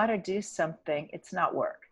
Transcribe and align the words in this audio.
want 0.00 0.24
to 0.24 0.32
do 0.32 0.40
something, 0.40 1.08
it's 1.12 1.32
not 1.32 1.54
work. 1.54 1.82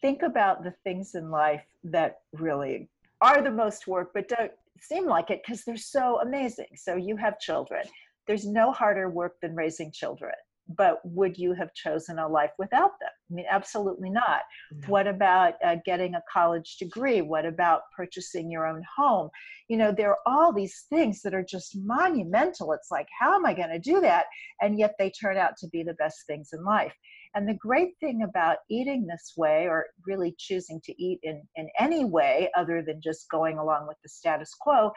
Think 0.00 0.22
about 0.22 0.64
the 0.64 0.72
things 0.84 1.14
in 1.14 1.30
life 1.30 1.64
that 1.84 2.20
really 2.32 2.88
are 3.20 3.42
the 3.42 3.50
most 3.50 3.86
work, 3.86 4.12
but 4.14 4.28
don't 4.28 4.52
seem 4.80 5.06
like 5.06 5.30
it 5.30 5.42
because 5.44 5.64
they're 5.64 5.76
so 5.76 6.20
amazing. 6.20 6.72
So 6.76 6.96
you 6.96 7.16
have 7.16 7.38
children. 7.40 7.84
There's 8.26 8.46
no 8.46 8.72
harder 8.72 9.10
work 9.10 9.34
than 9.42 9.54
raising 9.54 9.92
children 9.92 10.32
but 10.76 11.00
would 11.04 11.38
you 11.38 11.54
have 11.54 11.72
chosen 11.74 12.18
a 12.18 12.28
life 12.28 12.50
without 12.58 12.92
them? 13.00 13.10
I 13.30 13.34
mean, 13.34 13.46
absolutely 13.48 14.10
not. 14.10 14.42
No. 14.72 14.88
What 14.88 15.06
about 15.06 15.54
uh, 15.64 15.76
getting 15.84 16.14
a 16.14 16.22
college 16.30 16.76
degree? 16.76 17.22
What 17.22 17.46
about 17.46 17.82
purchasing 17.96 18.50
your 18.50 18.66
own 18.66 18.82
home? 18.96 19.30
You 19.68 19.78
know, 19.78 19.92
there 19.92 20.10
are 20.10 20.18
all 20.26 20.52
these 20.52 20.84
things 20.90 21.22
that 21.22 21.34
are 21.34 21.44
just 21.44 21.76
monumental. 21.76 22.72
It's 22.72 22.90
like, 22.90 23.08
how 23.18 23.34
am 23.34 23.46
I 23.46 23.54
going 23.54 23.70
to 23.70 23.78
do 23.78 24.00
that? 24.00 24.26
And 24.60 24.78
yet 24.78 24.94
they 24.98 25.10
turn 25.10 25.38
out 25.38 25.56
to 25.58 25.68
be 25.68 25.82
the 25.82 25.94
best 25.94 26.26
things 26.26 26.50
in 26.52 26.64
life. 26.64 26.94
And 27.34 27.48
the 27.48 27.54
great 27.54 27.94
thing 28.00 28.22
about 28.22 28.58
eating 28.70 29.06
this 29.06 29.34
way, 29.36 29.66
or 29.66 29.86
really 30.06 30.34
choosing 30.38 30.80
to 30.84 31.02
eat 31.02 31.20
in, 31.22 31.42
in 31.56 31.68
any 31.78 32.04
way 32.04 32.50
other 32.56 32.82
than 32.82 33.00
just 33.02 33.30
going 33.30 33.58
along 33.58 33.86
with 33.86 33.96
the 34.02 34.08
status 34.08 34.54
quo, 34.58 34.92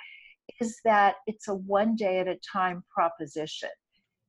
is 0.59 0.79
that 0.83 1.15
it's 1.27 1.47
a 1.47 1.55
one 1.55 1.95
day 1.95 2.19
at 2.19 2.27
a 2.27 2.39
time 2.51 2.83
proposition 2.93 3.69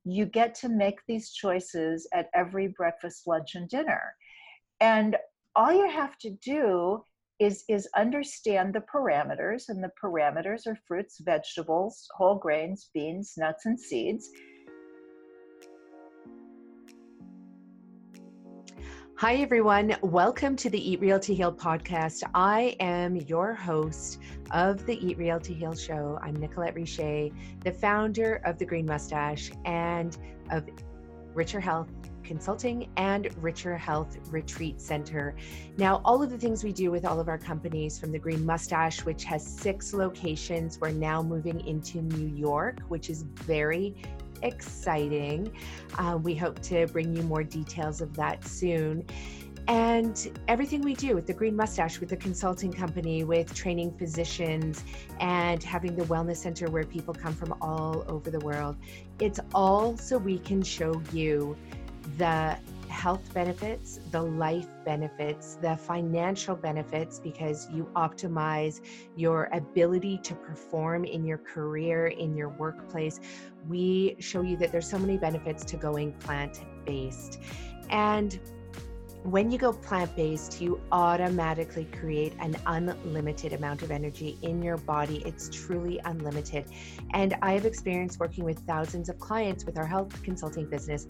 you 0.04 0.26
get 0.26 0.54
to 0.56 0.68
make 0.68 0.98
these 1.06 1.30
choices 1.30 2.08
at 2.12 2.28
every 2.34 2.68
breakfast, 2.68 3.26
lunch, 3.26 3.54
and 3.54 3.68
dinner. 3.68 4.14
And 4.80 5.16
all 5.54 5.72
you 5.72 5.88
have 5.88 6.18
to 6.18 6.30
do 6.30 7.04
is, 7.38 7.64
is 7.68 7.88
understand 7.96 8.74
the 8.74 8.82
parameters, 8.92 9.68
and 9.68 9.82
the 9.82 9.90
parameters 10.02 10.66
are 10.66 10.78
fruits, 10.86 11.20
vegetables, 11.20 12.06
whole 12.16 12.36
grains, 12.36 12.90
beans, 12.92 13.34
nuts, 13.36 13.66
and 13.66 13.78
seeds. 13.78 14.28
Hi, 19.22 19.36
everyone. 19.36 19.94
Welcome 20.02 20.56
to 20.56 20.68
the 20.68 20.90
Eat 20.90 21.00
Real 21.00 21.20
to 21.20 21.32
Heal 21.32 21.52
podcast. 21.52 22.24
I 22.34 22.74
am 22.80 23.14
your 23.14 23.54
host 23.54 24.18
of 24.50 24.84
the 24.84 24.98
Eat 24.98 25.16
Real 25.16 25.38
to 25.38 25.54
Heal 25.54 25.76
show. 25.76 26.18
I'm 26.20 26.34
Nicolette 26.34 26.74
Richer, 26.74 27.28
the 27.62 27.70
founder 27.70 28.42
of 28.44 28.58
The 28.58 28.64
Green 28.64 28.84
Mustache 28.84 29.52
and 29.64 30.18
of 30.50 30.68
Richer 31.34 31.60
Health 31.60 31.88
Consulting 32.24 32.90
and 32.96 33.28
Richer 33.40 33.76
Health 33.76 34.18
Retreat 34.32 34.80
Center. 34.80 35.36
Now, 35.76 36.00
all 36.04 36.20
of 36.20 36.30
the 36.30 36.38
things 36.38 36.64
we 36.64 36.72
do 36.72 36.90
with 36.90 37.04
all 37.04 37.20
of 37.20 37.28
our 37.28 37.38
companies, 37.38 38.00
from 38.00 38.10
the 38.10 38.18
Green 38.18 38.44
Mustache, 38.44 39.04
which 39.04 39.22
has 39.22 39.46
six 39.46 39.94
locations, 39.94 40.80
we're 40.80 40.90
now 40.90 41.22
moving 41.22 41.64
into 41.64 42.02
New 42.02 42.26
York, 42.26 42.80
which 42.88 43.08
is 43.08 43.22
very 43.22 43.94
exciting. 44.42 45.52
Uh, 45.98 46.18
we 46.22 46.34
hope 46.34 46.60
to 46.62 46.86
bring 46.88 47.14
you 47.16 47.22
more 47.22 47.42
details 47.42 48.00
of 48.00 48.14
that 48.16 48.46
soon. 48.46 49.04
And 49.68 50.40
everything 50.48 50.80
we 50.80 50.94
do 50.94 51.14
with 51.14 51.26
the 51.26 51.32
Green 51.32 51.54
Mustache, 51.54 52.00
with 52.00 52.08
the 52.08 52.16
consulting 52.16 52.72
company, 52.72 53.22
with 53.22 53.54
training 53.54 53.96
physicians, 53.96 54.84
and 55.20 55.62
having 55.62 55.94
the 55.94 56.04
wellness 56.04 56.38
center 56.38 56.68
where 56.68 56.84
people 56.84 57.14
come 57.14 57.32
from 57.32 57.54
all 57.60 58.04
over 58.08 58.30
the 58.30 58.40
world, 58.40 58.76
it's 59.20 59.38
all 59.54 59.96
so 59.96 60.18
we 60.18 60.38
can 60.38 60.62
show 60.62 61.00
you 61.12 61.56
the 62.18 62.58
health 62.92 63.32
benefits, 63.34 63.98
the 64.10 64.22
life 64.22 64.68
benefits, 64.84 65.56
the 65.56 65.76
financial 65.76 66.54
benefits, 66.54 67.18
because 67.18 67.68
you 67.70 67.88
optimize 67.96 68.80
your 69.16 69.48
ability 69.52 70.18
to 70.18 70.34
perform 70.34 71.04
in 71.04 71.24
your 71.24 71.38
career, 71.38 72.08
in 72.08 72.36
your 72.36 72.50
workplace. 72.50 73.18
We 73.68 74.16
show 74.20 74.42
you 74.42 74.56
that 74.58 74.70
there's 74.70 74.88
so 74.88 74.98
many 74.98 75.16
benefits 75.16 75.64
to 75.64 75.76
going 75.76 76.12
plant 76.12 76.64
based. 76.84 77.40
And 77.90 78.38
when 79.24 79.52
you 79.52 79.58
go 79.58 79.72
plant 79.72 80.14
based, 80.16 80.60
you 80.60 80.80
automatically 80.90 81.84
create 81.84 82.32
an 82.40 82.56
unlimited 82.66 83.52
amount 83.52 83.82
of 83.82 83.92
energy 83.92 84.36
in 84.42 84.60
your 84.60 84.76
body. 84.78 85.22
It's 85.24 85.48
truly 85.48 86.00
unlimited. 86.04 86.64
And 87.12 87.36
I 87.40 87.52
have 87.52 87.64
experience 87.64 88.18
working 88.18 88.44
with 88.44 88.58
thousands 88.66 89.08
of 89.08 89.20
clients 89.20 89.64
with 89.64 89.78
our 89.78 89.86
health 89.86 90.20
consulting 90.24 90.66
business 90.66 91.06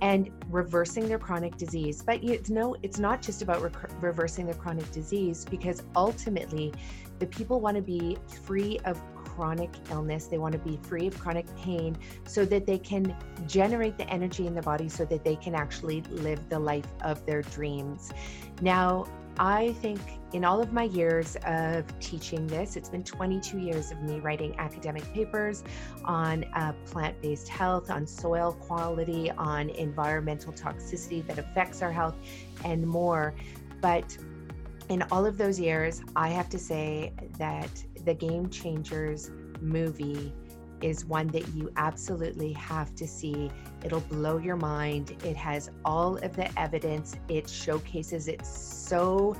and 0.00 0.30
reversing 0.48 1.06
their 1.06 1.18
chronic 1.18 1.58
disease. 1.58 2.02
But 2.02 2.22
you 2.24 2.40
know, 2.48 2.76
it's 2.82 2.98
not 2.98 3.20
just 3.20 3.42
about 3.42 3.62
re- 3.62 3.70
reversing 4.00 4.46
their 4.46 4.54
chronic 4.54 4.90
disease 4.90 5.44
because 5.44 5.82
ultimately 5.94 6.72
the 7.18 7.26
people 7.26 7.60
want 7.60 7.76
to 7.76 7.82
be 7.82 8.16
free 8.44 8.78
of 8.86 8.98
chronic 9.34 9.70
illness. 9.90 10.26
They 10.26 10.38
want 10.38 10.52
to 10.52 10.58
be 10.58 10.78
free 10.82 11.06
of 11.06 11.18
chronic 11.18 11.46
pain 11.56 11.96
so 12.26 12.44
that 12.46 12.66
they 12.66 12.78
can 12.78 13.16
generate 13.46 13.96
the 13.96 14.08
energy 14.08 14.46
in 14.46 14.54
the 14.54 14.62
body 14.62 14.88
so 14.88 15.04
that 15.06 15.24
they 15.24 15.36
can 15.36 15.54
actually 15.54 16.02
live 16.10 16.48
the 16.48 16.58
life 16.58 16.90
of 17.02 17.24
their 17.26 17.42
dreams. 17.42 18.12
Now, 18.60 19.06
I 19.38 19.72
think 19.74 20.00
in 20.32 20.44
all 20.44 20.60
of 20.60 20.72
my 20.72 20.82
years 20.82 21.36
of 21.46 21.98
teaching 22.00 22.46
this, 22.46 22.76
it's 22.76 22.88
been 22.88 23.04
22 23.04 23.58
years 23.58 23.90
of 23.90 24.02
me 24.02 24.20
writing 24.20 24.54
academic 24.58 25.04
papers 25.14 25.64
on 26.04 26.44
uh, 26.54 26.72
plant 26.86 27.20
based 27.22 27.48
health, 27.48 27.90
on 27.90 28.06
soil 28.06 28.52
quality, 28.52 29.30
on 29.30 29.70
environmental 29.70 30.52
toxicity 30.52 31.26
that 31.26 31.38
affects 31.38 31.80
our 31.80 31.92
health, 31.92 32.16
and 32.64 32.86
more. 32.86 33.34
But 33.80 34.16
in 34.90 35.02
all 35.10 35.24
of 35.24 35.38
those 35.38 35.58
years, 35.58 36.02
I 36.16 36.28
have 36.28 36.50
to 36.50 36.58
say 36.58 37.12
that 37.38 37.70
the 38.04 38.14
Game 38.14 38.48
Changers 38.50 39.30
movie 39.60 40.32
is 40.82 41.04
one 41.04 41.28
that 41.28 41.46
you 41.54 41.70
absolutely 41.76 42.52
have 42.54 42.94
to 42.94 43.06
see. 43.06 43.50
It'll 43.84 44.00
blow 44.00 44.38
your 44.38 44.56
mind. 44.56 45.16
It 45.24 45.36
has 45.36 45.70
all 45.84 46.16
of 46.16 46.34
the 46.34 46.58
evidence, 46.58 47.16
it 47.28 47.48
showcases 47.48 48.28
it 48.28 48.44
so 48.44 49.36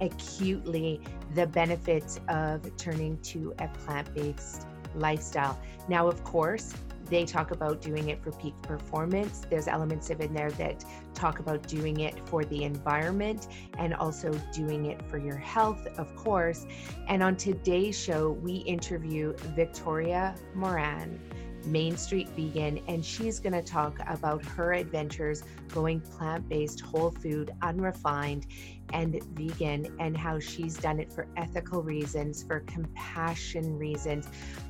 acutely 0.00 1.00
the 1.34 1.46
benefits 1.46 2.20
of 2.28 2.76
turning 2.76 3.18
to 3.18 3.54
a 3.58 3.68
plant 3.68 4.12
based 4.14 4.66
lifestyle. 4.94 5.58
Now, 5.88 6.08
of 6.08 6.22
course, 6.24 6.74
they 7.06 7.24
talk 7.24 7.50
about 7.50 7.80
doing 7.80 8.08
it 8.08 8.22
for 8.22 8.32
peak 8.32 8.54
performance. 8.62 9.42
There's 9.50 9.68
elements 9.68 10.10
of 10.10 10.20
in 10.20 10.32
there 10.32 10.50
that 10.52 10.84
talk 11.14 11.38
about 11.38 11.66
doing 11.66 12.00
it 12.00 12.26
for 12.28 12.44
the 12.44 12.64
environment 12.64 13.48
and 13.78 13.94
also 13.94 14.32
doing 14.52 14.86
it 14.86 15.02
for 15.08 15.18
your 15.18 15.36
health, 15.36 15.86
of 15.98 16.14
course. 16.16 16.66
And 17.08 17.22
on 17.22 17.36
today's 17.36 17.98
show, 17.98 18.30
we 18.30 18.56
interview 18.56 19.34
Victoria 19.54 20.34
Moran. 20.54 21.20
Main 21.66 21.96
Street 21.96 22.28
Vegan, 22.30 22.80
and 22.88 23.04
she's 23.04 23.40
going 23.40 23.52
to 23.52 23.62
talk 23.62 23.98
about 24.06 24.44
her 24.44 24.74
adventures 24.74 25.42
going 25.68 26.00
plant 26.00 26.48
based, 26.48 26.80
whole 26.80 27.10
food, 27.10 27.52
unrefined, 27.62 28.46
and 28.92 29.22
vegan, 29.32 29.94
and 29.98 30.16
how 30.16 30.38
she's 30.38 30.76
done 30.76 31.00
it 31.00 31.12
for 31.12 31.26
ethical 31.36 31.82
reasons, 31.82 32.42
for 32.42 32.60
compassion 32.60 33.78
reasons, 33.78 34.28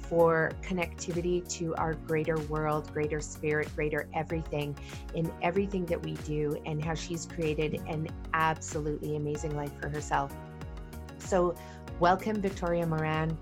for 0.08 0.52
connectivity 0.62 1.46
to 1.48 1.74
our 1.76 1.94
greater 1.94 2.38
world, 2.42 2.92
greater 2.92 3.20
spirit, 3.20 3.68
greater 3.74 4.08
everything 4.14 4.76
in 5.14 5.30
everything 5.42 5.86
that 5.86 6.02
we 6.02 6.14
do, 6.24 6.60
and 6.66 6.84
how 6.84 6.94
she's 6.94 7.26
created 7.26 7.80
an 7.86 8.08
absolutely 8.32 9.16
amazing 9.16 9.56
life 9.56 9.72
for 9.80 9.88
herself. 9.88 10.34
So, 11.18 11.54
welcome, 12.00 12.40
Victoria 12.40 12.86
Moran, 12.86 13.36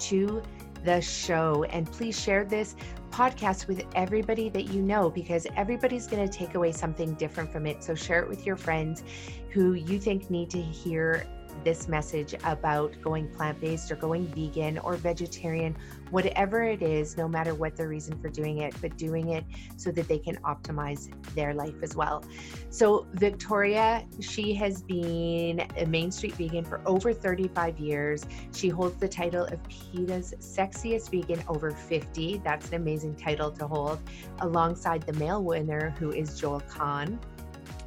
to 0.00 0.42
the 0.84 1.00
show. 1.00 1.64
And 1.64 1.90
please 1.90 2.18
share 2.18 2.44
this 2.44 2.74
podcast 3.10 3.66
with 3.66 3.84
everybody 3.94 4.48
that 4.48 4.64
you 4.64 4.80
know 4.80 5.10
because 5.10 5.46
everybody's 5.56 6.06
going 6.06 6.26
to 6.26 6.38
take 6.38 6.54
away 6.54 6.72
something 6.72 7.14
different 7.14 7.52
from 7.52 7.66
it. 7.66 7.84
So, 7.84 7.94
share 7.94 8.22
it 8.22 8.28
with 8.28 8.46
your 8.46 8.56
friends 8.56 9.02
who 9.50 9.74
you 9.74 10.00
think 10.00 10.30
need 10.30 10.48
to 10.50 10.60
hear 10.60 11.26
this 11.64 11.88
message 11.88 12.34
about 12.44 12.94
going 13.02 13.28
plant 13.28 13.60
based 13.60 13.90
or 13.90 13.96
going 13.96 14.26
vegan 14.28 14.78
or 14.78 14.96
vegetarian, 14.96 15.76
whatever 16.10 16.62
it 16.62 16.82
is, 16.82 17.16
no 17.16 17.28
matter 17.28 17.54
what 17.54 17.76
the 17.76 17.86
reason 17.86 18.18
for 18.18 18.28
doing 18.28 18.58
it, 18.58 18.74
but 18.80 18.96
doing 18.96 19.30
it 19.30 19.44
so 19.76 19.90
that 19.90 20.08
they 20.08 20.18
can 20.18 20.36
optimize 20.38 21.10
their 21.34 21.54
life 21.54 21.74
as 21.82 21.94
well. 21.96 22.24
So, 22.70 23.06
Victoria, 23.14 24.04
she 24.20 24.54
has 24.54 24.82
been 24.82 25.66
a 25.76 25.86
Main 25.86 26.10
Street 26.10 26.34
vegan 26.34 26.64
for 26.64 26.80
over 26.86 27.12
35 27.12 27.78
years. 27.78 28.24
She 28.54 28.68
holds 28.68 28.96
the 28.96 29.08
title 29.08 29.44
of 29.44 29.62
PETA's 29.68 30.34
Sexiest 30.40 31.10
Vegan 31.10 31.42
Over 31.48 31.70
50. 31.70 32.42
That's 32.44 32.68
an 32.68 32.74
amazing 32.74 33.16
title 33.16 33.50
to 33.52 33.66
hold, 33.66 34.00
alongside 34.40 35.02
the 35.02 35.12
male 35.14 35.42
winner, 35.42 35.90
who 35.98 36.10
is 36.10 36.38
Joel 36.38 36.60
Kahn. 36.60 37.18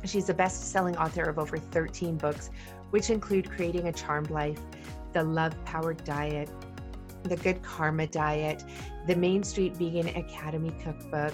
She's 0.03 0.29
a 0.29 0.33
best 0.33 0.71
selling 0.71 0.95
author 0.97 1.23
of 1.23 1.39
over 1.39 1.57
13 1.57 2.17
books, 2.17 2.51
which 2.95 3.09
include 3.09 3.51
creating 3.51 3.89
a 3.89 3.91
charmed 3.91 4.29
life, 4.29 4.57
the 5.11 5.21
love 5.21 5.53
powered 5.65 6.01
diet, 6.05 6.49
the 7.23 7.35
good 7.35 7.61
karma 7.61 8.07
diet, 8.07 8.63
the 9.05 9.13
Main 9.13 9.43
Street 9.43 9.75
Vegan 9.75 10.07
Academy 10.15 10.73
cookbook, 10.81 11.33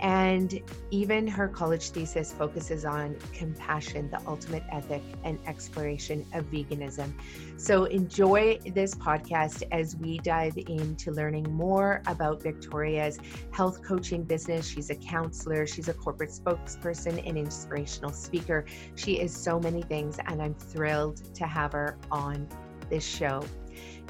And 0.00 0.60
even 0.90 1.26
her 1.26 1.48
college 1.48 1.90
thesis 1.90 2.32
focuses 2.32 2.84
on 2.84 3.16
compassion, 3.32 4.10
the 4.10 4.20
ultimate 4.26 4.62
ethic, 4.70 5.02
and 5.24 5.38
exploration 5.46 6.24
of 6.34 6.44
veganism. 6.50 7.12
So 7.56 7.84
enjoy 7.84 8.58
this 8.74 8.94
podcast 8.94 9.64
as 9.72 9.96
we 9.96 10.18
dive 10.18 10.56
into 10.56 11.10
learning 11.10 11.50
more 11.52 12.02
about 12.06 12.42
Victoria's 12.42 13.18
health 13.50 13.82
coaching 13.82 14.22
business. 14.22 14.68
She's 14.68 14.90
a 14.90 14.94
counselor, 14.94 15.66
she's 15.66 15.88
a 15.88 15.94
corporate 15.94 16.30
spokesperson, 16.30 17.26
an 17.28 17.36
inspirational 17.36 18.12
speaker. 18.12 18.64
She 18.94 19.20
is 19.20 19.34
so 19.36 19.58
many 19.58 19.82
things, 19.82 20.18
and 20.26 20.40
I'm 20.40 20.54
thrilled 20.54 21.34
to 21.34 21.46
have 21.46 21.72
her 21.72 21.98
on 22.10 22.48
this 22.88 23.04
show. 23.04 23.44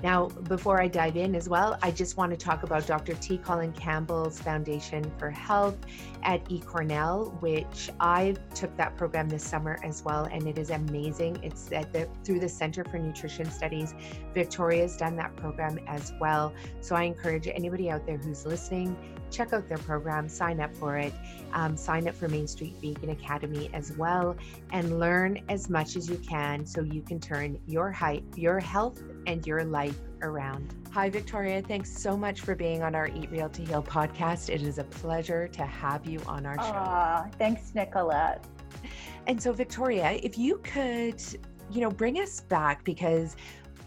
Now, 0.03 0.27
before 0.27 0.81
I 0.81 0.87
dive 0.87 1.17
in 1.17 1.35
as 1.35 1.49
well, 1.49 1.77
I 1.83 1.91
just 1.91 2.17
want 2.17 2.31
to 2.31 2.37
talk 2.37 2.63
about 2.63 2.87
Dr. 2.87 3.15
T. 3.15 3.37
Colin 3.39 3.73
Campbell's 3.73 4.41
Foundation 4.41 5.11
for 5.19 5.29
Health 5.29 5.77
at 6.23 6.45
eCornell, 6.49 7.41
which 7.43 7.91
I 7.99 8.37
took 8.55 8.77
that 8.77 8.97
program 8.97 9.29
this 9.29 9.43
summer 9.43 9.79
as 9.83 10.05
well, 10.05 10.25
and 10.27 10.47
it 10.47 10.57
is 10.57 10.71
amazing. 10.71 11.41
It's 11.43 11.73
at 11.73 11.93
the 11.93 12.09
through 12.23 12.39
the 12.39 12.49
Center 12.49 12.85
for 12.85 12.99
Nutrition 12.99 13.51
Studies. 13.51 13.95
Victoria's 14.35 14.97
done 14.97 15.17
that 15.17 15.35
program 15.35 15.81
as 15.89 16.13
well. 16.21 16.53
So 16.81 16.95
I 16.95 17.03
encourage 17.03 17.49
anybody 17.49 17.91
out 17.91 18.07
there 18.07 18.19
who's 18.19 18.47
listening, 18.47 18.97
check 19.31 19.53
out 19.53 19.69
their 19.69 19.79
program, 19.79 20.29
sign 20.29 20.61
up 20.61 20.75
for 20.77 20.97
it, 20.97 21.13
um, 21.53 21.77
sign 21.77 22.09
up 22.09 22.15
for 22.15 22.29
Main 22.29 22.47
Street 22.47 22.75
Vegan 22.81 23.11
Academy 23.11 23.71
as 23.73 23.97
well, 23.97 24.37
and 24.71 24.99
learn 24.99 25.41
as 25.49 25.69
much 25.69 25.97
as 25.97 26.09
you 26.09 26.17
can 26.17 26.65
so 26.65 26.83
you 26.83 27.03
can 27.03 27.21
turn 27.21 27.59
your 27.67 27.91
height, 27.91 28.25
your 28.37 28.61
health, 28.61 29.03
and 29.29 29.47
your 29.47 29.63
life 29.63 30.01
around. 30.23 30.75
Hi, 30.91 31.11
Victoria. 31.11 31.61
Thanks 31.61 31.91
so 31.91 32.17
much 32.17 32.41
for 32.41 32.55
being 32.55 32.83
on 32.83 32.95
our 32.95 33.09
Eat 33.09 33.31
Real 33.31 33.51
to 33.51 33.63
Heal 33.63 33.83
podcast. 33.83 34.49
It 34.49 34.63
is 34.63 34.79
a 34.79 34.85
pleasure 34.85 35.47
to 35.49 35.67
have 35.67 36.07
you 36.07 36.19
on 36.27 36.47
our 36.47 36.57
show. 36.57 36.73
Aww, 36.73 37.35
thanks, 37.35 37.75
Nicolette. 37.75 38.43
And 39.27 39.41
so, 39.41 39.53
Victoria, 39.53 40.19
if 40.23 40.39
you 40.39 40.59
could, 40.65 41.23
you 41.71 41.83
know, 41.83 41.91
bring 41.91 42.19
us 42.19 42.41
back 42.41 42.85
because 42.85 43.37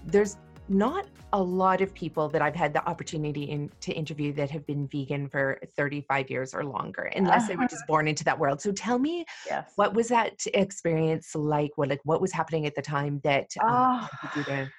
there's 0.06 0.38
not 0.70 1.08
a 1.34 1.42
lot 1.42 1.82
of 1.82 1.92
people 1.96 2.30
that 2.30 2.42
I've 2.44 2.56
had 2.56 2.72
the 2.72 2.88
opportunity 2.88 3.46
in, 3.46 3.72
to 3.82 3.92
interview 3.94 4.34
that 4.34 4.52
have 4.52 4.66
been 4.68 4.88
vegan 4.88 5.28
for 5.28 5.60
35 5.76 6.30
years 6.30 6.54
or 6.54 6.64
longer, 6.64 7.12
unless 7.16 7.44
uh-huh. 7.44 7.48
they 7.48 7.56
were 7.56 7.68
just 7.68 7.88
born 7.88 8.08
into 8.08 8.24
that 8.26 8.38
world. 8.38 8.62
So 8.62 8.72
tell 8.72 9.00
me, 9.00 9.26
yes. 9.50 9.72
what 9.76 9.96
was 9.96 10.08
that 10.10 10.46
experience 10.54 11.34
like? 11.34 11.72
What 11.78 11.90
like 11.90 12.02
what 12.04 12.22
was 12.22 12.32
happening 12.32 12.68
at 12.68 12.76
the 12.76 12.82
time 12.82 13.22
that 13.24 13.48
um, 13.64 13.70
oh. 13.72 14.08
you 14.36 14.44
to 14.44 14.72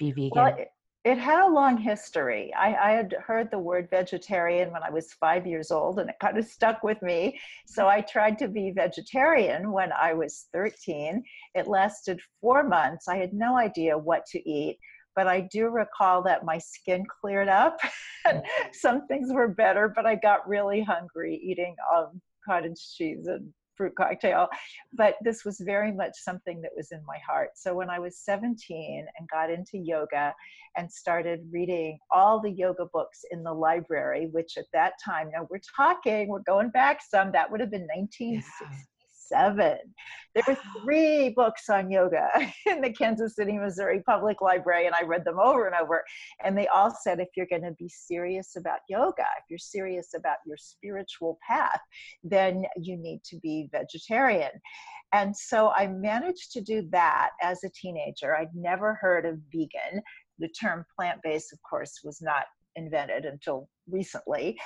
be 0.00 0.10
vegan? 0.10 0.30
Well, 0.34 0.54
it, 0.58 0.68
it 1.04 1.18
had 1.18 1.46
a 1.46 1.52
long 1.52 1.78
history. 1.78 2.52
I, 2.54 2.74
I, 2.74 2.90
had 2.90 3.14
heard 3.24 3.50
the 3.50 3.58
word 3.58 3.88
vegetarian 3.90 4.72
when 4.72 4.82
I 4.82 4.90
was 4.90 5.12
five 5.14 5.46
years 5.46 5.70
old, 5.70 5.98
and 5.98 6.10
it 6.10 6.16
kind 6.20 6.36
of 6.36 6.44
stuck 6.44 6.82
with 6.82 7.00
me. 7.00 7.38
So 7.66 7.86
I 7.86 8.00
tried 8.00 8.38
to 8.40 8.48
be 8.48 8.72
vegetarian 8.72 9.70
when 9.70 9.92
I 9.92 10.12
was 10.12 10.48
13. 10.52 11.22
It 11.54 11.68
lasted 11.68 12.20
four 12.40 12.64
months. 12.64 13.06
I 13.08 13.16
had 13.16 13.32
no 13.32 13.56
idea 13.56 13.96
what 13.96 14.26
to 14.32 14.50
eat 14.50 14.78
but 15.16 15.26
I 15.26 15.40
do 15.52 15.68
recall 15.68 16.22
that 16.22 16.44
my 16.44 16.56
skin 16.58 17.04
cleared 17.20 17.48
up 17.48 17.78
and 18.24 18.42
some 18.72 19.06
things 19.06 19.32
were 19.32 19.48
better, 19.48 19.92
but 19.94 20.06
I 20.06 20.14
got 20.14 20.48
really 20.48 20.82
hungry 20.82 21.38
eating 21.42 21.74
um, 21.94 22.20
cottage 22.46 22.94
cheese 22.96 23.26
and 23.26 23.52
fruit 23.80 23.94
cocktail. 23.96 24.46
But 24.92 25.14
this 25.22 25.42
was 25.42 25.58
very 25.64 25.90
much 25.90 26.12
something 26.16 26.60
that 26.60 26.72
was 26.76 26.92
in 26.92 27.00
my 27.06 27.16
heart. 27.26 27.52
So 27.54 27.74
when 27.74 27.88
I 27.88 27.98
was 27.98 28.18
17 28.18 29.06
and 29.18 29.28
got 29.30 29.50
into 29.50 29.78
yoga 29.78 30.34
and 30.76 30.92
started 30.92 31.40
reading 31.50 31.98
all 32.10 32.42
the 32.42 32.50
yoga 32.50 32.84
books 32.92 33.20
in 33.30 33.42
the 33.42 33.54
library, 33.54 34.28
which 34.32 34.58
at 34.58 34.66
that 34.74 34.92
time, 35.02 35.30
now 35.32 35.46
we're 35.48 35.62
talking, 35.74 36.28
we're 36.28 36.40
going 36.40 36.68
back 36.68 37.00
some, 37.08 37.32
that 37.32 37.50
would 37.50 37.60
have 37.60 37.70
been 37.70 37.88
1960. 37.96 38.44
Yeah 38.60 38.76
seven. 39.30 39.78
There 40.34 40.44
were 40.46 40.58
three 40.80 41.30
books 41.30 41.68
on 41.68 41.90
yoga 41.90 42.28
in 42.66 42.80
the 42.80 42.92
Kansas 42.92 43.34
City, 43.34 43.58
Missouri 43.58 44.02
Public 44.06 44.40
Library, 44.40 44.86
and 44.86 44.94
I 44.94 45.02
read 45.02 45.24
them 45.24 45.40
over 45.40 45.66
and 45.66 45.74
over. 45.74 46.04
And 46.44 46.56
they 46.56 46.68
all 46.68 46.94
said 47.02 47.20
if 47.20 47.28
you're 47.36 47.46
going 47.46 47.62
to 47.62 47.74
be 47.78 47.88
serious 47.88 48.56
about 48.56 48.80
yoga, 48.88 49.24
if 49.38 49.44
you're 49.48 49.58
serious 49.58 50.14
about 50.16 50.36
your 50.46 50.56
spiritual 50.56 51.38
path, 51.46 51.80
then 52.22 52.64
you 52.76 52.96
need 52.96 53.22
to 53.24 53.38
be 53.38 53.68
vegetarian. 53.72 54.50
And 55.12 55.36
so 55.36 55.70
I 55.70 55.88
managed 55.88 56.52
to 56.52 56.60
do 56.60 56.88
that 56.90 57.30
as 57.42 57.64
a 57.64 57.70
teenager. 57.70 58.36
I'd 58.36 58.54
never 58.54 58.94
heard 58.94 59.26
of 59.26 59.38
vegan. 59.52 60.00
The 60.38 60.48
term 60.48 60.84
plant 60.96 61.20
based, 61.22 61.52
of 61.52 61.58
course, 61.68 62.00
was 62.04 62.22
not 62.22 62.44
invented 62.76 63.24
until 63.24 63.68
recently. 63.88 64.58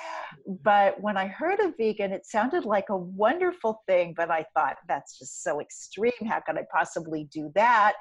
But 0.63 0.99
when 1.01 1.17
I 1.17 1.27
heard 1.27 1.59
of 1.59 1.75
vegan, 1.77 2.11
it 2.11 2.25
sounded 2.25 2.65
like 2.65 2.89
a 2.89 2.97
wonderful 2.97 3.81
thing, 3.87 4.13
but 4.15 4.29
I 4.29 4.45
thought 4.53 4.77
that's 4.87 5.17
just 5.17 5.43
so 5.43 5.59
extreme. 5.59 6.11
How 6.27 6.41
could 6.45 6.57
I 6.57 6.65
possibly 6.71 7.27
do 7.31 7.51
that? 7.55 7.93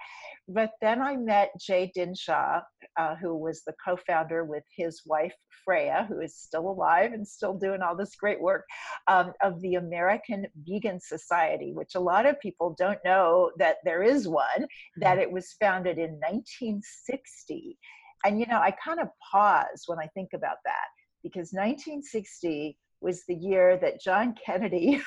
But 0.47 0.73
then 0.83 1.01
I 1.01 1.17
met 1.17 1.53
Jay 1.59 1.91
Dinshah, 1.97 2.63
uh, 2.99 3.17
who 3.17 3.35
was 3.37 3.63
the 3.67 3.75
co 3.85 3.97
founder 4.07 4.45
with 4.45 4.65
his 4.77 5.01
wife, 5.07 5.35
Freya, 5.65 6.05
who 6.09 6.21
is 6.21 6.37
still 6.37 6.69
alive 6.69 7.15
and 7.15 7.27
still 7.27 7.55
doing 7.55 7.81
all 7.81 7.97
this 7.97 8.15
great 8.15 8.41
work, 8.41 8.67
um, 9.07 9.33
of 9.43 9.59
the 9.63 9.77
American 9.77 10.47
Vegan 10.69 11.01
Society, 11.01 11.73
which 11.73 11.95
a 11.95 12.01
lot 12.01 12.27
of 12.27 12.39
people 12.41 12.77
don't 12.79 12.99
know 13.05 13.51
that 13.57 13.77
there 13.85 14.03
is 14.03 14.29
one, 14.29 14.67
that 14.99 15.19
it 15.19 15.31
was 15.31 15.55
founded 15.59 15.97
in 15.97 16.13
1960 16.21 17.79
and 18.25 18.41
you 18.41 18.47
know 18.47 18.59
i 18.59 18.71
kind 18.71 19.01
of 19.01 19.09
pause 19.31 19.85
when 19.87 19.99
i 19.99 20.07
think 20.15 20.31
about 20.35 20.59
that 20.65 20.89
because 21.23 21.53
1960 21.53 22.77
was 23.01 23.25
the 23.27 23.35
year 23.35 23.79
that 23.81 24.01
john 24.01 24.35
kennedy 24.47 25.01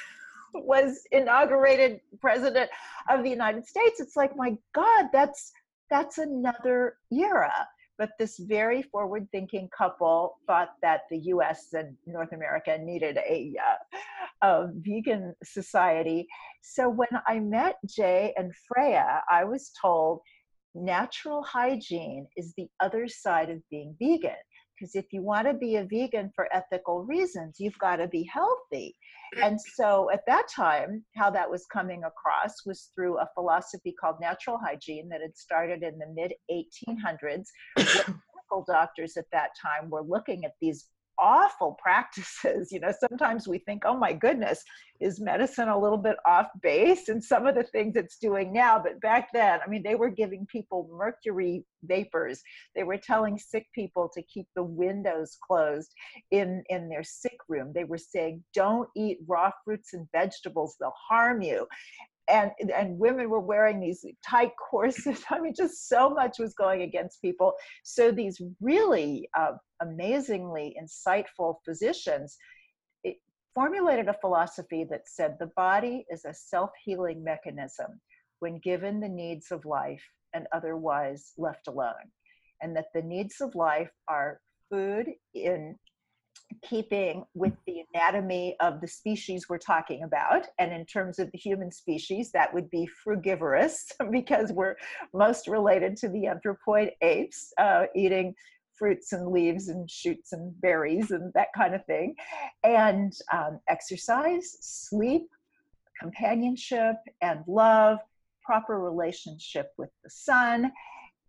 was 0.53 1.01
inaugurated 1.11 1.99
president 2.19 2.69
of 3.09 3.23
the 3.23 3.29
united 3.29 3.65
states. 3.65 3.99
It's 3.99 4.15
like 4.15 4.35
my 4.35 4.55
god 4.73 5.05
that's 5.11 5.51
that's 5.89 6.17
another 6.17 6.97
era. 7.11 7.53
But 7.97 8.11
this 8.19 8.37
very 8.37 8.83
forward 8.83 9.27
thinking 9.31 9.69
couple 9.75 10.37
thought 10.45 10.73
that 10.83 11.01
the 11.09 11.17
us 11.17 11.73
and 11.73 11.95
north 12.05 12.31
america 12.31 12.77
needed 12.77 13.17
a, 13.17 13.55
uh, 13.63 14.47
a 14.47 14.67
vegan 14.75 15.35
society. 15.43 16.27
So 16.61 16.89
when 16.89 17.09
i 17.27 17.39
met 17.39 17.75
jay 17.87 18.33
and 18.37 18.51
freya 18.67 19.21
i 19.31 19.43
was 19.43 19.71
told 19.81 20.21
natural 20.75 21.43
hygiene 21.43 22.27
is 22.35 22.53
the 22.57 22.67
other 22.79 23.07
side 23.07 23.49
of 23.49 23.61
being 23.69 23.95
vegan. 23.99 24.35
Because 24.77 24.95
if 24.95 25.05
you 25.11 25.23
want 25.23 25.47
to 25.47 25.55
be 25.55 25.77
a 25.77 25.85
vegan 25.85 26.31
for 26.35 26.47
ethical 26.53 27.03
reasons, 27.03 27.55
you've 27.59 27.77
got 27.79 27.95
to 27.95 28.07
be 28.07 28.29
healthy. 28.31 28.95
And 29.43 29.59
so 29.75 30.09
at 30.13 30.21
that 30.27 30.45
time, 30.55 31.03
how 31.17 31.29
that 31.31 31.49
was 31.49 31.65
coming 31.65 32.03
across 32.05 32.65
was 32.65 32.91
through 32.95 33.19
a 33.19 33.27
philosophy 33.33 33.93
called 33.99 34.15
natural 34.21 34.57
hygiene 34.57 35.09
that 35.09 35.19
had 35.19 35.35
started 35.35 35.83
in 35.83 35.97
the 35.97 36.07
mid 36.15 36.33
1800s. 36.49 37.47
medical 38.47 38.65
doctors 38.65 39.17
at 39.17 39.25
that 39.31 39.49
time 39.61 39.89
were 39.89 40.03
looking 40.03 40.45
at 40.45 40.53
these 40.61 40.87
awful 41.19 41.77
practices. 41.81 42.71
You 42.71 42.79
know, 42.79 42.93
sometimes 42.99 43.47
we 43.47 43.59
think, 43.59 43.83
oh 43.85 43.97
my 43.97 44.13
goodness, 44.13 44.63
is 44.99 45.19
medicine 45.19 45.69
a 45.69 45.79
little 45.79 45.97
bit 45.97 46.17
off 46.25 46.47
base 46.61 47.07
and 47.07 47.23
some 47.23 47.45
of 47.45 47.55
the 47.55 47.63
things 47.63 47.95
it's 47.95 48.17
doing 48.17 48.51
now? 48.51 48.79
But 48.79 48.99
back 49.01 49.29
then, 49.33 49.59
I 49.65 49.69
mean, 49.69 49.83
they 49.83 49.95
were 49.95 50.09
giving 50.09 50.45
people 50.47 50.89
mercury 50.91 51.65
vapors. 51.83 52.41
They 52.75 52.83
were 52.83 52.97
telling 52.97 53.37
sick 53.37 53.67
people 53.73 54.09
to 54.15 54.21
keep 54.23 54.47
the 54.55 54.63
windows 54.63 55.37
closed 55.45 55.93
in, 56.31 56.63
in 56.69 56.89
their 56.89 57.03
sick 57.03 57.37
room. 57.47 57.71
They 57.73 57.83
were 57.83 57.97
saying, 57.97 58.43
don't 58.53 58.89
eat 58.95 59.19
raw 59.27 59.51
fruits 59.63 59.93
and 59.93 60.07
vegetables, 60.11 60.75
they'll 60.79 60.93
harm 61.09 61.41
you 61.41 61.67
and 62.29 62.51
and 62.75 62.97
women 62.99 63.29
were 63.29 63.39
wearing 63.39 63.79
these 63.79 64.05
tight 64.25 64.51
corsets. 64.69 65.23
I 65.29 65.39
mean 65.39 65.53
just 65.55 65.87
so 65.87 66.09
much 66.09 66.39
was 66.39 66.53
going 66.53 66.81
against 66.81 67.21
people. 67.21 67.53
So 67.83 68.11
these 68.11 68.41
really 68.61 69.29
uh, 69.37 69.53
amazingly 69.81 70.75
insightful 70.81 71.55
physicians 71.65 72.37
formulated 73.57 74.07
a 74.07 74.13
philosophy 74.21 74.85
that 74.87 75.01
said 75.07 75.35
the 75.39 75.51
body 75.55 76.05
is 76.11 76.25
a 76.25 76.33
self-healing 76.33 77.23
mechanism 77.23 77.99
when 78.37 78.59
given 78.59 78.99
the 78.99 79.09
needs 79.09 79.47
of 79.51 79.65
life 79.65 80.03
and 80.35 80.45
otherwise 80.53 81.31
left 81.39 81.67
alone 81.67 82.11
and 82.61 82.75
that 82.75 82.85
the 82.93 83.01
needs 83.01 83.41
of 83.41 83.55
life 83.55 83.89
are 84.07 84.39
food 84.69 85.07
in 85.33 85.75
keeping 86.63 87.23
with 87.33 87.53
the 87.65 87.83
anatomy 87.93 88.55
of 88.59 88.81
the 88.81 88.87
species 88.87 89.47
we're 89.49 89.57
talking 89.57 90.03
about. 90.03 90.47
And 90.59 90.71
in 90.71 90.85
terms 90.85 91.19
of 91.19 91.31
the 91.31 91.37
human 91.37 91.71
species, 91.71 92.31
that 92.31 92.53
would 92.53 92.69
be 92.69 92.87
frugivorous 93.03 93.91
because 94.11 94.51
we're 94.51 94.75
most 95.13 95.47
related 95.47 95.97
to 95.97 96.09
the 96.09 96.25
anthropoid 96.25 96.91
apes, 97.01 97.53
uh, 97.57 97.85
eating 97.95 98.33
fruits 98.77 99.11
and 99.13 99.31
leaves 99.31 99.69
and 99.69 99.89
shoots 99.89 100.33
and 100.33 100.59
berries 100.61 101.11
and 101.11 101.33
that 101.33 101.47
kind 101.55 101.73
of 101.73 101.85
thing. 101.85 102.15
And 102.63 103.13
um, 103.33 103.59
exercise, 103.67 104.57
sleep, 104.61 105.27
companionship, 105.99 106.95
and 107.21 107.39
love, 107.47 107.99
proper 108.43 108.79
relationship 108.79 109.71
with 109.77 109.89
the 110.03 110.09
sun, 110.09 110.71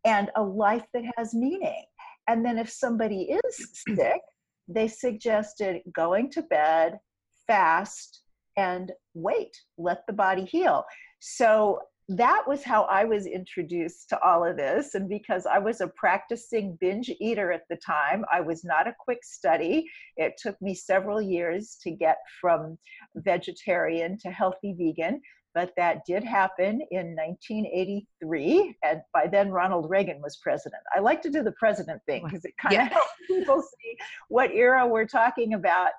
and 0.04 0.30
a 0.36 0.42
life 0.42 0.84
that 0.94 1.04
has 1.16 1.34
meaning. 1.34 1.84
And 2.28 2.44
then 2.44 2.58
if 2.58 2.70
somebody 2.70 3.22
is 3.46 3.82
sick, 3.96 4.20
they 4.68 4.88
suggested 4.88 5.80
going 5.92 6.30
to 6.30 6.42
bed, 6.42 6.98
fast, 7.46 8.22
and 8.56 8.92
wait, 9.14 9.56
let 9.78 10.06
the 10.06 10.12
body 10.12 10.44
heal. 10.44 10.84
So 11.20 11.80
that 12.10 12.44
was 12.46 12.64
how 12.64 12.84
I 12.84 13.04
was 13.04 13.26
introduced 13.26 14.08
to 14.08 14.22
all 14.22 14.42
of 14.42 14.56
this. 14.56 14.94
And 14.94 15.08
because 15.08 15.44
I 15.44 15.58
was 15.58 15.82
a 15.82 15.88
practicing 15.88 16.78
binge 16.80 17.10
eater 17.20 17.52
at 17.52 17.64
the 17.68 17.76
time, 17.76 18.25
I 18.32 18.40
was 18.40 18.64
not 18.64 18.88
a 18.88 18.94
quick 18.98 19.22
study. 19.22 19.87
It 20.16 20.34
took 20.38 20.60
me 20.62 20.75
several 20.75 21.20
years 21.20 21.76
to 21.82 21.90
get 21.90 22.16
from 22.40 22.78
vegetarian 23.16 24.16
to 24.20 24.30
healthy 24.30 24.75
vegan. 24.78 25.20
But 25.54 25.72
that 25.76 26.04
did 26.06 26.22
happen 26.22 26.82
in 26.90 27.16
1983. 27.16 28.76
And 28.84 29.00
by 29.12 29.26
then, 29.26 29.50
Ronald 29.50 29.90
Reagan 29.90 30.20
was 30.22 30.36
president. 30.36 30.82
I 30.94 31.00
like 31.00 31.22
to 31.22 31.30
do 31.30 31.42
the 31.42 31.52
president 31.52 32.00
thing 32.06 32.24
because 32.24 32.44
it 32.44 32.54
kind 32.60 32.76
of 32.82 32.88
helps 32.88 33.12
people 33.26 33.62
see 33.62 33.96
what 34.28 34.50
era 34.52 34.86
we're 34.86 35.06
talking 35.06 35.54
about. 35.54 35.90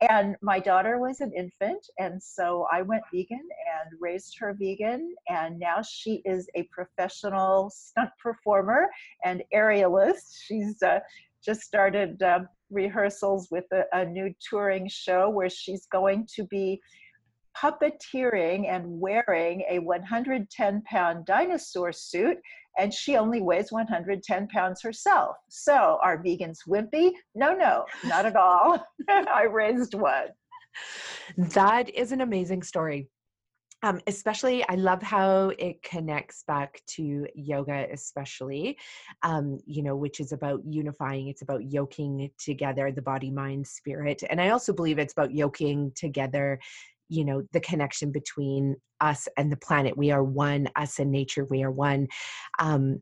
And 0.00 0.36
my 0.42 0.60
daughter 0.60 1.00
was 1.00 1.20
an 1.20 1.32
infant, 1.32 1.84
and 1.98 2.22
so 2.22 2.68
I 2.70 2.82
went 2.82 3.02
vegan 3.12 3.36
and 3.40 4.00
raised 4.00 4.36
her 4.38 4.54
vegan. 4.56 5.12
And 5.28 5.58
now 5.58 5.82
she 5.82 6.22
is 6.24 6.48
a 6.54 6.68
professional 6.70 7.70
stunt 7.70 8.10
performer 8.22 8.86
and 9.24 9.42
aerialist. 9.52 10.36
She's 10.40 10.80
uh, 10.84 11.00
just 11.44 11.62
started 11.62 12.22
uh, 12.22 12.40
rehearsals 12.70 13.48
with 13.50 13.64
a, 13.72 13.84
a 13.92 14.04
new 14.04 14.32
touring 14.48 14.88
show 14.88 15.30
where 15.30 15.50
she's 15.50 15.86
going 15.86 16.28
to 16.36 16.44
be 16.44 16.80
puppeteering 17.60 18.68
and 18.68 18.84
wearing 18.86 19.62
a 19.68 19.78
110 19.80 20.82
pound 20.82 21.26
dinosaur 21.26 21.92
suit 21.92 22.38
and 22.78 22.94
she 22.94 23.16
only 23.16 23.42
weighs 23.42 23.72
110 23.72 24.48
pounds 24.48 24.80
herself. 24.82 25.36
So 25.48 25.98
are 26.00 26.22
vegans 26.22 26.58
wimpy? 26.68 27.10
No, 27.34 27.54
no, 27.54 27.84
not 28.04 28.24
at 28.24 28.36
all. 28.36 28.82
I 29.08 29.42
raised 29.50 29.94
one. 29.94 30.28
That 31.36 31.90
is 31.90 32.12
an 32.12 32.20
amazing 32.20 32.62
story. 32.62 33.08
Um, 33.84 34.00
especially, 34.08 34.64
I 34.68 34.74
love 34.74 35.02
how 35.02 35.52
it 35.56 35.82
connects 35.84 36.42
back 36.48 36.82
to 36.96 37.26
yoga, 37.36 37.86
especially, 37.92 38.76
um, 39.22 39.60
you 39.66 39.84
know, 39.84 39.94
which 39.94 40.18
is 40.18 40.32
about 40.32 40.60
unifying. 40.68 41.28
It's 41.28 41.42
about 41.42 41.70
yoking 41.70 42.28
together 42.38 42.90
the 42.90 43.02
body, 43.02 43.30
mind, 43.30 43.68
spirit. 43.68 44.24
And 44.28 44.40
I 44.40 44.48
also 44.48 44.72
believe 44.72 44.98
it's 44.98 45.12
about 45.12 45.32
yoking 45.32 45.92
together 45.94 46.58
you 47.08 47.24
know 47.24 47.42
the 47.52 47.60
connection 47.60 48.10
between 48.12 48.76
us 49.00 49.28
and 49.36 49.50
the 49.50 49.56
planet 49.56 49.96
we 49.96 50.10
are 50.10 50.24
one 50.24 50.68
us 50.76 50.98
and 50.98 51.10
nature 51.10 51.46
we 51.50 51.62
are 51.62 51.70
one 51.70 52.06
um, 52.58 53.00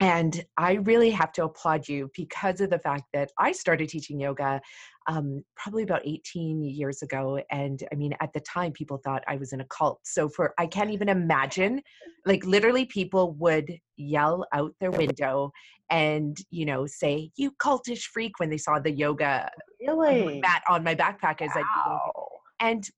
and 0.00 0.44
i 0.56 0.74
really 0.74 1.10
have 1.10 1.32
to 1.32 1.44
applaud 1.44 1.86
you 1.88 2.10
because 2.16 2.60
of 2.60 2.70
the 2.70 2.78
fact 2.78 3.04
that 3.12 3.30
i 3.38 3.52
started 3.52 3.88
teaching 3.88 4.18
yoga 4.18 4.60
um, 5.06 5.42
probably 5.56 5.82
about 5.82 6.02
18 6.04 6.62
years 6.62 7.02
ago 7.02 7.40
and 7.50 7.84
i 7.92 7.94
mean 7.94 8.14
at 8.20 8.32
the 8.32 8.40
time 8.40 8.72
people 8.72 9.00
thought 9.04 9.22
i 9.28 9.36
was 9.36 9.52
in 9.52 9.60
a 9.60 9.66
cult 9.66 10.00
so 10.04 10.28
for 10.28 10.54
i 10.58 10.66
can't 10.66 10.90
even 10.90 11.08
imagine 11.08 11.80
like 12.26 12.44
literally 12.44 12.84
people 12.86 13.32
would 13.34 13.78
yell 13.96 14.46
out 14.52 14.74
their 14.80 14.90
window 14.90 15.50
and 15.90 16.38
you 16.50 16.64
know 16.64 16.86
say 16.86 17.30
you 17.36 17.50
cultish 17.52 18.04
freak 18.04 18.38
when 18.38 18.50
they 18.50 18.58
saw 18.58 18.78
the 18.78 18.90
yoga 18.90 19.50
really? 19.86 20.40
mat 20.40 20.62
on 20.68 20.82
my 20.82 20.94
backpack 20.94 21.42
as 21.42 21.50
wow. 21.54 22.28
i 22.60 22.66
and 22.66 22.88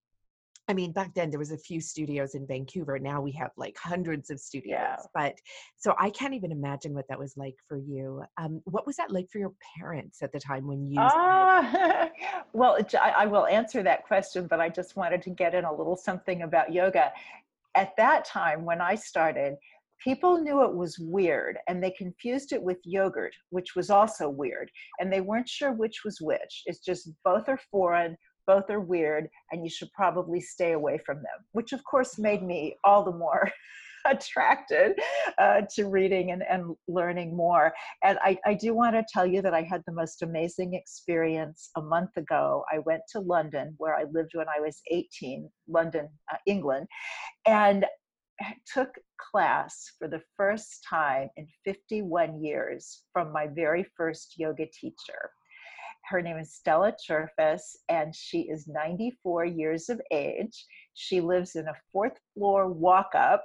I 0.69 0.75
mean, 0.75 0.93
back 0.93 1.13
then 1.15 1.31
there 1.31 1.41
was 1.41 1.51
a 1.51 1.59
few 1.59 1.81
studios 1.81 2.35
in 2.35 2.47
Vancouver. 2.47 2.99
Now 2.99 3.21
we 3.21 3.33
have 3.33 3.51
like 3.57 3.77
hundreds 3.77 4.31
of 4.31 4.39
studios. 4.39 4.79
Yeah. 4.79 4.97
But 5.13 5.35
so 5.77 5.95
I 5.99 6.11
can't 6.11 6.35
even 6.35 6.53
imagine 6.53 6.95
what 6.95 7.07
that 7.09 7.19
was 7.19 7.37
like 7.37 7.57
for 7.69 7.77
you. 7.77 8.23
Um, 8.39 8.61
what 8.65 8.87
was 8.87 8.97
that 8.97 9.11
like 9.11 9.29
for 9.31 9.39
your 9.39 9.53
parents 9.77 10.23
at 10.23 10.33
the 10.33 10.39
time 10.39 10.67
when 10.67 10.87
you? 10.87 11.01
Uh, 11.01 12.09
well, 12.53 12.79
I, 13.01 13.11
I 13.11 13.27
will 13.27 13.47
answer 13.47 13.83
that 13.83 14.05
question, 14.07 14.47
but 14.47 14.61
I 14.61 14.69
just 14.69 14.95
wanted 14.97 15.23
to 15.23 15.31
get 15.31 15.55
in 15.55 15.65
a 15.65 15.75
little 15.75 15.97
something 15.97 16.43
about 16.43 16.73
yoga. 16.73 17.13
At 17.75 17.97
that 17.97 18.25
time, 18.25 18.65
when 18.65 18.81
I 18.81 18.95
started, 18.95 19.57
people 20.03 20.39
knew 20.39 20.63
it 20.65 20.75
was 20.75 20.99
weird 20.99 21.59
and 21.69 21.83
they 21.83 21.91
confused 21.91 22.53
it 22.53 22.63
with 22.63 22.79
yogurt, 22.85 23.35
which 23.51 23.75
was 23.75 23.91
also 23.91 24.29
weird. 24.29 24.71
And 25.01 25.13
they 25.13 25.21
weren't 25.21 25.49
sure 25.49 25.73
which 25.73 26.05
was 26.05 26.21
which. 26.21 26.63
It's 26.67 26.81
just 26.81 27.11
both 27.25 27.49
are 27.49 27.61
foreign 27.71 28.17
both 28.47 28.69
are 28.71 28.81
weird 28.81 29.29
and 29.51 29.65
you 29.65 29.71
should 29.71 29.93
probably 29.93 30.41
stay 30.41 30.73
away 30.73 30.99
from 31.05 31.17
them 31.17 31.45
which 31.53 31.73
of 31.73 31.83
course 31.85 32.19
made 32.19 32.43
me 32.43 32.77
all 32.85 33.05
the 33.05 33.13
more 33.13 33.51
attracted 34.07 34.99
uh, 35.39 35.63
to 35.75 35.87
reading 35.87 36.33
and, 36.33 36.43
and 36.49 36.75
learning 36.89 37.37
more. 37.37 37.73
And 38.03 38.19
I, 38.23 38.39
I 38.45 38.55
do 38.55 38.75
want 38.75 38.95
to 38.97 39.05
tell 39.13 39.27
you 39.27 39.43
that 39.43 39.55
i 39.55 39.63
had 39.63 39.83
the 39.87 39.93
most 39.93 40.23
amazing 40.23 40.75
experience 40.75 41.71
a 41.77 41.83
month 41.83 42.17
ago. 42.17 42.65
I 42.73 42.79
went 42.81 43.03
to 43.13 43.21
london 43.21 43.75
where 43.79 43.95
i 43.95 44.05
lived 44.13 44.33
when 44.35 44.47
i 44.49 44.61
was 44.61 44.81
18 44.91 45.49
london 45.69 46.09
uh, 46.33 46.37
england 46.47 46.87
and 47.47 47.87
took 48.73 48.91
class 49.19 49.93
for 49.99 50.09
the 50.09 50.21
first 50.37 50.85
time 50.89 51.29
in 51.37 51.47
51 51.65 52.43
years 52.43 53.03
from 53.13 53.33
my 53.33 53.47
very 53.47 53.87
first 53.97 54.35
yoga 54.37 54.67
teacher 54.73 55.31
her 56.13 56.21
name 56.21 56.37
is 56.37 56.53
Stella 56.53 56.93
Churfus, 56.93 57.75
and 57.89 58.15
she 58.15 58.43
is 58.43 58.69
94 58.69 59.47
years 59.47 59.89
of 59.89 59.99
age. 60.11 60.67
She 60.93 61.23
lives 61.23 61.57
in 61.57 61.67
a 61.69 61.75
fourth 61.91 62.19
floor 62.35 62.69
walk 62.69 63.13
up 63.15 63.43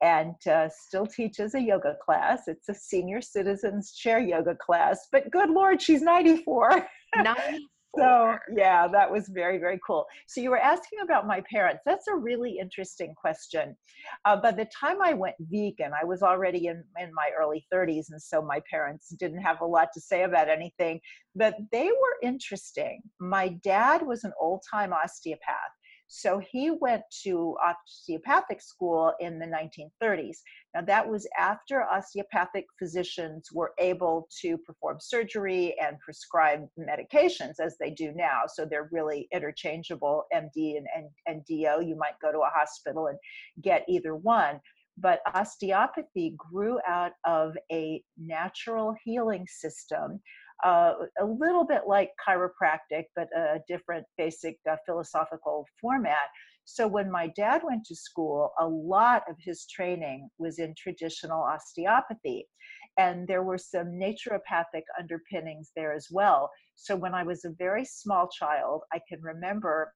and 0.00 0.36
uh, 0.48 0.68
still 0.68 1.06
teaches 1.06 1.56
a 1.56 1.60
yoga 1.60 1.96
class. 2.04 2.42
It's 2.46 2.68
a 2.68 2.74
senior 2.74 3.20
citizens 3.20 3.92
chair 3.94 4.20
yoga 4.20 4.54
class, 4.54 5.08
but 5.10 5.28
good 5.32 5.50
Lord, 5.50 5.82
she's 5.82 6.02
94. 6.02 6.86
94 7.16 7.58
so 7.96 8.36
yeah 8.54 8.86
that 8.88 9.10
was 9.10 9.28
very 9.28 9.58
very 9.58 9.80
cool. 9.86 10.04
So 10.26 10.40
you 10.40 10.50
were 10.50 10.58
asking 10.58 11.00
about 11.02 11.26
my 11.26 11.42
parents. 11.50 11.82
That's 11.84 12.08
a 12.08 12.14
really 12.14 12.58
interesting 12.58 13.14
question. 13.14 13.76
Uh, 14.24 14.36
by 14.36 14.52
the 14.52 14.66
time 14.66 14.98
i 15.02 15.12
went 15.12 15.34
vegan 15.40 15.92
i 16.00 16.04
was 16.04 16.22
already 16.22 16.66
in, 16.66 16.82
in 17.00 17.10
my 17.14 17.30
early 17.38 17.66
30s 17.72 18.06
and 18.10 18.20
so 18.20 18.42
my 18.42 18.60
parents 18.70 19.14
didn't 19.18 19.40
have 19.40 19.60
a 19.60 19.66
lot 19.66 19.88
to 19.94 20.00
say 20.00 20.22
about 20.24 20.48
anything 20.48 21.00
but 21.36 21.56
they 21.72 21.86
were 21.86 22.16
interesting. 22.22 23.02
My 23.18 23.48
dad 23.62 24.06
was 24.06 24.24
an 24.24 24.32
old-time 24.40 24.92
osteopath 24.92 25.73
so 26.06 26.40
he 26.50 26.70
went 26.70 27.02
to 27.22 27.56
osteopathic 27.64 28.60
school 28.60 29.12
in 29.20 29.38
the 29.38 29.46
1930s. 29.46 30.36
Now, 30.74 30.82
that 30.82 31.08
was 31.08 31.26
after 31.38 31.82
osteopathic 31.82 32.66
physicians 32.78 33.48
were 33.52 33.72
able 33.78 34.28
to 34.42 34.58
perform 34.58 34.98
surgery 35.00 35.74
and 35.80 35.98
prescribe 36.00 36.66
medications 36.78 37.54
as 37.60 37.76
they 37.78 37.90
do 37.90 38.12
now. 38.14 38.42
So 38.46 38.64
they're 38.64 38.88
really 38.92 39.28
interchangeable, 39.32 40.24
MD 40.34 40.76
and, 40.76 40.86
and, 40.94 41.08
and 41.26 41.44
DO. 41.46 41.86
You 41.86 41.96
might 41.96 42.18
go 42.20 42.32
to 42.32 42.40
a 42.40 42.50
hospital 42.52 43.06
and 43.06 43.18
get 43.62 43.84
either 43.88 44.14
one 44.14 44.60
but 44.96 45.20
osteopathy 45.34 46.36
grew 46.36 46.78
out 46.86 47.12
of 47.24 47.56
a 47.72 48.00
natural 48.16 48.94
healing 49.04 49.44
system 49.48 50.20
uh, 50.64 50.94
a 51.20 51.24
little 51.24 51.64
bit 51.64 51.82
like 51.86 52.10
chiropractic, 52.26 53.04
but 53.14 53.28
a 53.36 53.60
different 53.68 54.06
basic 54.16 54.58
uh, 54.70 54.76
philosophical 54.86 55.66
format. 55.80 56.28
So 56.64 56.88
when 56.88 57.10
my 57.10 57.26
dad 57.36 57.62
went 57.62 57.84
to 57.86 57.94
school, 57.94 58.52
a 58.58 58.66
lot 58.66 59.22
of 59.28 59.36
his 59.38 59.66
training 59.66 60.30
was 60.38 60.58
in 60.58 60.74
traditional 60.78 61.42
osteopathy. 61.42 62.48
And 62.96 63.28
there 63.28 63.42
were 63.42 63.58
some 63.58 63.88
naturopathic 63.88 64.84
underpinnings 64.98 65.72
there 65.76 65.92
as 65.92 66.08
well. 66.10 66.50
So 66.74 66.96
when 66.96 67.14
I 67.14 67.22
was 67.24 67.44
a 67.44 67.50
very 67.50 67.84
small 67.84 68.28
child, 68.28 68.82
I 68.92 69.00
can 69.08 69.20
remember 69.20 69.92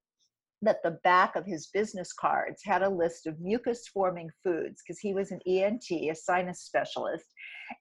that 0.62 0.82
the 0.82 0.98
back 1.04 1.36
of 1.36 1.46
his 1.46 1.68
business 1.68 2.12
cards 2.12 2.62
had 2.64 2.82
a 2.82 2.88
list 2.88 3.26
of 3.26 3.40
mucus 3.40 3.86
forming 3.86 4.28
foods 4.42 4.82
because 4.82 4.98
he 4.98 5.14
was 5.14 5.30
an 5.30 5.40
ENT, 5.46 5.90
a 5.90 6.14
sinus 6.14 6.60
specialist. 6.60 7.26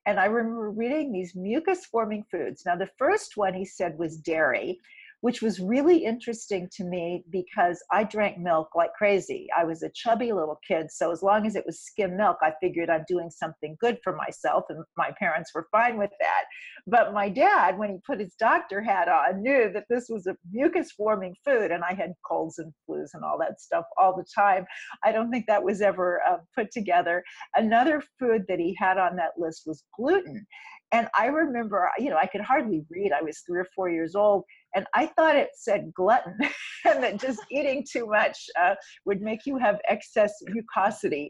And 0.06 0.20
I 0.20 0.26
remember 0.26 0.70
reading 0.70 1.12
these 1.12 1.34
mucus 1.34 1.86
forming 1.86 2.24
foods. 2.30 2.62
Now, 2.64 2.76
the 2.76 2.90
first 2.98 3.36
one 3.36 3.54
he 3.54 3.64
said 3.64 3.98
was 3.98 4.18
dairy 4.18 4.78
which 5.20 5.42
was 5.42 5.60
really 5.60 6.04
interesting 6.04 6.68
to 6.76 6.84
me 6.84 7.24
because 7.30 7.82
I 7.90 8.04
drank 8.04 8.38
milk 8.38 8.68
like 8.74 8.92
crazy. 8.94 9.48
I 9.56 9.64
was 9.64 9.82
a 9.82 9.90
chubby 9.94 10.32
little 10.32 10.58
kid, 10.66 10.90
so 10.90 11.10
as 11.10 11.22
long 11.22 11.46
as 11.46 11.56
it 11.56 11.64
was 11.66 11.80
skim 11.80 12.16
milk, 12.16 12.38
I 12.42 12.52
figured 12.60 12.90
I'm 12.90 13.04
doing 13.08 13.30
something 13.30 13.76
good 13.80 13.98
for 14.04 14.14
myself, 14.14 14.64
and 14.68 14.84
my 14.96 15.10
parents 15.18 15.50
were 15.54 15.66
fine 15.72 15.98
with 15.98 16.10
that. 16.20 16.44
But 16.86 17.12
my 17.12 17.28
dad, 17.28 17.78
when 17.78 17.90
he 17.90 17.98
put 18.06 18.20
his 18.20 18.34
doctor 18.38 18.80
hat 18.80 19.08
on, 19.08 19.42
knew 19.42 19.70
that 19.72 19.84
this 19.90 20.06
was 20.08 20.26
a 20.26 20.36
mucus 20.52 20.92
forming 20.92 21.34
food, 21.44 21.70
and 21.70 21.82
I 21.82 21.94
had 21.94 22.12
colds 22.26 22.58
and 22.58 22.72
flus 22.88 23.08
and 23.14 23.24
all 23.24 23.38
that 23.38 23.60
stuff 23.60 23.84
all 23.96 24.16
the 24.16 24.26
time. 24.34 24.64
I 25.04 25.12
don't 25.12 25.30
think 25.30 25.46
that 25.46 25.62
was 25.62 25.80
ever 25.80 26.20
uh, 26.28 26.38
put 26.54 26.70
together. 26.70 27.22
Another 27.56 28.02
food 28.18 28.44
that 28.48 28.58
he 28.58 28.76
had 28.78 28.98
on 28.98 29.16
that 29.16 29.32
list 29.36 29.62
was 29.66 29.84
gluten. 29.96 30.46
And 30.92 31.08
I 31.18 31.26
remember, 31.26 31.90
you 31.98 32.10
know, 32.10 32.16
I 32.16 32.26
could 32.26 32.40
hardly 32.40 32.84
read. 32.90 33.12
I 33.12 33.22
was 33.22 33.40
three 33.40 33.60
or 33.60 33.68
four 33.74 33.90
years 33.90 34.14
old, 34.14 34.44
and 34.74 34.86
I 34.94 35.06
thought 35.06 35.36
it 35.36 35.50
said 35.54 35.92
glutton, 35.94 36.36
and 36.84 37.02
that 37.02 37.20
just 37.20 37.40
eating 37.50 37.84
too 37.90 38.06
much 38.06 38.38
uh, 38.60 38.74
would 39.04 39.20
make 39.20 39.46
you 39.46 39.58
have 39.58 39.80
excess 39.88 40.32
mucosity. 40.48 41.28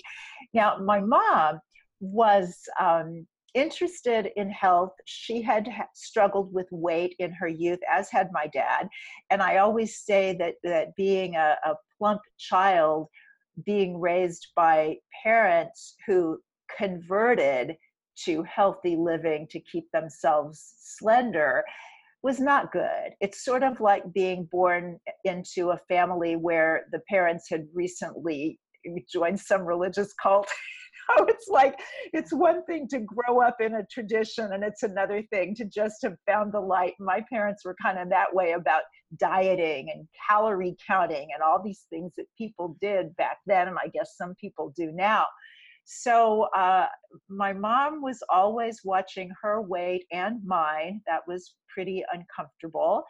Now, 0.55 0.79
my 0.79 1.01
mom 1.01 1.61
was 2.01 2.57
um, 2.81 3.27
interested 3.55 4.31
in 4.37 4.51
health. 4.51 4.93
She 5.05 5.43
had 5.43 5.69
struggled 5.95 6.53
with 6.53 6.67
weight 6.71 7.15
in 7.19 7.33
her 7.33 7.49
youth, 7.49 7.81
as 7.91 8.11
had 8.11 8.29
my 8.33 8.47
dad. 8.49 8.89
And 9.31 9.43
I 9.43 9.59
always 9.59 9.99
say 9.99 10.37
that, 10.39 10.55
that 10.65 10.95
being 10.97 11.37
a, 11.37 11.57
a 11.65 11.75
plump 11.97 12.21
child, 12.39 13.09
being 13.65 14.01
raised 14.01 14.49
by 14.55 14.97
parents 15.23 15.95
who 16.07 16.39
converted 16.77 17.77
to 18.25 18.43
healthy 18.43 18.97
living 18.97 19.47
to 19.49 19.61
keep 19.61 19.91
themselves 19.93 20.75
slender 20.79 21.65
was 22.23 22.41
not 22.41 22.73
good. 22.73 23.13
It's 23.21 23.45
sort 23.45 23.63
of 23.63 23.81
like 23.81 24.13
being 24.13 24.49
born 24.51 24.99
into 25.25 25.71
a 25.71 25.81
family 25.89 26.37
where 26.37 26.87
the 26.93 27.01
parents 27.09 27.49
had 27.49 27.67
recently 27.73 28.59
joined 29.13 29.41
some 29.41 29.63
religious 29.63 30.13
cult. 30.21 30.49
it's 31.29 31.49
like 31.49 31.79
it's 32.13 32.33
one 32.33 32.65
thing 32.65 32.87
to 32.89 33.01
grow 33.01 33.41
up 33.41 33.57
in 33.61 33.75
a 33.75 33.87
tradition 33.91 34.53
and 34.53 34.63
it's 34.63 34.83
another 34.83 35.23
thing 35.31 35.55
to 35.55 35.65
just 35.65 35.97
have 36.03 36.17
found 36.27 36.53
the 36.53 36.61
light. 36.61 36.95
My 36.99 37.25
parents 37.31 37.65
were 37.65 37.77
kind 37.81 37.99
of 37.99 38.11
that 38.11 38.35
way 38.35 38.53
about 38.53 38.83
dieting 39.19 39.91
and 39.95 40.07
calorie 40.29 40.77
counting 40.87 41.29
and 41.33 41.43
all 41.43 41.63
these 41.63 41.87
things 41.89 42.13
that 42.17 42.27
people 42.37 42.77
did 42.81 43.17
back 43.17 43.39
then 43.47 43.69
and 43.69 43.79
I 43.79 43.89
guess 43.89 44.17
some 44.17 44.35
people 44.41 44.73
do 44.77 44.93
now. 44.93 45.25
So 45.91 46.49
uh, 46.55 46.87
my 47.31 47.55
mom 47.55 48.03
was 48.03 48.23
always 48.29 48.81
watching 48.85 49.31
her 49.41 49.63
weight 49.63 50.05
and 50.13 50.39
mine. 50.45 51.01
That 51.07 51.23
was 51.27 51.55
pretty 51.73 52.05
uncomfortable. 52.13 53.05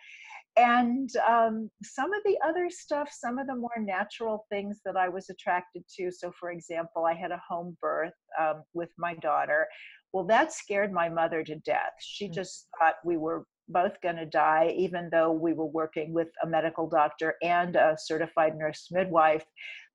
And 0.57 1.11
um, 1.29 1.69
some 1.83 2.13
of 2.13 2.21
the 2.25 2.39
other 2.47 2.71
stuff, 2.71 3.11
some 3.13 3.39
of 3.39 3.49
the 3.49 3.57
more 3.57 3.81
natural 3.81 4.47
things 4.49 4.79
that 4.85 4.97
I 4.97 5.09
was 5.09 5.29
attracted 5.29 5.83
to. 5.99 6.13
So, 6.13 6.31
for 6.39 6.53
example, 6.53 7.05
I 7.05 7.15
had 7.15 7.33
a 7.33 7.43
home 7.49 7.77
birth 7.83 8.15
um, 8.41 8.63
with 8.75 8.91
my 8.97 9.17
daughter. 9.17 9.67
Well, 10.13 10.25
that 10.27 10.53
scared 10.53 10.93
my 10.93 11.09
mother 11.09 11.43
to 11.43 11.57
death. 11.57 11.95
She 11.99 12.29
mm. 12.29 12.33
just 12.33 12.69
thought 12.79 12.95
we 13.05 13.17
were 13.17 13.45
both 13.69 14.01
going 14.03 14.17
to 14.17 14.27
die, 14.27 14.75
even 14.77 15.09
though 15.11 15.33
we 15.33 15.53
were 15.53 15.67
working 15.67 16.13
with 16.13 16.29
a 16.43 16.47
medical 16.47 16.89
doctor 16.89 17.35
and 17.43 17.77
a 17.77 17.97
certified 17.99 18.57
nurse 18.57 18.89
midwife. 18.91 19.45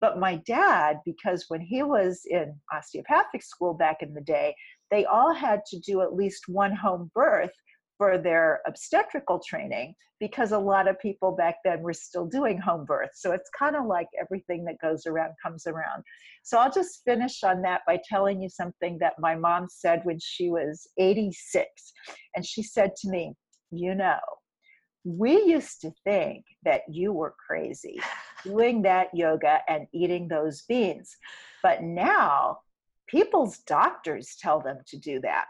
But 0.01 0.20
my 0.20 0.36
dad, 0.46 1.00
because 1.06 1.46
when 1.48 1.62
he 1.62 1.84
was 1.84 2.22
in 2.30 2.60
osteopathic 2.74 3.42
school 3.42 3.74
back 3.74 4.01
in 4.01 4.13
the 4.13 4.22
day, 4.22 4.56
they 4.92 5.06
all 5.06 5.34
had 5.34 5.62
to 5.68 5.80
do 5.80 6.01
at 6.01 6.13
least 6.13 6.44
one 6.48 6.75
home 6.75 7.10
birth 7.15 7.53
for 7.98 8.18
their 8.18 8.62
obstetrical 8.68 9.39
training 9.39 9.96
because 10.20 10.51
a 10.51 10.58
lot 10.58 10.88
of 10.88 11.00
people 11.00 11.34
back 11.36 11.56
then 11.65 11.82
were 11.82 11.94
still 11.94 12.25
doing 12.25 12.58
home 12.58 12.86
births. 12.86 13.22
So 13.22 13.34
it's 13.34 13.50
kind 13.58 13.75
of 13.75 13.86
like 13.86 14.08
everything 14.20 14.63
that 14.65 14.80
goes 14.82 15.06
around 15.06 15.34
comes 15.44 15.68
around. 15.68 16.03
So 16.44 16.58
I'll 16.58 16.72
just 16.72 17.01
finish 17.06 17.44
on 17.44 17.62
that 17.63 17.82
by 17.86 18.00
telling 18.08 18.42
you 18.42 18.50
something 18.50 18.98
that 19.00 19.13
my 19.20 19.36
mom 19.36 19.68
said 19.70 20.01
when 20.03 20.20
she 20.22 20.50
was 20.50 20.88
86. 20.98 21.65
And 22.36 22.46
she 22.46 22.63
said 22.63 22.96
to 23.01 23.10
me, 23.10 23.34
you 23.74 23.96
know, 23.96 24.20
we 25.03 25.44
used 25.44 25.82
to 25.82 25.92
think 26.03 26.46
that 26.63 26.82
you 26.89 27.12
were 27.12 27.36
crazy 27.46 28.00
doing 28.44 28.82
that 28.84 29.08
yoga 29.13 29.60
and 29.68 29.88
eating 29.94 30.27
those 30.27 30.63
beans. 30.63 31.15
But 31.62 31.84
now 31.84 32.60
people's 33.08 33.60
doctors 33.60 34.38
tell 34.39 34.62
them 34.62 34.77
to 34.88 34.98
do 34.98 35.20
that. 35.22 35.48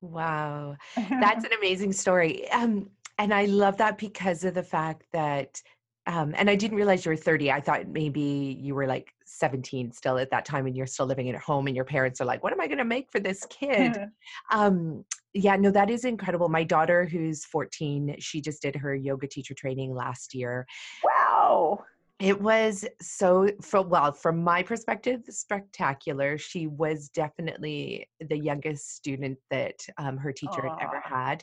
Wow. 0.00 0.76
That's 0.96 1.44
an 1.44 1.52
amazing 1.58 1.92
story. 1.92 2.50
Um, 2.50 2.90
and 3.18 3.32
I 3.32 3.44
love 3.44 3.76
that 3.76 3.98
because 3.98 4.44
of 4.44 4.54
the 4.54 4.62
fact 4.62 5.04
that 5.12 5.60
um, 6.06 6.34
and 6.36 6.48
I 6.48 6.56
didn't 6.56 6.76
realize 6.76 7.04
you 7.04 7.10
were 7.10 7.16
30. 7.16 7.52
I 7.52 7.60
thought 7.60 7.86
maybe 7.86 8.58
you 8.60 8.74
were 8.74 8.86
like 8.86 9.12
17 9.26 9.92
still 9.92 10.18
at 10.18 10.30
that 10.30 10.44
time 10.44 10.66
and 10.66 10.74
you're 10.74 10.86
still 10.86 11.06
living 11.06 11.28
at 11.28 11.36
home 11.36 11.66
and 11.66 11.76
your 11.76 11.84
parents 11.84 12.20
are 12.20 12.24
like, 12.24 12.42
what 12.42 12.52
am 12.52 12.60
I 12.60 12.66
going 12.66 12.78
to 12.78 12.84
make 12.84 13.12
for 13.12 13.20
this 13.20 13.46
kid? 13.50 13.96
um, 14.50 15.04
yeah, 15.34 15.56
no, 15.56 15.70
that 15.70 15.90
is 15.90 16.04
incredible. 16.04 16.48
My 16.48 16.64
daughter, 16.64 17.04
who's 17.04 17.44
14, 17.44 18.16
she 18.18 18.40
just 18.40 18.62
did 18.62 18.74
her 18.76 18.94
yoga 18.94 19.26
teacher 19.28 19.54
training 19.54 19.94
last 19.94 20.34
year. 20.34 20.66
Wow. 21.04 21.84
It 22.18 22.38
was 22.38 22.84
so, 23.00 23.48
well, 23.72 24.12
from 24.12 24.44
my 24.44 24.62
perspective, 24.62 25.22
spectacular. 25.30 26.36
She 26.36 26.66
was 26.66 27.08
definitely 27.08 28.08
the 28.20 28.36
youngest 28.36 28.94
student 28.94 29.38
that 29.50 29.76
um, 29.96 30.18
her 30.18 30.30
teacher 30.30 30.60
Aww. 30.60 30.78
had 30.78 30.86
ever 30.86 31.02
had. 31.02 31.42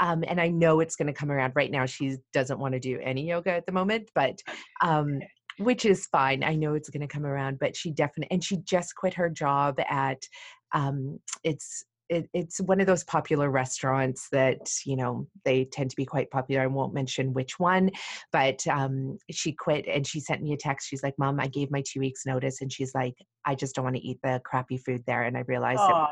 Um, 0.00 0.24
and 0.26 0.40
I 0.40 0.48
know 0.48 0.80
it's 0.80 0.96
going 0.96 1.06
to 1.06 1.12
come 1.12 1.30
around 1.30 1.52
right 1.54 1.70
now. 1.70 1.86
She 1.86 2.16
doesn't 2.32 2.58
want 2.58 2.74
to 2.74 2.80
do 2.80 2.98
any 3.04 3.28
yoga 3.28 3.52
at 3.52 3.66
the 3.66 3.72
moment, 3.72 4.10
but 4.16 4.40
um, 4.82 5.20
which 5.58 5.84
is 5.84 6.06
fine. 6.06 6.42
I 6.42 6.56
know 6.56 6.74
it's 6.74 6.90
going 6.90 7.06
to 7.06 7.06
come 7.06 7.24
around, 7.24 7.60
but 7.60 7.76
she 7.76 7.92
definitely, 7.92 8.32
and 8.32 8.42
she 8.42 8.58
just 8.64 8.96
quit 8.96 9.14
her 9.14 9.30
job 9.30 9.78
at, 9.88 10.22
um, 10.72 11.20
it's 11.44 11.84
it, 12.08 12.28
it's 12.32 12.60
one 12.60 12.80
of 12.80 12.86
those 12.86 13.04
popular 13.04 13.50
restaurants 13.50 14.28
that 14.30 14.70
you 14.84 14.96
know 14.96 15.26
they 15.44 15.64
tend 15.64 15.90
to 15.90 15.96
be 15.96 16.04
quite 16.04 16.30
popular. 16.30 16.62
I 16.62 16.66
won't 16.66 16.94
mention 16.94 17.32
which 17.32 17.58
one 17.58 17.90
but 18.32 18.66
um, 18.66 19.18
she 19.30 19.52
quit 19.52 19.86
and 19.86 20.06
she 20.06 20.20
sent 20.20 20.42
me 20.42 20.52
a 20.52 20.56
text. 20.56 20.88
She's 20.88 21.02
like 21.02 21.14
mom 21.18 21.40
i 21.40 21.46
gave 21.46 21.70
my 21.70 21.82
two 21.86 22.00
weeks 22.00 22.26
notice 22.26 22.60
and 22.60 22.72
she's 22.72 22.94
like 22.94 23.14
i 23.44 23.54
just 23.54 23.74
don't 23.74 23.84
want 23.84 23.96
to 23.96 24.02
eat 24.02 24.18
the 24.22 24.40
crappy 24.44 24.76
food 24.76 25.02
there 25.06 25.22
and 25.22 25.36
i 25.36 25.44
realized 25.46 25.80
it 25.80 26.06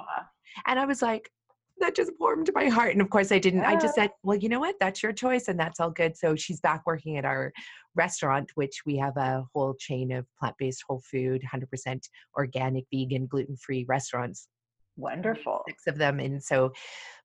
and 0.67 0.79
i 0.79 0.85
was 0.85 1.03
like 1.03 1.31
that 1.79 1.97
just 1.97 2.13
warmed 2.21 2.51
my 2.55 2.69
heart 2.69 2.93
and 2.93 3.01
of 3.01 3.11
course 3.11 3.33
i 3.33 3.39
didn't 3.39 3.61
yeah. 3.61 3.71
i 3.71 3.77
just 3.77 3.95
said 3.95 4.11
well 4.23 4.37
you 4.37 4.49
know 4.49 4.61
what? 4.61 4.77
That's 4.81 5.03
your 5.03 5.13
choice 5.13 5.49
and 5.49 5.59
that's 5.59 5.81
all 5.81 5.91
good. 5.91 6.17
So 6.17 6.37
she's 6.37 6.61
back 6.61 6.83
working 6.87 7.17
at 7.19 7.25
our 7.25 7.53
restaurant 7.97 8.51
which 8.55 8.83
we 8.87 8.97
have 8.97 9.17
a 9.17 9.45
whole 9.53 9.75
chain 9.75 10.13
of 10.13 10.27
plant-based 10.39 10.85
whole 10.89 11.03
food 11.11 11.43
100% 11.53 12.01
organic 12.37 12.85
vegan 12.93 13.27
gluten-free 13.27 13.87
restaurants 13.89 14.49
Wonderful. 14.97 15.63
Six 15.69 15.87
of 15.87 15.99
them. 15.99 16.21
And 16.21 16.43
so, 16.43 16.73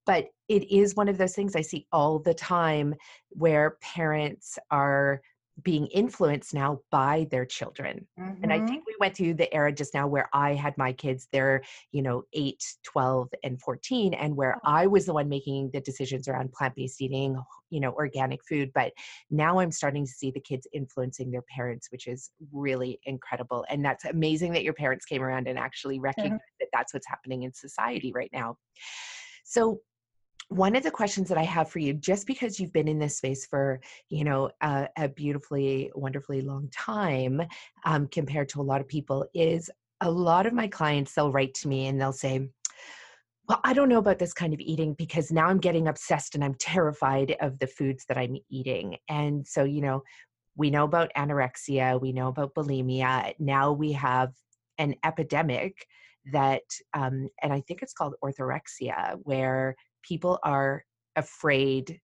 but 0.05 0.27
it 0.47 0.71
is 0.71 0.95
one 0.95 1.08
of 1.08 1.17
those 1.17 1.36
things 1.36 1.55
I 1.55 1.62
see 1.62 1.86
all 1.91 2.19
the 2.19 2.34
time 2.34 2.95
where 3.29 3.77
parents 3.82 4.58
are 4.71 5.21
being 5.63 5.88
influenced 5.88 6.54
now 6.54 6.80
by 6.91 7.28
their 7.32 7.45
children. 7.45 8.08
Mm-hmm. 8.19 8.43
And 8.43 8.54
I 8.54 8.58
mm-hmm. 8.58 8.67
think 8.67 8.84
we 8.86 8.95
went 9.00 9.15
through 9.15 9.36
the 9.36 9.54
era 9.54 9.72
just 9.72 9.93
now 9.93 10.08
where 10.08 10.30
I 10.34 10.54
had 10.54 10.78
my 10.78 10.93
kids, 10.93 11.28
they're, 11.32 11.62
you 11.91 12.02
know, 12.02 12.24
8, 12.34 12.63
12, 12.84 13.30
and 13.43 13.62
14, 13.62 14.13
and 14.13 14.36
where 14.36 14.56
oh. 14.58 14.60
I 14.69 14.88
was 14.88 15.06
the 15.06 15.13
one 15.13 15.30
making 15.30 15.72
the 15.74 15.82
decisions 15.82 16.28
around 16.28 16.52
plant 16.52 16.76
based 16.76 17.02
eating, 17.02 17.41
you 17.69 17.80
know, 17.80 17.91
organic 17.93 18.39
food. 18.48 18.72
But 18.74 18.93
now 19.30 19.60
I'm 19.60 19.72
starting 19.72 20.06
to 20.06 20.12
see 20.12 20.32
the 20.32 20.39
kids 20.39 20.67
influencing 20.74 21.32
their 21.32 21.43
parents, 21.54 21.91
which 21.91 22.08
is 22.08 22.32
really 22.52 23.00
incredible. 23.04 23.65
And 23.69 23.84
that's 23.84 24.06
amazing 24.06 24.54
that 24.54 24.63
your 24.63 24.74
parents 24.74 25.06
came 25.06 25.22
around 25.22 25.48
and 25.48 25.58
actually 25.58 26.00
recognized 26.00 26.34
mm-hmm. 26.34 26.60
that 26.60 26.69
that's 26.74 26.93
what's 26.93 27.08
happening 27.08 27.43
in 27.43 27.54
society 27.54 28.12
right 28.13 28.30
now. 28.34 28.58
So, 29.43 29.82
one 30.49 30.75
of 30.75 30.83
the 30.83 30.91
questions 30.91 31.29
that 31.29 31.38
I 31.38 31.43
have 31.43 31.69
for 31.69 31.79
you, 31.79 31.93
just 31.93 32.25
because 32.25 32.59
you've 32.59 32.73
been 32.73 32.88
in 32.88 32.99
this 32.99 33.17
space 33.17 33.45
for, 33.45 33.79
you 34.09 34.23
know, 34.23 34.49
a, 34.62 34.89
a 34.97 35.07
beautifully, 35.07 35.91
wonderfully 35.95 36.41
long 36.41 36.69
time 36.71 37.41
um, 37.85 38.07
compared 38.07 38.49
to 38.49 38.62
a 38.62 38.63
lot 38.63 38.81
of 38.81 38.88
people, 38.88 39.25
is 39.33 39.69
a 40.01 40.09
lot 40.09 40.47
of 40.47 40.53
my 40.53 40.67
clients, 40.67 41.13
they'll 41.13 41.31
write 41.31 41.53
to 41.53 41.67
me 41.67 41.88
and 41.88 42.01
they'll 42.01 42.12
say, 42.12 42.49
well, 43.47 43.59
I 43.63 43.73
don't 43.73 43.89
know 43.89 43.99
about 43.99 44.19
this 44.19 44.33
kind 44.33 44.53
of 44.53 44.59
eating 44.59 44.93
because 44.93 45.31
now 45.31 45.47
I'm 45.47 45.59
getting 45.59 45.88
obsessed 45.88 46.35
and 46.35 46.43
I'm 46.43 46.55
terrified 46.55 47.35
of 47.41 47.59
the 47.59 47.67
foods 47.67 48.05
that 48.07 48.17
I'm 48.17 48.38
eating. 48.49 48.97
And 49.07 49.47
so, 49.47 49.63
you 49.63 49.81
know, 49.81 50.03
we 50.55 50.69
know 50.69 50.83
about 50.83 51.12
anorexia, 51.15 51.99
we 52.01 52.12
know 52.12 52.27
about 52.27 52.53
bulimia. 52.55 53.33
Now 53.39 53.71
we 53.71 53.91
have 53.93 54.33
an 54.77 54.95
epidemic 55.03 55.85
that, 56.31 56.63
um, 56.93 57.29
and 57.41 57.53
I 57.53 57.62
think 57.62 57.81
it's 57.81 57.93
called 57.93 58.15
orthorexia, 58.23 59.17
where 59.23 59.75
people 60.03 60.39
are 60.43 60.83
afraid 61.15 61.99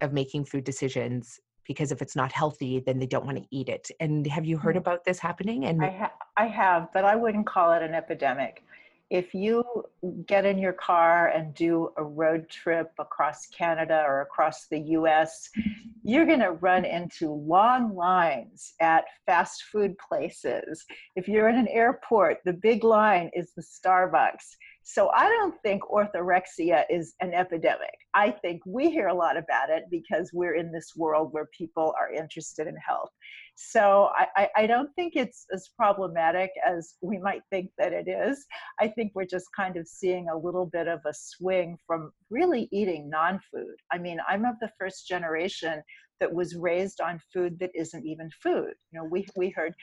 of 0.00 0.12
making 0.12 0.44
food 0.44 0.64
decisions 0.64 1.38
because 1.66 1.90
if 1.90 2.00
it's 2.00 2.16
not 2.16 2.32
healthy 2.32 2.82
then 2.84 2.98
they 2.98 3.06
don't 3.06 3.26
want 3.26 3.38
to 3.38 3.44
eat 3.50 3.68
it 3.68 3.90
and 4.00 4.26
have 4.26 4.44
you 4.44 4.56
heard 4.56 4.76
mm. 4.76 4.78
about 4.78 5.04
this 5.04 5.18
happening 5.18 5.64
and 5.66 5.82
I, 5.84 5.90
ha- 5.90 6.12
I 6.36 6.46
have 6.46 6.88
but 6.92 7.04
i 7.04 7.16
wouldn't 7.16 7.46
call 7.46 7.72
it 7.72 7.82
an 7.82 7.94
epidemic 7.94 8.62
if 9.10 9.34
you 9.34 9.84
get 10.26 10.44
in 10.44 10.58
your 10.58 10.72
car 10.72 11.28
and 11.28 11.54
do 11.54 11.90
a 11.96 12.02
road 12.02 12.48
trip 12.48 12.90
across 12.98 13.46
Canada 13.46 14.02
or 14.04 14.22
across 14.22 14.66
the 14.66 14.80
US, 14.80 15.48
you're 16.02 16.26
going 16.26 16.40
to 16.40 16.52
run 16.52 16.84
into 16.84 17.30
long 17.30 17.94
lines 17.94 18.74
at 18.80 19.04
fast 19.24 19.64
food 19.70 19.96
places. 19.98 20.84
If 21.14 21.28
you're 21.28 21.48
in 21.48 21.56
an 21.56 21.68
airport, 21.68 22.38
the 22.44 22.52
big 22.52 22.82
line 22.82 23.30
is 23.32 23.52
the 23.54 23.62
Starbucks. 23.62 24.56
So 24.88 25.10
I 25.12 25.28
don't 25.28 25.60
think 25.62 25.82
orthorexia 25.90 26.84
is 26.88 27.16
an 27.20 27.34
epidemic. 27.34 27.90
I 28.14 28.30
think 28.30 28.62
we 28.64 28.88
hear 28.88 29.08
a 29.08 29.14
lot 29.14 29.36
about 29.36 29.68
it 29.68 29.82
because 29.90 30.30
we're 30.32 30.54
in 30.54 30.70
this 30.70 30.92
world 30.94 31.32
where 31.32 31.48
people 31.58 31.92
are 32.00 32.12
interested 32.12 32.68
in 32.68 32.76
health. 32.76 33.10
So 33.56 34.10
I, 34.14 34.48
I, 34.54 34.66
don't 34.68 34.94
think 34.94 35.14
it's 35.16 35.44
as 35.52 35.70
problematic 35.76 36.50
as 36.64 36.94
we 37.02 37.18
might 37.18 37.42
think 37.50 37.70
that 37.78 37.92
it 37.92 38.06
is. 38.06 38.46
I 38.78 38.86
think 38.86 39.10
we're 39.16 39.26
just 39.26 39.46
kind 39.56 39.76
of 39.76 39.88
seeing 39.88 40.28
a 40.28 40.38
little 40.38 40.66
bit 40.66 40.86
of 40.86 41.00
a 41.04 41.12
swing 41.12 41.76
from 41.84 42.12
really 42.30 42.68
eating 42.70 43.10
non 43.10 43.40
food. 43.52 43.74
I 43.90 43.98
mean, 43.98 44.18
I'm 44.28 44.44
of 44.44 44.54
the 44.60 44.70
first 44.78 45.08
generation 45.08 45.82
that 46.20 46.32
was 46.32 46.54
raised 46.54 47.00
on 47.00 47.20
food 47.32 47.58
that 47.58 47.72
isn't 47.74 48.06
even 48.06 48.30
food. 48.40 48.74
You 48.92 49.00
know, 49.00 49.08
we, 49.10 49.26
we 49.36 49.50
heard 49.50 49.74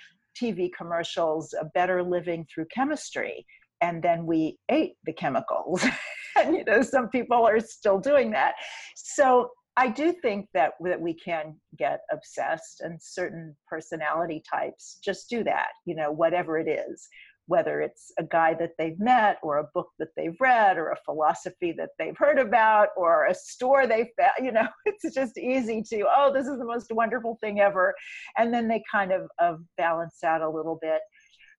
TV 0.42 0.70
commercials, 0.76 1.54
a 1.60 1.66
better 1.66 2.02
living 2.02 2.48
through 2.54 2.68
chemistry 2.74 3.46
and 3.84 4.02
then 4.02 4.26
we 4.26 4.58
ate 4.70 4.94
the 5.04 5.14
chemicals. 5.14 5.86
and 6.36 6.56
you 6.56 6.64
know 6.64 6.82
some 6.82 7.10
people 7.10 7.46
are 7.46 7.60
still 7.60 8.00
doing 8.00 8.32
that. 8.32 8.56
So 8.96 9.50
i 9.76 9.88
do 9.90 10.14
think 10.22 10.48
that 10.54 10.74
that 10.86 11.02
we 11.02 11.16
can 11.16 11.56
get 11.80 12.02
obsessed 12.12 12.82
and 12.82 13.02
certain 13.02 13.56
personality 13.68 14.40
types 14.48 15.00
just 15.04 15.28
do 15.32 15.44
that 15.44 15.70
you 15.88 15.96
know 15.96 16.12
whatever 16.12 16.58
it 16.58 16.70
is. 16.70 17.08
Whether 17.48 17.82
it's 17.82 18.06
a 18.18 18.24
guy 18.24 18.54
that 18.54 18.72
they've 18.78 19.00
met 19.00 19.38
or 19.44 19.58
a 19.58 19.70
book 19.74 19.90
that 20.00 20.14
they've 20.16 20.40
read 20.40 20.78
or 20.78 20.92
a 20.92 21.04
philosophy 21.04 21.74
that 21.78 21.90
they've 22.00 22.18
heard 22.18 22.40
about 22.40 22.90
or 22.96 23.26
a 23.26 23.36
store 23.36 23.86
they 23.86 24.12
found 24.18 24.46
you 24.46 24.54
know 24.54 24.68
it's 24.86 25.14
just 25.14 25.38
easy 25.38 25.84
to 25.90 26.06
oh 26.16 26.32
this 26.32 26.48
is 26.48 26.58
the 26.58 26.72
most 26.74 26.90
wonderful 26.92 27.38
thing 27.42 27.60
ever. 27.60 27.94
And 28.38 28.54
then 28.54 28.70
they 28.70 28.82
kind 28.90 29.12
of, 29.12 29.24
of 29.40 29.60
balance 29.78 30.24
out 30.24 30.42
a 30.42 30.50
little 30.58 30.80
bit. 30.82 31.02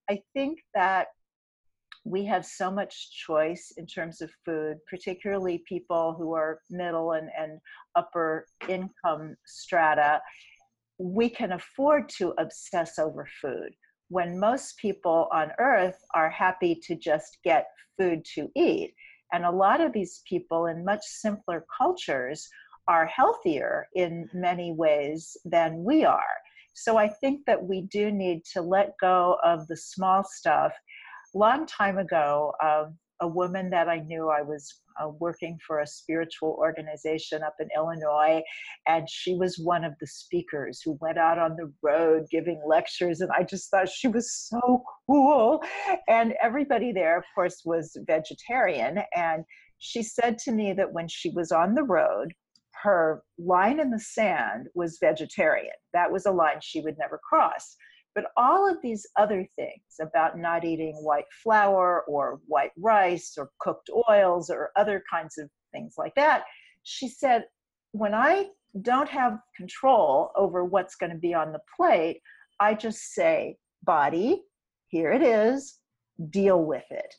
I 0.08 0.20
think 0.34 0.60
that 0.74 1.08
we 2.04 2.24
have 2.26 2.44
so 2.44 2.70
much 2.70 3.10
choice 3.26 3.72
in 3.76 3.86
terms 3.86 4.20
of 4.20 4.30
food, 4.44 4.76
particularly 4.88 5.64
people 5.66 6.14
who 6.16 6.34
are 6.34 6.60
middle 6.70 7.12
and, 7.12 7.30
and 7.38 7.58
upper 7.96 8.46
income 8.68 9.34
strata. 9.46 10.20
We 10.98 11.28
can 11.30 11.52
afford 11.52 12.08
to 12.18 12.34
obsess 12.38 12.98
over 12.98 13.26
food 13.40 13.70
when 14.08 14.38
most 14.38 14.76
people 14.78 15.28
on 15.32 15.50
earth 15.58 15.98
are 16.14 16.30
happy 16.30 16.78
to 16.86 16.94
just 16.94 17.38
get 17.42 17.68
food 17.98 18.24
to 18.34 18.50
eat. 18.54 18.94
And 19.32 19.44
a 19.44 19.50
lot 19.50 19.80
of 19.80 19.92
these 19.92 20.22
people 20.28 20.66
in 20.66 20.84
much 20.84 21.02
simpler 21.02 21.64
cultures 21.76 22.48
are 22.86 23.06
healthier 23.06 23.88
in 23.94 24.28
many 24.34 24.72
ways 24.72 25.36
than 25.44 25.82
we 25.82 26.04
are. 26.04 26.36
So 26.74 26.96
I 26.96 27.08
think 27.08 27.46
that 27.46 27.62
we 27.62 27.82
do 27.82 28.10
need 28.10 28.44
to 28.52 28.60
let 28.60 28.92
go 29.00 29.38
of 29.42 29.66
the 29.68 29.76
small 29.76 30.22
stuff. 30.24 30.72
Long 31.34 31.66
time 31.66 31.98
ago, 31.98 32.52
um, 32.62 32.96
a 33.20 33.28
woman 33.28 33.70
that 33.70 33.88
I 33.88 33.98
knew. 34.00 34.28
I 34.28 34.42
was 34.42 34.82
uh, 35.00 35.08
working 35.08 35.58
for 35.66 35.80
a 35.80 35.86
spiritual 35.86 36.56
organization 36.58 37.42
up 37.42 37.56
in 37.60 37.68
Illinois, 37.76 38.42
and 38.86 39.08
she 39.08 39.34
was 39.34 39.58
one 39.58 39.84
of 39.84 39.94
the 40.00 40.06
speakers 40.06 40.80
who 40.84 40.98
went 41.00 41.18
out 41.18 41.38
on 41.38 41.56
the 41.56 41.72
road 41.82 42.26
giving 42.30 42.60
lectures. 42.66 43.20
And 43.20 43.30
I 43.36 43.42
just 43.42 43.70
thought 43.70 43.88
she 43.88 44.08
was 44.08 44.32
so 44.32 44.82
cool. 45.08 45.62
And 46.08 46.34
everybody 46.42 46.92
there, 46.92 47.18
of 47.18 47.24
course, 47.34 47.62
was 47.64 47.96
vegetarian. 48.06 48.98
And 49.14 49.44
she 49.78 50.02
said 50.02 50.38
to 50.38 50.52
me 50.52 50.72
that 50.74 50.92
when 50.92 51.08
she 51.08 51.30
was 51.30 51.50
on 51.50 51.74
the 51.74 51.84
road, 51.84 52.32
her 52.82 53.22
line 53.38 53.80
in 53.80 53.90
the 53.90 54.00
sand 54.00 54.66
was 54.74 54.98
vegetarian. 55.00 55.72
That 55.92 56.12
was 56.12 56.26
a 56.26 56.30
line 56.30 56.58
she 56.60 56.80
would 56.80 56.96
never 56.98 57.18
cross. 57.28 57.76
But 58.14 58.26
all 58.36 58.70
of 58.70 58.80
these 58.82 59.06
other 59.16 59.46
things 59.56 59.82
about 60.00 60.38
not 60.38 60.64
eating 60.64 60.94
white 60.96 61.24
flour 61.42 62.04
or 62.06 62.40
white 62.46 62.70
rice 62.78 63.34
or 63.36 63.50
cooked 63.58 63.90
oils 64.08 64.50
or 64.50 64.70
other 64.76 65.02
kinds 65.10 65.36
of 65.38 65.50
things 65.72 65.94
like 65.98 66.14
that, 66.14 66.44
she 66.84 67.08
said, 67.08 67.44
when 67.92 68.14
I 68.14 68.48
don't 68.82 69.08
have 69.08 69.38
control 69.56 70.30
over 70.36 70.64
what's 70.64 70.96
going 70.96 71.12
to 71.12 71.18
be 71.18 71.34
on 71.34 71.52
the 71.52 71.60
plate, 71.76 72.20
I 72.60 72.74
just 72.74 73.14
say, 73.14 73.56
body, 73.82 74.42
here 74.88 75.12
it 75.12 75.22
is, 75.22 75.78
deal 76.30 76.64
with 76.64 76.84
it. 76.90 77.14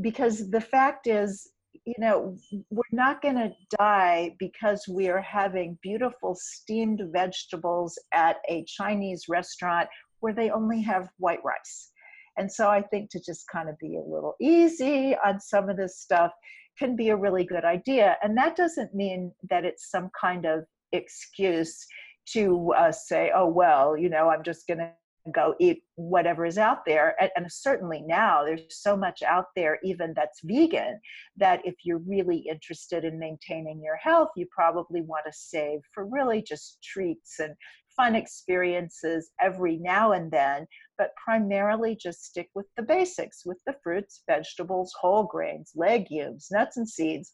Because 0.00 0.50
the 0.50 0.60
fact 0.60 1.06
is, 1.06 1.50
you 1.84 1.94
know, 1.98 2.36
we're 2.70 2.82
not 2.92 3.22
going 3.22 3.36
to 3.36 3.52
die 3.78 4.34
because 4.38 4.86
we 4.88 5.08
are 5.08 5.20
having 5.20 5.78
beautiful 5.82 6.34
steamed 6.34 7.02
vegetables 7.12 7.98
at 8.12 8.36
a 8.48 8.64
Chinese 8.64 9.26
restaurant 9.28 9.88
where 10.20 10.34
they 10.34 10.50
only 10.50 10.82
have 10.82 11.08
white 11.18 11.44
rice. 11.44 11.90
And 12.38 12.50
so 12.50 12.68
I 12.68 12.82
think 12.82 13.10
to 13.10 13.20
just 13.20 13.44
kind 13.50 13.68
of 13.68 13.78
be 13.78 13.96
a 13.96 14.00
little 14.00 14.34
easy 14.40 15.16
on 15.24 15.40
some 15.40 15.68
of 15.70 15.76
this 15.76 15.98
stuff 15.98 16.32
can 16.78 16.94
be 16.94 17.08
a 17.08 17.16
really 17.16 17.44
good 17.44 17.64
idea. 17.64 18.16
And 18.22 18.36
that 18.36 18.56
doesn't 18.56 18.94
mean 18.94 19.32
that 19.48 19.64
it's 19.64 19.90
some 19.90 20.10
kind 20.20 20.44
of 20.44 20.64
excuse 20.92 21.86
to 22.32 22.72
uh, 22.76 22.92
say, 22.92 23.30
oh, 23.34 23.48
well, 23.48 23.96
you 23.96 24.10
know, 24.10 24.28
I'm 24.28 24.42
just 24.42 24.66
going 24.66 24.78
to 24.78 24.90
go 25.32 25.54
eat 25.60 25.82
whatever 25.96 26.44
is 26.44 26.58
out 26.58 26.84
there. 26.86 27.14
And, 27.20 27.30
and, 27.36 27.46
certainly 27.50 28.02
now 28.06 28.44
there's 28.44 28.80
so 28.80 28.96
much 28.96 29.22
out 29.22 29.46
there, 29.54 29.78
even 29.82 30.12
that's 30.14 30.40
vegan, 30.44 31.00
that 31.36 31.60
if 31.64 31.74
you're 31.84 32.02
really 32.06 32.38
interested 32.38 33.04
in 33.04 33.18
maintaining 33.18 33.82
your 33.82 33.96
health, 33.96 34.28
you 34.36 34.46
probably 34.50 35.00
want 35.00 35.24
to 35.26 35.32
save 35.32 35.80
for 35.92 36.06
really 36.06 36.42
just 36.42 36.78
treats 36.82 37.38
and 37.38 37.54
fun 37.96 38.14
experiences 38.14 39.30
every 39.40 39.78
now 39.78 40.12
and 40.12 40.30
then, 40.30 40.66
but 40.98 41.10
primarily 41.22 41.96
just 41.96 42.24
stick 42.24 42.48
with 42.54 42.66
the 42.76 42.82
basics 42.82 43.44
with 43.44 43.58
the 43.66 43.74
fruits, 43.82 44.22
vegetables, 44.28 44.92
whole 45.00 45.24
grains, 45.24 45.72
legumes, 45.74 46.48
nuts, 46.52 46.76
and 46.76 46.88
seeds, 46.88 47.30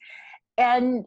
and 0.59 1.05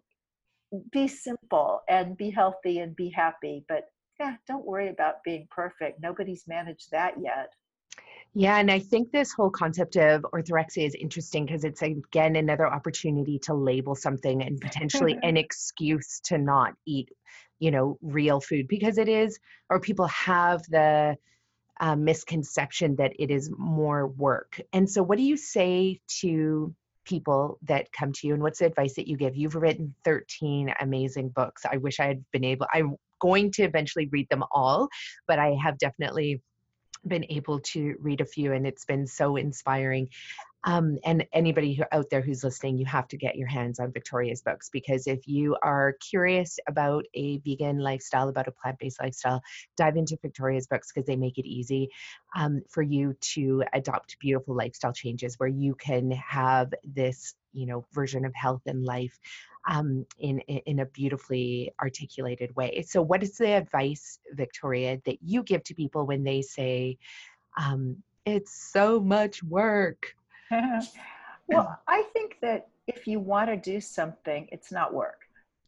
be 0.92 1.08
simple 1.08 1.82
and 1.88 2.18
be 2.18 2.30
healthy 2.30 2.80
and 2.80 2.96
be 2.96 3.10
happy. 3.10 3.64
But 3.70 3.86
yeah, 4.20 4.36
don't 4.48 4.66
worry 4.66 4.90
about 4.90 5.24
being 5.24 5.48
perfect. 5.50 6.02
Nobody's 6.02 6.46
managed 6.48 6.92
that 6.92 7.16
yet. 7.22 7.54
Yeah, 8.34 8.58
and 8.58 8.70
I 8.70 8.80
think 8.80 9.12
this 9.12 9.32
whole 9.32 9.50
concept 9.50 9.96
of 9.96 10.26
orthorexia 10.34 10.86
is 10.86 10.96
interesting 10.96 11.46
because 11.46 11.64
it's 11.64 11.82
again 11.82 12.36
another 12.36 12.68
opportunity 12.68 13.40
to 13.40 13.54
label 13.54 13.96
something 13.96 14.42
and 14.42 14.60
potentially 14.60 15.18
an 15.24 15.38
excuse 15.38 16.20
to 16.26 16.38
not 16.38 16.74
eat 16.86 17.10
you 17.60 17.72
know 17.72 17.98
real 18.02 18.42
food 18.42 18.68
because 18.68 18.98
it 18.98 19.08
is 19.08 19.40
or 19.70 19.80
people 19.80 20.08
have 20.08 20.62
the 20.70 21.16
uh, 21.80 21.96
misconception 21.96 22.96
that 22.98 23.14
it 23.20 23.32
is 23.32 23.50
more 23.58 24.08
work 24.08 24.60
and 24.74 24.90
so 24.90 25.02
what 25.04 25.18
do 25.18 25.24
you 25.24 25.38
say 25.38 26.00
to 26.08 26.74
people 27.06 27.60
that 27.64 27.92
come 27.92 28.12
to 28.12 28.28
you 28.28 28.34
and 28.34 28.42
what's 28.42 28.60
the 28.60 28.66
advice 28.66 28.96
that 28.96 29.08
you 29.08 29.16
give 29.16 29.36
you've 29.36 29.56
written 29.56 29.94
13 30.04 30.74
amazing 30.82 31.30
books 31.30 31.64
i 31.70 31.78
wish 31.78 32.00
i 32.00 32.06
had 32.06 32.24
been 32.32 32.44
able 32.44 32.66
i'm 32.74 32.96
going 33.20 33.52
to 33.52 33.64
eventually 33.64 34.08
read 34.12 34.28
them 34.30 34.44
all 34.52 34.88
but 35.28 35.40
i 35.40 35.56
have 35.62 35.78
definitely 35.78 36.42
been 37.08 37.26
able 37.30 37.60
to 37.60 37.96
read 38.00 38.22
a 38.22 38.26
few 38.26 38.54
and 38.54 38.66
it's 38.66 38.86
been 38.86 39.08
so 39.08 39.36
inspiring. 39.36 40.10
Um, 40.68 40.98
and 41.06 41.28
anybody 41.32 41.76
who, 41.76 41.84
out 41.92 42.10
there 42.10 42.22
who's 42.22 42.44
listening, 42.44 42.80
you 42.80 42.88
have 42.88 43.08
to 43.10 43.18
get 43.18 43.36
your 43.36 43.48
hands 43.48 43.80
on 43.80 43.92
Victoria's 43.92 44.42
books 44.42 44.70
because 44.74 45.06
if 45.06 45.28
you 45.28 45.56
are 45.62 45.96
curious 46.10 46.58
about 46.68 47.06
a 47.14 47.38
vegan 47.46 47.78
lifestyle, 47.78 48.30
about 48.30 48.48
a 48.48 48.52
plant 48.52 48.80
based 48.80 49.00
lifestyle, 49.00 49.44
dive 49.78 49.96
into 49.96 50.18
Victoria's 50.24 50.66
books 50.66 50.92
because 50.92 51.06
they 51.06 51.16
make 51.16 51.38
it 51.38 51.46
easy 51.46 51.90
um, 52.36 52.64
for 52.68 52.82
you 52.82 53.16
to 53.22 53.64
adopt 53.74 54.18
beautiful 54.20 54.56
lifestyle 54.56 54.94
changes 54.94 55.36
where 55.38 55.50
you 55.50 55.76
can 55.76 56.10
have 56.12 56.74
this 56.84 57.36
you 57.54 57.68
know 57.68 57.86
version 57.94 58.26
of 58.26 58.34
health 58.36 58.62
and 58.66 58.84
life 58.84 59.18
um, 59.68 60.06
in 60.20 60.40
in 60.40 60.80
a 60.80 60.86
beautifully 60.86 61.74
articulated 61.82 62.56
way. 62.56 62.84
So, 62.88 63.02
what 63.02 63.24
is 63.24 63.38
the 63.38 63.54
advice, 63.54 64.20
Victoria, 64.34 65.02
that 65.06 65.18
you 65.22 65.44
give 65.44 65.64
to 65.66 65.76
people 65.76 66.06
when 66.06 66.24
they 66.24 66.42
say, 66.42 66.98
um, 67.58 67.98
"It's 68.26 68.54
so 68.54 69.00
much 69.00 69.44
work"? 69.44 70.16
well, 71.48 71.80
I 71.88 72.04
think 72.14 72.38
that 72.42 72.68
if 72.88 73.08
you 73.08 73.20
want 73.20 73.50
to 73.50 73.58
do 73.58 73.82
something, 73.82 74.48
it's 74.52 74.72
not 74.72 74.94
work. 74.94 75.22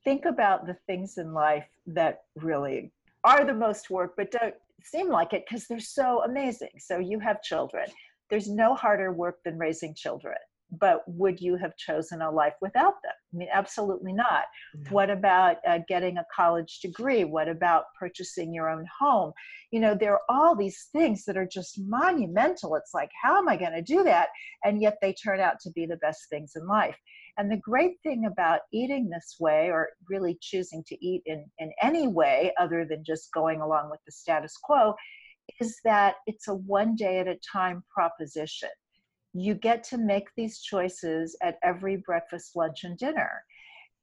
Think 0.03 0.25
about 0.25 0.67
the 0.67 0.75
things 0.85 1.17
in 1.17 1.33
life 1.33 1.67
that 1.87 2.23
really 2.35 2.91
are 3.23 3.43
the 3.43 3.53
most 3.53 3.89
work, 3.89 4.13
but 4.15 4.31
don't 4.31 4.55
seem 4.83 5.09
like 5.09 5.33
it 5.33 5.45
because 5.47 5.67
they're 5.67 5.79
so 5.79 6.23
amazing. 6.23 6.69
So 6.77 6.99
you 6.99 7.19
have 7.19 7.41
children. 7.41 7.89
There's 8.29 8.49
no 8.49 8.75
harder 8.75 9.11
work 9.11 9.43
than 9.43 9.57
raising 9.57 9.95
children 9.95 10.35
but 10.71 11.03
would 11.07 11.39
you 11.39 11.55
have 11.55 11.75
chosen 11.77 12.21
a 12.21 12.29
life 12.29 12.55
without 12.61 13.01
them? 13.03 13.13
I 13.33 13.37
mean, 13.37 13.49
absolutely 13.53 14.13
not. 14.13 14.45
No. 14.75 14.91
What 14.91 15.09
about 15.09 15.57
uh, 15.67 15.79
getting 15.87 16.17
a 16.17 16.25
college 16.33 16.79
degree? 16.79 17.25
What 17.25 17.49
about 17.49 17.85
purchasing 17.99 18.53
your 18.53 18.69
own 18.69 18.85
home? 18.99 19.33
You 19.71 19.81
know, 19.81 19.95
there 19.95 20.13
are 20.13 20.21
all 20.29 20.55
these 20.55 20.87
things 20.93 21.25
that 21.25 21.35
are 21.35 21.47
just 21.47 21.79
monumental. 21.79 22.75
It's 22.75 22.93
like, 22.93 23.09
how 23.21 23.37
am 23.37 23.49
I 23.49 23.57
going 23.57 23.73
to 23.73 23.81
do 23.81 24.03
that? 24.03 24.29
And 24.63 24.81
yet 24.81 24.97
they 25.01 25.13
turn 25.13 25.41
out 25.41 25.59
to 25.61 25.71
be 25.71 25.85
the 25.85 25.97
best 25.97 26.29
things 26.29 26.53
in 26.55 26.67
life. 26.67 26.95
And 27.37 27.51
the 27.51 27.57
great 27.57 27.97
thing 28.01 28.25
about 28.25 28.61
eating 28.73 29.09
this 29.09 29.35
way, 29.39 29.69
or 29.69 29.89
really 30.09 30.37
choosing 30.41 30.83
to 30.87 31.05
eat 31.05 31.21
in, 31.25 31.45
in 31.59 31.71
any 31.83 32.07
way 32.07 32.53
other 32.59 32.85
than 32.89 33.03
just 33.05 33.31
going 33.33 33.61
along 33.61 33.91
with 33.91 33.99
the 34.05 34.11
status 34.11 34.57
quo, 34.63 34.95
is 35.59 35.77
that 35.83 36.15
it's 36.25 36.47
a 36.47 36.55
one 36.55 36.95
day 36.95 37.19
at 37.19 37.27
a 37.27 37.37
time 37.53 37.83
proposition 37.93 38.69
you 39.41 39.53
get 39.53 39.83
to 39.85 39.97
make 39.97 40.27
these 40.35 40.59
choices 40.59 41.37
at 41.41 41.59
every 41.63 41.97
breakfast, 41.97 42.55
lunch, 42.55 42.83
and 42.83 42.97
dinner. 42.97 43.43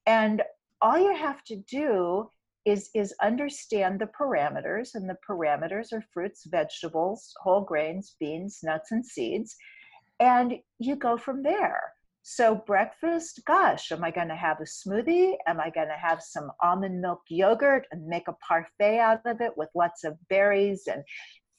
And 0.07 0.43
all 0.81 0.99
you 0.99 1.15
have 1.15 1.43
to 1.45 1.57
do 1.57 2.29
is, 2.65 2.91
is 2.95 3.15
understand 3.23 4.01
the 4.01 4.09
parameters, 4.19 4.95
and 4.95 5.09
the 5.09 5.17
parameters 5.29 5.93
are 5.93 6.05
fruits, 6.13 6.47
vegetables, 6.47 7.33
whole 7.43 7.63
grains, 7.63 8.17
beans, 8.19 8.61
nuts, 8.63 8.91
and 8.93 9.05
seeds. 9.05 9.57
And 10.21 10.55
you 10.79 10.97
go 10.97 11.17
from 11.17 11.43
there. 11.43 11.81
So, 12.23 12.55
breakfast, 12.55 13.43
gosh, 13.47 13.93
am 13.93 14.03
I 14.03 14.11
going 14.11 14.29
to 14.29 14.37
have 14.37 14.59
a 14.61 14.65
smoothie? 14.65 15.35
Am 15.47 15.61
I 15.61 15.69
going 15.69 15.89
to 15.89 15.95
have 16.01 16.23
some 16.23 16.51
almond 16.63 17.01
milk 17.03 17.21
yogurt 17.29 17.87
and 17.93 18.07
make 18.07 18.29
a 18.29 18.37
parfait 18.49 18.99
out 18.99 19.21
of 19.27 19.43
it 19.43 19.53
with 19.59 19.69
lots 19.75 20.05
of 20.05 20.17
berries 20.31 20.85
and 20.91 21.05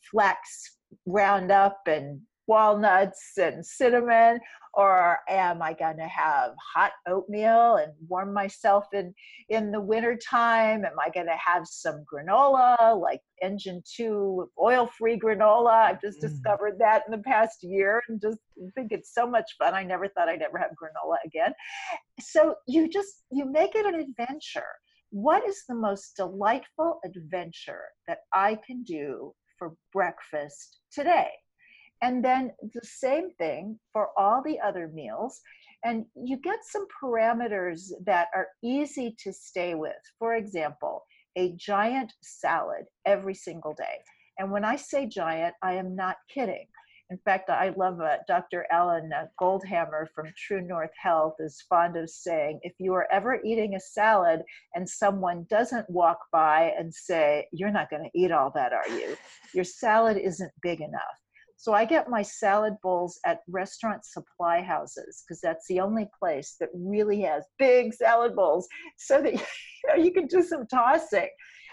flax 0.09 0.77
ground 1.07 1.51
up 1.51 1.81
and 1.85 2.21
walnuts 2.47 3.31
and 3.37 3.65
cinnamon 3.65 4.39
or 4.73 5.19
am 5.29 5.61
i 5.61 5.73
going 5.73 5.97
to 5.97 6.07
have 6.07 6.51
hot 6.75 6.91
oatmeal 7.07 7.77
and 7.77 7.91
warm 8.07 8.33
myself 8.33 8.85
in 8.93 9.13
in 9.49 9.71
the 9.71 9.79
winter 9.79 10.17
time 10.17 10.85
am 10.85 10.95
i 11.05 11.09
going 11.09 11.25
to 11.25 11.37
have 11.37 11.65
some 11.65 12.03
granola 12.11 12.99
like 12.99 13.21
engine 13.41 13.81
2 13.95 14.49
oil 14.61 14.89
free 14.97 15.19
granola? 15.19 15.85
I've 15.85 16.01
just 16.01 16.19
mm. 16.19 16.21
discovered 16.21 16.77
that 16.79 17.03
in 17.05 17.11
the 17.11 17.23
past 17.23 17.63
year 17.63 18.01
and 18.07 18.21
just 18.21 18.39
think 18.75 18.91
it's 18.91 19.13
so 19.13 19.27
much 19.27 19.55
fun. 19.57 19.73
I 19.73 19.83
never 19.83 20.07
thought 20.07 20.29
i'd 20.29 20.41
ever 20.41 20.57
have 20.57 20.71
granola 20.71 21.17
again. 21.25 21.53
So 22.19 22.55
you 22.67 22.89
just 22.89 23.23
you 23.31 23.45
make 23.45 23.75
it 23.75 23.85
an 23.85 23.95
adventure. 23.95 24.63
What 25.11 25.47
is 25.47 25.63
the 25.67 25.75
most 25.75 26.15
delightful 26.17 26.99
adventure 27.05 27.83
that 28.07 28.19
i 28.33 28.57
can 28.65 28.83
do 28.83 29.33
for 29.57 29.73
breakfast 29.93 30.79
today 30.91 31.29
and 32.05 32.23
then 32.23 32.51
the 32.61 32.81
same 32.83 33.31
thing 33.31 33.79
for 33.91 34.09
all 34.15 34.43
the 34.45 34.59
other 34.59 34.87
meals. 34.93 35.41
And 35.83 36.05
you 36.15 36.37
get 36.37 36.59
some 36.61 36.85
parameters 37.01 37.89
that 38.05 38.27
are 38.35 38.47
easy 38.63 39.15
to 39.23 39.33
stay 39.33 39.73
with. 39.73 39.93
For 40.19 40.35
example, 40.35 41.03
a 41.35 41.53
giant 41.57 42.13
salad 42.21 42.85
every 43.07 43.33
single 43.33 43.73
day. 43.73 43.97
And 44.37 44.51
when 44.51 44.63
I 44.63 44.75
say 44.75 45.07
giant, 45.07 45.55
I 45.63 45.73
am 45.73 45.95
not 45.95 46.17
kidding. 46.31 46.67
In 47.09 47.17
fact, 47.25 47.49
I 47.49 47.73
love 47.75 47.99
uh, 47.99 48.17
Dr. 48.27 48.67
Alan 48.71 49.11
Goldhamer 49.41 50.05
from 50.13 50.27
True 50.37 50.61
North 50.61 50.93
Health 51.01 51.35
is 51.39 51.63
fond 51.67 51.97
of 51.97 52.09
saying 52.09 52.59
if 52.61 52.73
you 52.77 52.93
are 52.93 53.07
ever 53.11 53.41
eating 53.43 53.73
a 53.73 53.79
salad 53.79 54.41
and 54.75 54.87
someone 54.87 55.47
doesn't 55.49 55.89
walk 55.89 56.19
by 56.31 56.71
and 56.77 56.93
say, 56.93 57.47
You're 57.51 57.71
not 57.71 57.89
going 57.89 58.03
to 58.03 58.19
eat 58.19 58.31
all 58.31 58.51
that, 58.53 58.73
are 58.73 58.89
you? 58.89 59.17
Your 59.53 59.63
salad 59.63 60.17
isn't 60.17 60.51
big 60.61 60.81
enough. 60.81 61.24
So 61.65 61.73
I 61.73 61.83
get 61.83 62.11
my 62.11 62.21
salad 62.21 62.75
bowls 62.83 63.19
at 63.25 63.39
restaurant 63.47 64.05
supply 64.05 64.61
houses 64.61 65.23
because 65.23 65.41
that's 65.41 65.65
the 65.65 65.79
only 65.79 66.07
place 66.19 66.57
that 66.59 66.69
really 66.75 67.21
has 67.21 67.43
big 67.57 67.91
salad 67.91 68.35
bowls 68.35 68.67
so 68.97 69.19
that 69.19 69.33
you, 69.33 69.39
know, 69.87 69.95
you 69.95 70.11
can 70.11 70.27
do 70.27 70.43
some 70.43 70.67
tossing. 70.67 71.27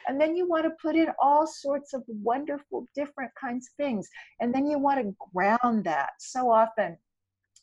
And 0.08 0.18
then 0.18 0.34
you 0.34 0.48
want 0.48 0.64
to 0.64 0.70
put 0.80 0.96
in 0.96 1.08
all 1.20 1.46
sorts 1.46 1.92
of 1.92 2.04
wonderful 2.08 2.88
different 2.94 3.32
kinds 3.38 3.68
of 3.68 3.84
things. 3.84 4.08
And 4.40 4.54
then 4.54 4.66
you 4.66 4.78
want 4.78 5.02
to 5.02 5.14
ground 5.34 5.84
that. 5.84 6.12
So 6.18 6.50
often 6.50 6.96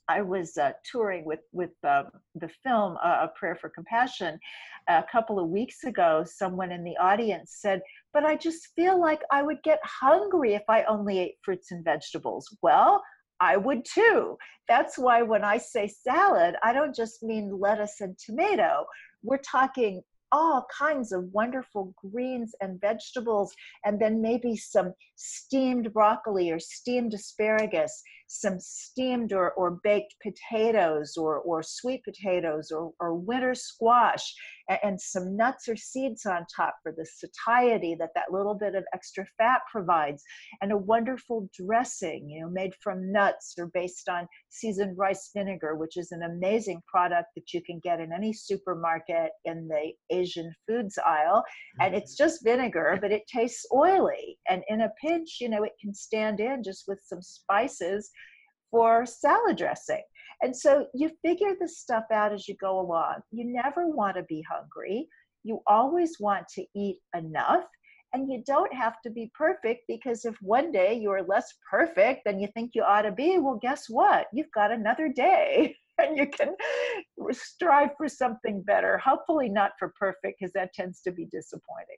I 0.08 0.22
was 0.22 0.56
uh, 0.56 0.74
touring 0.84 1.26
with 1.26 1.42
with 1.52 1.72
um, 1.84 2.10
the 2.36 2.50
film 2.63 2.98
uh, 3.04 3.28
A 3.28 3.32
Prayer 3.39 3.56
for 3.56 3.70
Compassion 3.70 4.39
a 4.88 5.04
couple 5.12 5.39
of 5.39 5.50
weeks 5.50 5.84
ago. 5.84 6.24
Someone 6.28 6.72
in 6.72 6.84
the 6.84 6.98
audience 6.98 7.58
said, 7.60 7.82
"But 8.13 8.26
I 8.26 8.36
just 8.36 8.69
feel 8.76 9.00
like 9.00 9.22
I 9.32 9.43
would 9.43 9.62
get 9.63 9.80
hungry 9.84 10.56
if 10.56 10.63
I 10.67 10.84
only 10.84 11.19
ate 11.19 11.38
fruits 11.43 11.72
and 11.72 11.84
vegetables." 11.84 12.56
Well, 12.62 13.04
I 13.39 13.58
would 13.58 13.86
too. 13.86 14.38
That's 14.67 14.98
why 14.98 15.22
when 15.22 15.43
I 15.43 15.58
say 15.58 15.88
salad, 15.88 16.56
I 16.63 16.74
don't 16.74 16.95
just 16.95 17.24
mean 17.24 17.60
lettuce 17.60 18.02
and 18.02 18.17
tomato. 18.17 18.86
We're 19.24 19.38
talking 19.38 20.02
all 20.32 20.65
kinds 20.78 21.12
of 21.12 21.32
wonderful 21.32 21.93
greens 21.98 22.54
and 22.62 22.80
vegetables, 22.80 23.54
and 23.86 24.00
then 24.00 24.22
maybe 24.22 24.56
some 24.56 24.93
steamed 25.21 25.91
broccoli 25.91 26.49
or 26.49 26.60
steamed 26.60 27.13
asparagus 27.13 28.01
some 28.32 28.60
steamed 28.60 29.34
or, 29.34 29.51
or 29.53 29.79
baked 29.84 30.13
potatoes 30.21 31.17
or, 31.17 31.39
or 31.39 31.63
sweet 31.63 32.03
potatoes 32.03 32.69
or, 32.71 32.91
or 32.99 33.15
winter 33.15 33.55
squash 33.55 34.34
and, 34.69 34.79
and 34.84 35.01
some 35.01 35.36
nuts 35.36 35.67
or 35.67 35.75
seeds 35.75 36.27
on 36.27 36.45
top 36.55 36.75
for 36.84 36.93
the 36.95 37.05
satiety 37.05 37.95
that 37.99 38.12
that 38.13 38.32
little 38.32 38.53
bit 38.53 38.75
of 38.75 38.84
extra 38.93 39.25
fat 39.38 39.62
provides 39.71 40.23
and 40.62 40.71
a 40.71 40.77
wonderful 40.77 41.49
dressing 41.60 42.29
you 42.29 42.41
know 42.41 42.49
made 42.49 42.73
from 42.82 43.12
nuts 43.12 43.55
or 43.58 43.65
based 43.73 44.08
on 44.08 44.27
seasoned 44.49 44.95
rice 44.95 45.32
vinegar 45.36 45.75
which 45.75 45.97
is 45.97 46.12
an 46.12 46.21
amazing 46.21 46.79
product 46.88 47.29
that 47.36 47.51
you 47.51 47.63
can 47.63 47.79
get 47.84 47.99
in 47.99 48.13
any 48.13 48.32
supermarket 48.32 49.32
in 49.45 49.67
the 49.67 49.91
asian 50.15 50.53
foods 50.67 50.99
aisle 51.03 51.43
and 51.79 51.95
it's 51.95 52.13
mm-hmm. 52.13 52.25
just 52.25 52.43
vinegar 52.43 52.97
but 53.01 53.12
it 53.12 53.23
tastes 53.27 53.65
oily 53.73 54.38
and 54.49 54.62
in 54.67 54.82
a 54.82 54.89
pinch 55.10 55.38
you 55.41 55.50
know 55.50 55.63
it 55.63 55.74
can 55.82 55.93
stand 55.93 56.39
in 56.39 56.63
just 56.63 56.86
with 56.88 57.00
some 57.04 57.22
spices 57.22 58.10
for 58.72 59.06
salad 59.06 59.58
dressing. 59.58 60.04
And 60.41 60.56
so 60.56 60.88
you 60.93 61.12
figure 61.26 61.56
this 61.60 61.80
stuff 61.80 62.06
out 62.13 62.34
as 62.34 62.48
you 62.48 62.56
go 62.62 62.80
along. 62.80 63.15
You 63.32 63.45
never 63.45 63.88
want 63.88 64.15
to 64.15 64.24
be 64.24 64.43
hungry. 64.50 65.08
You 65.43 65.62
always 65.67 66.17
want 66.19 66.48
to 66.56 66.65
eat 66.76 67.00
enough. 67.15 67.65
And 68.13 68.32
you 68.32 68.41
don't 68.45 68.74
have 68.74 68.95
to 69.04 69.12
be 69.12 69.32
perfect 69.38 69.82
because 69.88 70.26
if 70.26 70.36
one 70.41 70.72
day 70.72 70.98
you're 71.00 71.22
less 71.22 71.54
perfect 71.69 72.22
than 72.26 72.39
you 72.39 72.48
think 72.56 72.72
you 72.74 72.82
ought 72.82 73.04
to 73.04 73.12
be, 73.12 73.38
well, 73.38 73.60
guess 73.62 73.86
what? 73.88 74.28
You've 74.34 74.52
got 74.52 74.72
another 74.72 75.10
day 75.10 75.76
and 76.00 76.17
you 76.17 76.26
can 76.28 76.56
strive 77.32 77.91
for 77.98 78.08
something 78.08 78.63
better. 78.63 78.98
Hopefully, 78.98 79.50
not 79.50 79.74
for 79.78 79.93
perfect 80.00 80.39
because 80.39 80.54
that 80.54 80.74
tends 80.74 81.02
to 81.02 81.12
be 81.12 81.26
disappointing. 81.26 81.98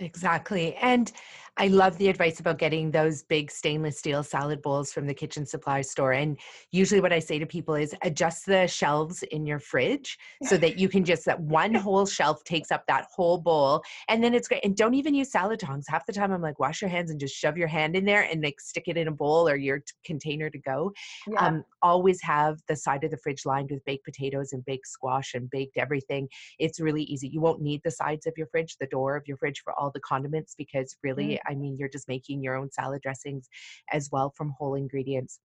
Exactly. 0.00 0.74
And 0.76 1.12
I 1.58 1.66
love 1.66 1.98
the 1.98 2.08
advice 2.08 2.38
about 2.38 2.58
getting 2.58 2.92
those 2.92 3.24
big 3.24 3.50
stainless 3.50 3.98
steel 3.98 4.22
salad 4.22 4.62
bowls 4.62 4.92
from 4.92 5.08
the 5.08 5.14
kitchen 5.14 5.44
supply 5.44 5.80
store. 5.80 6.12
And 6.12 6.38
usually, 6.70 7.00
what 7.00 7.12
I 7.12 7.18
say 7.18 7.40
to 7.40 7.46
people 7.46 7.74
is 7.74 7.94
adjust 8.02 8.46
the 8.46 8.68
shelves 8.68 9.24
in 9.24 9.44
your 9.44 9.58
fridge 9.58 10.16
so 10.44 10.56
that 10.56 10.78
you 10.78 10.88
can 10.88 11.04
just, 11.04 11.24
that 11.24 11.40
one 11.40 11.74
whole 11.74 12.06
shelf 12.06 12.44
takes 12.44 12.70
up 12.70 12.86
that 12.86 13.08
whole 13.12 13.38
bowl. 13.38 13.82
And 14.08 14.22
then 14.22 14.34
it's 14.34 14.46
great. 14.46 14.64
And 14.64 14.76
don't 14.76 14.94
even 14.94 15.14
use 15.14 15.32
salad 15.32 15.58
tongs. 15.58 15.86
Half 15.88 16.06
the 16.06 16.12
time, 16.12 16.30
I'm 16.30 16.40
like, 16.40 16.60
wash 16.60 16.80
your 16.80 16.90
hands 16.90 17.10
and 17.10 17.18
just 17.18 17.34
shove 17.34 17.56
your 17.56 17.66
hand 17.66 17.96
in 17.96 18.04
there 18.04 18.22
and 18.22 18.40
like 18.40 18.60
stick 18.60 18.84
it 18.86 18.96
in 18.96 19.08
a 19.08 19.12
bowl 19.12 19.48
or 19.48 19.56
your 19.56 19.80
t- 19.80 19.84
container 20.04 20.50
to 20.50 20.58
go. 20.58 20.92
Yeah. 21.26 21.44
Um, 21.44 21.64
always 21.82 22.22
have 22.22 22.60
the 22.68 22.76
side 22.76 23.02
of 23.02 23.10
the 23.10 23.16
fridge 23.16 23.44
lined 23.44 23.72
with 23.72 23.84
baked 23.84 24.04
potatoes 24.04 24.52
and 24.52 24.64
baked 24.64 24.86
squash 24.86 25.34
and 25.34 25.50
baked 25.50 25.76
everything. 25.76 26.28
It's 26.60 26.78
really 26.78 27.02
easy. 27.02 27.28
You 27.28 27.40
won't 27.40 27.62
need 27.62 27.80
the 27.82 27.90
sides 27.90 28.28
of 28.28 28.34
your 28.36 28.46
fridge, 28.46 28.76
the 28.78 28.86
door 28.86 29.16
of 29.16 29.26
your 29.26 29.38
fridge 29.38 29.60
for 29.64 29.72
all 29.72 29.87
all 29.88 29.92
the 29.94 30.00
condiments 30.00 30.54
because 30.56 30.96
really, 31.02 31.34
mm. 31.34 31.38
I 31.48 31.54
mean, 31.54 31.76
you're 31.78 31.88
just 31.88 32.08
making 32.08 32.42
your 32.42 32.56
own 32.56 32.70
salad 32.70 33.00
dressings 33.02 33.48
as 33.90 34.10
well 34.12 34.32
from 34.36 34.54
whole 34.58 34.74
ingredients. 34.74 35.40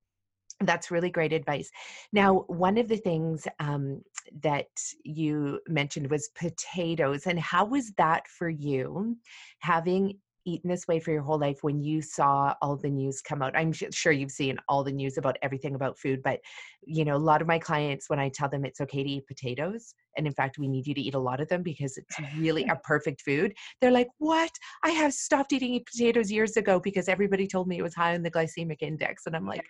That's 0.60 0.91
really 0.91 1.10
great 1.10 1.34
advice. 1.34 1.69
Now, 2.12 2.43
one 2.47 2.77
of 2.77 2.88
the 2.88 2.97
things 2.97 3.47
um, 3.60 4.01
that 4.41 4.67
you 5.03 5.60
mentioned 5.67 6.10
was 6.10 6.29
potatoes, 6.36 7.25
and 7.25 7.39
how 7.39 7.65
was 7.65 7.91
that 7.97 8.27
for 8.27 8.49
you, 8.49 9.17
having 9.60 10.19
eaten 10.45 10.69
this 10.69 10.88
way 10.88 10.99
for 10.99 11.12
your 11.12 11.21
whole 11.21 11.38
life 11.38 11.60
when 11.62 11.82
you 11.82 12.01
saw 12.01 12.53
all 12.62 12.75
the 12.75 12.89
news 12.89 13.21
come 13.21 13.41
out 13.41 13.56
i'm 13.56 13.71
sure 13.71 14.12
you've 14.12 14.32
seen 14.32 14.58
all 14.67 14.84
the 14.84 14.91
news 14.91 15.17
about 15.17 15.38
everything 15.41 15.75
about 15.75 15.97
food 15.97 16.21
but 16.23 16.39
you 16.86 17.06
know 17.06 17.15
a 17.15 17.17
lot 17.17 17.41
of 17.41 17.47
my 17.47 17.58
clients 17.60 18.10
when 18.10 18.19
i 18.19 18.29
tell 18.29 18.49
them 18.49 18.65
it's 18.65 18.82
okay 18.82 19.03
to 19.03 19.10
eat 19.10 19.27
potatoes 19.27 19.93
and 20.17 20.27
in 20.27 20.34
fact 20.34 20.58
we 20.58 20.67
need 20.67 20.86
you 20.86 20.93
to 20.93 21.01
eat 21.01 21.15
a 21.15 21.19
lot 21.19 21.39
of 21.39 21.47
them 21.47 21.63
because 21.63 21.97
it's 21.97 22.15
really 22.38 22.63
a 22.69 22.75
perfect 22.77 23.21
food 23.21 23.53
they're 23.82 23.91
like 23.91 24.10
what 24.17 24.51
i 24.84 24.89
have 24.89 25.13
stopped 25.13 25.53
eating 25.53 25.79
potatoes 25.91 26.32
years 26.32 26.58
ago 26.58 26.79
because 26.79 27.08
everybody 27.08 27.47
told 27.47 27.67
me 27.67 27.77
it 27.77 27.84
was 27.84 27.95
high 27.95 28.13
on 28.13 28.23
the 28.23 28.32
glycemic 28.32 28.82
index 28.82 29.25
and 29.25 29.36
i'm 29.36 29.47
like 29.47 29.65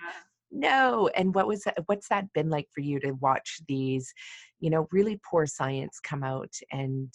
yeah. 0.51 0.69
no 0.71 1.09
and 1.15 1.33
what 1.35 1.47
was 1.47 1.61
that, 1.63 1.77
what's 1.85 2.07
that 2.09 2.25
been 2.33 2.49
like 2.49 2.67
for 2.73 2.81
you 2.81 2.99
to 2.99 3.11
watch 3.13 3.59
these 3.67 4.11
you 4.59 4.69
know 4.69 4.87
really 4.91 5.19
poor 5.29 5.45
science 5.45 5.99
come 6.03 6.23
out 6.23 6.53
and 6.71 7.13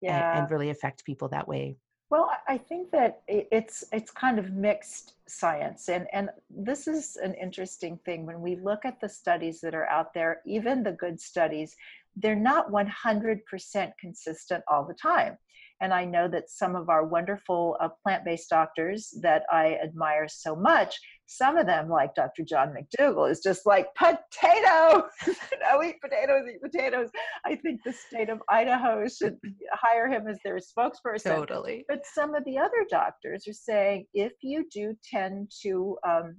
yeah. 0.00 0.32
and, 0.32 0.40
and 0.40 0.50
really 0.50 0.70
affect 0.70 1.04
people 1.04 1.28
that 1.28 1.48
way 1.48 1.76
well, 2.10 2.30
I 2.46 2.58
think 2.58 2.90
that 2.92 3.22
it's 3.28 3.84
it's 3.92 4.10
kind 4.10 4.38
of 4.38 4.52
mixed 4.52 5.14
science, 5.26 5.88
and 5.88 6.06
and 6.12 6.30
this 6.50 6.86
is 6.86 7.16
an 7.16 7.34
interesting 7.34 7.98
thing 8.04 8.26
when 8.26 8.40
we 8.40 8.56
look 8.56 8.84
at 8.84 9.00
the 9.00 9.08
studies 9.08 9.60
that 9.62 9.74
are 9.74 9.88
out 9.88 10.12
there, 10.14 10.40
even 10.46 10.82
the 10.82 10.92
good 10.92 11.20
studies, 11.20 11.74
they're 12.16 12.36
not 12.36 12.70
100% 12.70 13.92
consistent 13.98 14.62
all 14.68 14.84
the 14.84 14.94
time. 14.94 15.36
And 15.80 15.92
I 15.92 16.04
know 16.04 16.28
that 16.28 16.50
some 16.50 16.76
of 16.76 16.88
our 16.88 17.04
wonderful 17.04 17.76
uh, 17.80 17.88
plant 18.02 18.24
based 18.24 18.50
doctors 18.50 19.12
that 19.22 19.44
I 19.50 19.78
admire 19.82 20.28
so 20.28 20.54
much, 20.54 21.00
some 21.26 21.56
of 21.56 21.66
them, 21.66 21.88
like 21.88 22.14
Dr. 22.14 22.44
John 22.44 22.74
McDougall, 22.74 23.30
is 23.30 23.40
just 23.40 23.66
like, 23.66 23.86
potato! 23.94 25.08
no, 25.62 25.82
eat 25.82 26.00
potatoes, 26.00 26.44
eat 26.52 26.60
potatoes. 26.62 27.10
I 27.44 27.56
think 27.56 27.82
the 27.84 27.92
state 27.92 28.28
of 28.28 28.42
Idaho 28.48 29.06
should 29.08 29.38
hire 29.72 30.08
him 30.08 30.28
as 30.28 30.38
their 30.44 30.58
spokesperson. 30.58 31.34
Totally. 31.34 31.84
But 31.88 32.02
some 32.04 32.34
of 32.34 32.44
the 32.44 32.58
other 32.58 32.86
doctors 32.90 33.48
are 33.48 33.54
saying 33.54 34.06
if 34.14 34.32
you 34.42 34.66
do 34.72 34.94
tend 35.10 35.50
to 35.62 35.96
um, 36.06 36.36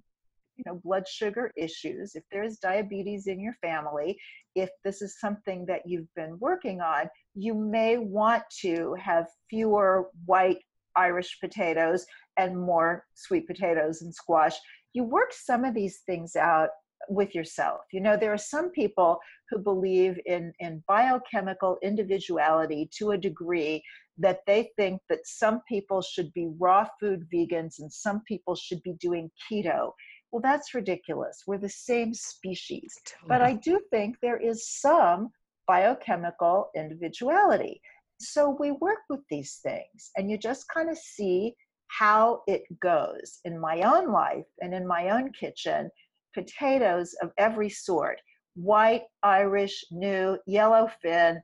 you 0.58 0.64
know 0.66 0.80
blood 0.84 1.08
sugar 1.08 1.52
issues 1.58 2.16
if 2.16 2.24
there's 2.32 2.58
diabetes 2.58 3.28
in 3.28 3.40
your 3.40 3.56
family 3.62 4.18
if 4.56 4.70
this 4.84 5.02
is 5.02 5.20
something 5.20 5.66
that 5.66 5.82
you've 5.86 6.14
been 6.16 6.38
working 6.40 6.82
on 6.82 7.10
you 7.34 7.54
may 7.54 7.98
want 7.98 8.44
to 8.62 8.96
have 8.98 9.26
fewer 9.50 10.10
white 10.26 10.60
irish 10.96 11.38
potatoes 11.42 12.06
and 12.38 12.58
more 12.58 13.06
sweet 13.14 13.48
potatoes 13.48 14.02
and 14.02 14.14
squash 14.14 14.56
you 14.94 15.04
work 15.04 15.32
some 15.32 15.64
of 15.66 15.74
these 15.74 16.00
things 16.06 16.36
out 16.36 16.70
with 17.10 17.36
yourself 17.36 17.82
you 17.92 18.00
know 18.00 18.18
there 18.18 18.34
are 18.34 18.38
some 18.38 18.72
people 18.72 19.20
who 19.50 19.60
believe 19.60 20.18
in 20.26 20.52
in 20.60 20.84
biochemical 20.88 21.78
individuality 21.84 22.90
to 22.98 23.12
a 23.12 23.18
degree 23.18 23.84
that 24.18 24.40
they 24.48 24.70
think 24.78 25.02
that 25.10 25.20
some 25.26 25.62
people 25.68 26.02
should 26.02 26.32
be 26.34 26.50
raw 26.58 26.88
food 27.00 27.28
vegans 27.34 27.80
and 27.80 27.92
some 27.92 28.22
people 28.28 28.56
should 28.56 28.82
be 28.84 28.94
doing 28.94 29.30
keto 29.44 29.92
Well, 30.32 30.42
that's 30.42 30.74
ridiculous. 30.74 31.44
We're 31.48 31.60
the 31.60 31.70
same 31.70 32.14
species. 32.14 32.94
But 33.28 33.42
I 33.42 33.54
do 33.54 33.80
think 33.90 34.18
there 34.22 34.38
is 34.38 34.70
some 34.70 35.30
biochemical 35.66 36.70
individuality. 36.76 37.80
So 38.20 38.56
we 38.60 38.72
work 38.72 39.00
with 39.10 39.22
these 39.30 39.60
things 39.64 40.12
and 40.18 40.30
you 40.30 40.38
just 40.38 40.66
kind 40.74 40.90
of 40.90 40.98
see 40.98 41.56
how 41.88 42.42
it 42.48 42.64
goes. 42.80 43.40
In 43.46 43.60
my 43.60 43.82
own 43.82 44.12
life 44.12 44.46
and 44.62 44.74
in 44.74 44.88
my 44.88 45.10
own 45.10 45.32
kitchen, 45.32 45.90
potatoes 46.34 47.16
of 47.22 47.32
every 47.38 47.70
sort 47.70 48.20
white, 48.56 49.04
Irish, 49.24 49.84
new, 49.92 50.38
yellow 50.48 50.90
fin. 51.02 51.42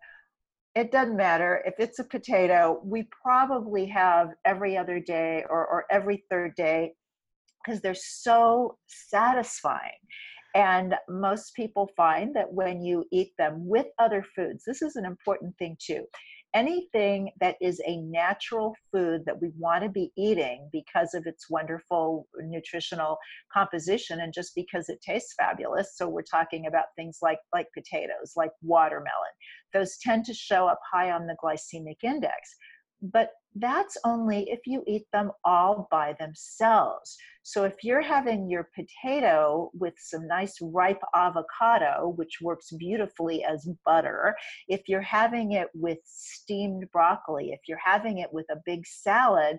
It 0.75 0.91
doesn't 0.91 1.17
matter. 1.17 1.61
If 1.65 1.73
it's 1.77 1.99
a 1.99 2.05
potato, 2.05 2.81
we 2.83 3.07
probably 3.21 3.85
have 3.87 4.29
every 4.45 4.77
other 4.77 4.99
day 4.99 5.43
or, 5.49 5.67
or 5.67 5.85
every 5.91 6.23
third 6.29 6.55
day 6.55 6.93
because 7.63 7.81
they're 7.81 7.93
so 7.93 8.77
satisfying. 8.87 9.91
And 10.55 10.95
most 11.09 11.53
people 11.55 11.89
find 11.95 12.35
that 12.35 12.51
when 12.51 12.81
you 12.81 13.05
eat 13.11 13.31
them 13.37 13.67
with 13.67 13.87
other 13.99 14.25
foods, 14.35 14.63
this 14.65 14.81
is 14.81 14.95
an 14.95 15.05
important 15.05 15.57
thing 15.57 15.77
too 15.79 16.05
anything 16.53 17.31
that 17.39 17.55
is 17.61 17.81
a 17.85 17.97
natural 17.97 18.75
food 18.91 19.23
that 19.25 19.41
we 19.41 19.49
want 19.57 19.83
to 19.83 19.89
be 19.89 20.11
eating 20.17 20.69
because 20.71 21.13
of 21.13 21.25
its 21.25 21.49
wonderful 21.49 22.27
nutritional 22.43 23.17
composition 23.53 24.19
and 24.21 24.33
just 24.33 24.53
because 24.55 24.89
it 24.89 25.01
tastes 25.01 25.33
fabulous. 25.33 25.97
So 25.97 26.07
we're 26.07 26.23
talking 26.23 26.67
about 26.67 26.85
things 26.95 27.19
like 27.21 27.39
like 27.53 27.67
potatoes 27.73 28.33
like 28.35 28.51
watermelon. 28.61 29.11
Those 29.73 29.97
tend 29.97 30.25
to 30.25 30.33
show 30.33 30.67
up 30.67 30.79
high 30.91 31.11
on 31.11 31.27
the 31.27 31.37
glycemic 31.43 32.03
index 32.03 32.55
but 33.01 33.31
that's 33.55 33.97
only 34.05 34.49
if 34.49 34.61
you 34.65 34.83
eat 34.87 35.05
them 35.11 35.31
all 35.43 35.87
by 35.91 36.15
themselves. 36.19 37.17
So 37.43 37.63
if 37.65 37.83
you're 37.83 38.01
having 38.01 38.49
your 38.49 38.69
potato 38.73 39.71
with 39.73 39.93
some 39.97 40.27
nice 40.27 40.55
ripe 40.61 41.01
avocado, 41.15 42.13
which 42.15 42.39
works 42.41 42.71
beautifully 42.71 43.43
as 43.43 43.67
butter, 43.85 44.35
if 44.67 44.87
you're 44.87 45.01
having 45.01 45.53
it 45.53 45.67
with 45.73 45.97
steamed 46.05 46.89
broccoli, 46.91 47.51
if 47.51 47.61
you're 47.67 47.81
having 47.83 48.19
it 48.19 48.31
with 48.31 48.45
a 48.51 48.61
big 48.65 48.85
salad, 48.85 49.57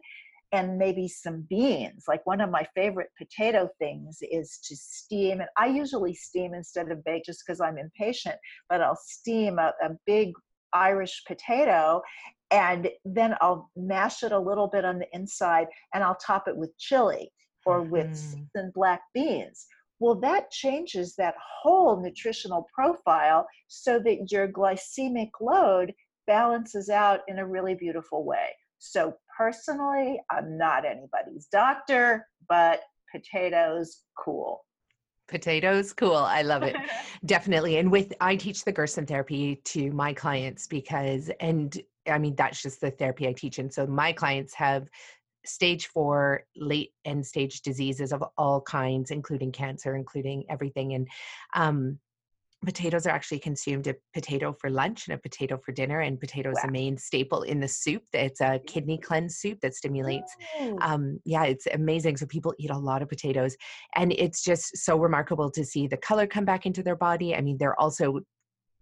and 0.52 0.76
maybe 0.76 1.08
some 1.08 1.46
beans. 1.48 2.04
Like 2.06 2.26
one 2.26 2.42
of 2.42 2.50
my 2.50 2.66
favorite 2.74 3.08
potato 3.16 3.70
things 3.78 4.18
is 4.20 4.58
to 4.64 4.76
steam, 4.76 5.40
and 5.40 5.48
I 5.56 5.66
usually 5.66 6.14
steam 6.14 6.52
instead 6.54 6.90
of 6.90 7.02
bake 7.04 7.24
just 7.24 7.42
because 7.44 7.60
I'm 7.60 7.78
impatient, 7.78 8.36
but 8.68 8.82
I'll 8.82 8.98
steam 9.02 9.58
a, 9.58 9.72
a 9.82 9.90
big 10.06 10.32
Irish 10.72 11.22
potato 11.26 12.02
and 12.50 12.90
then 13.04 13.34
I'll 13.40 13.70
mash 13.76 14.22
it 14.22 14.32
a 14.32 14.38
little 14.38 14.68
bit 14.68 14.84
on 14.84 14.98
the 14.98 15.06
inside 15.12 15.68
and 15.94 16.04
I'll 16.04 16.16
top 16.16 16.48
it 16.48 16.56
with 16.56 16.76
chili 16.78 17.32
or 17.64 17.82
with 17.82 18.08
mm. 18.08 18.16
seasoned 18.16 18.72
black 18.74 19.00
beans. 19.14 19.66
Well, 20.00 20.16
that 20.16 20.50
changes 20.50 21.14
that 21.16 21.34
whole 21.62 22.00
nutritional 22.02 22.66
profile 22.74 23.46
so 23.68 23.98
that 24.00 24.30
your 24.30 24.48
glycemic 24.48 25.30
load 25.40 25.94
balances 26.26 26.90
out 26.90 27.20
in 27.28 27.38
a 27.38 27.46
really 27.46 27.74
beautiful 27.74 28.24
way. 28.24 28.48
So, 28.78 29.14
personally, 29.38 30.20
I'm 30.28 30.58
not 30.58 30.84
anybody's 30.84 31.46
doctor, 31.46 32.26
but 32.48 32.80
potatoes, 33.14 34.02
cool 34.18 34.64
potatoes. 35.32 35.92
Cool 35.92 36.14
i 36.14 36.42
love 36.42 36.62
it. 36.62 36.76
Definitely 37.24 37.78
and 37.78 37.90
with 37.90 38.12
i 38.20 38.36
teach 38.36 38.64
the 38.64 38.72
gerson 38.72 39.06
therapy 39.06 39.56
to 39.64 39.90
my 39.90 40.12
clients 40.12 40.66
because 40.68 41.30
and 41.40 41.80
i 42.08 42.18
mean 42.18 42.36
that's 42.36 42.62
just 42.62 42.80
the 42.80 42.90
therapy 42.90 43.26
i 43.26 43.32
teach 43.32 43.58
and 43.58 43.72
so 43.72 43.86
my 43.86 44.12
clients 44.12 44.54
have 44.54 44.88
stage 45.44 45.86
four 45.88 46.44
late 46.54 46.92
end 47.04 47.26
stage 47.26 47.62
diseases 47.62 48.12
of 48.12 48.22
all 48.36 48.60
kinds 48.60 49.10
including 49.10 49.50
cancer 49.50 49.96
including 49.96 50.44
everything 50.48 50.94
and 50.94 51.08
um 51.54 51.98
potatoes 52.64 53.06
are 53.06 53.10
actually 53.10 53.38
consumed 53.38 53.86
a 53.86 53.94
potato 54.14 54.52
for 54.52 54.70
lunch 54.70 55.08
and 55.08 55.14
a 55.14 55.18
potato 55.18 55.58
for 55.64 55.72
dinner 55.72 56.00
and 56.00 56.20
potatoes 56.20 56.54
wow. 56.62 56.68
a 56.68 56.72
main 56.72 56.96
staple 56.96 57.42
in 57.42 57.60
the 57.60 57.68
soup 57.68 58.02
it's 58.12 58.40
a 58.40 58.60
kidney 58.66 58.98
cleanse 58.98 59.36
soup 59.36 59.58
that 59.60 59.74
stimulates 59.74 60.34
oh. 60.60 60.78
um, 60.80 61.18
yeah 61.24 61.44
it's 61.44 61.66
amazing 61.74 62.16
so 62.16 62.26
people 62.26 62.54
eat 62.58 62.70
a 62.70 62.78
lot 62.78 63.02
of 63.02 63.08
potatoes 63.08 63.56
and 63.96 64.12
it's 64.12 64.42
just 64.42 64.76
so 64.76 64.96
remarkable 64.96 65.50
to 65.50 65.64
see 65.64 65.86
the 65.86 65.96
color 65.96 66.26
come 66.26 66.44
back 66.44 66.66
into 66.66 66.82
their 66.82 66.96
body 66.96 67.34
i 67.34 67.40
mean 67.40 67.56
they're 67.58 67.78
also 67.80 68.20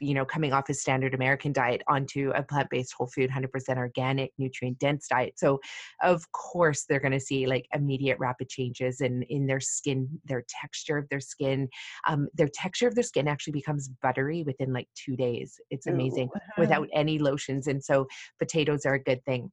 you 0.01 0.15
know 0.15 0.25
coming 0.25 0.53
off 0.53 0.69
a 0.69 0.75
standard 0.75 1.15
american 1.15 1.53
diet 1.53 1.83
onto 1.89 2.31
a 2.35 2.43
plant-based 2.43 2.95
whole 2.95 3.07
food 3.07 3.31
100% 3.31 3.77
organic 3.77 4.33
nutrient 4.39 4.79
dense 4.79 5.09
diet. 5.09 5.35
So 5.37 5.61
of 6.03 6.31
course 6.33 6.85
they're 6.89 7.01
going 7.01 7.13
to 7.13 7.21
see 7.21 7.47
like 7.47 7.67
immediate 7.75 8.19
rapid 8.19 8.49
changes 8.49 9.01
in 9.01 9.23
in 9.25 9.47
their 9.47 9.61
skin 9.61 10.09
their 10.25 10.45
texture 10.49 10.99
of 10.99 11.09
their 11.09 11.21
skin. 11.21 11.69
Um, 12.09 12.29
their 12.35 12.49
texture 12.53 12.89
of 12.89 12.95
their 12.95 13.05
skin 13.05 13.29
actually 13.29 13.53
becomes 13.53 13.91
buttery 14.03 14.43
within 14.43 14.73
like 14.73 14.89
two 14.95 15.17
days. 15.17 15.61
It's 15.71 15.87
amazing 15.87 16.29
Ooh. 16.35 16.61
without 16.61 16.89
any 16.93 17.19
lotions 17.19 17.67
and 17.67 17.83
so 17.83 18.07
potatoes 18.39 18.87
are 18.87 18.95
a 18.95 19.03
good 19.03 19.25
thing. 19.25 19.51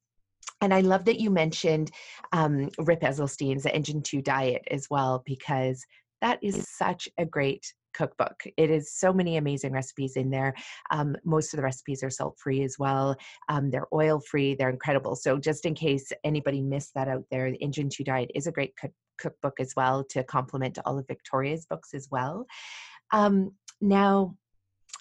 And 0.61 0.73
I 0.73 0.81
love 0.81 1.05
that 1.05 1.19
you 1.19 1.29
mentioned 1.29 1.91
um, 2.31 2.69
Rip 2.79 3.01
Esselstyn's 3.01 3.65
Engine 3.67 4.01
2 4.01 4.23
diet 4.23 4.63
as 4.71 4.87
well, 4.89 5.21
because 5.25 5.85
that 6.21 6.39
is 6.41 6.67
such 6.67 7.07
a 7.19 7.25
great 7.25 7.73
cookbook. 7.97 8.43
It 8.57 8.69
is 8.69 8.93
so 8.93 9.11
many 9.11 9.37
amazing 9.37 9.71
recipes 9.71 10.15
in 10.15 10.29
there. 10.29 10.53
Um, 10.91 11.15
most 11.25 11.53
of 11.53 11.57
the 11.57 11.63
recipes 11.63 12.03
are 12.03 12.09
salt 12.09 12.37
free 12.37 12.63
as 12.63 12.75
well. 12.77 13.15
Um, 13.49 13.71
they're 13.71 13.87
oil 13.93 14.19
free. 14.19 14.55
They're 14.55 14.69
incredible. 14.69 15.15
So 15.15 15.37
just 15.37 15.65
in 15.65 15.73
case 15.73 16.11
anybody 16.23 16.61
missed 16.61 16.93
that 16.95 17.07
out 17.07 17.23
there, 17.31 17.51
the 17.51 17.57
Engine 17.57 17.89
2 17.89 18.03
Diet 18.03 18.31
is 18.35 18.47
a 18.47 18.51
great 18.51 18.73
cook- 18.79 18.91
cookbook 19.17 19.59
as 19.59 19.73
well 19.75 20.03
to 20.11 20.23
complement 20.23 20.77
all 20.85 20.99
of 20.99 21.07
Victoria's 21.07 21.65
books 21.65 21.93
as 21.93 22.07
well. 22.11 22.45
Um, 23.11 23.51
now, 23.81 24.35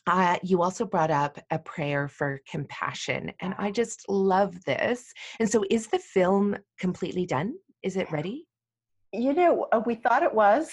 uh, 0.07 0.37
you 0.43 0.63
also 0.63 0.85
brought 0.85 1.11
up 1.11 1.39
a 1.51 1.59
prayer 1.59 2.07
for 2.09 2.41
compassion, 2.49 3.33
and 3.41 3.55
I 3.59 3.73
just 3.73 4.09
love 4.09 4.65
this. 4.65 5.13
And 5.41 5.51
so, 5.51 5.65
is 5.69 5.89
the 5.89 5.99
film 5.99 6.57
completely 6.79 7.27
done? 7.27 7.55
Is 7.83 7.97
it 7.97 8.11
ready? 8.13 8.47
You 9.17 9.33
know, 9.33 9.67
uh, 9.73 9.81
we 9.87 9.95
thought 9.95 10.23
it 10.23 10.35
was. 10.35 10.71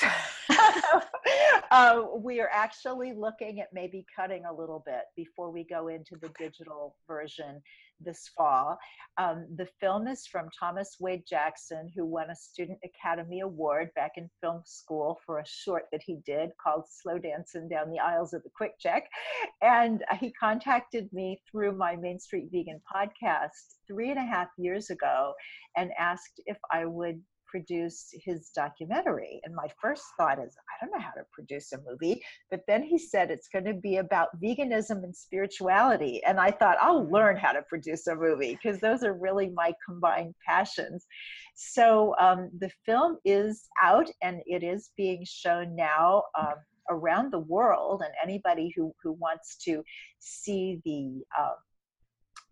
uh, 1.71 2.03
we 2.17 2.41
are 2.41 2.49
actually 2.51 3.13
looking 3.13 3.61
at 3.61 3.69
maybe 3.71 4.05
cutting 4.13 4.43
a 4.43 4.53
little 4.53 4.83
bit 4.85 5.03
before 5.15 5.49
we 5.49 5.63
go 5.63 5.87
into 5.87 6.17
the 6.21 6.29
digital 6.37 6.97
version 7.07 7.61
this 8.01 8.29
fall. 8.35 8.77
Um, 9.17 9.47
the 9.55 9.67
film 9.79 10.07
is 10.07 10.27
from 10.27 10.49
Thomas 10.59 10.97
Wade 10.99 11.23
Jackson, 11.25 11.89
who 11.95 12.05
won 12.05 12.31
a 12.31 12.35
Student 12.35 12.79
Academy 12.83 13.39
Award 13.39 13.91
back 13.95 14.13
in 14.17 14.29
film 14.41 14.61
school 14.65 15.19
for 15.25 15.39
a 15.39 15.47
short 15.47 15.85
that 15.93 16.01
he 16.05 16.17
did 16.25 16.49
called 16.61 16.83
Slow 16.89 17.17
Dancing 17.17 17.69
Down 17.69 17.91
the 17.91 17.99
Aisles 17.99 18.33
of 18.33 18.43
the 18.43 18.49
Quick 18.55 18.73
Check. 18.77 19.07
And 19.61 20.03
he 20.19 20.33
contacted 20.33 21.07
me 21.13 21.41
through 21.49 21.77
my 21.77 21.95
Main 21.95 22.19
Street 22.19 22.49
Vegan 22.51 22.81
podcast 22.93 23.77
three 23.87 24.09
and 24.09 24.19
a 24.19 24.25
half 24.25 24.49
years 24.57 24.89
ago 24.89 25.33
and 25.77 25.91
asked 25.97 26.41
if 26.45 26.57
I 26.71 26.85
would 26.85 27.21
produce 27.53 28.11
his 28.25 28.49
documentary. 28.49 29.39
And 29.43 29.53
my 29.53 29.67
first 29.79 30.01
thought 30.17 30.39
is, 30.39 30.57
I 30.57 30.83
don't 30.83 30.91
know 30.91 31.05
how 31.05 31.11
to 31.11 31.23
produce 31.31 31.71
a 31.71 31.77
movie. 31.87 32.19
But 32.49 32.61
then 32.67 32.81
he 32.81 32.97
said 32.97 33.29
it's 33.29 33.47
going 33.47 33.65
to 33.65 33.75
be 33.75 33.97
about 33.97 34.41
veganism 34.41 35.03
and 35.03 35.15
spirituality. 35.15 36.23
And 36.23 36.39
I 36.39 36.49
thought, 36.49 36.77
I'll 36.81 37.07
learn 37.11 37.37
how 37.37 37.51
to 37.51 37.61
produce 37.61 38.07
a 38.07 38.15
movie 38.15 38.57
because 38.59 38.79
those 38.79 39.03
are 39.03 39.13
really 39.13 39.49
my 39.49 39.71
combined 39.87 40.33
passions. 40.43 41.05
So 41.53 42.15
um, 42.19 42.49
the 42.57 42.71
film 42.87 43.19
is 43.23 43.69
out 43.79 44.09
and 44.23 44.41
it 44.47 44.63
is 44.63 44.89
being 44.97 45.23
shown 45.23 45.75
now. 45.75 46.23
Um, 46.39 46.55
around 46.89 47.31
the 47.31 47.39
world 47.39 48.01
and 48.03 48.13
anybody 48.21 48.73
who, 48.75 48.93
who 49.01 49.13
wants 49.13 49.55
to 49.55 49.81
see 50.19 50.81
the 50.83 51.23
uh, 51.39 51.53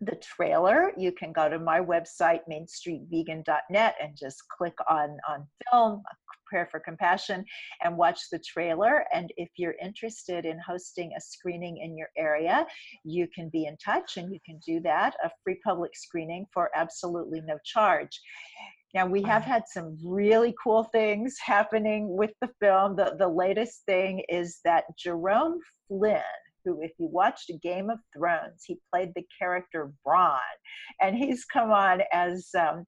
the 0.04 0.16
trailer, 0.16 0.92
you 0.96 1.12
can 1.12 1.32
go 1.32 1.48
to 1.48 1.58
my 1.58 1.80
website, 1.80 2.40
mainstreetvegan.net, 2.50 3.94
and 4.02 4.16
just 4.18 4.42
click 4.48 4.74
on, 4.88 5.16
on 5.28 5.46
film, 5.70 6.02
Prayer 6.46 6.68
for 6.70 6.80
Compassion, 6.80 7.44
and 7.82 7.96
watch 7.96 8.20
the 8.30 8.38
trailer. 8.40 9.04
And 9.14 9.32
if 9.36 9.48
you're 9.56 9.76
interested 9.82 10.44
in 10.44 10.58
hosting 10.58 11.12
a 11.16 11.20
screening 11.20 11.78
in 11.78 11.96
your 11.96 12.08
area, 12.16 12.66
you 13.04 13.26
can 13.34 13.48
be 13.50 13.66
in 13.66 13.76
touch 13.78 14.16
and 14.16 14.32
you 14.32 14.38
can 14.44 14.60
do 14.66 14.80
that, 14.80 15.14
a 15.24 15.30
free 15.42 15.58
public 15.64 15.92
screening 15.96 16.46
for 16.52 16.70
absolutely 16.74 17.40
no 17.40 17.58
charge. 17.64 18.20
Now, 18.94 19.06
we 19.06 19.22
have 19.22 19.42
had 19.42 19.62
some 19.66 19.96
really 20.04 20.54
cool 20.62 20.84
things 20.84 21.36
happening 21.42 22.14
with 22.14 22.32
the 22.42 22.50
film. 22.60 22.96
The, 22.96 23.16
the 23.18 23.28
latest 23.28 23.84
thing 23.86 24.22
is 24.28 24.60
that 24.64 24.84
Jerome 24.98 25.58
Flynn, 25.88 26.20
who, 26.64 26.80
if 26.82 26.92
you 26.98 27.08
watched 27.08 27.50
Game 27.62 27.90
of 27.90 27.98
Thrones, 28.16 28.64
he 28.66 28.78
played 28.92 29.12
the 29.14 29.24
character 29.38 29.92
Bronn, 30.06 30.38
and 31.00 31.16
he's 31.16 31.44
come 31.44 31.70
on 31.70 32.02
as 32.12 32.48
um, 32.58 32.84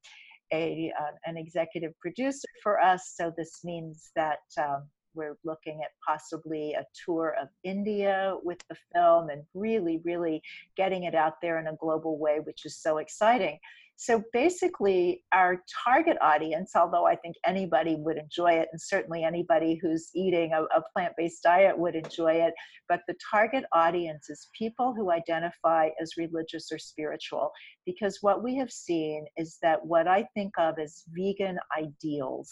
a 0.53 0.91
uh, 0.99 1.11
an 1.25 1.37
executive 1.37 1.93
producer 1.99 2.47
for 2.61 2.79
us. 2.79 3.13
So 3.15 3.31
this 3.37 3.61
means 3.63 4.11
that. 4.15 4.39
Um, 4.57 4.87
we're 5.17 5.37
looking 5.45 5.79
at 5.81 5.91
possibly 6.05 6.73
a 6.73 6.83
tour 7.05 7.35
of 7.41 7.47
India 7.63 8.35
with 8.43 8.57
the 8.69 8.75
film 8.93 9.29
and 9.29 9.43
really, 9.53 10.01
really 10.03 10.41
getting 10.75 11.03
it 11.03 11.15
out 11.15 11.35
there 11.41 11.57
in 11.57 11.67
a 11.67 11.75
global 11.77 12.19
way, 12.19 12.39
which 12.43 12.65
is 12.65 12.77
so 12.77 12.97
exciting. 12.97 13.57
So 13.97 14.23
basically, 14.33 15.23
our 15.33 15.61
target 15.85 16.17
audience, 16.21 16.71
although 16.75 17.05
I 17.05 17.15
think 17.15 17.35
anybody 17.45 17.95
would 17.97 18.17
enjoy 18.17 18.53
it, 18.53 18.67
and 18.71 18.81
certainly 18.81 19.23
anybody 19.23 19.79
who's 19.81 20.09
eating 20.13 20.51
a, 20.51 20.63
a 20.63 20.83
plant 20.93 21.13
based 21.17 21.43
diet 21.43 21.77
would 21.77 21.95
enjoy 21.95 22.33
it, 22.33 22.53
but 22.89 23.01
the 23.07 23.15
target 23.31 23.63
audience 23.73 24.29
is 24.29 24.49
people 24.57 24.93
who 24.93 25.11
identify 25.11 25.89
as 26.01 26.17
religious 26.17 26.71
or 26.71 26.77
spiritual. 26.77 27.51
Because 27.85 28.17
what 28.21 28.43
we 28.43 28.57
have 28.57 28.71
seen 28.71 29.25
is 29.37 29.57
that 29.61 29.85
what 29.85 30.07
I 30.07 30.27
think 30.33 30.53
of 30.57 30.77
as 30.77 31.03
vegan 31.15 31.57
ideals 31.77 32.49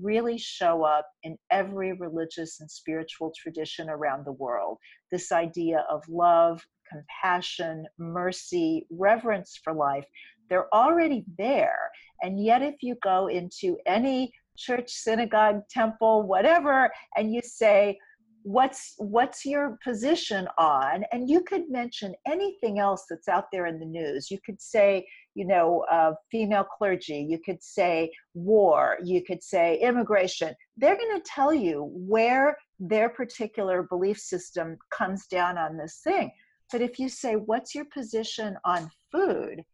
really 0.00 0.38
show 0.38 0.82
up 0.84 1.06
in 1.22 1.36
every 1.50 1.92
religious 1.92 2.60
and 2.60 2.70
spiritual 2.70 3.32
tradition 3.36 3.88
around 3.88 4.24
the 4.24 4.32
world. 4.32 4.78
This 5.10 5.32
idea 5.32 5.84
of 5.90 6.02
love, 6.08 6.60
compassion, 6.90 7.86
mercy, 7.98 8.86
reverence 8.90 9.58
for 9.62 9.72
life, 9.72 10.04
they're 10.48 10.72
already 10.74 11.24
there. 11.38 11.90
And 12.22 12.42
yet, 12.42 12.62
if 12.62 12.76
you 12.82 12.96
go 13.02 13.28
into 13.28 13.76
any 13.86 14.32
church, 14.56 14.90
synagogue, 14.90 15.62
temple, 15.68 16.22
whatever, 16.22 16.90
and 17.16 17.32
you 17.32 17.40
say, 17.42 17.98
what's 18.44 18.94
what's 18.98 19.44
your 19.44 19.78
position 19.82 20.46
on? 20.58 21.02
And 21.12 21.28
you 21.28 21.42
could 21.42 21.70
mention 21.70 22.14
anything 22.26 22.78
else 22.78 23.06
that's 23.08 23.26
out 23.26 23.46
there 23.50 23.66
in 23.66 23.80
the 23.80 23.86
news. 23.86 24.30
You 24.30 24.38
could 24.44 24.60
say 24.60 25.06
you 25.34 25.46
know 25.46 25.84
uh, 25.90 26.12
female 26.30 26.64
clergy. 26.64 27.26
You 27.28 27.38
could 27.44 27.62
say 27.62 28.12
war. 28.34 28.98
You 29.02 29.24
could 29.24 29.42
say 29.42 29.78
immigration. 29.78 30.54
They're 30.76 30.96
going 30.96 31.16
to 31.16 31.26
tell 31.26 31.52
you 31.52 31.90
where 31.92 32.56
their 32.78 33.08
particular 33.08 33.82
belief 33.82 34.18
system 34.18 34.76
comes 34.90 35.26
down 35.26 35.56
on 35.56 35.76
this 35.76 36.00
thing. 36.04 36.30
But 36.70 36.82
if 36.82 36.98
you 36.98 37.08
say 37.08 37.34
what's 37.34 37.74
your 37.74 37.86
position 37.86 38.56
on 38.64 38.90
food 39.10 39.64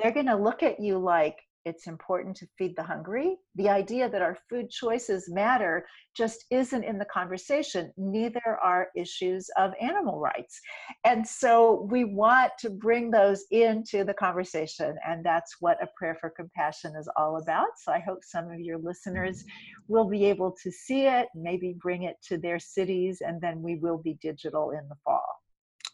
they're 0.00 0.12
going 0.12 0.26
to 0.26 0.36
look 0.36 0.62
at 0.62 0.80
you 0.80 0.98
like 0.98 1.36
it's 1.66 1.86
important 1.86 2.36
to 2.38 2.48
feed 2.56 2.74
the 2.74 2.82
hungry. 2.82 3.36
The 3.54 3.68
idea 3.68 4.08
that 4.08 4.22
our 4.22 4.38
food 4.48 4.70
choices 4.70 5.28
matter 5.28 5.86
just 6.16 6.46
isn't 6.50 6.84
in 6.84 6.98
the 6.98 7.04
conversation. 7.06 7.92
Neither 7.98 8.58
are 8.62 8.88
issues 8.96 9.50
of 9.58 9.72
animal 9.80 10.18
rights. 10.18 10.58
And 11.04 11.26
so 11.26 11.86
we 11.90 12.04
want 12.04 12.52
to 12.60 12.70
bring 12.70 13.10
those 13.10 13.44
into 13.50 14.04
the 14.04 14.14
conversation. 14.14 14.96
And 15.06 15.24
that's 15.24 15.56
what 15.60 15.82
A 15.82 15.88
Prayer 15.98 16.16
for 16.18 16.30
Compassion 16.30 16.94
is 16.98 17.08
all 17.16 17.36
about. 17.36 17.68
So 17.84 17.92
I 17.92 17.98
hope 18.00 18.20
some 18.22 18.50
of 18.50 18.60
your 18.60 18.78
listeners 18.78 19.44
will 19.86 20.08
be 20.08 20.24
able 20.24 20.56
to 20.62 20.72
see 20.72 21.02
it, 21.06 21.28
maybe 21.34 21.76
bring 21.78 22.04
it 22.04 22.16
to 22.28 22.38
their 22.38 22.58
cities, 22.58 23.20
and 23.20 23.40
then 23.40 23.60
we 23.60 23.76
will 23.76 23.98
be 23.98 24.18
digital 24.22 24.70
in 24.70 24.88
the 24.88 24.96
fall. 25.04 25.26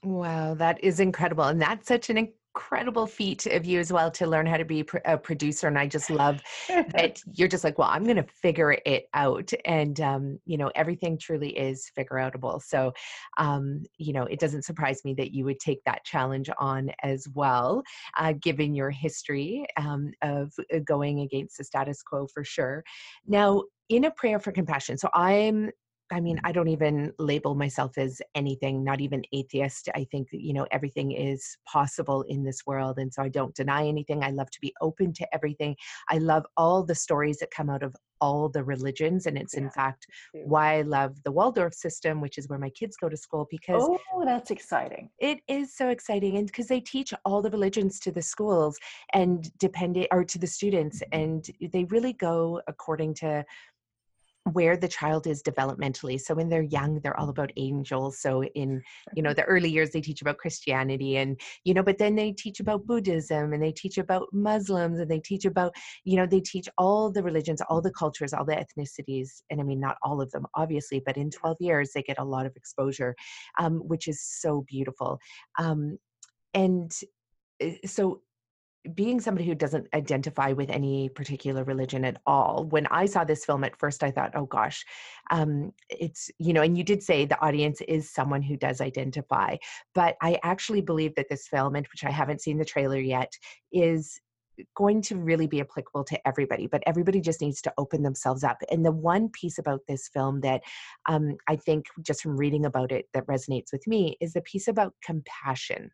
Wow, 0.04 0.54
that 0.54 0.82
is 0.84 1.00
incredible. 1.00 1.44
And 1.44 1.60
that's 1.60 1.88
such 1.88 2.10
an 2.10 2.18
incredible 2.56 3.06
feat 3.06 3.44
of 3.44 3.66
you 3.66 3.78
as 3.78 3.92
well 3.92 4.10
to 4.10 4.26
learn 4.26 4.46
how 4.46 4.56
to 4.56 4.64
be 4.64 4.82
a 5.04 5.18
producer 5.18 5.68
and 5.68 5.78
i 5.78 5.86
just 5.86 6.08
love 6.08 6.40
that 6.68 7.20
you're 7.34 7.48
just 7.48 7.64
like 7.64 7.76
well 7.76 7.90
i'm 7.90 8.02
going 8.02 8.16
to 8.16 8.24
figure 8.32 8.78
it 8.86 9.08
out 9.12 9.52
and 9.66 10.00
um, 10.00 10.38
you 10.46 10.56
know 10.56 10.70
everything 10.74 11.18
truly 11.18 11.50
is 11.50 11.90
figure 11.94 12.16
outable 12.16 12.62
so 12.62 12.90
um, 13.36 13.82
you 13.98 14.14
know 14.14 14.22
it 14.22 14.40
doesn't 14.40 14.64
surprise 14.64 15.04
me 15.04 15.12
that 15.12 15.32
you 15.32 15.44
would 15.44 15.60
take 15.60 15.84
that 15.84 16.02
challenge 16.04 16.48
on 16.58 16.90
as 17.02 17.28
well 17.34 17.82
uh, 18.16 18.32
given 18.40 18.74
your 18.74 18.90
history 18.90 19.66
um, 19.76 20.10
of 20.22 20.50
uh, 20.74 20.78
going 20.86 21.20
against 21.20 21.58
the 21.58 21.64
status 21.64 22.02
quo 22.02 22.26
for 22.32 22.42
sure. 22.42 22.82
Now 23.26 23.64
in 23.90 24.06
a 24.06 24.10
prayer 24.10 24.40
for 24.40 24.50
compassion 24.50 24.98
so 24.98 25.08
i'm 25.14 25.70
I 26.12 26.20
mean, 26.20 26.40
I 26.44 26.52
don't 26.52 26.68
even 26.68 27.12
label 27.18 27.54
myself 27.54 27.98
as 27.98 28.22
anything, 28.34 28.84
not 28.84 29.00
even 29.00 29.24
atheist. 29.32 29.88
I 29.94 30.06
think 30.10 30.28
you 30.32 30.52
know, 30.52 30.66
everything 30.70 31.12
is 31.12 31.56
possible 31.66 32.22
in 32.22 32.44
this 32.44 32.64
world. 32.66 32.98
And 32.98 33.12
so 33.12 33.22
I 33.22 33.28
don't 33.28 33.54
deny 33.54 33.86
anything. 33.86 34.22
I 34.22 34.30
love 34.30 34.50
to 34.52 34.60
be 34.60 34.72
open 34.80 35.12
to 35.14 35.34
everything. 35.34 35.76
I 36.08 36.18
love 36.18 36.46
all 36.56 36.84
the 36.84 36.94
stories 36.94 37.38
that 37.38 37.50
come 37.50 37.68
out 37.68 37.82
of 37.82 37.94
all 38.20 38.48
the 38.48 38.64
religions. 38.64 39.26
And 39.26 39.36
it's, 39.36 39.54
yeah, 39.54 39.64
in 39.64 39.70
fact, 39.70 40.06
why 40.32 40.78
I 40.78 40.82
love 40.82 41.22
the 41.24 41.32
Waldorf 41.32 41.74
system, 41.74 42.20
which 42.20 42.38
is 42.38 42.48
where 42.48 42.58
my 42.58 42.70
kids 42.70 42.96
go 42.96 43.08
to 43.08 43.16
school, 43.16 43.46
because. 43.50 43.82
Oh, 43.82 44.24
that's 44.24 44.50
exciting. 44.50 45.10
It 45.18 45.40
is 45.48 45.76
so 45.76 45.88
exciting. 45.88 46.36
And 46.36 46.46
because 46.46 46.68
they 46.68 46.80
teach 46.80 47.12
all 47.24 47.42
the 47.42 47.50
religions 47.50 47.98
to 48.00 48.12
the 48.12 48.22
schools 48.22 48.78
and 49.12 49.50
depending, 49.58 50.06
or 50.12 50.24
to 50.24 50.38
the 50.38 50.46
students, 50.46 51.00
mm-hmm. 51.00 51.20
and 51.20 51.72
they 51.72 51.84
really 51.84 52.12
go 52.12 52.60
according 52.68 53.14
to 53.14 53.44
where 54.52 54.76
the 54.76 54.88
child 54.88 55.26
is 55.26 55.42
developmentally. 55.42 56.20
So 56.20 56.34
when 56.34 56.48
they're 56.48 56.62
young 56.62 57.00
they're 57.00 57.18
all 57.18 57.28
about 57.28 57.52
angels. 57.56 58.20
So 58.20 58.44
in 58.44 58.82
you 59.14 59.22
know 59.22 59.34
the 59.34 59.44
early 59.44 59.68
years 59.68 59.90
they 59.90 60.00
teach 60.00 60.22
about 60.22 60.38
christianity 60.38 61.16
and 61.16 61.38
you 61.64 61.74
know 61.74 61.82
but 61.82 61.98
then 61.98 62.14
they 62.14 62.32
teach 62.32 62.60
about 62.60 62.86
buddhism 62.86 63.52
and 63.52 63.62
they 63.62 63.72
teach 63.72 63.98
about 63.98 64.28
muslims 64.32 64.98
and 64.98 65.10
they 65.10 65.20
teach 65.20 65.44
about 65.44 65.74
you 66.04 66.16
know 66.16 66.26
they 66.26 66.40
teach 66.40 66.68
all 66.78 67.10
the 67.10 67.22
religions 67.22 67.60
all 67.68 67.80
the 67.80 67.92
cultures 67.92 68.32
all 68.32 68.44
the 68.44 68.54
ethnicities. 68.54 69.42
And 69.50 69.60
i 69.60 69.64
mean 69.64 69.80
not 69.80 69.96
all 70.02 70.20
of 70.20 70.30
them 70.30 70.46
obviously 70.54 71.02
but 71.04 71.16
in 71.16 71.30
12 71.30 71.56
years 71.60 71.90
they 71.94 72.02
get 72.02 72.18
a 72.18 72.24
lot 72.24 72.46
of 72.46 72.56
exposure 72.56 73.14
um, 73.58 73.78
which 73.86 74.08
is 74.08 74.22
so 74.22 74.64
beautiful. 74.68 75.18
Um, 75.58 75.98
and 76.54 76.92
eh, 77.60 77.76
so 77.84 78.22
being 78.94 79.20
somebody 79.20 79.46
who 79.46 79.54
doesn't 79.54 79.86
identify 79.94 80.52
with 80.52 80.70
any 80.70 81.08
particular 81.08 81.64
religion 81.64 82.04
at 82.04 82.20
all 82.26 82.64
when 82.70 82.86
i 82.88 83.06
saw 83.06 83.24
this 83.24 83.44
film 83.44 83.64
at 83.64 83.76
first 83.76 84.02
i 84.02 84.10
thought 84.10 84.32
oh 84.34 84.46
gosh 84.46 84.84
um, 85.30 85.72
it's 85.90 86.30
you 86.38 86.52
know 86.52 86.62
and 86.62 86.76
you 86.78 86.84
did 86.84 87.02
say 87.02 87.24
the 87.24 87.40
audience 87.40 87.80
is 87.82 88.10
someone 88.10 88.42
who 88.42 88.56
does 88.56 88.80
identify 88.80 89.56
but 89.94 90.16
i 90.22 90.38
actually 90.42 90.80
believe 90.80 91.14
that 91.14 91.28
this 91.28 91.48
film 91.48 91.74
and 91.74 91.86
which 91.88 92.04
i 92.04 92.10
haven't 92.10 92.40
seen 92.40 92.58
the 92.58 92.64
trailer 92.64 92.98
yet 92.98 93.32
is 93.72 94.20
going 94.74 95.02
to 95.02 95.16
really 95.16 95.46
be 95.46 95.60
applicable 95.60 96.04
to 96.04 96.26
everybody, 96.26 96.66
but 96.66 96.82
everybody 96.86 97.20
just 97.20 97.40
needs 97.40 97.60
to 97.62 97.72
open 97.78 98.02
themselves 98.02 98.44
up. 98.44 98.58
And 98.70 98.84
the 98.84 98.92
one 98.92 99.28
piece 99.28 99.58
about 99.58 99.80
this 99.86 100.08
film 100.08 100.40
that 100.40 100.62
um, 101.06 101.36
I 101.48 101.56
think, 101.56 101.86
just 102.02 102.22
from 102.22 102.36
reading 102.36 102.64
about 102.64 102.92
it, 102.92 103.06
that 103.12 103.26
resonates 103.26 103.72
with 103.72 103.86
me 103.86 104.16
is 104.20 104.32
the 104.32 104.40
piece 104.42 104.68
about 104.68 104.94
compassion 105.04 105.90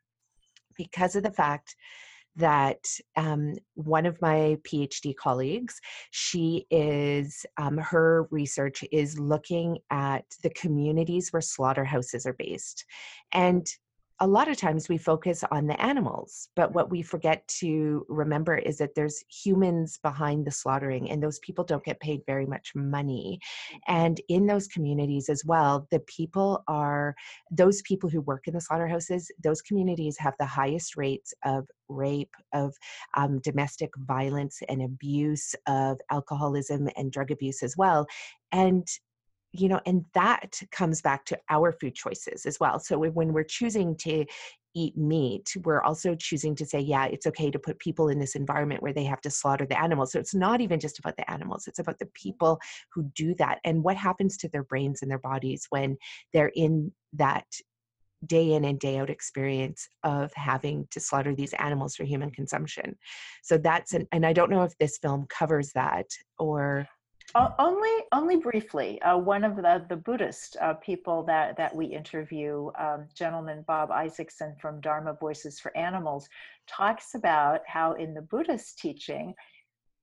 because 0.77 1.17
of 1.17 1.23
the 1.23 1.33
fact 1.33 1.77
that 2.37 2.85
um, 3.17 3.55
one 3.75 4.07
of 4.07 4.21
my 4.23 4.57
PhD 4.63 5.15
colleagues, 5.15 5.81
she 6.11 6.67
is, 6.71 7.45
um, 7.59 7.77
her 7.79 8.27
research 8.31 8.85
is 8.91 9.19
looking 9.19 9.79
at 9.91 10.25
the 10.43 10.51
communities 10.51 11.33
where 11.33 11.43
slaughterhouses 11.43 12.27
are 12.27 12.37
based. 12.39 12.85
And 13.33 13.67
a 14.23 14.27
lot 14.27 14.47
of 14.47 14.57
times 14.57 14.89
we 14.89 14.99
focus 14.99 15.43
on 15.51 15.67
the 15.67 15.83
animals, 15.83 16.49
but 16.55 16.73
what 16.73 16.93
we 16.93 17.03
forget 17.03 17.47
to 17.49 18.07
remember 18.09 18.57
is 18.57 18.79
that 18.79 18.95
there's 18.95 19.25
humans 19.29 19.99
behind 20.01 20.47
the 20.47 20.51
slaughtering, 20.53 21.11
and 21.11 21.21
those 21.21 21.41
people 21.41 21.65
don't 21.65 21.85
get 21.85 21.99
paid 21.99 22.23
very 22.25 22.47
much 22.47 22.73
money. 22.77 23.41
And 23.89 24.21
in 24.29 24.47
those 24.47 24.69
communities 24.69 25.29
as 25.29 25.45
well, 25.45 25.89
the 25.91 25.99
people 26.01 26.63
are 26.69 27.17
those 27.51 27.83
people 27.83 28.09
who 28.09 28.21
work 28.21 28.47
in 28.47 28.55
the 28.55 28.61
slaughterhouses, 28.61 29.29
those 29.43 29.61
communities 29.61 30.17
have 30.19 30.35
the 30.39 30.47
highest 30.47 30.97
rates 30.97 31.35
of 31.45 31.67
rape, 31.89 32.35
of 32.55 32.77
um, 33.17 33.41
domestic 33.41 33.91
violence 34.07 34.63
and 34.69 34.83
abuse, 34.83 35.57
of 35.67 35.99
alcoholism 36.13 36.89
and 36.97 37.11
drug 37.11 37.33
abuse 37.33 37.61
as 37.61 37.77
well. 37.77 38.07
And 38.53 38.87
you 39.53 39.69
know 39.69 39.81
and 39.87 40.05
that 40.15 40.61
comes 40.71 41.01
back 41.01 41.25
to 41.27 41.39
our 41.49 41.73
food 41.73 41.95
choices 41.95 42.47
as 42.47 42.59
well. 42.61 42.79
So 42.79 42.99
when 42.99 43.33
we're 43.33 43.45
choosing 43.45 43.97
to 43.99 44.25
eat 44.75 44.97
meat 44.97 45.55
we're 45.65 45.83
also 45.83 46.15
choosing 46.15 46.55
to 46.57 46.65
say 46.65 46.81
yeah 46.81 47.05
it's 47.05 47.27
okay 47.27 47.51
to 47.51 47.59
put 47.59 47.79
people 47.79 48.09
in 48.09 48.19
this 48.19 48.35
environment 48.35 48.83
where 48.83 48.95
they 48.95 49.05
have 49.05 49.21
to 49.21 49.31
slaughter 49.31 49.67
the 49.67 49.79
animals. 49.79 50.13
So 50.13 50.19
it's 50.19 50.35
not 50.35 50.63
even 50.63 50.81
just 50.81 50.99
about 50.99 51.17
the 51.17 51.31
animals 51.31 51.67
it's 51.67 51.79
about 51.79 51.99
the 51.99 52.09
people 52.15 52.59
who 52.93 53.05
do 53.15 53.35
that 53.35 53.59
and 53.65 53.83
what 53.83 53.97
happens 53.97 54.37
to 54.39 54.49
their 54.49 54.65
brains 54.65 55.03
and 55.03 55.11
their 55.11 55.19
bodies 55.19 55.67
when 55.71 55.99
they're 56.33 56.53
in 56.55 56.93
that 57.13 57.45
day 58.25 58.53
in 58.53 58.65
and 58.65 58.79
day 58.79 58.99
out 58.99 59.11
experience 59.11 59.89
of 60.05 60.33
having 60.35 60.87
to 60.91 61.01
slaughter 61.01 61.35
these 61.35 61.53
animals 61.55 61.97
for 61.97 62.05
human 62.05 62.31
consumption. 62.31 62.97
So 63.43 63.59
that's 63.59 63.95
an, 63.95 64.07
and 64.13 64.25
i 64.25 64.33
don't 64.33 64.51
know 64.51 64.63
if 64.63 64.77
this 64.79 64.99
film 64.99 65.27
covers 65.29 65.73
that 65.75 66.07
or 66.39 66.87
only, 67.59 67.91
only 68.13 68.37
briefly. 68.37 69.01
Uh, 69.03 69.17
one 69.17 69.45
of 69.45 69.57
the 69.57 69.85
the 69.89 69.97
Buddhist 69.97 70.57
uh, 70.61 70.75
people 70.75 71.23
that 71.25 71.57
that 71.57 71.75
we 71.75 71.87
interview, 71.87 72.71
um, 72.79 73.07
gentleman 73.15 73.65
Bob 73.67 73.91
Isaacson 73.91 74.55
from 74.61 74.81
Dharma 74.81 75.15
Voices 75.15 75.59
for 75.59 75.77
Animals, 75.77 76.29
talks 76.67 77.15
about 77.15 77.61
how 77.67 77.93
in 77.93 78.15
the 78.15 78.23
Buddhist 78.23 78.79
teaching, 78.79 79.35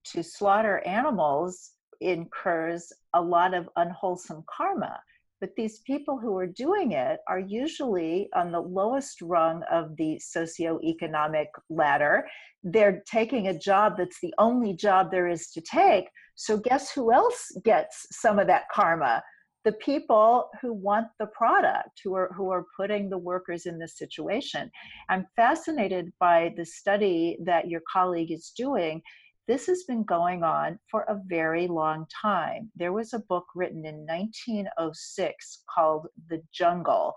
to 0.06 0.24
slaughter 0.24 0.80
animals 0.86 1.72
incurs 2.02 2.92
a 3.14 3.22
lot 3.22 3.54
of 3.54 3.70
unwholesome 3.76 4.44
karma. 4.48 5.00
But 5.42 5.56
these 5.56 5.80
people 5.80 6.18
who 6.18 6.38
are 6.38 6.48
doing 6.48 6.92
it 6.92 7.20
are 7.28 7.40
usually 7.40 8.30
on 8.36 8.52
the 8.52 8.60
lowest 8.60 9.22
rung 9.22 9.64
of 9.72 9.96
the 9.96 10.20
socioeconomic 10.20 11.48
ladder. 11.70 12.28
They're 12.64 13.02
taking 13.10 13.48
a 13.48 13.58
job 13.58 13.96
that's 13.98 14.20
the 14.22 14.34
only 14.38 14.74
job 14.74 15.12
there 15.12 15.28
is 15.28 15.50
to 15.52 15.62
take. 15.62 16.06
So, 16.36 16.58
guess 16.58 16.92
who 16.92 17.14
else 17.14 17.52
gets 17.64 18.08
some 18.12 18.40
of 18.40 18.48
that 18.48 18.64
karma? 18.74 19.24
the 19.66 19.72
people 19.74 20.50
who 20.62 20.74
want 20.74 21.08
the 21.20 21.28
product 21.28 22.00
who 22.04 22.14
are 22.14 22.32
who 22.36 22.50
are 22.50 22.66
putting 22.78 23.10
the 23.10 23.18
workers 23.18 23.66
in 23.66 23.78
this 23.78 23.98
situation 23.98 24.72
i'm 25.10 25.28
fascinated 25.36 26.12
by 26.20 26.54
the 26.56 26.66
study 26.66 27.38
that 27.44 27.68
your 27.68 27.82
colleague 27.92 28.32
is 28.32 28.54
doing 28.56 29.02
this 29.50 29.66
has 29.66 29.82
been 29.84 30.04
going 30.04 30.44
on 30.44 30.78
for 30.92 31.02
a 31.10 31.20
very 31.26 31.66
long 31.66 32.06
time. 32.22 32.70
There 32.76 32.94
was 32.94 33.14
a 33.14 33.20
book 33.28 33.48
written 33.56 33.84
in 33.84 34.06
1906 34.06 35.64
called 35.68 36.06
the 36.30 36.40
jungle 36.54 37.16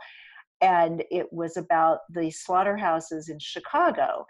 and 0.62 1.04
it 1.10 1.30
was 1.30 1.58
about 1.58 1.98
the 2.08 2.30
slaughterhouses 2.30 3.28
in 3.28 3.38
chicago. 3.38 4.24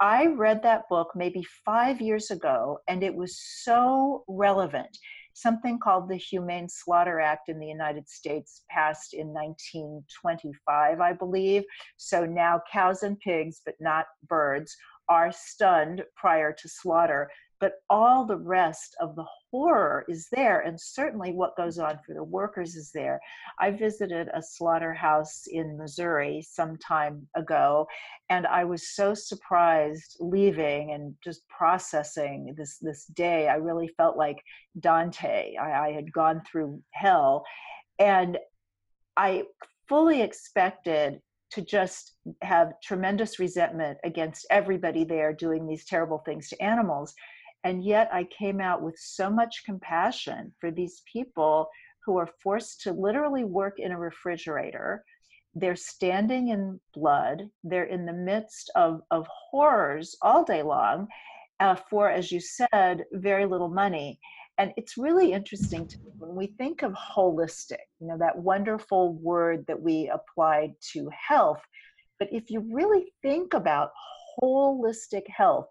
I 0.00 0.26
read 0.26 0.62
that 0.64 0.82
book 0.90 1.12
maybe 1.14 1.42
five 1.64 2.02
years 2.02 2.30
ago, 2.30 2.78
and 2.86 3.02
it 3.02 3.14
was 3.14 3.40
so 3.62 4.24
relevant. 4.28 4.98
Something 5.32 5.78
called 5.78 6.10
the 6.10 6.16
Humane 6.16 6.68
Slaughter 6.68 7.20
Act 7.20 7.48
in 7.48 7.58
the 7.58 7.66
United 7.66 8.06
States 8.08 8.62
passed 8.68 9.14
in 9.14 9.28
1925, 9.28 11.00
I 11.00 11.12
believe. 11.14 11.62
So 11.96 12.26
now 12.26 12.60
cows 12.70 13.04
and 13.04 13.18
pigs, 13.20 13.62
but 13.64 13.76
not 13.80 14.06
birds, 14.28 14.76
are 15.08 15.30
stunned 15.32 16.02
prior 16.16 16.52
to 16.52 16.68
slaughter 16.68 17.30
but 17.60 17.74
all 17.88 18.24
the 18.24 18.36
rest 18.36 18.96
of 19.00 19.16
the 19.16 19.24
horror 19.50 20.04
is 20.08 20.28
there 20.32 20.60
and 20.60 20.78
certainly 20.78 21.32
what 21.32 21.56
goes 21.56 21.78
on 21.78 21.98
for 22.04 22.14
the 22.14 22.22
workers 22.22 22.76
is 22.76 22.90
there. 22.92 23.18
I 23.58 23.70
visited 23.70 24.28
a 24.34 24.42
slaughterhouse 24.42 25.46
in 25.46 25.78
missouri 25.78 26.42
some 26.42 26.76
time 26.76 27.26
ago 27.34 27.86
and 28.28 28.46
i 28.46 28.64
was 28.64 28.94
so 28.94 29.14
surprised 29.14 30.16
leaving 30.20 30.92
and 30.92 31.14
just 31.22 31.42
processing 31.48 32.54
this 32.56 32.78
this 32.78 33.06
day. 33.06 33.48
I 33.48 33.54
really 33.54 33.88
felt 33.96 34.16
like 34.16 34.38
dante. 34.80 35.56
I, 35.56 35.88
I 35.88 35.92
had 35.92 36.12
gone 36.12 36.42
through 36.50 36.82
hell 36.92 37.44
and 37.98 38.38
i 39.16 39.44
fully 39.88 40.20
expected 40.20 41.20
to 41.52 41.62
just 41.62 42.16
have 42.42 42.72
tremendous 42.82 43.38
resentment 43.38 43.98
against 44.04 44.46
everybody 44.50 45.04
there 45.04 45.32
doing 45.32 45.66
these 45.66 45.84
terrible 45.84 46.18
things 46.26 46.48
to 46.48 46.62
animals 46.62 47.14
and 47.66 47.84
yet 47.84 48.08
I 48.12 48.22
came 48.24 48.60
out 48.60 48.80
with 48.80 48.96
so 48.96 49.28
much 49.28 49.64
compassion 49.64 50.54
for 50.60 50.70
these 50.70 51.02
people 51.12 51.68
who 52.04 52.16
are 52.16 52.28
forced 52.40 52.82
to 52.82 52.92
literally 52.92 53.42
work 53.42 53.80
in 53.80 53.90
a 53.90 53.98
refrigerator. 53.98 55.02
They're 55.52 55.74
standing 55.74 56.50
in 56.50 56.78
blood. 56.94 57.42
They're 57.64 57.90
in 57.96 58.06
the 58.06 58.12
midst 58.12 58.70
of, 58.76 59.00
of 59.10 59.26
horrors 59.50 60.14
all 60.22 60.44
day 60.44 60.62
long 60.62 61.08
uh, 61.58 61.74
for, 61.74 62.08
as 62.08 62.30
you 62.30 62.38
said, 62.38 63.04
very 63.12 63.46
little 63.46 63.68
money. 63.68 64.20
And 64.58 64.72
it's 64.76 64.96
really 64.96 65.32
interesting 65.32 65.88
to 65.88 65.98
me 65.98 66.12
when 66.18 66.36
we 66.36 66.46
think 66.46 66.84
of 66.84 66.92
holistic, 66.92 67.82
you 67.98 68.06
know, 68.06 68.18
that 68.18 68.38
wonderful 68.38 69.14
word 69.14 69.64
that 69.66 69.82
we 69.82 70.08
applied 70.14 70.74
to 70.92 71.10
health. 71.10 71.62
But 72.20 72.28
if 72.30 72.48
you 72.48 72.60
really 72.70 73.12
think 73.22 73.54
about 73.54 73.90
holistic 74.40 75.26
health, 75.26 75.66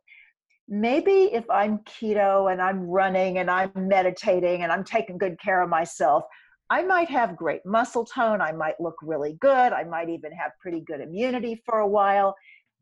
maybe 0.68 1.30
if 1.32 1.50
I'm 1.50 1.80
keto 1.80 2.52
and 2.52 2.62
I'm 2.62 2.82
running 2.82 3.38
and 3.38 3.50
I'm 3.50 3.72
meditating 3.76 4.64
and 4.64 4.72
I'm 4.72 4.84
taking 4.84 5.18
good 5.18 5.40
care 5.40 5.62
of 5.62 5.70
myself, 5.70 6.24
I 6.70 6.82
might 6.82 7.10
have 7.10 7.36
great 7.36 7.66
muscle 7.66 8.06
tone. 8.06 8.42
I 8.42 8.52
might 8.52 8.80
look 8.80 8.96
really 9.04 9.38
good. 9.40 9.74
I 9.74 9.84
might 9.84 10.10
even 10.10 10.32
have 10.32 10.52
pretty 10.60 10.82
good 10.82 11.02
immunity 11.02 11.62
for 11.66 11.80
a 11.80 11.88
while, 11.88 12.36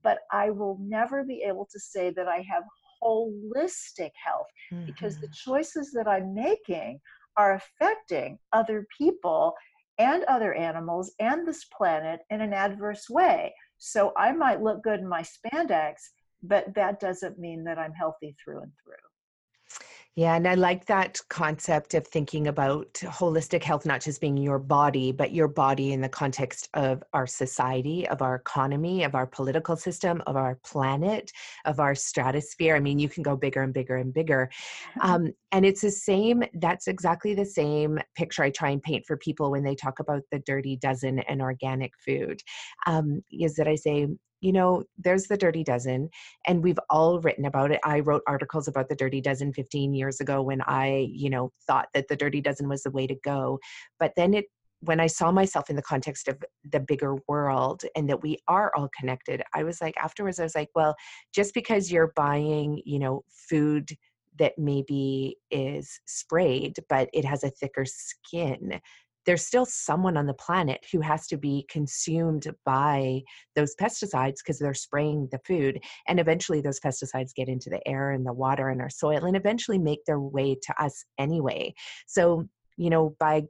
but 0.03 0.19
I 0.31 0.51
will 0.51 0.77
never 0.81 1.23
be 1.23 1.43
able 1.45 1.67
to 1.71 1.79
say 1.79 2.09
that 2.11 2.27
I 2.27 2.45
have 2.49 2.63
holistic 3.03 4.11
health 4.15 4.47
mm-hmm. 4.71 4.85
because 4.85 5.19
the 5.19 5.27
mm-hmm. 5.27 5.51
choices 5.51 5.91
that 5.91 6.07
I'm 6.07 6.33
making 6.33 6.99
are 7.35 7.53
affecting 7.55 8.37
other 8.53 8.87
people 8.97 9.53
and 9.99 10.23
other 10.25 10.53
animals 10.53 11.13
and 11.19 11.45
this 11.45 11.65
planet 11.65 12.21
in 12.29 12.41
an 12.41 12.53
adverse 12.53 13.09
way. 13.09 13.53
So 13.77 14.13
I 14.17 14.31
might 14.31 14.61
look 14.61 14.81
good 14.83 15.01
in 15.01 15.07
my 15.07 15.23
spandex, 15.23 15.95
but 16.43 16.73
that 16.75 16.99
doesn't 16.99 17.39
mean 17.39 17.63
that 17.63 17.79
I'm 17.79 17.93
healthy 17.93 18.35
through 18.43 18.61
and 18.61 18.71
through. 18.83 18.95
Yeah, 20.15 20.35
and 20.35 20.47
I 20.47 20.53
like 20.53 20.85
that 20.85 21.19
concept 21.29 21.95
of 21.95 22.05
thinking 22.05 22.47
about 22.47 22.93
holistic 22.93 23.63
health 23.63 23.83
not 23.83 23.99
just 23.99 24.21
being 24.21 24.37
your 24.37 24.59
body, 24.59 25.11
but 25.11 25.31
your 25.31 25.47
body 25.47 25.91
in 25.91 26.01
the 26.01 26.09
context 26.09 26.69
of 26.75 27.03
our 27.13 27.25
society, 27.25 28.07
of 28.07 28.21
our 28.21 28.35
economy, 28.35 29.05
of 29.05 29.15
our 29.15 29.25
political 29.25 29.75
system, 29.75 30.21
of 30.27 30.35
our 30.35 30.59
planet, 30.63 31.31
of 31.65 31.79
our 31.79 31.95
stratosphere. 31.95 32.75
I 32.75 32.79
mean, 32.79 32.99
you 32.99 33.09
can 33.09 33.23
go 33.23 33.35
bigger 33.35 33.63
and 33.63 33.73
bigger 33.73 33.97
and 33.97 34.13
bigger. 34.13 34.49
Um, 35.01 35.33
and 35.51 35.65
it's 35.65 35.81
the 35.81 35.91
same, 35.91 36.43
that's 36.53 36.87
exactly 36.87 37.33
the 37.33 37.45
same 37.45 37.99
picture 38.15 38.43
I 38.43 38.51
try 38.51 38.69
and 38.69 38.81
paint 38.81 39.05
for 39.05 39.17
people 39.17 39.51
when 39.51 39.63
they 39.63 39.75
talk 39.75 39.99
about 39.99 40.21
the 40.31 40.39
dirty 40.39 40.77
dozen 40.77 41.19
and 41.19 41.41
organic 41.41 41.91
food. 42.05 42.41
Um, 42.85 43.21
is 43.31 43.55
that 43.55 43.67
I 43.67 43.75
say, 43.75 44.07
you 44.43 44.51
know, 44.51 44.83
there's 44.97 45.27
the 45.27 45.37
Dirty 45.37 45.63
Dozen, 45.63 46.09
and 46.45 46.61
we've 46.61 46.79
all 46.89 47.21
written 47.21 47.45
about 47.45 47.71
it. 47.71 47.79
I 47.85 48.01
wrote 48.01 48.23
articles 48.27 48.67
about 48.67 48.89
the 48.89 48.95
Dirty 48.95 49.21
Dozen 49.21 49.53
15 49.53 49.93
years 49.93 50.19
ago 50.19 50.41
when 50.41 50.61
I, 50.63 51.07
you 51.09 51.29
know, 51.29 51.53
thought 51.65 51.87
that 51.93 52.09
the 52.09 52.17
Dirty 52.17 52.41
Dozen 52.41 52.67
was 52.67 52.83
the 52.83 52.91
way 52.91 53.07
to 53.07 53.15
go. 53.23 53.59
But 53.99 54.11
then 54.17 54.33
it, 54.33 54.47
when 54.81 54.99
I 54.99 55.07
saw 55.07 55.31
myself 55.31 55.69
in 55.69 55.77
the 55.77 55.81
context 55.81 56.27
of 56.27 56.43
the 56.69 56.81
bigger 56.81 57.15
world 57.29 57.83
and 57.95 58.09
that 58.09 58.21
we 58.21 58.37
are 58.49 58.69
all 58.75 58.89
connected, 58.99 59.41
I 59.55 59.63
was 59.63 59.79
like, 59.79 59.95
afterwards, 59.95 60.41
I 60.41 60.43
was 60.43 60.55
like, 60.55 60.69
well, 60.75 60.93
just 61.33 61.53
because 61.53 61.89
you're 61.89 62.11
buying, 62.13 62.81
you 62.85 62.99
know, 62.99 63.23
food 63.29 63.91
that 64.39 64.57
maybe 64.57 65.37
is 65.51 66.01
sprayed, 66.05 66.79
but 66.89 67.09
it 67.13 67.23
has 67.23 67.45
a 67.45 67.49
thicker 67.49 67.85
skin 67.85 68.81
there's 69.25 69.45
still 69.45 69.65
someone 69.65 70.17
on 70.17 70.25
the 70.25 70.33
planet 70.33 70.85
who 70.91 71.01
has 71.01 71.27
to 71.27 71.37
be 71.37 71.65
consumed 71.69 72.47
by 72.65 73.21
those 73.55 73.75
pesticides 73.75 74.37
because 74.37 74.59
they're 74.59 74.73
spraying 74.73 75.27
the 75.31 75.39
food 75.45 75.79
and 76.07 76.19
eventually 76.19 76.61
those 76.61 76.79
pesticides 76.79 77.33
get 77.35 77.47
into 77.47 77.69
the 77.69 77.85
air 77.87 78.11
and 78.11 78.25
the 78.25 78.33
water 78.33 78.69
and 78.69 78.81
our 78.81 78.89
soil 78.89 79.25
and 79.25 79.37
eventually 79.37 79.77
make 79.77 80.03
their 80.05 80.19
way 80.19 80.55
to 80.55 80.83
us 80.83 81.05
anyway. 81.17 81.73
So 82.07 82.47
you 82.77 82.89
know 82.89 83.15
by 83.19 83.43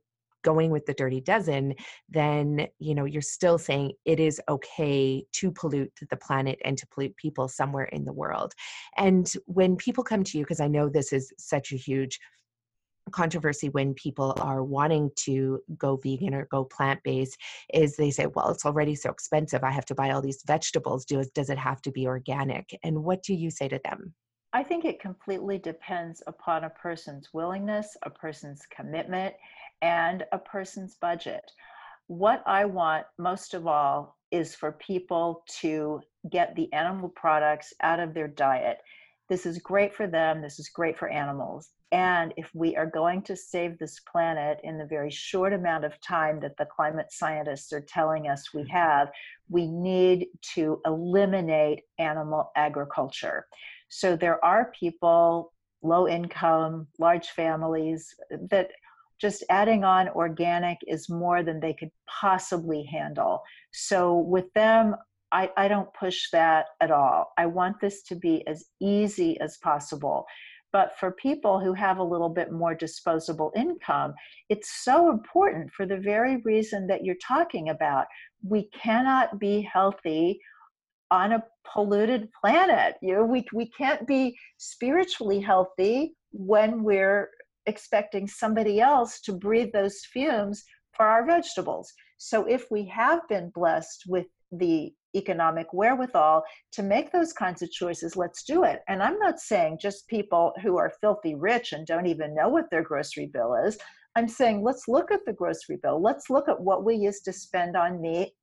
going 0.43 0.71
with 0.71 0.85
the 0.85 0.93
dirty 0.93 1.21
dozen 1.21 1.73
then 2.09 2.67
you 2.77 2.93
know 2.93 3.05
you're 3.05 3.21
still 3.21 3.57
saying 3.57 3.93
it 4.03 4.19
is 4.19 4.41
okay 4.49 5.25
to 5.31 5.51
pollute 5.51 5.91
the 6.09 6.17
planet 6.17 6.59
and 6.65 6.77
to 6.77 6.85
pollute 6.87 7.15
people 7.15 7.47
somewhere 7.47 7.85
in 7.85 8.03
the 8.05 8.13
world. 8.13 8.53
And 8.97 9.31
when 9.45 9.77
people 9.77 10.03
come 10.03 10.23
to 10.25 10.37
you 10.37 10.43
because 10.43 10.59
i 10.59 10.67
know 10.67 10.89
this 10.89 11.13
is 11.13 11.31
such 11.37 11.71
a 11.71 11.77
huge 11.77 12.19
controversy 13.13 13.69
when 13.69 13.93
people 13.93 14.35
are 14.41 14.63
wanting 14.63 15.11
to 15.15 15.59
go 15.77 15.97
vegan 15.97 16.33
or 16.33 16.45
go 16.51 16.65
plant-based 16.65 17.37
is 17.73 17.95
they 17.95 18.11
say 18.11 18.25
well 18.35 18.49
it's 18.49 18.65
already 18.65 18.95
so 18.95 19.09
expensive 19.09 19.63
i 19.63 19.71
have 19.71 19.85
to 19.85 19.95
buy 19.95 20.11
all 20.11 20.21
these 20.21 20.43
vegetables. 20.45 21.05
Do 21.05 21.23
does 21.33 21.49
it 21.49 21.57
have 21.57 21.81
to 21.83 21.91
be 21.91 22.07
organic? 22.07 22.77
And 22.83 23.03
what 23.03 23.23
do 23.23 23.33
you 23.33 23.49
say 23.49 23.67
to 23.67 23.79
them? 23.83 24.13
I 24.53 24.63
think 24.63 24.85
it 24.85 25.01
completely 25.01 25.57
depends 25.57 26.21
upon 26.27 26.63
a 26.63 26.69
person's 26.69 27.29
willingness 27.33 27.97
a 28.03 28.09
person's 28.09 28.61
commitment 28.75 29.33
and 29.81 30.23
a 30.31 30.37
person's 30.37 30.95
budget. 30.95 31.43
What 32.07 32.43
i 32.45 32.65
want 32.65 33.05
most 33.17 33.53
of 33.53 33.67
all 33.67 34.17
is 34.31 34.55
for 34.55 34.73
people 34.73 35.43
to 35.61 36.01
get 36.31 36.55
the 36.55 36.71
animal 36.73 37.09
products 37.09 37.73
out 37.81 37.99
of 37.99 38.13
their 38.13 38.27
diet 38.27 38.79
this 39.29 39.45
is 39.45 39.57
great 39.59 39.93
for 39.93 40.07
them 40.07 40.41
this 40.41 40.59
is 40.59 40.69
great 40.69 40.97
for 40.97 41.09
animals 41.09 41.71
and 41.93 42.33
if 42.37 42.49
we 42.55 42.75
are 42.75 42.87
going 42.87 43.21
to 43.21 43.35
save 43.35 43.77
this 43.77 43.99
planet 43.99 44.59
in 44.63 44.79
the 44.79 44.85
very 44.85 45.11
short 45.11 45.53
amount 45.53 45.85
of 45.85 46.01
time 46.01 46.39
that 46.39 46.57
the 46.57 46.65
climate 46.65 47.11
scientists 47.11 47.71
are 47.71 47.85
telling 47.87 48.27
us 48.27 48.51
we 48.51 48.63
mm-hmm. 48.63 48.71
have, 48.71 49.11
we 49.47 49.67
need 49.67 50.25
to 50.55 50.81
eliminate 50.87 51.83
animal 51.99 52.51
agriculture. 52.55 53.45
So 53.89 54.15
there 54.15 54.43
are 54.43 54.71
people, 54.77 55.53
low 55.83 56.07
income, 56.07 56.87
large 56.97 57.29
families, 57.29 58.15
that 58.49 58.71
just 59.21 59.43
adding 59.51 59.83
on 59.83 60.09
organic 60.09 60.79
is 60.87 61.09
more 61.09 61.43
than 61.43 61.59
they 61.59 61.73
could 61.73 61.91
possibly 62.09 62.89
handle. 62.91 63.43
So 63.71 64.17
with 64.17 64.51
them, 64.53 64.95
I, 65.33 65.49
I 65.57 65.67
don't 65.67 65.93
push 65.93 66.29
that 66.31 66.67
at 66.79 66.91
all. 66.91 67.33
I 67.37 67.47
want 67.47 67.81
this 67.81 68.03
to 68.03 68.15
be 68.15 68.45
as 68.47 68.65
easy 68.79 69.39
as 69.41 69.57
possible. 69.57 70.25
But 70.71 70.93
for 70.99 71.11
people 71.11 71.59
who 71.59 71.73
have 71.73 71.97
a 71.97 72.03
little 72.03 72.29
bit 72.29 72.51
more 72.51 72.73
disposable 72.73 73.51
income, 73.55 74.13
it's 74.49 74.83
so 74.83 75.09
important 75.11 75.71
for 75.71 75.85
the 75.85 75.97
very 75.97 76.37
reason 76.37 76.87
that 76.87 77.03
you're 77.03 77.15
talking 77.15 77.69
about. 77.69 78.05
We 78.43 78.69
cannot 78.69 79.39
be 79.39 79.61
healthy 79.61 80.39
on 81.11 81.33
a 81.33 81.43
polluted 81.71 82.29
planet. 82.39 82.95
You 83.01 83.15
know, 83.15 83.25
we, 83.25 83.45
we 83.53 83.69
can't 83.69 84.07
be 84.07 84.35
spiritually 84.57 85.39
healthy 85.39 86.15
when 86.31 86.83
we're 86.83 87.29
expecting 87.65 88.27
somebody 88.27 88.81
else 88.81 89.21
to 89.21 89.33
breathe 89.33 89.71
those 89.73 90.01
fumes 90.11 90.63
for 90.95 91.05
our 91.05 91.25
vegetables. 91.25 91.91
So 92.17 92.45
if 92.45 92.65
we 92.71 92.85
have 92.87 93.21
been 93.29 93.51
blessed 93.53 94.03
with 94.07 94.25
the 94.57 94.93
economic 95.15 95.67
wherewithal 95.73 96.43
to 96.71 96.83
make 96.83 97.11
those 97.11 97.33
kinds 97.33 97.61
of 97.61 97.71
choices, 97.71 98.15
let's 98.15 98.43
do 98.43 98.63
it. 98.63 98.81
And 98.87 99.01
I'm 99.01 99.19
not 99.19 99.39
saying 99.39 99.77
just 99.81 100.07
people 100.07 100.53
who 100.61 100.77
are 100.77 100.93
filthy 101.01 101.35
rich 101.35 101.71
and 101.71 101.85
don't 101.85 102.07
even 102.07 102.35
know 102.35 102.49
what 102.49 102.69
their 102.71 102.83
grocery 102.83 103.27
bill 103.27 103.55
is. 103.55 103.77
I'm 104.15 104.27
saying, 104.27 104.63
let's 104.63 104.87
look 104.87 105.11
at 105.11 105.25
the 105.25 105.33
grocery 105.33 105.77
bill. 105.81 106.01
Let's 106.01 106.29
look 106.29 106.47
at 106.47 106.59
what 106.59 106.83
we 106.83 106.95
used 106.95 107.25
to 107.25 107.33
spend 107.33 107.75
on 107.75 108.01
meat 108.01 108.33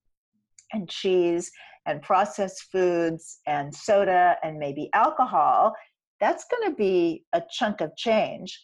and 0.73 0.89
cheese 0.89 1.51
and 1.87 2.03
processed 2.03 2.67
foods 2.71 3.41
and 3.47 3.75
soda 3.75 4.37
and 4.43 4.59
maybe 4.59 4.91
alcohol. 4.93 5.75
That's 6.21 6.45
going 6.45 6.71
to 6.71 6.77
be 6.77 7.25
a 7.33 7.43
chunk 7.51 7.81
of 7.81 7.97
change. 7.97 8.61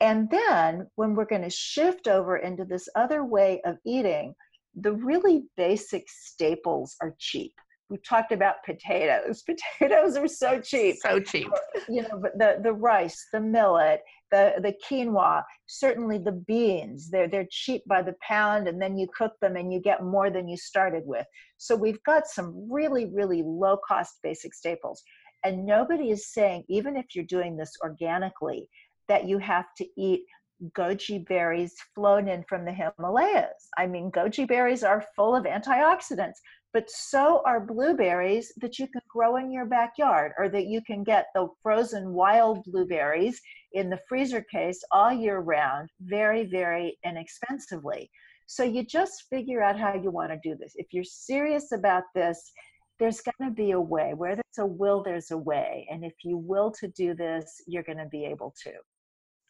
And 0.00 0.28
then 0.30 0.86
when 0.96 1.14
we're 1.14 1.24
going 1.24 1.42
to 1.42 1.50
shift 1.50 2.08
over 2.08 2.36
into 2.36 2.64
this 2.64 2.88
other 2.96 3.24
way 3.24 3.60
of 3.64 3.76
eating, 3.86 4.34
the 4.74 4.92
really 4.92 5.44
basic 5.56 6.08
staples 6.08 6.96
are 7.00 7.14
cheap. 7.18 7.52
We 7.88 7.98
talked 7.98 8.32
about 8.32 8.64
potatoes. 8.64 9.42
Potatoes 9.78 10.16
are 10.16 10.26
so 10.26 10.60
cheap. 10.60 10.96
So 11.02 11.20
cheap. 11.20 11.48
You 11.88 12.02
know, 12.02 12.20
but 12.22 12.38
the, 12.38 12.58
the 12.62 12.72
rice, 12.72 13.26
the 13.32 13.40
millet, 13.40 14.00
the, 14.30 14.54
the 14.62 14.72
quinoa, 14.88 15.42
certainly 15.66 16.16
the 16.16 16.32
beans, 16.32 17.10
they're, 17.10 17.28
they're 17.28 17.46
cheap 17.50 17.82
by 17.86 18.00
the 18.00 18.14
pound, 18.26 18.66
and 18.66 18.80
then 18.80 18.96
you 18.96 19.06
cook 19.14 19.32
them 19.42 19.56
and 19.56 19.70
you 19.70 19.78
get 19.78 20.02
more 20.02 20.30
than 20.30 20.48
you 20.48 20.56
started 20.56 21.02
with. 21.04 21.26
So 21.58 21.76
we've 21.76 22.02
got 22.04 22.26
some 22.26 22.66
really, 22.70 23.10
really 23.12 23.42
low 23.44 23.76
cost 23.86 24.20
basic 24.22 24.54
staples. 24.54 25.02
And 25.44 25.66
nobody 25.66 26.10
is 26.10 26.32
saying, 26.32 26.64
even 26.68 26.96
if 26.96 27.06
you're 27.14 27.24
doing 27.26 27.56
this 27.56 27.72
organically, 27.82 28.70
that 29.08 29.28
you 29.28 29.36
have 29.38 29.66
to 29.76 29.86
eat 29.98 30.22
goji 30.70 31.26
berries 31.26 31.74
flown 31.94 32.28
in 32.28 32.44
from 32.48 32.64
the 32.64 32.72
Himalayas. 32.72 33.68
I 33.76 33.86
mean, 33.86 34.10
goji 34.10 34.46
berries 34.46 34.84
are 34.84 35.04
full 35.16 35.34
of 35.34 35.44
antioxidants, 35.44 36.38
but 36.72 36.88
so 36.88 37.42
are 37.44 37.60
blueberries 37.60 38.52
that 38.58 38.78
you 38.78 38.86
can 38.86 39.02
grow 39.08 39.36
in 39.36 39.52
your 39.52 39.66
backyard 39.66 40.32
or 40.38 40.48
that 40.48 40.66
you 40.66 40.80
can 40.82 41.04
get 41.04 41.26
the 41.34 41.48
frozen 41.62 42.12
wild 42.12 42.64
blueberries 42.64 43.40
in 43.72 43.90
the 43.90 44.00
freezer 44.08 44.44
case 44.50 44.82
all 44.90 45.12
year 45.12 45.40
round, 45.40 45.90
very, 46.00 46.44
very 46.44 46.98
inexpensively. 47.04 48.10
So 48.46 48.62
you 48.62 48.84
just 48.84 49.24
figure 49.30 49.62
out 49.62 49.78
how 49.78 49.94
you 49.94 50.10
want 50.10 50.30
to 50.30 50.38
do 50.42 50.56
this. 50.56 50.72
If 50.76 50.88
you're 50.92 51.04
serious 51.04 51.72
about 51.72 52.04
this, 52.14 52.52
there's 52.98 53.20
going 53.20 53.50
to 53.50 53.54
be 53.54 53.72
a 53.72 53.80
way. 53.80 54.14
Where 54.14 54.36
there's 54.36 54.58
a 54.58 54.66
will, 54.66 55.02
there's 55.02 55.30
a 55.30 55.38
way. 55.38 55.86
And 55.90 56.04
if 56.04 56.12
you 56.22 56.36
will 56.36 56.70
to 56.72 56.88
do 56.88 57.14
this, 57.14 57.62
you're 57.66 57.82
going 57.82 57.98
to 57.98 58.06
be 58.06 58.24
able 58.24 58.54
to. 58.62 58.72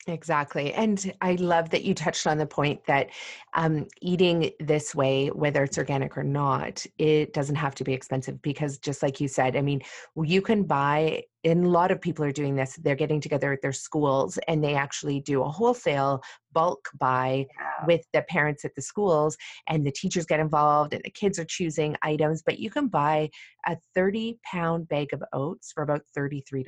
Exactly. 0.09 0.73
And 0.73 1.13
I 1.21 1.37
love 1.37 1.71
that 1.71 1.85
you 1.85 1.95
touched 1.95 2.27
on 2.27 2.37
the 2.37 2.47
point 2.47 2.85
that 2.87 3.11
um, 3.55 3.87
eating 4.01 4.51
this 4.59 4.97
way, 4.97 5.29
whether 5.29 5.63
it's 5.63 5.79
organic 5.79 6.19
or 6.19 6.25
not, 6.25 6.85
it 6.99 7.33
doesn't 7.33 7.55
have 7.55 7.77
to 7.77 7.85
be 7.85 7.93
expensive 7.93 8.43
because, 8.43 8.79
just 8.79 9.01
like 9.01 9.21
you 9.21 9.29
said, 9.29 9.57
I 9.57 9.61
mean, 9.61 9.81
you 10.21 10.43
can 10.43 10.65
buy, 10.65 11.23
and 11.45 11.65
a 11.65 11.69
lot 11.69 11.93
of 11.93 12.01
people 12.01 12.25
are 12.25 12.33
doing 12.33 12.57
this, 12.57 12.75
they're 12.83 12.97
getting 12.97 13.21
together 13.21 13.53
at 13.53 13.63
their 13.63 13.73
schools 13.73 14.39
and 14.49 14.63
they 14.63 14.75
actually 14.75 15.21
do 15.21 15.43
a 15.43 15.49
wholesale 15.49 16.21
bulk 16.53 16.89
buy 16.99 17.47
yeah. 17.57 17.87
with 17.87 18.05
the 18.13 18.23
parents 18.23 18.65
at 18.65 18.75
the 18.75 18.83
schools, 18.83 19.37
and 19.69 19.87
the 19.87 19.93
teachers 19.93 20.27
get 20.27 20.41
involved 20.41 20.95
and 20.95 21.05
the 21.05 21.11
kids 21.11 21.39
are 21.39 21.45
choosing 21.45 21.95
items. 22.03 22.43
But 22.45 22.59
you 22.59 22.71
can 22.71 22.89
buy 22.89 23.31
a 23.69 23.77
30 23.95 24.37
pound 24.45 24.89
bag 24.89 25.13
of 25.13 25.23
oats 25.33 25.71
for 25.73 25.85
about 25.85 26.03
$33. 26.17 26.65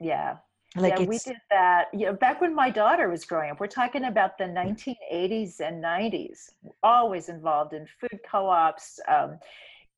Yeah 0.00 0.38
like 0.76 0.98
yeah, 0.98 1.06
we 1.06 1.18
did 1.18 1.36
that. 1.50 1.86
Yeah, 1.92 2.12
back 2.12 2.40
when 2.40 2.54
my 2.54 2.70
daughter 2.70 3.08
was 3.08 3.24
growing 3.24 3.50
up. 3.50 3.60
We're 3.60 3.66
talking 3.66 4.04
about 4.04 4.36
the 4.38 4.44
1980s 4.44 5.60
and 5.60 5.82
90s. 5.82 6.50
Always 6.82 7.28
involved 7.28 7.74
in 7.74 7.86
food 8.00 8.18
co-ops, 8.28 8.98
um, 9.08 9.38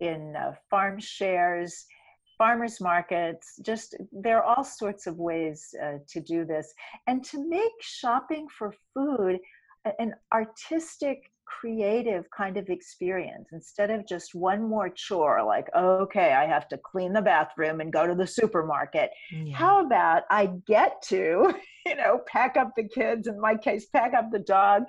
in 0.00 0.36
uh, 0.36 0.52
farm 0.68 1.00
shares, 1.00 1.86
farmers 2.36 2.80
markets. 2.80 3.58
Just 3.62 3.94
there 4.12 4.42
are 4.42 4.56
all 4.56 4.64
sorts 4.64 5.06
of 5.06 5.16
ways 5.16 5.74
uh, 5.82 5.98
to 6.08 6.20
do 6.20 6.44
this, 6.44 6.74
and 7.06 7.24
to 7.24 7.48
make 7.48 7.72
shopping 7.80 8.46
for 8.48 8.74
food 8.92 9.38
an 9.98 10.14
artistic 10.32 11.30
creative 11.46 12.24
kind 12.36 12.56
of 12.56 12.68
experience. 12.68 13.48
Instead 13.52 13.90
of 13.90 14.06
just 14.06 14.34
one 14.34 14.68
more 14.68 14.88
chore 14.88 15.44
like 15.44 15.68
okay 15.74 16.32
i 16.32 16.46
have 16.46 16.68
to 16.68 16.78
clean 16.78 17.12
the 17.12 17.22
bathroom 17.22 17.80
and 17.80 17.92
go 17.92 18.06
to 18.06 18.14
the 18.14 18.26
supermarket. 18.26 19.10
Yeah. 19.32 19.56
how 19.56 19.84
about 19.84 20.24
i 20.30 20.50
get 20.66 21.02
to 21.06 21.54
you 21.86 21.96
know 21.96 22.20
pack 22.26 22.56
up 22.56 22.72
the 22.76 22.88
kids 22.88 23.28
in 23.28 23.40
my 23.40 23.54
case 23.56 23.86
pack 23.86 24.14
up 24.14 24.30
the 24.30 24.40
dog 24.40 24.84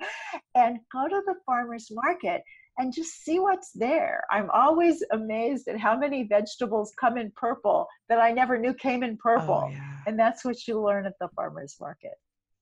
and 0.54 0.78
go 0.92 1.08
to 1.08 1.22
the 1.26 1.34
farmers 1.46 1.88
market 1.90 2.42
and 2.80 2.94
just 2.94 3.24
see 3.24 3.40
what's 3.40 3.72
there? 3.74 4.22
I'm 4.30 4.48
always 4.50 5.02
amazed 5.10 5.66
at 5.66 5.80
how 5.80 5.98
many 5.98 6.28
vegetables 6.28 6.92
come 6.98 7.18
in 7.18 7.32
purple 7.36 7.86
that 8.08 8.20
i 8.20 8.30
never 8.30 8.58
knew 8.58 8.74
came 8.74 9.02
in 9.02 9.14
oh, 9.14 9.22
purple. 9.22 9.64
oh, 9.66 9.70
yeah. 9.70 9.96
and 10.06 10.18
that's 10.18 10.44
what 10.44 10.66
you 10.66 10.80
learn 10.80 11.06
at 11.06 11.14
the 11.20 11.28
farmers 11.34 11.76
market 11.80 12.14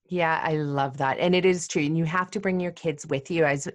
yeah, 0.08 0.40
I 0.42 0.56
love 0.56 0.96
that. 0.98 1.18
And 1.18 1.34
it 1.34 1.44
is 1.44 1.66
true. 1.68 1.84
And 1.84 1.96
you 1.96 2.04
have 2.04 2.30
to 2.32 2.40
bring 2.40 2.60
your 2.60 2.72
kids 2.72 3.06
with 3.06 3.30
you. 3.30 3.44
As 3.44 3.68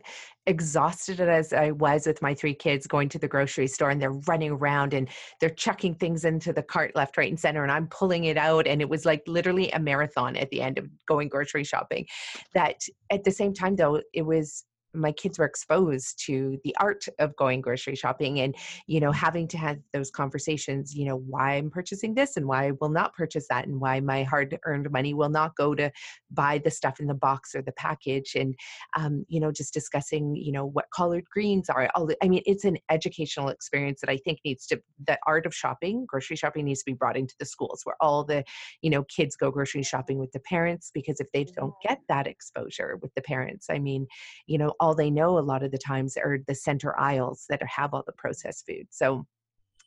exhausted 0.48 1.20
as 1.20 1.54
I 1.54 1.72
was 1.72 2.08
with 2.08 2.22
my 2.22 2.34
three 2.34 2.56
kids 2.56 2.88
going 2.88 3.10
to 3.10 3.20
the 3.20 3.28
grocery 3.28 3.68
store 3.68 3.92
and 3.92 4.02
they're 4.02 4.20
running 4.28 4.52
around 4.52 4.94
and 4.94 5.08
they're 5.40 5.50
chucking 5.50 5.96
things 5.96 6.26
into 6.26 6.52
the 6.52 6.64
cart 6.64 6.96
left, 6.96 7.18
right, 7.18 7.30
and 7.30 7.40
center. 7.40 7.64
And 7.64 7.72
I'm 7.72 7.88
pulling 7.88 8.26
it 8.26 8.38
out. 8.38 8.68
And 8.68 8.82
it 8.82 8.90
was 8.90 9.06
like 9.06 9.22
literally 9.28 9.70
a 9.72 9.80
marathon 9.80 10.36
at 10.36 10.50
the 10.50 10.62
end 10.62 10.78
of 10.78 10.88
going 11.08 11.30
grocery 11.30 11.64
shopping. 11.64 12.08
That 12.54 12.82
at 13.12 13.24
the 13.24 13.32
same 13.32 13.54
time, 13.54 13.76
though, 13.76 14.02
it 14.14 14.24
was 14.24 14.66
my 14.94 15.12
kids 15.12 15.40
were 15.40 15.46
exposed 15.46 16.24
to 16.26 16.60
the 16.64 16.76
art 16.80 17.06
of 17.20 17.36
going 17.36 17.62
grocery 17.62 17.96
shopping 17.96 18.40
and 18.40 18.56
you 18.88 19.00
know 19.00 19.12
having 19.12 19.48
to 19.48 19.58
have 19.58 19.78
those 19.94 20.12
conversations 20.12 20.96
you 20.96 21.06
know 21.06 21.18
why 21.18 21.54
i'm 21.54 21.70
purchasing 21.70 22.14
this 22.14 22.38
and 22.38 22.46
why 22.46 22.68
i 22.68 22.72
will 22.80 22.90
not 22.90 23.14
purchase 23.14 23.48
that 23.50 23.68
and 23.68 23.80
why 23.80 24.00
my 24.00 24.24
hard 24.24 24.58
earned 24.66 24.90
money 24.92 25.14
will 25.14 25.30
not 25.30 25.56
go 25.56 25.74
to 25.74 25.92
buy 26.32 26.58
the 26.64 26.72
stuff 26.72 27.00
in 27.00 27.08
the 27.08 27.14
box 27.14 27.54
or 27.56 27.62
the 27.62 27.72
package. 27.74 28.36
And 28.36 28.56
um, 28.98 29.26
you 29.28 29.40
know 29.40 29.52
just 29.52 29.74
discussing 29.74 30.36
you 30.36 30.52
know 30.52 30.66
what 30.66 30.86
colored 30.94 31.26
greens 31.32 31.70
are 31.70 31.90
all 31.96 32.10
i 32.22 32.28
mean 32.28 32.42
it's 32.46 32.66
an 32.66 32.78
educational 32.90 33.50
experience 33.50 34.02
that 34.02 34.10
i 34.10 34.18
think 34.18 34.40
needs 34.44 34.66
to 34.68 34.82
the 35.08 35.18
art 35.26 35.46
of 35.46 35.56
shopping 35.56 36.06
grocery 36.08 36.36
shopping 36.36 36.66
needs 36.66 36.80
to 36.80 36.92
be 36.92 36.94
brought 36.94 37.18
into 37.18 37.34
the 37.40 37.46
schools 37.46 37.82
where 37.84 37.96
all 38.02 38.24
the 38.24 38.44
you 38.82 38.90
know 38.90 39.04
kids 39.04 39.36
go 39.36 39.52
grocery 39.52 39.84
shopping 39.84 40.20
with 40.20 40.32
the 40.32 40.40
parents 40.42 40.92
because 40.94 41.20
if 41.20 41.28
they 41.34 41.44
don't 41.44 41.74
get 41.84 42.00
that 42.10 42.28
exposure 42.28 42.98
with 43.02 43.14
the 43.16 43.22
parents 43.22 43.68
i 43.70 43.80
mean 43.80 44.06
you 44.48 44.58
know 44.58 44.74
all 44.82 44.96
they 44.96 45.12
know 45.12 45.38
a 45.38 45.40
lot 45.40 45.64
of 45.64 45.72
the 45.72 45.78
times 45.78 46.18
are 46.18 46.40
the 46.48 46.56
center 46.56 47.00
aisles 47.00 47.46
that 47.50 47.62
have 47.64 47.94
all 47.94 48.04
the 48.06 48.12
processed 48.14 48.66
food. 48.66 48.88
So 48.90 49.26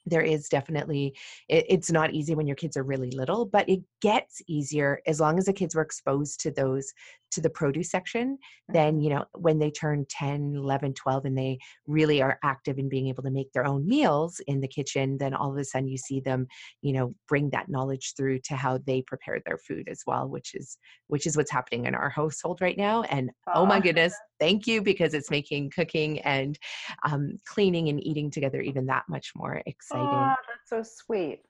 there 0.07 0.23
is 0.23 0.49
definitely 0.49 1.15
it, 1.49 1.65
it's 1.69 1.91
not 1.91 2.13
easy 2.13 2.35
when 2.35 2.47
your 2.47 2.57
kids 2.57 2.77
are 2.77 2.83
really 2.83 3.11
little 3.11 3.47
but 3.47 3.69
it 3.69 3.81
gets 4.01 4.43
easier 4.49 5.01
as 5.07 5.21
long 5.21 5.39
as 5.39 5.47
the 5.47 5.53
kids 5.53 5.75
were 5.75 5.83
exposed 5.83 6.41
to 6.41 6.51
those 6.51 6.93
to 7.31 7.41
the 7.41 7.51
produce 7.51 7.91
section 7.91 8.39
then 8.69 8.95
mm-hmm. 8.95 9.03
you 9.03 9.11
know 9.11 9.25
when 9.35 9.59
they 9.59 9.71
turn 9.71 10.07
10 10.09 10.55
11 10.57 10.95
12 10.95 11.25
and 11.25 11.37
they 11.37 11.59
really 11.87 12.23
are 12.23 12.39
active 12.45 12.79
in 12.79 12.89
being 12.89 13.09
able 13.09 13.23
to 13.23 13.31
make 13.31 13.53
their 13.53 13.67
own 13.67 13.87
meals 13.87 14.41
in 14.47 14.61
the 14.61 14.69
kitchen 14.69 15.19
then 15.19 15.35
all 15.35 15.51
of 15.51 15.59
a 15.59 15.65
sudden 15.65 15.89
you 15.89 15.99
see 15.99 16.21
them 16.21 16.47
you 16.83 16.93
know 16.93 17.15
bring 17.29 17.51
that 17.51 17.69
knowledge 17.69 18.15
through 18.17 18.39
to 18.39 18.55
how 18.55 18.79
they 18.87 19.03
prepare 19.03 19.41
their 19.45 19.59
food 19.59 19.89
as 19.91 20.03
well 20.07 20.29
which 20.29 20.55
is 20.55 20.79
which 21.09 21.27
is 21.27 21.37
what's 21.37 21.51
happening 21.51 21.87
in 21.87 21.95
our 21.95 22.09
household 22.11 22.61
right 22.61 22.79
now 22.79 23.03
and 23.03 23.31
oh 23.55 23.67
my 23.67 23.81
goodness 23.81 24.15
thank 24.39 24.67
you 24.67 24.81
because 24.83 25.15
it's 25.15 25.31
making 25.31 25.71
cooking 25.75 26.21
and 26.21 26.59
um, 27.05 27.37
cleaning 27.47 27.89
and 27.89 28.05
eating 28.05 28.31
together 28.31 28.61
even 28.61 28.87
that 28.87 29.05
much 29.09 29.33
more 29.35 29.63
exciting 29.67 29.94
oh, 29.95 30.35
that's 30.49 30.69
so 30.69 30.83
sweet. 30.83 31.43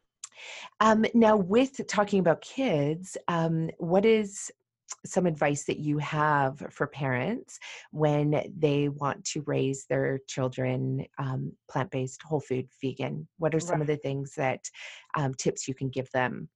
Um, 0.80 1.05
now 1.14 1.36
with 1.36 1.80
talking 1.86 2.18
about 2.18 2.40
kids 2.40 3.16
um, 3.28 3.70
what 3.78 4.05
is 4.05 4.51
some 5.07 5.26
advice 5.26 5.64
that 5.64 5.78
you 5.78 5.99
have 5.99 6.62
for 6.70 6.86
parents 6.86 7.59
when 7.90 8.42
they 8.59 8.88
want 8.88 9.24
to 9.24 9.42
raise 9.47 9.86
their 9.86 10.18
children 10.26 11.05
um, 11.18 11.53
plant-based 11.70 12.22
whole 12.22 12.40
food 12.40 12.68
vegan? 12.82 13.28
What 13.38 13.55
are 13.55 13.61
some 13.61 13.80
right. 13.80 13.82
of 13.82 13.86
the 13.86 13.97
things 13.97 14.34
that 14.36 14.61
um, 15.16 15.34
tips 15.34 15.68
you 15.68 15.74
can 15.74 15.88
give 15.88 16.11
them? 16.12 16.49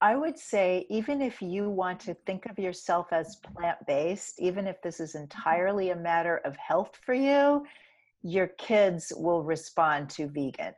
I 0.00 0.14
would 0.14 0.38
say 0.38 0.86
even 0.90 1.20
if 1.20 1.42
you 1.42 1.68
want 1.68 1.98
to 2.00 2.14
think 2.14 2.46
of 2.46 2.58
yourself 2.58 3.12
as 3.12 3.36
plant-based 3.36 4.40
even 4.40 4.66
if 4.66 4.80
this 4.80 5.00
is 5.00 5.14
entirely 5.14 5.90
a 5.90 5.96
matter 5.96 6.36
of 6.44 6.56
health 6.56 6.96
for 7.04 7.14
you 7.14 7.66
your 8.22 8.48
kids 8.58 9.12
will 9.16 9.42
respond 9.42 10.10
to 10.10 10.28
vegan 10.28 10.74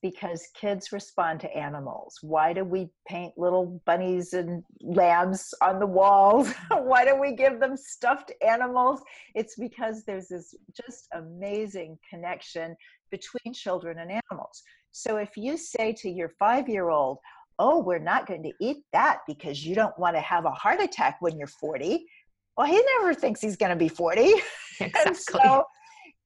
because 0.00 0.46
kids 0.54 0.92
respond 0.92 1.40
to 1.40 1.56
animals. 1.56 2.18
Why 2.22 2.52
do 2.52 2.64
we 2.64 2.88
paint 3.08 3.32
little 3.36 3.82
bunnies 3.84 4.32
and 4.32 4.62
lambs 4.80 5.52
on 5.60 5.80
the 5.80 5.86
walls? 5.86 6.52
Why 6.70 7.04
do 7.04 7.20
we 7.20 7.32
give 7.34 7.58
them 7.58 7.76
stuffed 7.76 8.32
animals? 8.46 9.00
It's 9.34 9.56
because 9.56 10.04
there's 10.04 10.28
this 10.28 10.54
just 10.76 11.08
amazing 11.14 11.98
connection 12.08 12.76
between 13.10 13.52
children 13.52 13.98
and 13.98 14.20
animals. 14.30 14.62
So 14.92 15.16
if 15.16 15.36
you 15.36 15.56
say 15.56 15.92
to 15.98 16.08
your 16.08 16.30
five 16.38 16.68
year 16.68 16.90
old, 16.90 17.18
Oh, 17.60 17.80
we're 17.80 17.98
not 17.98 18.28
going 18.28 18.44
to 18.44 18.52
eat 18.60 18.84
that 18.92 19.18
because 19.26 19.66
you 19.66 19.74
don't 19.74 19.98
want 19.98 20.14
to 20.14 20.20
have 20.20 20.44
a 20.44 20.50
heart 20.52 20.80
attack 20.80 21.16
when 21.18 21.36
you're 21.36 21.48
40. 21.48 22.06
Well, 22.56 22.68
he 22.68 22.80
never 22.98 23.14
thinks 23.14 23.40
he's 23.40 23.56
going 23.56 23.70
to 23.70 23.76
be 23.76 23.88
40. 23.88 24.32
Exactly. 24.80 24.92
and 25.06 25.16
so 25.16 25.64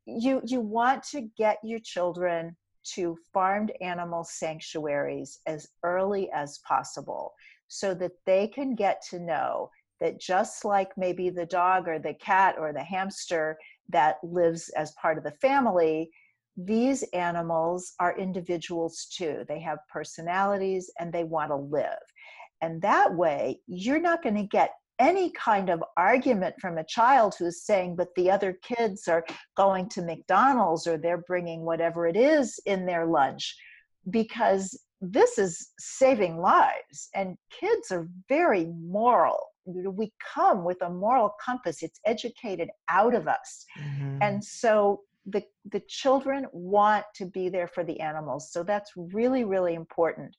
you 0.06 0.40
you 0.44 0.60
want 0.60 1.02
to 1.02 1.28
get 1.36 1.58
your 1.62 1.78
children 1.80 2.56
to 2.84 3.16
farmed 3.32 3.72
animal 3.80 4.24
sanctuaries 4.24 5.38
as 5.46 5.68
early 5.84 6.30
as 6.32 6.58
possible 6.66 7.32
so 7.68 7.94
that 7.94 8.12
they 8.26 8.48
can 8.48 8.74
get 8.74 9.02
to 9.10 9.20
know 9.20 9.70
that 10.00 10.20
just 10.20 10.64
like 10.64 10.90
maybe 10.96 11.30
the 11.30 11.46
dog 11.46 11.86
or 11.86 11.98
the 11.98 12.14
cat 12.14 12.56
or 12.58 12.72
the 12.72 12.82
hamster 12.82 13.56
that 13.88 14.16
lives 14.24 14.68
as 14.70 14.92
part 15.00 15.16
of 15.16 15.22
the 15.22 15.30
family, 15.30 16.10
these 16.56 17.04
animals 17.14 17.92
are 18.00 18.18
individuals 18.18 19.06
too. 19.16 19.44
They 19.48 19.60
have 19.60 19.78
personalities 19.88 20.90
and 20.98 21.12
they 21.12 21.24
want 21.24 21.50
to 21.50 21.56
live. 21.56 22.02
And 22.60 22.82
that 22.82 23.14
way, 23.14 23.60
you're 23.66 24.00
not 24.00 24.22
going 24.22 24.34
to 24.34 24.42
get 24.42 24.72
any 25.02 25.30
kind 25.32 25.68
of 25.68 25.82
argument 25.96 26.54
from 26.60 26.78
a 26.78 26.84
child 26.84 27.34
who's 27.36 27.64
saying, 27.64 27.96
but 27.96 28.14
the 28.14 28.30
other 28.30 28.52
kids 28.62 29.08
are 29.08 29.24
going 29.56 29.88
to 29.90 30.00
McDonald's 30.02 30.86
or 30.86 30.96
they're 30.96 31.24
bringing 31.26 31.62
whatever 31.62 32.06
it 32.06 32.16
is 32.16 32.60
in 32.66 32.86
their 32.86 33.04
lunch, 33.04 33.44
because 34.08 34.80
this 35.00 35.38
is 35.38 35.70
saving 35.78 36.38
lives. 36.38 37.08
And 37.14 37.36
kids 37.50 37.90
are 37.90 38.08
very 38.28 38.66
moral. 38.66 39.40
We 39.66 40.12
come 40.34 40.64
with 40.64 40.80
a 40.82 40.90
moral 40.90 41.34
compass, 41.44 41.82
it's 41.82 42.00
educated 42.04 42.68
out 42.88 43.14
of 43.14 43.26
us. 43.28 43.66
Mm-hmm. 43.80 44.18
And 44.20 44.44
so 44.44 45.00
the 45.26 45.42
the 45.70 45.80
children 45.88 46.46
want 46.52 47.04
to 47.14 47.26
be 47.26 47.48
there 47.48 47.68
for 47.68 47.84
the 47.84 47.98
animals 48.00 48.50
so 48.50 48.62
that's 48.62 48.92
really 48.96 49.44
really 49.44 49.74
important. 49.74 50.34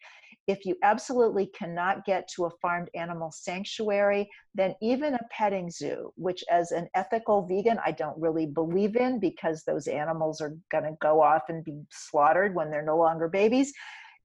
If 0.46 0.66
you 0.66 0.76
absolutely 0.84 1.46
cannot 1.46 2.04
get 2.04 2.28
to 2.36 2.46
a 2.46 2.50
farmed 2.62 2.90
animal 2.96 3.32
sanctuary 3.32 4.30
then 4.54 4.76
even 4.82 5.14
a 5.14 5.28
petting 5.32 5.70
zoo 5.70 6.12
which 6.16 6.44
as 6.52 6.72
an 6.72 6.90
ethical 6.96 7.48
vegan 7.48 7.80
i 7.86 7.92
don't 7.92 8.20
really 8.20 8.46
believe 8.46 8.98
in 8.98 9.20
because 9.20 9.64
those 9.64 9.88
animals 9.88 10.42
are 10.42 10.56
going 10.70 10.84
to 10.84 10.98
go 11.02 11.22
off 11.22 11.44
and 11.48 11.64
be 11.64 11.80
slaughtered 11.92 12.54
when 12.56 12.70
they're 12.70 12.84
no 12.84 12.98
longer 12.98 13.30
babies 13.30 13.72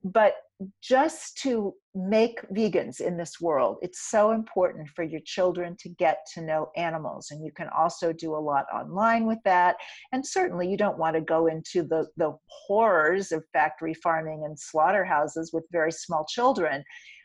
but 0.02 0.34
just 0.82 1.38
to 1.38 1.72
make 1.94 2.40
vegans 2.50 3.00
in 3.00 3.16
this 3.16 3.40
world 3.40 3.76
it's 3.80 4.10
so 4.10 4.32
important 4.32 4.88
for 4.88 5.04
your 5.04 5.20
children 5.24 5.76
to 5.78 5.88
get 5.90 6.18
to 6.34 6.40
know 6.40 6.68
animals 6.76 7.28
and 7.30 7.44
you 7.44 7.52
can 7.52 7.68
also 7.76 8.12
do 8.12 8.34
a 8.34 8.38
lot 8.38 8.66
online 8.74 9.26
with 9.26 9.38
that. 9.44 9.76
And 10.12 10.26
certainly 10.26 10.68
you 10.68 10.76
don't 10.76 10.98
want 10.98 11.14
to 11.14 11.20
go 11.20 11.46
into 11.46 11.82
the 11.82 12.06
the 12.16 12.36
horrors 12.48 13.32
of 13.32 13.44
factory 13.52 13.94
farming 13.94 14.42
and 14.44 14.58
slaughterhouses 14.58 15.52
with 15.52 15.64
very 15.70 15.92
small 15.92 16.24
children 16.28 16.82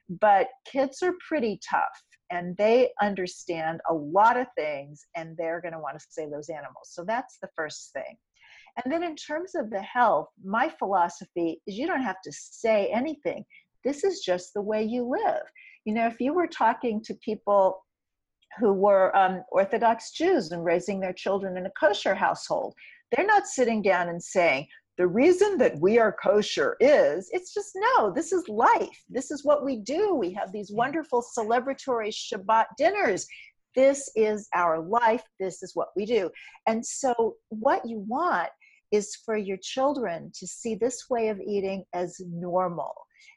but 0.09 0.47
kids 0.65 1.01
are 1.01 1.13
pretty 1.27 1.59
tough 1.67 2.03
and 2.31 2.57
they 2.57 2.89
understand 3.01 3.79
a 3.89 3.93
lot 3.93 4.37
of 4.37 4.47
things 4.57 5.05
and 5.15 5.35
they're 5.37 5.61
going 5.61 5.73
to 5.73 5.79
want 5.79 5.97
to 5.97 6.05
save 6.09 6.31
those 6.31 6.49
animals. 6.49 6.89
So 6.89 7.03
that's 7.05 7.37
the 7.41 7.49
first 7.55 7.91
thing 7.93 8.17
and 8.83 8.91
then, 8.91 9.03
in 9.03 9.15
terms 9.15 9.53
of 9.55 9.69
the 9.69 9.81
health, 9.81 10.29
my 10.43 10.69
philosophy 10.79 11.61
is 11.67 11.77
you 11.77 11.85
don't 11.85 12.01
have 12.01 12.21
to 12.23 12.31
say 12.31 12.89
anything. 12.93 13.45
This 13.83 14.03
is 14.03 14.21
just 14.21 14.53
the 14.53 14.61
way 14.61 14.83
you 14.83 15.03
live. 15.03 15.43
You 15.85 15.93
know, 15.93 16.07
if 16.07 16.19
you 16.19 16.33
were 16.33 16.47
talking 16.47 17.01
to 17.03 17.13
people 17.15 17.85
who 18.59 18.73
were 18.73 19.15
um, 19.15 19.43
Orthodox 19.51 20.11
Jews 20.11 20.51
and 20.51 20.63
raising 20.63 20.99
their 20.99 21.13
children 21.13 21.57
in 21.57 21.65
a 21.65 21.71
kosher 21.79 22.15
household, 22.15 22.73
they're 23.11 23.25
not 23.25 23.45
sitting 23.45 23.81
down 23.81 24.09
and 24.09 24.21
saying, 24.21 24.67
the 24.97 25.07
reason 25.07 25.57
that 25.57 25.79
we 25.79 25.97
are 25.97 26.15
kosher 26.23 26.77
is 26.79 27.27
it's 27.31 27.53
just 27.53 27.75
no 27.75 28.11
this 28.11 28.31
is 28.31 28.47
life. 28.47 29.03
This 29.09 29.31
is 29.31 29.43
what 29.43 29.65
we 29.65 29.77
do. 29.77 30.13
We 30.13 30.31
have 30.33 30.51
these 30.51 30.71
wonderful 30.71 31.23
celebratory 31.35 32.11
shabbat 32.11 32.65
dinners. 32.77 33.25
This 33.75 34.11
is 34.15 34.47
our 34.53 34.79
life. 34.79 35.23
This 35.39 35.63
is 35.63 35.71
what 35.73 35.89
we 35.95 36.05
do. 36.05 36.29
And 36.67 36.85
so 36.85 37.37
what 37.49 37.87
you 37.87 38.05
want 38.07 38.49
is 38.93 39.15
for 39.25 39.35
your 39.35 39.57
children 39.57 40.31
to 40.35 40.45
see 40.45 40.75
this 40.75 41.09
way 41.09 41.29
of 41.29 41.41
eating 41.41 41.83
as 41.93 42.21
normal. 42.29 42.93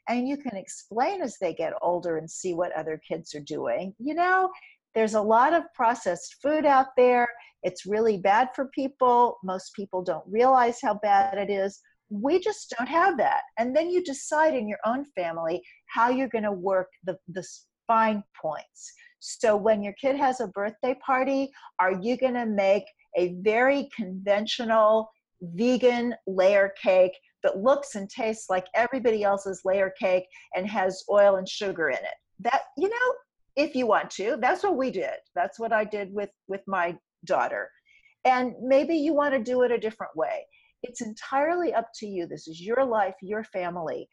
And 0.07 0.27
you 0.27 0.37
can 0.37 0.55
explain 0.55 1.23
as 1.23 1.37
they 1.41 1.53
get 1.53 1.73
older 1.81 2.17
and 2.17 2.29
see 2.29 2.53
what 2.53 2.71
other 2.73 3.01
kids 3.05 3.33
are 3.33 3.41
doing. 3.41 3.95
You 3.97 4.13
know, 4.13 4.51
there's 4.93 5.15
a 5.15 5.21
lot 5.21 5.53
of 5.53 5.63
processed 5.73 6.35
food 6.43 6.65
out 6.65 6.87
there. 6.95 7.27
It's 7.63 7.87
really 7.87 8.17
bad 8.17 8.49
for 8.55 8.67
people. 8.67 9.39
Most 9.43 9.73
people 9.73 10.03
don't 10.03 10.23
realize 10.27 10.77
how 10.81 10.99
bad 11.01 11.39
it 11.39 11.49
is. 11.49 11.81
We 12.09 12.39
just 12.39 12.73
don't 12.77 12.87
have 12.87 13.17
that. 13.17 13.41
And 13.57 13.75
then 13.75 13.89
you 13.89 14.03
decide 14.03 14.53
in 14.53 14.67
your 14.67 14.79
own 14.85 15.05
family 15.15 15.61
how 15.87 16.09
you're 16.09 16.29
going 16.29 16.43
to 16.43 16.51
work 16.51 16.89
the, 17.03 17.17
the 17.29 17.45
fine 17.87 18.23
points. 18.39 18.93
So 19.19 19.57
when 19.57 19.81
your 19.81 19.93
kid 19.93 20.17
has 20.17 20.39
a 20.39 20.47
birthday 20.47 20.95
party, 21.03 21.49
are 21.79 21.93
you 21.99 22.15
going 22.15 22.35
to 22.35 22.45
make 22.45 22.83
a 23.17 23.35
very 23.41 23.89
conventional 23.95 25.09
vegan 25.41 26.15
layer 26.25 26.73
cake 26.81 27.13
that 27.43 27.57
looks 27.57 27.95
and 27.95 28.09
tastes 28.09 28.49
like 28.49 28.67
everybody 28.73 29.23
else's 29.23 29.61
layer 29.63 29.93
cake 29.99 30.25
and 30.55 30.67
has 30.67 31.03
oil 31.09 31.35
and 31.35 31.47
sugar 31.47 31.89
in 31.89 31.97
it. 31.97 32.17
That, 32.39 32.61
you 32.77 32.89
know, 32.89 33.13
if 33.55 33.75
you 33.75 33.87
want 33.87 34.09
to, 34.11 34.37
that's 34.39 34.63
what 34.63 34.77
we 34.77 34.91
did. 34.91 35.15
That's 35.35 35.59
what 35.59 35.73
I 35.73 35.83
did 35.83 36.13
with 36.13 36.29
with 36.47 36.61
my 36.67 36.95
daughter. 37.25 37.69
And 38.25 38.53
maybe 38.61 38.95
you 38.95 39.13
want 39.13 39.33
to 39.33 39.43
do 39.43 39.63
it 39.63 39.71
a 39.71 39.79
different 39.79 40.15
way. 40.15 40.45
It's 40.83 41.01
entirely 41.01 41.73
up 41.73 41.89
to 41.95 42.07
you. 42.07 42.27
This 42.27 42.47
is 42.47 42.61
your 42.61 42.83
life, 42.85 43.15
your 43.21 43.43
family. 43.43 44.07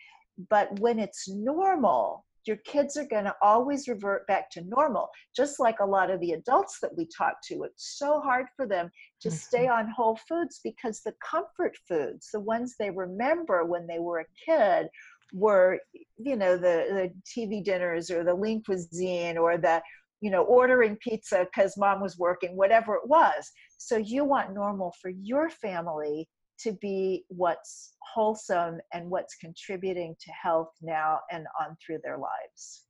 But 0.50 0.78
when 0.80 0.98
it's 0.98 1.28
normal, 1.28 2.24
your 2.46 2.56
kids 2.58 2.96
are 2.96 3.06
going 3.06 3.24
to 3.24 3.34
always 3.42 3.88
revert 3.88 4.26
back 4.26 4.50
to 4.50 4.62
normal 4.62 5.08
just 5.34 5.60
like 5.60 5.80
a 5.80 5.86
lot 5.86 6.10
of 6.10 6.20
the 6.20 6.32
adults 6.32 6.78
that 6.80 6.96
we 6.96 7.06
talk 7.06 7.34
to 7.42 7.62
it's 7.64 7.98
so 7.98 8.20
hard 8.20 8.46
for 8.56 8.66
them 8.66 8.90
to 9.20 9.28
mm-hmm. 9.28 9.36
stay 9.36 9.68
on 9.68 9.90
whole 9.90 10.18
foods 10.28 10.60
because 10.62 11.00
the 11.00 11.14
comfort 11.28 11.76
foods 11.88 12.28
the 12.32 12.40
ones 12.40 12.74
they 12.78 12.90
remember 12.90 13.64
when 13.64 13.86
they 13.86 13.98
were 13.98 14.20
a 14.20 14.24
kid 14.46 14.88
were 15.32 15.78
you 16.16 16.36
know 16.36 16.56
the, 16.56 16.86
the 16.90 17.12
tv 17.26 17.62
dinners 17.62 18.10
or 18.10 18.24
the 18.24 18.34
lean 18.34 18.62
cuisine 18.62 19.36
or 19.36 19.56
the 19.58 19.82
you 20.20 20.30
know 20.30 20.42
ordering 20.44 20.96
pizza 20.96 21.46
because 21.52 21.76
mom 21.76 22.00
was 22.00 22.18
working 22.18 22.56
whatever 22.56 22.94
it 22.94 23.06
was 23.06 23.50
so 23.76 23.96
you 23.96 24.24
want 24.24 24.54
normal 24.54 24.94
for 25.00 25.10
your 25.10 25.50
family 25.50 26.28
to 26.60 26.72
be 26.80 27.24
what's 27.28 27.94
wholesome 28.14 28.78
and 28.92 29.10
what's 29.10 29.34
contributing 29.36 30.14
to 30.20 30.30
health 30.30 30.70
now 30.82 31.20
and 31.30 31.46
on 31.60 31.76
through 31.84 31.98
their 32.02 32.18
lives. 32.18 32.84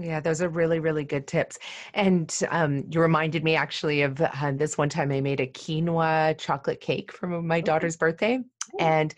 Yeah, 0.00 0.20
those 0.20 0.40
are 0.42 0.48
really, 0.48 0.78
really 0.78 1.04
good 1.04 1.26
tips. 1.26 1.58
And 1.94 2.34
um, 2.50 2.84
you 2.90 3.00
reminded 3.00 3.42
me 3.42 3.56
actually 3.56 4.02
of 4.02 4.20
uh, 4.20 4.52
this 4.54 4.78
one 4.78 4.88
time 4.88 5.10
I 5.10 5.20
made 5.20 5.40
a 5.40 5.46
quinoa 5.46 6.38
chocolate 6.38 6.80
cake 6.80 7.12
for 7.12 7.26
my 7.26 7.60
daughter's 7.60 7.96
birthday. 7.96 8.38
And 8.78 9.14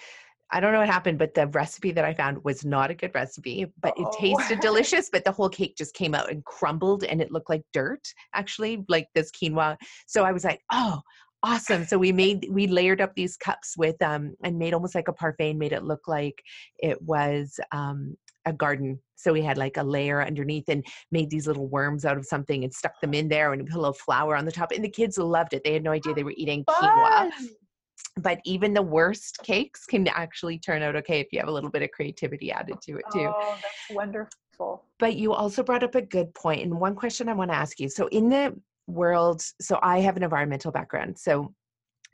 I 0.53 0.59
don't 0.59 0.73
know 0.73 0.81
what 0.81 0.89
happened, 0.89 1.19
but 1.19 1.35
the 1.35 1.47
recipe 1.49 1.93
that 1.93 2.05
I 2.05 2.13
found 2.13 2.43
was 2.45 2.65
not 2.65 2.91
a 2.91 2.95
good 2.95 3.15
recipe, 3.15 3.67
but 3.81 3.95
it 3.97 4.07
oh. 4.07 4.17
tasted 4.19 4.61
delicious. 4.61 5.09
But 5.11 5.25
the 5.25 5.33
whole 5.33 5.49
cake 5.49 5.77
just 5.77 5.95
came 5.95 6.15
out 6.15 6.31
and 6.31 6.45
crumbled 6.45 7.05
and 7.05 7.21
it 7.21 7.31
looked 7.31 7.51
like 7.51 7.63
dirt, 7.73 8.03
actually, 8.35 8.85
like 8.89 9.09
this 9.15 9.31
quinoa. 9.31 9.77
So 10.07 10.25
I 10.25 10.33
was 10.33 10.45
like, 10.45 10.61
oh, 10.73 11.01
awesome 11.43 11.85
so 11.85 11.97
we 11.97 12.13
made 12.13 12.47
we 12.51 12.67
layered 12.67 13.01
up 13.01 13.15
these 13.15 13.37
cups 13.37 13.75
with 13.79 14.01
um 14.03 14.35
and 14.45 14.59
made 14.59 14.75
almost 14.75 14.95
like 14.95 15.09
a 15.09 15.13
parfait 15.13 15.51
and 15.51 15.59
made 15.59 15.73
it 15.73 15.85
look 15.85 16.07
like 16.07 16.43
it 16.79 17.01
was 17.03 17.59
um 17.73 18.17
a 18.47 18.53
garden. 18.53 18.99
So 19.17 19.33
we 19.33 19.43
had 19.43 19.59
like 19.59 19.77
a 19.77 19.83
layer 19.83 20.23
underneath 20.23 20.69
and 20.69 20.85
made 21.11 21.31
these 21.31 21.47
little 21.47 21.69
worms 21.69 22.05
out 22.05 22.17
of 22.17 22.25
something 22.25 22.65
and 22.65 22.73
stuck 22.73 23.01
them 23.01 23.15
in 23.15 23.29
there 23.29 23.53
and 23.53 23.67
put 23.67 23.77
a 23.77 23.81
little 23.81 23.93
flour 23.93 24.37
on 24.37 24.45
the 24.45 24.53
top 24.53 24.73
and 24.73 24.85
the 24.85 24.89
kids 24.89 25.19
loved 25.19 25.53
it. 25.53 25.63
They 25.65 25.75
had 25.75 25.85
no 25.85 25.93
idea 25.93 26.15
they 26.15 26.25
were 26.25 26.35
eating 26.37 26.65
quinoa 26.65 27.31
but 28.17 28.41
even 28.45 28.73
the 28.73 28.83
worst 28.83 29.39
cakes 29.45 29.85
can 29.87 30.09
actually 30.09 30.59
turn 30.59 30.83
out 30.83 30.97
okay 30.97 31.21
if 31.21 31.29
you 31.33 31.39
have 31.39 31.49
a 31.49 31.53
little 31.53 31.71
bit 31.71 31.83
of 31.83 31.91
creativity 31.91 32.51
added 32.51 32.77
to 32.83 32.97
it 32.97 33.05
too. 33.13 33.31
Oh 33.33 33.57
that's 33.63 33.91
wonderful. 33.91 34.85
But 34.99 35.17
you 35.17 35.33
also 35.33 35.63
brought 35.63 35.85
up 35.85 35.95
a 35.95 36.03
good 36.03 36.35
point 36.35 36.63
and 36.63 36.81
one 36.81 36.95
question 36.95 37.29
i 37.29 37.35
want 37.35 37.51
to 37.51 37.57
ask 37.57 37.79
you. 37.79 37.89
So 37.89 38.09
in 38.09 38.29
the 38.29 38.59
world 38.91 39.43
so 39.61 39.79
i 39.83 40.01
have 40.01 40.17
an 40.17 40.23
environmental 40.23 40.73
background 40.73 41.19
so 41.19 41.53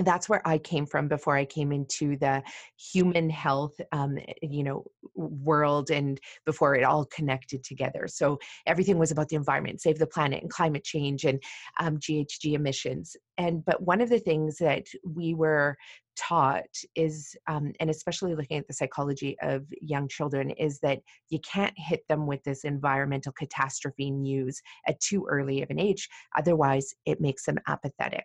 that's 0.01 0.29
where 0.29 0.47
i 0.47 0.59
came 0.59 0.87
from 0.87 1.09
before 1.09 1.37
i 1.37 1.45
came 1.45 1.73
into 1.73 2.17
the 2.19 2.43
human 2.77 3.31
health 3.31 3.75
um, 3.93 4.19
you 4.43 4.63
know 4.63 4.85
world 5.17 5.91
and 5.91 6.21
before 6.45 6.75
it 6.75 6.85
all 6.85 7.05
connected 7.07 7.65
together. 7.65 8.07
So 8.07 8.39
everything 8.67 8.99
was 8.99 9.11
about 9.11 9.29
the 9.29 9.37
environment 9.37 9.81
save 9.81 9.99
the 9.99 10.07
planet 10.07 10.43
and 10.43 10.51
climate 10.51 10.85
change 10.85 11.25
and 11.25 11.43
um, 11.81 11.99
ghg 11.99 12.55
emissions. 12.55 13.17
And 13.39 13.65
but 13.65 13.83
one 13.83 14.01
of 14.01 14.09
the 14.09 14.19
things 14.19 14.57
that 14.59 14.87
we 15.05 15.35
were 15.35 15.77
taught 16.17 16.65
is 16.95 17.37
um, 17.47 17.73
and 17.81 17.91
especially 17.91 18.35
looking 18.35 18.59
at 18.59 18.67
the 18.67 18.75
psychology 18.75 19.37
of 19.43 19.65
young 19.81 20.09
children 20.09 20.51
is 20.51 20.79
that 20.81 21.01
you 21.29 21.39
can't 21.41 21.75
hit 21.77 22.03
them 22.09 22.27
with 22.27 22.43
this 22.45 22.65
environmental 22.65 23.33
catastrophe 23.33 24.11
news 24.11 24.61
at 24.87 24.99
too 25.01 25.27
early 25.29 25.63
of 25.63 25.71
an 25.71 25.79
age 25.79 26.09
otherwise 26.37 26.95
it 27.05 27.21
makes 27.21 27.45
them 27.45 27.59
apathetic 27.69 28.25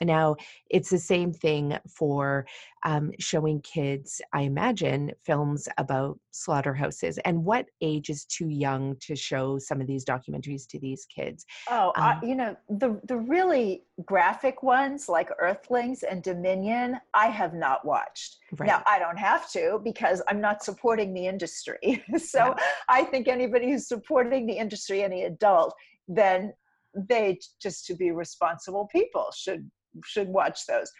now, 0.00 0.36
it's 0.70 0.90
the 0.90 0.98
same 0.98 1.32
thing 1.32 1.76
for 1.88 2.46
um, 2.84 3.12
showing 3.18 3.60
kids, 3.60 4.20
I 4.32 4.42
imagine, 4.42 5.12
films 5.24 5.68
about 5.78 6.18
slaughterhouses. 6.32 7.18
And 7.24 7.44
what 7.44 7.66
age 7.80 8.10
is 8.10 8.24
too 8.24 8.48
young 8.48 8.96
to 9.00 9.14
show 9.14 9.58
some 9.58 9.80
of 9.80 9.86
these 9.86 10.04
documentaries 10.04 10.66
to 10.68 10.80
these 10.80 11.04
kids? 11.04 11.46
Oh, 11.70 11.92
um, 11.96 12.20
you 12.22 12.34
know, 12.34 12.56
the, 12.68 13.00
the 13.04 13.16
really 13.16 13.84
graphic 14.04 14.62
ones 14.62 15.08
like 15.08 15.30
Earthlings 15.38 16.02
and 16.02 16.22
Dominion, 16.22 16.98
I 17.14 17.26
have 17.26 17.54
not 17.54 17.84
watched. 17.84 18.38
Right. 18.58 18.66
Now, 18.66 18.82
I 18.86 18.98
don't 18.98 19.18
have 19.18 19.50
to 19.52 19.80
because 19.84 20.22
I'm 20.28 20.40
not 20.40 20.64
supporting 20.64 21.14
the 21.14 21.26
industry. 21.26 22.02
so 22.18 22.38
yeah. 22.46 22.54
I 22.88 23.04
think 23.04 23.28
anybody 23.28 23.70
who's 23.70 23.86
supporting 23.86 24.46
the 24.46 24.54
industry, 24.54 25.02
any 25.02 25.24
adult, 25.24 25.74
then 26.08 26.54
they 26.94 27.38
just 27.60 27.86
to 27.86 27.94
be 27.94 28.10
responsible 28.10 28.88
people 28.92 29.30
should 29.34 29.70
should 30.04 30.28
watch 30.28 30.66
those. 30.66 30.90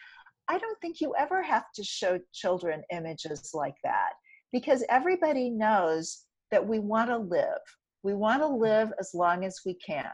I 0.48 0.58
don't 0.58 0.78
think 0.80 1.00
you 1.00 1.14
ever 1.18 1.42
have 1.42 1.64
to 1.76 1.84
show 1.84 2.18
children 2.32 2.82
images 2.92 3.52
like 3.54 3.76
that 3.84 4.12
because 4.52 4.84
everybody 4.88 5.50
knows 5.50 6.24
that 6.50 6.66
we 6.66 6.78
want 6.78 7.10
to 7.10 7.18
live. 7.18 7.60
We 8.02 8.14
want 8.14 8.42
to 8.42 8.48
live 8.48 8.92
as 8.98 9.12
long 9.14 9.44
as 9.44 9.60
we 9.64 9.74
can. 9.74 10.10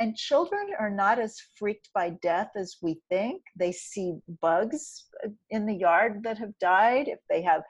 And 0.00 0.16
children 0.16 0.68
are 0.78 0.90
not 0.90 1.20
as 1.20 1.36
freaked 1.56 1.88
by 1.94 2.10
death 2.22 2.50
as 2.56 2.76
we 2.82 3.00
think. 3.10 3.42
They 3.56 3.70
see 3.70 4.14
bugs 4.42 5.04
in 5.50 5.66
the 5.66 5.74
yard 5.74 6.22
that 6.24 6.38
have 6.38 6.58
died. 6.60 7.06
If 7.06 7.20
they 7.30 7.42
have 7.42 7.62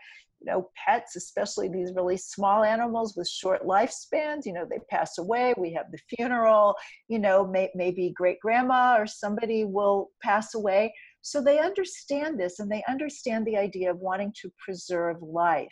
you 0.44 0.52
know 0.52 0.70
pets 0.76 1.16
especially 1.16 1.68
these 1.68 1.92
really 1.94 2.16
small 2.16 2.64
animals 2.64 3.14
with 3.16 3.28
short 3.28 3.64
lifespans 3.64 4.44
you 4.44 4.52
know 4.52 4.66
they 4.68 4.78
pass 4.90 5.18
away 5.18 5.54
we 5.56 5.72
have 5.72 5.86
the 5.90 5.98
funeral 6.16 6.74
you 7.08 7.18
know 7.18 7.46
may, 7.46 7.70
maybe 7.74 8.12
great 8.14 8.40
grandma 8.40 8.96
or 8.98 9.06
somebody 9.06 9.64
will 9.64 10.10
pass 10.22 10.54
away. 10.54 10.94
So 11.22 11.42
they 11.42 11.58
understand 11.58 12.38
this 12.38 12.58
and 12.58 12.70
they 12.70 12.84
understand 12.88 13.46
the 13.46 13.56
idea 13.56 13.90
of 13.90 13.98
wanting 13.98 14.32
to 14.42 14.52
preserve 14.58 15.16
life. 15.22 15.68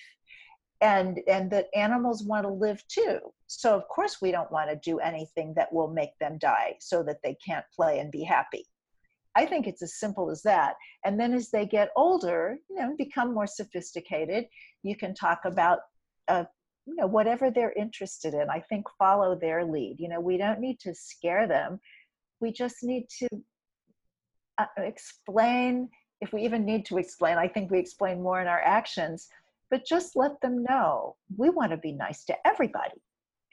And 0.80 1.20
and 1.28 1.50
that 1.52 1.68
animals 1.74 2.24
want 2.24 2.44
to 2.44 2.52
live 2.52 2.82
too. 2.88 3.18
So 3.46 3.76
of 3.76 3.86
course 3.88 4.18
we 4.20 4.32
don't 4.32 4.50
want 4.50 4.70
to 4.70 4.90
do 4.90 4.98
anything 4.98 5.52
that 5.56 5.72
will 5.72 5.88
make 5.88 6.18
them 6.18 6.38
die 6.38 6.74
so 6.80 7.02
that 7.04 7.18
they 7.22 7.36
can't 7.46 7.66
play 7.76 8.00
and 8.00 8.10
be 8.10 8.24
happy 8.24 8.66
I 9.34 9.46
think 9.46 9.66
it's 9.66 9.82
as 9.82 9.98
simple 9.98 10.30
as 10.30 10.42
that. 10.42 10.74
And 11.04 11.18
then 11.18 11.32
as 11.32 11.50
they 11.50 11.66
get 11.66 11.90
older, 11.96 12.58
you 12.68 12.76
know, 12.76 12.94
become 12.96 13.32
more 13.32 13.46
sophisticated, 13.46 14.46
you 14.82 14.96
can 14.96 15.14
talk 15.14 15.40
about, 15.44 15.80
uh, 16.28 16.44
you 16.86 16.96
know, 16.96 17.06
whatever 17.06 17.50
they're 17.50 17.72
interested 17.72 18.34
in. 18.34 18.50
I 18.50 18.60
think 18.60 18.86
follow 18.98 19.34
their 19.34 19.64
lead. 19.64 19.96
You 19.98 20.08
know, 20.08 20.20
we 20.20 20.36
don't 20.36 20.60
need 20.60 20.80
to 20.80 20.94
scare 20.94 21.46
them. 21.46 21.80
We 22.40 22.52
just 22.52 22.82
need 22.82 23.08
to 23.20 23.28
uh, 24.58 24.66
explain, 24.78 25.88
if 26.20 26.32
we 26.32 26.42
even 26.42 26.64
need 26.64 26.84
to 26.86 26.98
explain, 26.98 27.38
I 27.38 27.48
think 27.48 27.70
we 27.70 27.78
explain 27.78 28.22
more 28.22 28.40
in 28.40 28.48
our 28.48 28.60
actions, 28.60 29.28
but 29.70 29.86
just 29.86 30.14
let 30.14 30.38
them 30.42 30.62
know 30.68 31.16
we 31.36 31.48
want 31.48 31.70
to 31.70 31.78
be 31.78 31.92
nice 31.92 32.24
to 32.26 32.36
everybody 32.46 33.00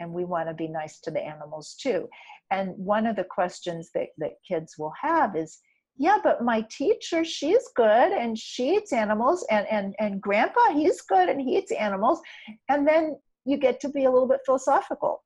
and 0.02 0.12
we 0.12 0.26
want 0.26 0.50
to 0.50 0.54
be 0.54 0.68
nice 0.68 1.00
to 1.02 1.12
the 1.12 1.22
animals 1.22 1.76
too. 1.80 2.10
And 2.52 2.72
one 2.78 3.06
of 3.06 3.16
the 3.16 3.24
questions 3.24 3.92
that, 3.94 4.08
that 4.18 4.34
kids 4.46 4.76
will 4.78 4.94
have 5.02 5.36
is, 5.38 5.60
yeah 6.00 6.18
but 6.24 6.43
my 6.43 6.62
teacher 6.70 7.24
she's 7.24 7.68
good 7.76 8.12
and 8.12 8.39
she 8.39 8.76
eats 8.76 8.91
animals 8.91 9.45
and 9.52 9.68
and 9.68 9.95
and 10.00 10.22
grandpa 10.22 10.74
he's 10.74 11.02
good 11.02 11.30
and 11.30 11.39
he 11.39 11.58
eats 11.58 11.72
animals. 11.72 12.20
And 12.70 12.88
then 12.88 13.20
you 13.45 13.58
get 13.58 13.80
to 13.82 13.89
be 13.89 14.06
a 14.06 14.12
little 14.12 14.28
bit 14.28 14.39
philosophical 14.45 15.24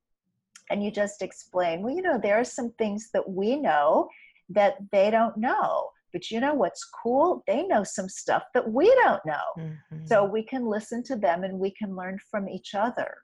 and 0.70 0.84
you 0.84 0.90
just 0.90 1.22
explain 1.22 1.82
well 1.82 1.94
you 1.94 2.02
know 2.02 2.18
there 2.22 2.38
are 2.38 2.44
some 2.44 2.72
things 2.78 3.10
that 3.14 3.26
we 3.28 3.56
know 3.56 4.08
that 4.50 4.76
they 4.92 5.10
don't 5.10 5.36
know 5.36 5.88
but 6.12 6.30
you 6.30 6.38
know 6.38 6.54
what's 6.54 6.84
cool? 7.02 7.42
They 7.48 7.64
know 7.64 7.82
some 7.82 8.08
stuff 8.08 8.44
that 8.54 8.70
we 8.70 8.86
don't 9.02 9.26
know. 9.26 9.48
Mm-hmm. 9.58 10.06
so 10.06 10.24
we 10.24 10.44
can 10.44 10.64
listen 10.64 11.02
to 11.04 11.16
them 11.16 11.42
and 11.42 11.58
we 11.58 11.72
can 11.72 11.96
learn 11.96 12.18
from 12.30 12.48
each 12.48 12.74
other 12.74 13.16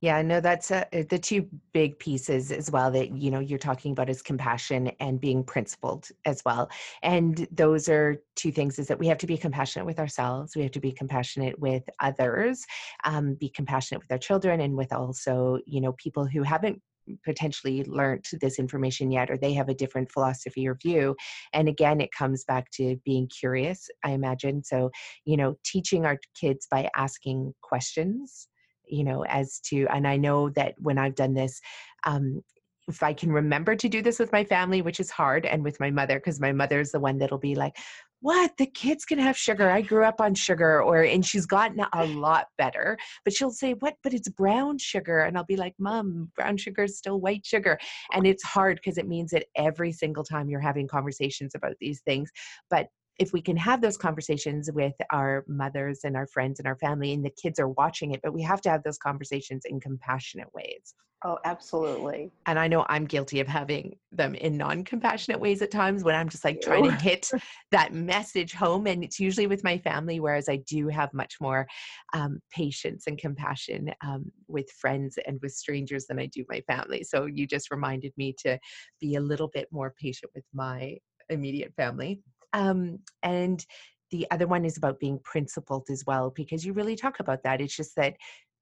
yeah, 0.00 0.22
no, 0.22 0.40
that's 0.40 0.70
uh, 0.70 0.84
the 0.92 1.18
two 1.18 1.46
big 1.72 1.98
pieces 1.98 2.50
as 2.50 2.70
well 2.70 2.90
that 2.92 3.14
you 3.14 3.30
know 3.30 3.38
you're 3.38 3.58
talking 3.58 3.92
about 3.92 4.08
is 4.08 4.22
compassion 4.22 4.90
and 4.98 5.20
being 5.20 5.44
principled 5.44 6.08
as 6.24 6.42
well. 6.44 6.70
And 7.02 7.46
those 7.50 7.86
are 7.88 8.16
two 8.34 8.50
things: 8.50 8.78
is 8.78 8.86
that 8.88 8.98
we 8.98 9.08
have 9.08 9.18
to 9.18 9.26
be 9.26 9.36
compassionate 9.36 9.84
with 9.84 9.98
ourselves, 9.98 10.56
we 10.56 10.62
have 10.62 10.70
to 10.72 10.80
be 10.80 10.92
compassionate 10.92 11.58
with 11.58 11.82
others, 12.00 12.64
um, 13.04 13.34
be 13.34 13.50
compassionate 13.50 14.02
with 14.02 14.10
our 14.10 14.18
children, 14.18 14.60
and 14.62 14.74
with 14.74 14.90
also 14.92 15.58
you 15.66 15.82
know 15.82 15.92
people 15.92 16.24
who 16.24 16.42
haven't 16.42 16.80
potentially 17.24 17.84
learned 17.84 18.24
this 18.40 18.58
information 18.58 19.10
yet 19.10 19.30
or 19.30 19.36
they 19.36 19.52
have 19.52 19.68
a 19.68 19.74
different 19.74 20.12
philosophy 20.12 20.68
or 20.68 20.76
view 20.76 21.16
and 21.52 21.68
again 21.68 22.00
it 22.00 22.12
comes 22.12 22.44
back 22.44 22.70
to 22.70 22.96
being 23.04 23.26
curious 23.26 23.88
i 24.04 24.10
imagine 24.10 24.62
so 24.62 24.90
you 25.24 25.36
know 25.36 25.56
teaching 25.64 26.04
our 26.04 26.18
kids 26.38 26.68
by 26.70 26.88
asking 26.94 27.52
questions 27.62 28.46
you 28.92 29.04
know, 29.04 29.24
as 29.24 29.60
to, 29.66 29.86
and 29.88 30.06
I 30.06 30.16
know 30.16 30.50
that 30.50 30.74
when 30.78 30.98
I've 30.98 31.14
done 31.14 31.34
this, 31.34 31.60
um, 32.04 32.42
if 32.88 33.02
I 33.02 33.12
can 33.12 33.30
remember 33.30 33.76
to 33.76 33.88
do 33.88 34.02
this 34.02 34.18
with 34.18 34.32
my 34.32 34.44
family, 34.44 34.82
which 34.82 35.00
is 35.00 35.10
hard, 35.10 35.46
and 35.46 35.62
with 35.62 35.78
my 35.78 35.90
mother, 35.90 36.18
because 36.18 36.40
my 36.40 36.52
mother 36.52 36.80
is 36.80 36.90
the 36.92 37.00
one 37.00 37.18
that'll 37.18 37.38
be 37.38 37.54
like, 37.54 37.76
what? 38.22 38.56
The 38.58 38.66
kids 38.66 39.04
can 39.04 39.18
have 39.18 39.36
sugar. 39.36 39.70
I 39.70 39.80
grew 39.80 40.04
up 40.04 40.20
on 40.20 40.34
sugar 40.34 40.82
or 40.82 41.02
and 41.02 41.24
she's 41.24 41.46
gotten 41.46 41.82
a 41.92 42.06
lot 42.06 42.46
better 42.58 42.98
but 43.24 43.32
she'll 43.32 43.50
say 43.50 43.72
what? 43.72 43.94
But 44.02 44.14
it's 44.14 44.28
brown 44.28 44.78
sugar 44.78 45.20
and 45.20 45.36
i'll 45.36 45.44
be 45.44 45.56
like 45.56 45.74
mom 45.78 46.30
brown 46.36 46.56
sugar 46.56 46.84
is 46.84 46.98
still 46.98 47.20
white 47.20 47.44
sugar 47.44 47.78
and 48.12 48.26
it's 48.26 48.42
hard 48.42 48.76
because 48.76 48.98
it 48.98 49.08
means 49.08 49.30
that 49.30 49.46
every 49.56 49.92
single 49.92 50.24
time 50.24 50.48
you're 50.48 50.60
having 50.60 50.86
conversations 50.86 51.54
about 51.54 51.76
these 51.80 52.00
things 52.02 52.30
but 52.68 52.88
if 53.18 53.32
we 53.32 53.42
can 53.42 53.56
have 53.56 53.80
those 53.80 53.96
conversations 53.96 54.70
with 54.72 54.94
our 55.10 55.44
mothers 55.46 56.00
and 56.04 56.16
our 56.16 56.26
friends 56.26 56.58
and 56.58 56.66
our 56.66 56.76
family 56.76 57.12
and 57.12 57.24
the 57.24 57.32
kids 57.42 57.58
are 57.58 57.68
watching 57.68 58.12
it 58.12 58.20
but 58.22 58.32
we 58.32 58.42
have 58.42 58.60
to 58.62 58.70
have 58.70 58.82
those 58.82 58.98
conversations 58.98 59.62
in 59.66 59.80
compassionate 59.80 60.52
ways. 60.54 60.94
Oh 61.22 61.38
absolutely. 61.44 62.32
And 62.46 62.58
i 62.58 62.66
know 62.66 62.86
i'm 62.88 63.04
guilty 63.04 63.40
of 63.40 63.46
having 63.46 63.96
them 64.10 64.34
in 64.34 64.56
non-compassionate 64.56 65.38
ways 65.38 65.60
at 65.60 65.70
times 65.70 66.02
when 66.02 66.14
i'm 66.14 66.30
just 66.30 66.44
like 66.44 66.62
trying 66.62 66.84
to 66.84 66.90
hit 66.92 67.30
that 67.70 67.92
message 67.92 68.54
home 68.54 68.86
and 68.86 69.04
it's 69.04 69.20
usually 69.20 69.46
with 69.46 69.62
my 69.62 69.76
family 69.76 70.18
whereas 70.18 70.48
i 70.48 70.56
do 70.66 70.88
have 70.88 71.12
much 71.12 71.34
more 71.40 71.66
um, 72.14 72.40
patience 72.50 73.06
and 73.06 73.18
compassion 73.18 73.90
um, 74.02 74.32
with 74.48 74.70
friends 74.70 75.18
and 75.26 75.38
with 75.42 75.52
strangers 75.52 76.06
than 76.06 76.18
i 76.18 76.26
do 76.26 76.44
my 76.48 76.62
family. 76.62 77.02
So 77.04 77.26
you 77.26 77.46
just 77.46 77.70
reminded 77.70 78.12
me 78.16 78.34
to 78.44 78.58
be 79.00 79.16
a 79.16 79.20
little 79.20 79.48
bit 79.48 79.68
more 79.70 79.94
patient 80.00 80.32
with 80.34 80.44
my 80.54 80.96
immediate 81.28 81.72
family 81.76 82.20
um, 82.52 82.98
and 83.22 83.64
the 84.10 84.26
other 84.30 84.46
one 84.46 84.64
is 84.64 84.76
about 84.76 84.98
being 84.98 85.18
principled 85.22 85.86
as 85.90 86.04
well, 86.06 86.32
because 86.34 86.64
you 86.64 86.72
really 86.72 86.96
talk 86.96 87.20
about 87.20 87.42
that. 87.44 87.60
It's 87.60 87.76
just 87.76 87.94
that, 87.96 88.16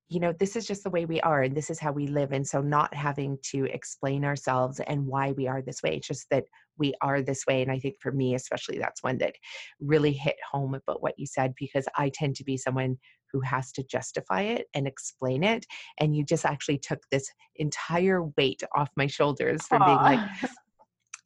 you 0.08 0.20
know, 0.20 0.32
this 0.38 0.56
is 0.56 0.66
just 0.66 0.84
the 0.84 0.90
way 0.90 1.04
we 1.04 1.20
are 1.20 1.42
and 1.42 1.56
this 1.56 1.70
is 1.70 1.78
how 1.78 1.92
we 1.92 2.06
live. 2.06 2.32
And 2.32 2.46
so 2.46 2.60
not 2.60 2.94
having 2.94 3.38
to 3.50 3.64
explain 3.66 4.24
ourselves 4.24 4.80
and 4.80 5.06
why 5.06 5.32
we 5.32 5.46
are 5.46 5.62
this 5.62 5.82
way, 5.82 5.96
it's 5.96 6.08
just 6.08 6.26
that 6.30 6.44
we 6.78 6.94
are 7.02 7.22
this 7.22 7.44
way. 7.46 7.62
And 7.62 7.70
I 7.70 7.78
think 7.78 7.96
for 8.00 8.12
me, 8.12 8.34
especially, 8.34 8.78
that's 8.78 9.02
one 9.02 9.18
that 9.18 9.34
really 9.80 10.12
hit 10.12 10.36
home 10.50 10.74
about 10.74 11.02
what 11.02 11.18
you 11.18 11.26
said, 11.26 11.54
because 11.58 11.86
I 11.96 12.10
tend 12.12 12.36
to 12.36 12.44
be 12.44 12.56
someone 12.56 12.98
who 13.32 13.40
has 13.40 13.72
to 13.72 13.82
justify 13.82 14.42
it 14.42 14.66
and 14.74 14.86
explain 14.86 15.44
it. 15.44 15.66
And 15.98 16.16
you 16.16 16.24
just 16.24 16.46
actually 16.46 16.78
took 16.78 17.00
this 17.10 17.30
entire 17.56 18.24
weight 18.36 18.62
off 18.74 18.88
my 18.96 19.06
shoulders 19.06 19.66
from 19.66 19.82
Aww. 19.82 19.86
being 19.86 19.98
like, 19.98 20.50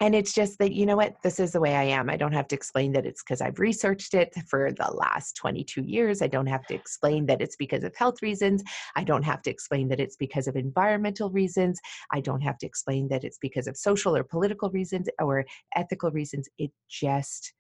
and 0.03 0.17
it's 0.17 0.33
just 0.33 0.59
that 0.59 0.73
you 0.73 0.85
know 0.85 0.97
what? 0.97 1.15
This 1.23 1.39
is 1.39 1.53
the 1.53 1.61
way 1.61 1.77
i 1.77 1.85
am. 1.85 2.11
I 2.11 2.17
don't 2.17 2.33
have 2.33 2.49
to 2.49 2.57
explain 2.57 2.93
that 2.95 3.07
it's 3.07 3.23
because 3.23 3.41
i've 3.41 3.61
researched 3.61 4.15
it 4.15 4.35
for 4.49 4.73
the 4.73 4.91
last 4.93 5.37
22 5.37 5.83
years. 5.83 6.21
I 6.21 6.27
don't 6.27 6.49
have 6.49 6.67
to 6.67 6.75
explain 6.75 7.25
that 7.27 7.41
it's 7.41 7.55
because 7.55 7.85
of 7.85 7.95
health 7.95 8.21
reasons. 8.21 8.65
I 8.97 9.05
don't 9.05 9.23
have 9.23 9.43
to 9.43 9.51
explain 9.51 9.87
that 9.91 10.01
it's 10.01 10.17
because 10.17 10.49
of 10.49 10.57
environmental 10.57 11.31
reasons. 11.31 11.79
I 12.11 12.21
don't 12.21 12.41
have 12.41 12.59
to 12.59 12.67
explain 12.67 13.07
that 13.11 13.23
it's 13.23 13.39
because 13.39 13.69
of 13.69 13.77
social 13.77 14.17
or 14.17 14.25
political 14.25 14.71
reasons 14.71 15.09
or 15.21 15.45
ethical 15.77 16.11
reasons. 16.11 16.49
It 16.59 16.73
just 16.91 17.53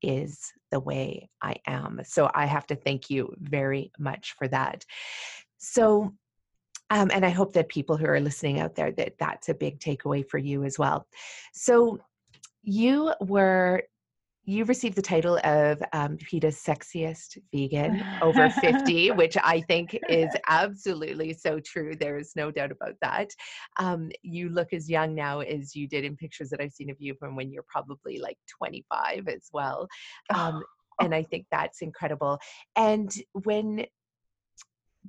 is 0.00 0.38
the 0.70 0.80
way 0.80 1.28
i 1.42 1.54
am. 1.66 2.00
So 2.04 2.30
i 2.34 2.46
have 2.46 2.66
to 2.68 2.76
thank 2.76 3.10
you 3.10 3.34
very 3.38 3.92
much 3.98 4.34
for 4.38 4.48
that. 4.48 4.86
So 5.58 6.14
um, 6.90 7.10
and 7.12 7.24
I 7.24 7.30
hope 7.30 7.52
that 7.54 7.68
people 7.68 7.96
who 7.96 8.06
are 8.06 8.20
listening 8.20 8.60
out 8.60 8.74
there 8.74 8.92
that 8.92 9.14
that's 9.18 9.48
a 9.48 9.54
big 9.54 9.78
takeaway 9.78 10.26
for 10.28 10.38
you 10.38 10.64
as 10.64 10.78
well. 10.78 11.06
So 11.52 11.98
you 12.62 13.12
were 13.20 13.82
you 14.44 14.64
received 14.64 14.96
the 14.96 15.02
title 15.02 15.38
of 15.44 15.80
um, 15.92 16.16
PETA's 16.16 16.56
sexiest 16.56 17.38
vegan 17.54 18.02
over 18.20 18.48
50, 18.50 19.10
which 19.12 19.36
I 19.44 19.60
think 19.60 19.96
is 20.08 20.30
absolutely 20.48 21.34
so 21.34 21.60
true. 21.60 21.94
There 21.94 22.18
is 22.18 22.32
no 22.34 22.50
doubt 22.50 22.72
about 22.72 22.94
that. 23.00 23.30
Um, 23.78 24.10
you 24.22 24.48
look 24.48 24.72
as 24.72 24.90
young 24.90 25.14
now 25.14 25.40
as 25.40 25.76
you 25.76 25.86
did 25.86 26.04
in 26.04 26.16
pictures 26.16 26.50
that 26.50 26.60
I've 26.60 26.72
seen 26.72 26.90
of 26.90 26.96
you 26.98 27.14
from 27.14 27.36
when 27.36 27.52
you're 27.52 27.66
probably 27.68 28.18
like 28.18 28.38
25 28.58 29.28
as 29.28 29.48
well. 29.52 29.86
Um, 30.34 30.64
and 31.00 31.14
I 31.14 31.22
think 31.22 31.46
that's 31.52 31.82
incredible. 31.82 32.38
And 32.76 33.14
when 33.44 33.86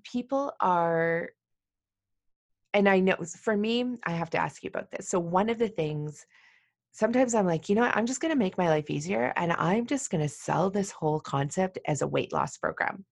people 0.03 0.53
are 0.59 1.29
and 2.73 2.87
I 2.87 2.99
know 2.99 3.17
for 3.41 3.55
me, 3.55 3.85
I 4.05 4.11
have 4.11 4.29
to 4.31 4.37
ask 4.37 4.63
you 4.63 4.69
about 4.69 4.91
this. 4.91 5.09
So, 5.09 5.19
one 5.19 5.49
of 5.49 5.57
the 5.59 5.67
things, 5.67 6.25
sometimes 6.91 7.33
I'm 7.33 7.45
like, 7.45 7.69
you 7.69 7.75
know 7.75 7.81
what, 7.81 7.95
I'm 7.95 8.05
just 8.05 8.21
going 8.21 8.33
to 8.33 8.39
make 8.39 8.57
my 8.57 8.69
life 8.69 8.89
easier 8.89 9.33
and 9.35 9.53
I'm 9.53 9.85
just 9.85 10.09
going 10.09 10.21
to 10.21 10.29
sell 10.29 10.69
this 10.69 10.91
whole 10.91 11.19
concept 11.19 11.79
as 11.87 12.01
a 12.01 12.07
weight 12.07 12.33
loss 12.33 12.57
program 12.57 13.05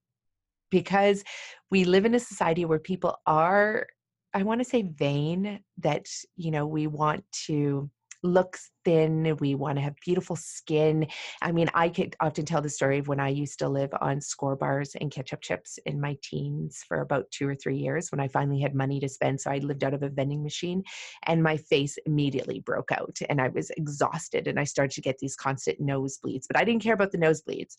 because 0.69 1.23
we 1.71 1.85
live 1.85 2.05
in 2.05 2.15
a 2.15 2.19
society 2.19 2.65
where 2.65 2.79
people 2.79 3.17
are, 3.25 3.87
I 4.33 4.43
want 4.43 4.61
to 4.61 4.69
say, 4.69 4.83
vain 4.83 5.61
that, 5.79 6.07
you 6.35 6.51
know, 6.51 6.67
we 6.67 6.87
want 6.87 7.23
to 7.45 7.89
look 8.23 8.57
thin. 8.85 9.35
We 9.39 9.55
want 9.55 9.77
to 9.77 9.81
have 9.81 9.95
beautiful 10.05 10.35
skin. 10.35 11.07
I 11.41 11.51
mean, 11.51 11.69
I 11.73 11.89
could 11.89 12.15
often 12.19 12.45
tell 12.45 12.61
the 12.61 12.69
story 12.69 12.97
of 12.97 13.07
when 13.07 13.19
I 13.19 13.29
used 13.29 13.59
to 13.59 13.69
live 13.69 13.91
on 14.01 14.19
Skor 14.19 14.57
bars 14.57 14.95
and 14.99 15.11
ketchup 15.11 15.41
chips 15.41 15.79
in 15.85 16.01
my 16.01 16.17
teens 16.21 16.83
for 16.87 17.01
about 17.01 17.29
two 17.31 17.47
or 17.47 17.55
three 17.55 17.77
years 17.77 18.11
when 18.11 18.19
I 18.19 18.27
finally 18.27 18.59
had 18.61 18.75
money 18.75 18.99
to 18.99 19.09
spend. 19.09 19.39
So 19.39 19.51
I 19.51 19.59
lived 19.59 19.83
out 19.83 19.93
of 19.93 20.03
a 20.03 20.09
vending 20.09 20.43
machine 20.43 20.83
and 21.23 21.43
my 21.43 21.57
face 21.57 21.97
immediately 22.05 22.59
broke 22.59 22.91
out 22.91 23.17
and 23.29 23.39
I 23.39 23.49
was 23.49 23.69
exhausted 23.71 24.47
and 24.47 24.59
I 24.59 24.63
started 24.63 24.95
to 24.95 25.01
get 25.01 25.17
these 25.19 25.35
constant 25.35 25.79
nosebleeds. 25.79 26.45
But 26.47 26.57
I 26.57 26.63
didn't 26.63 26.83
care 26.83 26.93
about 26.93 27.11
the 27.11 27.17
nosebleeds. 27.17 27.77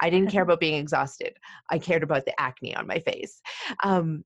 I 0.00 0.10
didn't 0.10 0.30
care 0.30 0.42
about 0.44 0.60
being 0.60 0.74
exhausted. 0.74 1.36
I 1.70 1.78
cared 1.78 2.02
about 2.02 2.24
the 2.24 2.38
acne 2.40 2.74
on 2.74 2.86
my 2.86 2.98
face. 3.00 3.40
Um, 3.82 4.24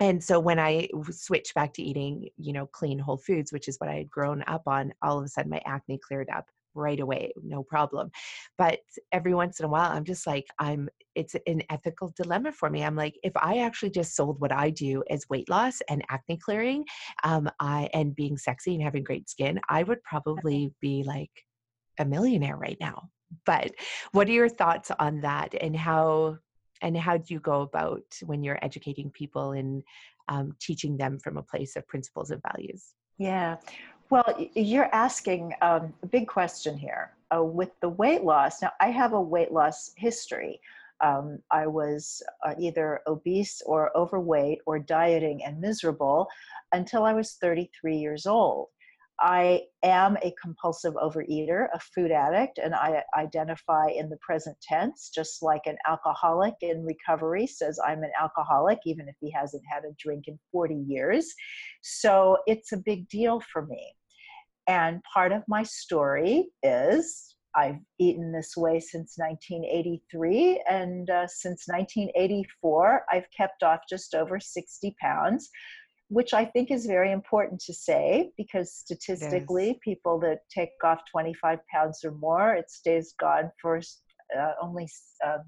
and 0.00 0.22
so 0.22 0.40
when 0.40 0.58
I 0.58 0.88
switched 1.10 1.54
back 1.54 1.72
to 1.74 1.82
eating, 1.82 2.28
you 2.36 2.52
know, 2.52 2.66
clean 2.66 2.98
whole 2.98 3.16
foods, 3.16 3.52
which 3.52 3.68
is 3.68 3.76
what 3.78 3.90
I 3.90 3.96
had 3.96 4.10
grown 4.10 4.42
up 4.46 4.62
on, 4.66 4.92
all 5.02 5.18
of 5.18 5.24
a 5.24 5.28
sudden 5.28 5.50
my 5.50 5.62
acne 5.64 5.98
cleared 5.98 6.28
up 6.30 6.46
right 6.74 6.98
away, 6.98 7.32
no 7.42 7.62
problem. 7.62 8.10
But 8.58 8.80
every 9.12 9.34
once 9.34 9.60
in 9.60 9.66
a 9.66 9.68
while, 9.68 9.92
I'm 9.92 10.04
just 10.04 10.26
like, 10.26 10.46
I'm, 10.58 10.88
it's 11.14 11.36
an 11.46 11.62
ethical 11.70 12.12
dilemma 12.16 12.50
for 12.50 12.68
me. 12.68 12.82
I'm 12.82 12.96
like, 12.96 13.14
if 13.22 13.32
I 13.36 13.58
actually 13.58 13.90
just 13.90 14.16
sold 14.16 14.40
what 14.40 14.52
I 14.52 14.70
do 14.70 15.04
as 15.08 15.28
weight 15.30 15.48
loss 15.48 15.80
and 15.88 16.04
acne 16.10 16.38
clearing, 16.38 16.84
um, 17.22 17.48
I, 17.60 17.88
and 17.94 18.16
being 18.16 18.36
sexy 18.36 18.74
and 18.74 18.82
having 18.82 19.04
great 19.04 19.30
skin, 19.30 19.60
I 19.68 19.84
would 19.84 20.02
probably 20.02 20.72
be 20.80 21.04
like 21.04 21.30
a 21.98 22.04
millionaire 22.04 22.56
right 22.56 22.78
now. 22.80 23.10
But 23.46 23.72
what 24.12 24.28
are 24.28 24.32
your 24.32 24.48
thoughts 24.48 24.90
on 24.98 25.20
that 25.20 25.54
and 25.60 25.76
how 25.76 26.38
and 26.84 26.96
how 26.96 27.16
do 27.16 27.32
you 27.32 27.40
go 27.40 27.62
about 27.62 28.04
when 28.24 28.44
you're 28.44 28.62
educating 28.62 29.10
people 29.10 29.52
and 29.52 29.82
um, 30.28 30.54
teaching 30.60 30.96
them 30.96 31.18
from 31.18 31.38
a 31.38 31.42
place 31.42 31.76
of 31.76 31.88
principles 31.88 32.30
and 32.30 32.42
values? 32.52 32.92
Yeah. 33.18 33.56
Well 34.10 34.36
you're 34.54 34.94
asking 34.94 35.54
um, 35.62 35.94
a 36.02 36.06
big 36.06 36.28
question 36.28 36.76
here 36.76 37.16
uh, 37.34 37.42
with 37.42 37.70
the 37.80 37.88
weight 37.88 38.22
loss. 38.22 38.62
Now 38.62 38.72
i 38.80 38.90
have 38.90 39.14
a 39.14 39.20
weight 39.20 39.50
loss 39.50 39.90
history. 39.96 40.60
Um, 41.00 41.38
i 41.50 41.66
was 41.66 42.22
uh, 42.46 42.54
either 42.60 43.00
obese 43.08 43.62
or 43.66 43.96
overweight 43.96 44.60
or 44.66 44.78
dieting 44.78 45.42
and 45.44 45.60
miserable 45.60 46.28
until 46.72 47.02
i 47.04 47.12
was 47.12 47.32
33 47.40 47.96
years 47.96 48.26
old 48.26 48.68
I 49.20 49.62
am 49.84 50.16
a 50.22 50.34
compulsive 50.40 50.94
overeater, 50.94 51.68
a 51.72 51.78
food 51.78 52.10
addict, 52.10 52.58
and 52.58 52.74
I 52.74 53.02
identify 53.16 53.88
in 53.88 54.08
the 54.08 54.16
present 54.18 54.56
tense, 54.60 55.10
just 55.14 55.42
like 55.42 55.62
an 55.66 55.76
alcoholic 55.86 56.54
in 56.60 56.84
recovery 56.84 57.46
says, 57.46 57.78
I'm 57.84 58.02
an 58.02 58.10
alcoholic, 58.20 58.78
even 58.84 59.08
if 59.08 59.14
he 59.20 59.30
hasn't 59.30 59.62
had 59.70 59.84
a 59.84 59.94
drink 59.98 60.24
in 60.26 60.38
40 60.50 60.74
years. 60.86 61.32
So 61.82 62.38
it's 62.46 62.72
a 62.72 62.82
big 62.84 63.08
deal 63.08 63.40
for 63.52 63.66
me. 63.66 63.94
And 64.66 65.00
part 65.12 65.32
of 65.32 65.42
my 65.46 65.62
story 65.62 66.48
is 66.62 67.36
I've 67.54 67.78
eaten 68.00 68.32
this 68.32 68.56
way 68.56 68.80
since 68.80 69.14
1983, 69.16 70.64
and 70.68 71.08
uh, 71.08 71.26
since 71.28 71.68
1984, 71.68 73.04
I've 73.10 73.30
kept 73.36 73.62
off 73.62 73.80
just 73.88 74.14
over 74.14 74.40
60 74.40 74.96
pounds 75.00 75.50
which 76.08 76.34
I 76.34 76.44
think 76.44 76.70
is 76.70 76.86
very 76.86 77.12
important 77.12 77.60
to 77.62 77.74
say 77.74 78.30
because 78.36 78.72
statistically, 78.72 79.78
people 79.82 80.18
that 80.20 80.40
take 80.50 80.70
off 80.82 81.00
25 81.10 81.58
pounds 81.72 82.04
or 82.04 82.12
more, 82.12 82.54
it 82.54 82.70
stays 82.70 83.14
gone 83.18 83.50
for 83.60 83.80
uh, 84.38 84.52
only 84.60 84.88
uh, 85.26 85.38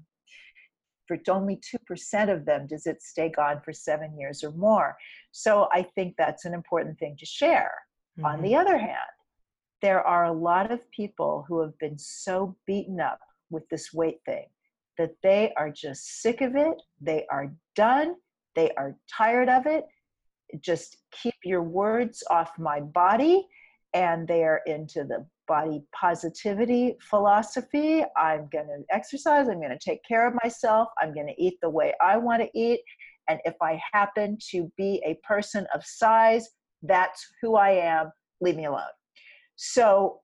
for 1.07 1.17
only 1.29 1.57
2% 1.57 2.33
of 2.33 2.45
them 2.45 2.67
does 2.67 2.85
it 2.85 3.01
stay 3.01 3.29
gone 3.29 3.61
for 3.63 3.71
seven 3.71 4.17
years 4.19 4.43
or 4.43 4.51
more. 4.51 4.97
So 5.31 5.69
I 5.71 5.83
think 5.83 6.15
that's 6.17 6.43
an 6.43 6.53
important 6.53 6.99
thing 6.99 7.15
to 7.19 7.25
share. 7.25 7.71
Mm-hmm. 8.17 8.25
On 8.25 8.41
the 8.41 8.49
mm-hmm. 8.49 8.59
other 8.59 8.77
hand, 8.77 8.99
there 9.81 10.05
are 10.05 10.25
a 10.25 10.33
lot 10.33 10.69
of 10.69 10.79
people 10.91 11.45
who 11.47 11.61
have 11.61 11.77
been 11.79 11.97
so 11.97 12.57
beaten 12.65 12.99
up 12.99 13.19
with 13.49 13.63
this 13.69 13.93
weight 13.93 14.19
thing 14.25 14.47
that 14.97 15.11
they 15.23 15.53
are 15.55 15.69
just 15.69 16.21
sick 16.21 16.41
of 16.41 16.55
it. 16.55 16.81
They 16.99 17.25
are 17.31 17.53
done. 17.75 18.15
They 18.55 18.71
are 18.71 18.97
tired 19.15 19.47
of 19.47 19.65
it 19.65 19.85
just 20.61 20.97
keep 21.11 21.35
your 21.43 21.63
words 21.63 22.23
off 22.29 22.51
my 22.57 22.79
body 22.79 23.47
and 23.93 24.27
they 24.27 24.43
are 24.43 24.61
into 24.65 25.03
the 25.03 25.25
body 25.47 25.81
positivity 25.93 26.95
philosophy. 27.01 28.03
I'm 28.17 28.49
going 28.51 28.67
to 28.67 28.83
exercise 28.93 29.47
i'm 29.47 29.59
going 29.59 29.69
to 29.69 29.79
take 29.79 30.01
care 30.05 30.27
of 30.27 30.33
myself 30.43 30.89
i'm 31.01 31.13
going 31.13 31.27
to 31.27 31.41
eat 31.41 31.57
the 31.61 31.69
way 31.69 31.93
i 32.01 32.17
want 32.17 32.41
to 32.41 32.49
eat 32.53 32.81
and 33.29 33.39
if 33.45 33.55
i 33.61 33.79
happen 33.93 34.37
to 34.51 34.71
be 34.77 35.01
a 35.05 35.17
person 35.25 35.65
of 35.73 35.85
size 35.85 36.49
that's 36.83 37.25
who 37.41 37.55
i 37.55 37.69
am 37.71 38.11
leave 38.41 38.55
me 38.55 38.65
alone. 38.65 38.83
So 39.55 40.19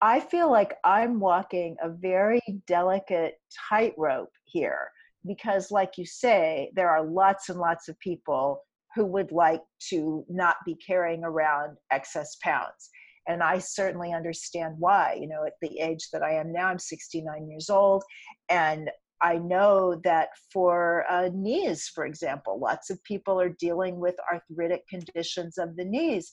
i 0.00 0.20
feel 0.20 0.50
like 0.50 0.74
i'm 0.84 1.18
walking 1.18 1.76
a 1.82 1.88
very 1.88 2.40
delicate 2.66 3.34
tightrope 3.68 4.30
here 4.44 4.90
because 5.26 5.70
like 5.70 5.98
you 5.98 6.06
say 6.06 6.70
there 6.74 6.90
are 6.90 7.04
lots 7.04 7.48
and 7.48 7.58
lots 7.58 7.88
of 7.88 7.98
people 7.98 8.60
who 8.94 9.04
would 9.06 9.32
like 9.32 9.62
to 9.90 10.24
not 10.28 10.56
be 10.64 10.74
carrying 10.74 11.24
around 11.24 11.76
excess 11.90 12.36
pounds. 12.42 12.90
And 13.26 13.42
I 13.42 13.58
certainly 13.58 14.12
understand 14.12 14.76
why. 14.78 15.18
You 15.20 15.28
know, 15.28 15.44
at 15.44 15.52
the 15.60 15.78
age 15.80 16.08
that 16.12 16.22
I 16.22 16.32
am 16.32 16.52
now, 16.52 16.68
I'm 16.68 16.78
69 16.78 17.48
years 17.48 17.68
old, 17.68 18.02
and 18.48 18.90
I 19.20 19.36
know 19.36 20.00
that 20.04 20.28
for 20.52 21.04
uh, 21.10 21.30
knees, 21.34 21.90
for 21.94 22.06
example, 22.06 22.58
lots 22.58 22.88
of 22.88 23.02
people 23.04 23.40
are 23.40 23.54
dealing 23.60 23.98
with 23.98 24.14
arthritic 24.32 24.86
conditions 24.88 25.58
of 25.58 25.76
the 25.76 25.84
knees. 25.84 26.30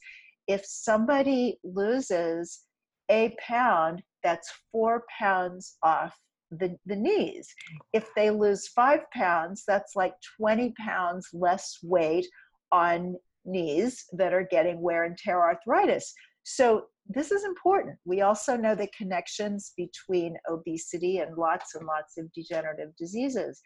If 0.47 0.64
somebody 0.66 1.60
loses 1.64 2.62
a 3.10 3.36
pound, 3.39 4.03
that's 4.24 4.51
four 4.72 5.03
pounds 5.20 5.78
off 5.84 6.16
the, 6.51 6.78
the 6.86 6.95
knees. 6.95 7.47
If 7.93 8.10
they 8.16 8.30
lose 8.30 8.68
five 8.68 9.01
pounds, 9.12 9.64
that's 9.68 9.95
like 9.95 10.14
20 10.39 10.74
pounds 10.78 11.28
less 11.34 11.78
weight 11.84 12.28
on 12.76 13.15
knees 13.45 14.05
that 14.11 14.34
are 14.34 14.47
getting 14.51 14.82
wear 14.82 15.05
and 15.05 15.17
tear 15.17 15.41
arthritis. 15.41 16.13
So 16.43 16.88
this 17.07 17.32
is 17.32 17.45
important. 17.45 17.97
We 18.03 18.21
also 18.21 18.57
know 18.57 18.76
the 18.76 18.89
connections 18.97 19.71
between 19.78 20.36
obesity 20.49 21.19
and 21.19 21.38
lots 21.38 21.76
and 21.76 21.86
lots 21.86 22.17
of 22.17 22.32
degenerative 22.34 22.95
diseases. 22.97 23.61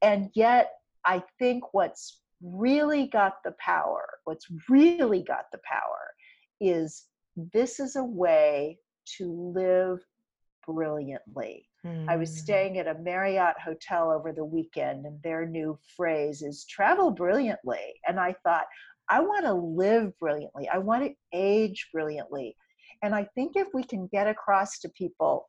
And 0.00 0.30
yet, 0.34 0.72
I 1.04 1.22
think 1.38 1.72
what's 1.72 2.20
really 2.42 3.06
got 3.06 3.34
the 3.44 3.54
power, 3.60 4.04
what's 4.24 4.46
really 4.68 5.22
got 5.22 5.44
the 5.52 5.60
power, 5.64 6.02
is 6.60 7.04
this 7.36 7.78
is 7.78 7.94
a 7.94 8.04
way 8.04 8.78
to 9.18 9.52
live 9.54 10.00
brilliantly. 10.66 11.68
Mm. 11.86 12.08
I 12.08 12.16
was 12.16 12.30
hmm. 12.30 12.36
staying 12.36 12.78
at 12.78 12.86
a 12.86 12.98
Marriott 13.00 13.56
hotel 13.62 14.10
over 14.10 14.32
the 14.32 14.44
weekend, 14.44 15.04
and 15.04 15.20
their 15.22 15.46
new 15.46 15.78
phrase 15.96 16.42
is 16.42 16.64
travel 16.64 17.10
brilliantly. 17.10 18.00
And 18.06 18.20
I 18.20 18.34
thought, 18.44 18.66
I 19.08 19.20
want 19.20 19.44
to 19.44 19.52
live 19.52 20.16
brilliantly, 20.18 20.68
I 20.68 20.78
want 20.78 21.04
to 21.04 21.14
age 21.32 21.88
brilliantly. 21.92 22.56
And 23.02 23.14
I 23.14 23.26
think 23.34 23.56
if 23.56 23.68
we 23.74 23.82
can 23.82 24.06
get 24.06 24.28
across 24.28 24.78
to 24.80 24.88
people, 24.90 25.48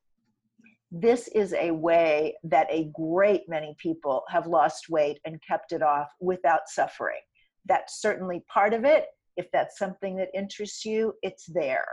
this 0.92 1.28
is 1.30 1.54
a 1.54 1.72
way 1.72 2.36
that 2.44 2.68
a 2.70 2.92
great 2.94 3.44
many 3.48 3.76
people 3.80 4.24
have 4.30 4.48
lost 4.48 4.90
weight 4.90 5.20
and 5.26 5.42
kept 5.48 5.72
it 5.72 5.82
off 5.82 6.08
without 6.20 6.62
suffering. 6.68 7.22
That's 7.66 8.02
certainly 8.02 8.44
part 8.52 8.74
of 8.74 8.86
it. 8.86 9.06
If 9.38 9.48
that's 9.52 9.78
something 9.78 10.16
that 10.18 10.30
interests 10.34 10.84
you, 10.84 11.14
it's 11.22 11.46
there. 11.46 11.88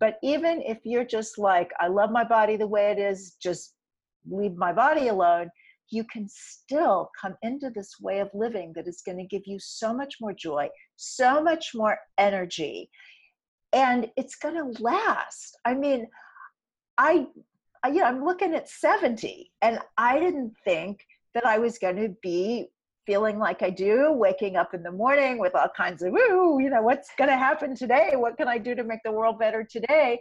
But 0.00 0.18
even 0.22 0.62
if 0.62 0.78
you're 0.84 1.04
just 1.04 1.38
like, 1.38 1.70
I 1.80 1.88
love 1.88 2.10
my 2.10 2.24
body 2.24 2.56
the 2.56 2.66
way 2.66 2.90
it 2.90 2.98
is, 2.98 3.36
just 3.40 3.74
leave 4.28 4.56
my 4.56 4.72
body 4.72 5.08
alone, 5.08 5.50
you 5.90 6.04
can 6.04 6.28
still 6.28 7.10
come 7.20 7.36
into 7.42 7.70
this 7.70 8.00
way 8.00 8.20
of 8.20 8.30
living 8.34 8.72
that 8.74 8.88
is 8.88 9.02
going 9.04 9.18
to 9.18 9.24
give 9.24 9.42
you 9.46 9.58
so 9.58 9.92
much 9.92 10.16
more 10.20 10.32
joy, 10.32 10.68
so 10.96 11.42
much 11.42 11.72
more 11.74 11.98
energy, 12.18 12.90
and 13.72 14.10
it's 14.16 14.36
going 14.36 14.54
to 14.54 14.82
last. 14.82 15.58
I 15.64 15.74
mean, 15.74 16.06
I, 16.96 17.26
I 17.82 17.88
you 17.88 17.96
know, 17.96 18.04
I'm 18.04 18.24
looking 18.24 18.54
at 18.54 18.68
70, 18.68 19.50
and 19.62 19.78
I 19.98 20.18
didn't 20.20 20.54
think 20.64 21.00
that 21.34 21.44
I 21.44 21.58
was 21.58 21.78
going 21.78 21.96
to 21.96 22.14
be 22.22 22.68
feeling 23.06 23.38
like 23.38 23.62
I 23.62 23.70
do, 23.70 24.12
waking 24.12 24.56
up 24.56 24.72
in 24.72 24.82
the 24.82 24.90
morning 24.90 25.38
with 25.38 25.54
all 25.54 25.68
kinds 25.76 26.02
of, 26.02 26.12
woo, 26.12 26.60
you 26.60 26.70
know, 26.70 26.82
what's 26.82 27.10
going 27.18 27.28
to 27.28 27.36
happen 27.36 27.74
today? 27.74 28.12
What 28.14 28.36
can 28.36 28.48
I 28.48 28.58
do 28.58 28.74
to 28.74 28.84
make 28.84 29.00
the 29.04 29.12
world 29.12 29.38
better 29.38 29.62
today? 29.62 30.18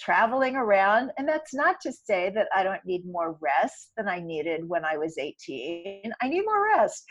Traveling 0.00 0.56
around. 0.56 1.10
And 1.18 1.28
that's 1.28 1.54
not 1.54 1.76
to 1.82 1.92
say 1.92 2.30
that 2.34 2.48
I 2.54 2.62
don't 2.62 2.84
need 2.84 3.04
more 3.04 3.36
rest 3.40 3.92
than 3.96 4.08
I 4.08 4.20
needed 4.20 4.68
when 4.68 4.84
I 4.84 4.96
was 4.96 5.18
18. 5.18 6.12
I 6.20 6.28
need 6.28 6.42
more 6.44 6.64
rest. 6.76 7.04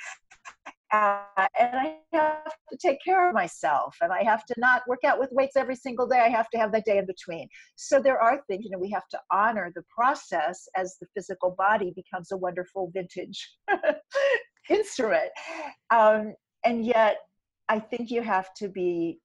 Uh, 0.92 1.20
and 1.60 1.76
I 1.76 1.98
have 2.14 2.52
to 2.72 2.78
take 2.82 2.98
care 3.06 3.30
of 3.30 3.36
myself 3.36 3.96
and 4.02 4.12
I 4.12 4.24
have 4.24 4.44
to 4.46 4.56
not 4.58 4.82
work 4.88 5.04
out 5.06 5.20
with 5.20 5.30
weights 5.32 5.56
every 5.56 5.76
single 5.76 6.08
day. 6.08 6.20
I 6.20 6.30
have 6.30 6.50
to 6.50 6.58
have 6.58 6.72
that 6.72 6.86
day 6.86 6.98
in 6.98 7.06
between. 7.06 7.48
So 7.76 8.02
there 8.02 8.20
are 8.20 8.42
things, 8.48 8.66
you 8.66 8.72
know, 8.72 8.80
we 8.80 8.90
have 8.90 9.08
to 9.10 9.20
honor 9.32 9.72
the 9.76 9.84
process 9.96 10.68
as 10.76 10.98
the 11.00 11.06
physical 11.16 11.52
body 11.60 11.94
becomes 11.96 12.32
a 12.32 12.38
wonderful 12.38 12.90
vintage 12.92 13.56
instrument. 14.70 15.30
Um, 15.92 16.34
and 16.66 16.84
yet, 16.84 17.18
I 17.70 17.80
think 17.80 18.10
you 18.10 18.24
have 18.24 18.52
to 18.56 18.68
be 18.68 19.20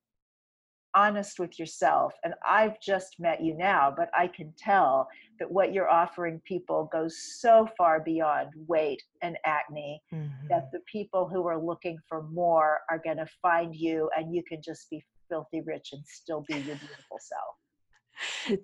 honest 0.95 1.38
with 1.38 1.59
yourself 1.59 2.12
and 2.24 2.34
i've 2.47 2.80
just 2.80 3.16
met 3.18 3.42
you 3.42 3.57
now 3.57 3.92
but 3.97 4.09
i 4.16 4.26
can 4.26 4.53
tell 4.59 5.09
that 5.38 5.51
what 5.51 5.72
you're 5.72 5.90
offering 5.90 6.40
people 6.45 6.88
goes 6.92 7.16
so 7.40 7.68
far 7.76 8.01
beyond 8.01 8.49
weight 8.68 9.03
and 9.22 9.36
acne 9.45 10.01
mm-hmm. 10.12 10.49
that 10.49 10.70
the 10.72 10.80
people 10.90 11.28
who 11.28 11.47
are 11.47 11.61
looking 11.61 11.97
for 12.09 12.22
more 12.24 12.80
are 12.90 13.01
going 13.03 13.16
to 13.16 13.26
find 13.42 13.74
you 13.74 14.09
and 14.16 14.34
you 14.34 14.42
can 14.49 14.61
just 14.62 14.88
be 14.90 15.05
filthy 15.28 15.61
rich 15.62 15.88
and 15.92 16.03
still 16.07 16.45
be 16.49 16.55
your 16.55 16.76
beautiful 16.76 17.18
self 17.18 17.57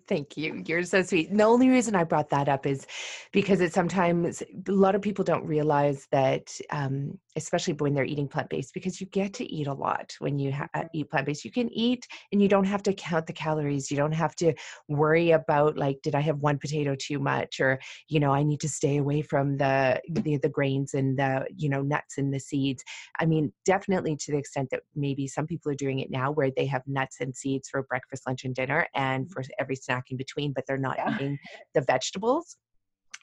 Thank 0.06 0.36
you. 0.36 0.62
You're 0.66 0.84
so 0.84 1.02
sweet. 1.02 1.36
the 1.36 1.42
only 1.42 1.68
reason 1.68 1.94
I 1.94 2.04
brought 2.04 2.30
that 2.30 2.48
up 2.48 2.66
is 2.66 2.86
because 3.32 3.60
it's 3.60 3.74
sometimes 3.74 4.42
a 4.42 4.72
lot 4.72 4.94
of 4.94 5.02
people 5.02 5.24
don't 5.24 5.46
realize 5.46 6.06
that, 6.12 6.56
um, 6.70 7.18
especially 7.36 7.74
when 7.74 7.94
they're 7.94 8.04
eating 8.04 8.28
plant 8.28 8.50
based, 8.50 8.74
because 8.74 9.00
you 9.00 9.06
get 9.08 9.32
to 9.34 9.52
eat 9.52 9.66
a 9.66 9.72
lot 9.72 10.14
when 10.18 10.38
you 10.38 10.52
ha- 10.52 10.68
uh, 10.74 10.84
eat 10.92 11.10
plant 11.10 11.26
based. 11.26 11.44
You 11.44 11.50
can 11.50 11.70
eat 11.72 12.06
and 12.32 12.42
you 12.42 12.48
don't 12.48 12.64
have 12.64 12.82
to 12.84 12.92
count 12.92 13.26
the 13.26 13.32
calories. 13.32 13.90
You 13.90 13.96
don't 13.96 14.12
have 14.12 14.36
to 14.36 14.52
worry 14.88 15.30
about 15.30 15.76
like, 15.76 15.98
did 16.02 16.14
I 16.14 16.20
have 16.20 16.38
one 16.38 16.58
potato 16.58 16.94
too 16.94 17.18
much, 17.18 17.60
or 17.60 17.80
you 18.08 18.20
know, 18.20 18.32
I 18.32 18.42
need 18.42 18.60
to 18.60 18.68
stay 18.68 18.98
away 18.98 19.22
from 19.22 19.56
the 19.56 20.00
the, 20.10 20.36
the 20.36 20.48
grains 20.48 20.94
and 20.94 21.18
the 21.18 21.46
you 21.56 21.68
know 21.68 21.82
nuts 21.82 22.18
and 22.18 22.32
the 22.32 22.40
seeds. 22.40 22.84
I 23.18 23.26
mean, 23.26 23.52
definitely 23.64 24.16
to 24.16 24.32
the 24.32 24.38
extent 24.38 24.68
that 24.70 24.82
maybe 24.94 25.26
some 25.26 25.46
people 25.46 25.72
are 25.72 25.76
doing 25.76 26.00
it 26.00 26.10
now, 26.10 26.30
where 26.30 26.50
they 26.54 26.66
have 26.66 26.82
nuts 26.86 27.16
and 27.20 27.34
seeds 27.34 27.68
for 27.68 27.82
breakfast, 27.82 28.24
lunch, 28.26 28.44
and 28.44 28.54
dinner, 28.54 28.86
and 28.94 29.30
for 29.30 29.39
every 29.58 29.76
snack 29.76 30.06
in 30.10 30.16
between, 30.16 30.52
but 30.52 30.64
they're 30.66 30.78
not 30.78 30.96
yeah. 30.98 31.14
eating 31.14 31.38
the 31.74 31.82
vegetables 31.82 32.56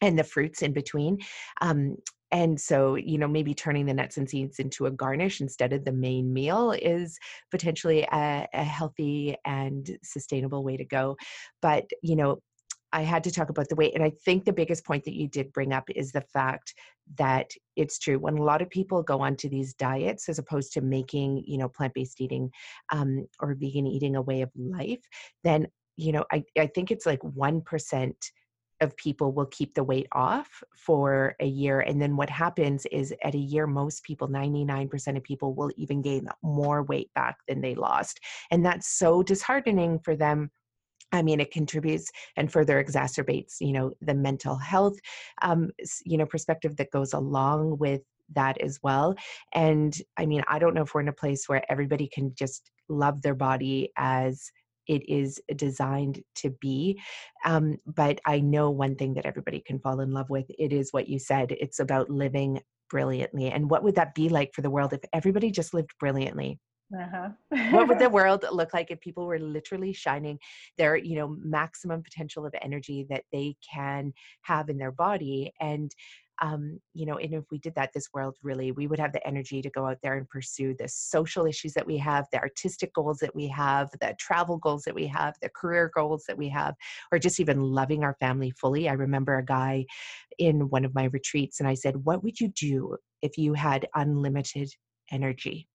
and 0.02 0.18
the 0.18 0.24
fruits 0.24 0.62
in 0.62 0.74
between. 0.74 1.18
Um, 1.62 1.98
and 2.32 2.60
so, 2.60 2.96
you 2.96 3.18
know, 3.18 3.28
maybe 3.28 3.54
turning 3.54 3.86
the 3.86 3.94
nuts 3.94 4.18
and 4.18 4.30
seeds 4.30 4.60
into 4.60 4.86
a 4.86 4.92
garnish 4.92 5.40
instead 5.40 5.72
of 5.72 5.86
the 5.86 5.94
main 5.94 6.34
meal 6.34 6.72
is 6.72 7.18
potentially 7.52 8.06
a, 8.12 8.48
a 8.54 8.64
healthy 8.64 9.38
and 9.46 9.98
sustainable 10.04 10.64
way 10.64 10.76
to 10.76 10.84
go. 10.84 11.16
But, 11.62 11.86
you 12.02 12.18
know, 12.18 12.40
I 12.94 13.02
had 13.02 13.24
to 13.26 13.32
talk 13.32 13.50
about 13.50 13.70
the 13.70 13.76
weight. 13.76 13.96
And 13.96 14.04
I 14.04 14.12
think 14.24 14.46
the 14.46 14.54
biggest 14.54 14.86
point 14.86 15.04
that 15.06 15.14
you 15.14 15.28
did 15.28 15.54
bring 15.54 15.74
up 15.74 15.90
is 15.90 16.12
the 16.12 16.24
fact 16.34 16.74
that 17.18 17.50
it's 17.76 18.00
true. 18.00 18.18
When 18.18 18.38
a 18.38 18.44
lot 18.44 18.62
of 18.62 18.70
people 18.70 19.04
go 19.04 19.20
onto 19.20 19.50
these 19.50 19.74
diets, 19.74 20.30
as 20.30 20.40
opposed 20.40 20.74
to 20.74 20.82
making, 20.82 21.44
you 21.46 21.58
know, 21.58 21.70
plant 21.70 21.94
based 21.94 22.20
eating 22.22 22.50
um, 22.92 23.28
or 23.40 23.56
vegan 23.56 23.88
eating 23.88 24.16
a 24.16 24.22
way 24.22 24.42
of 24.42 24.50
life, 24.56 25.02
then 25.44 25.68
you 25.98 26.12
know, 26.12 26.24
I, 26.32 26.44
I 26.58 26.68
think 26.68 26.92
it's 26.92 27.06
like 27.06 27.20
1% 27.22 28.14
of 28.82 28.96
people 28.96 29.32
will 29.32 29.48
keep 29.48 29.74
the 29.74 29.84
weight 29.84 30.08
off 30.12 30.64
for 30.76 31.36
a 31.40 31.46
year. 31.46 31.80
And 31.80 32.02
then 32.02 32.16
what 32.16 32.30
happens 32.30 32.86
is 32.92 33.14
at 33.24 33.34
a 33.34 33.40
year, 33.40 33.66
most 33.66 34.04
people, 34.04 34.28
99% 34.28 35.18
of 35.18 35.24
people, 35.24 35.56
will 35.56 35.72
even 35.78 36.02
gain 36.02 36.30
more 36.44 36.84
weight 36.84 37.12
back 37.16 37.38
than 37.48 37.62
they 37.62 37.74
lost. 37.74 38.20
And 38.52 38.64
that's 38.64 38.88
so 38.88 39.24
disheartening 39.24 40.00
for 40.00 40.16
them. 40.16 40.52
I 41.12 41.24
mean, 41.24 41.40
it 41.40 41.52
contributes 41.52 42.12
and 42.36 42.52
further 42.52 42.84
exacerbates, 42.84 43.56
you 43.60 43.72
know, 43.72 43.94
the 44.02 44.14
mental 44.14 44.58
health, 44.58 44.98
um, 45.42 45.72
you 46.06 46.18
know, 46.18 46.26
perspective 46.26 46.76
that 46.78 46.92
goes 46.92 47.14
along 47.14 47.78
with 47.80 48.02
that 48.36 48.60
as 48.62 48.80
well. 48.84 49.16
And 49.54 49.98
I 50.18 50.26
mean, 50.26 50.44
I 50.48 50.60
don't 50.60 50.74
know 50.74 50.82
if 50.82 50.94
we're 50.94 51.02
in 51.02 51.08
a 51.08 51.14
place 51.14 51.48
where 51.48 51.64
everybody 51.72 52.10
can 52.14 52.36
just 52.36 52.70
love 52.90 53.22
their 53.22 53.36
body 53.36 53.92
as 53.98 54.52
it 54.88 55.08
is 55.10 55.42
designed 55.56 56.22
to 56.36 56.50
be. 56.62 57.00
Um, 57.46 57.78
but 57.86 58.20
I 58.26 58.40
know 58.40 58.70
one 58.70 58.96
thing 58.96 59.14
that 59.16 59.26
everybody 59.26 59.62
can 59.66 59.80
fall 59.80 60.00
in 60.00 60.12
love 60.12 60.30
with. 60.30 60.46
It 60.58 60.74
is 60.74 60.92
what 60.92 61.08
you 61.08 61.20
said. 61.20 61.52
It's 61.52 61.80
about 61.80 62.10
living 62.10 62.62
brilliantly. 62.90 63.52
And 63.52 63.70
what 63.70 63.84
would 63.84 63.96
that 63.96 64.16
be 64.16 64.30
like 64.30 64.54
for 64.54 64.62
the 64.62 64.70
world 64.70 64.94
if 64.94 65.02
everybody 65.14 65.52
just 65.52 65.74
lived 65.74 65.92
brilliantly? 66.00 66.60
Uh-huh. 66.98 67.28
what 67.72 67.90
would 67.90 68.00
the 68.00 68.10
world 68.10 68.46
look 68.50 68.74
like 68.74 68.92
if 68.92 69.02
people 69.02 69.26
were 69.26 69.40
literally 69.40 69.92
shining 69.92 70.40
their 70.78 70.96
you 70.96 71.18
know 71.18 71.36
maximum 71.44 72.02
potential 72.02 72.46
of 72.46 72.56
energy 72.62 73.06
that 73.10 73.26
they 73.34 73.58
can 73.74 74.14
have 74.44 74.70
in 74.70 74.78
their 74.78 74.94
body 74.94 75.52
and 75.60 75.92
um, 76.40 76.80
you 76.94 77.06
know, 77.06 77.18
and 77.18 77.34
if 77.34 77.46
we 77.52 77.58
did 77.58 77.74
that, 77.76 77.92
this 77.94 78.10
world 78.14 78.38
really, 78.44 78.72
we 78.72 78.88
would 78.88 79.00
have 79.00 79.14
the 79.14 79.26
energy 79.26 79.62
to 79.62 79.70
go 79.70 79.88
out 79.88 79.98
there 80.04 80.18
and 80.18 80.30
pursue 80.30 80.76
the 80.78 80.88
social 80.88 81.46
issues 81.46 81.74
that 81.74 81.88
we 81.88 81.98
have, 81.98 82.28
the 82.32 82.40
artistic 82.40 82.94
goals 82.94 83.18
that 83.20 83.36
we 83.36 83.48
have, 83.48 83.90
the 84.02 84.16
travel 84.20 84.58
goals 84.58 84.84
that 84.84 84.96
we 84.96 85.08
have, 85.08 85.36
the 85.42 85.50
career 85.50 85.92
goals 85.94 86.26
that 86.28 86.38
we 86.38 86.50
have, 86.50 86.76
or 87.12 87.20
just 87.20 87.40
even 87.40 87.62
loving 87.62 88.04
our 88.04 88.16
family 88.20 88.52
fully. 88.52 88.88
I 88.88 88.94
remember 88.94 89.38
a 89.38 89.46
guy 89.46 89.86
in 90.38 90.70
one 90.70 90.86
of 90.86 90.94
my 90.94 91.06
retreats, 91.06 91.60
and 91.60 91.68
I 91.68 91.74
said, 91.74 92.06
What 92.06 92.24
would 92.24 92.40
you 92.40 92.50
do 92.50 92.98
if 93.22 93.38
you 93.38 93.54
had 93.54 93.88
unlimited 93.96 94.70
energy? 95.12 95.68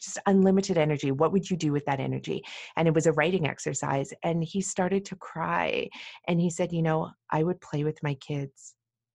just 0.00 0.18
unlimited 0.26 0.76
energy. 0.76 1.12
What 1.12 1.30
would 1.32 1.48
you 1.48 1.56
do 1.56 1.70
with 1.70 1.84
that 1.84 2.00
energy? 2.00 2.42
And 2.76 2.88
it 2.88 2.94
was 2.94 3.06
a 3.06 3.12
writing 3.12 3.46
exercise. 3.46 4.12
And 4.24 4.42
he 4.42 4.60
started 4.60 5.04
to 5.04 5.16
cry. 5.16 5.88
And 6.26 6.40
he 6.40 6.50
said, 6.50 6.72
You 6.72 6.82
know, 6.82 7.10
I 7.30 7.44
would 7.44 7.60
play 7.60 7.84
with 7.84 8.02
my 8.02 8.14
kids. 8.14 8.74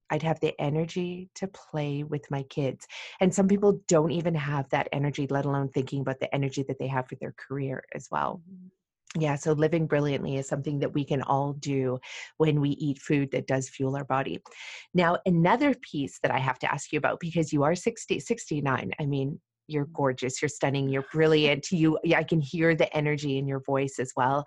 I'd 0.10 0.24
have 0.24 0.40
the 0.40 0.60
energy 0.60 1.30
to 1.36 1.48
play 1.48 2.04
with 2.04 2.30
my 2.32 2.44
kids. 2.44 2.88
And 3.20 3.34
some 3.34 3.48
people 3.48 3.82
don't 3.88 4.12
even 4.12 4.36
have 4.36 4.70
that 4.70 4.90
energy, 4.92 5.28
let 5.30 5.46
alone 5.46 5.70
thinking 5.70 6.02
about 6.02 6.20
the 6.20 6.34
energy 6.34 6.64
that 6.68 6.80
they 6.80 6.88
have 6.88 7.08
for 7.08 7.16
their 7.16 7.34
career 7.38 7.84
as 7.94 8.08
well. 8.12 8.42
Mm-hmm. 8.50 8.68
Yeah, 9.16 9.36
so 9.36 9.54
living 9.54 9.88
brilliantly 9.88 10.36
is 10.36 10.48
something 10.48 10.80
that 10.80 10.94
we 10.94 11.06
can 11.06 11.22
all 11.22 11.54
do 11.54 11.98
when 12.38 12.60
we 12.60 12.72
eat 12.72 13.00
food 13.00 13.32
that 13.32 13.48
does 13.48 13.70
fuel 13.70 13.96
our 13.96 14.04
body. 14.04 14.42
Now, 14.94 15.18
another 15.26 15.74
piece 15.74 16.20
that 16.22 16.32
I 16.32 16.40
have 16.40 16.60
to 16.60 16.72
ask 16.72 16.92
you 16.92 16.98
about 16.98 17.20
because 17.20 17.54
you 17.54 17.64
are 17.64 17.74
60, 17.74 18.20
69. 18.20 18.92
I 19.00 19.06
mean, 19.06 19.40
you're 19.68 19.86
mm-hmm. 19.86 19.94
gorgeous, 19.94 20.42
you're 20.42 20.50
stunning, 20.50 20.90
you're 20.90 21.06
brilliant. 21.14 21.72
You, 21.72 21.98
I 22.16 22.24
can 22.24 22.42
hear 22.42 22.76
the 22.76 22.96
energy 22.96 23.38
in 23.38 23.48
your 23.48 23.62
voice 23.62 23.98
as 24.00 24.12
well. 24.16 24.44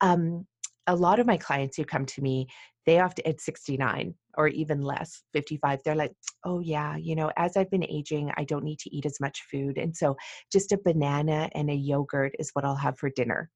Um, 0.00 0.46
a 0.86 0.96
lot 0.96 1.20
of 1.20 1.26
my 1.26 1.36
clients 1.36 1.76
who 1.76 1.84
come 1.84 2.06
to 2.06 2.22
me, 2.22 2.48
they 2.86 2.98
often 3.00 3.26
at 3.26 3.40
69 3.40 4.14
or 4.36 4.48
even 4.48 4.80
less, 4.82 5.22
55, 5.32 5.80
they're 5.84 5.94
like, 5.94 6.12
oh 6.44 6.60
yeah, 6.60 6.96
you 6.96 7.14
know, 7.14 7.30
as 7.36 7.56
I've 7.56 7.70
been 7.70 7.84
aging, 7.84 8.30
I 8.36 8.44
don't 8.44 8.64
need 8.64 8.78
to 8.80 8.94
eat 8.94 9.06
as 9.06 9.20
much 9.20 9.42
food. 9.50 9.76
And 9.76 9.96
so 9.96 10.16
just 10.50 10.72
a 10.72 10.78
banana 10.78 11.48
and 11.54 11.70
a 11.70 11.74
yogurt 11.74 12.34
is 12.38 12.50
what 12.52 12.64
I'll 12.64 12.76
have 12.76 12.98
for 12.98 13.10
dinner. 13.10 13.50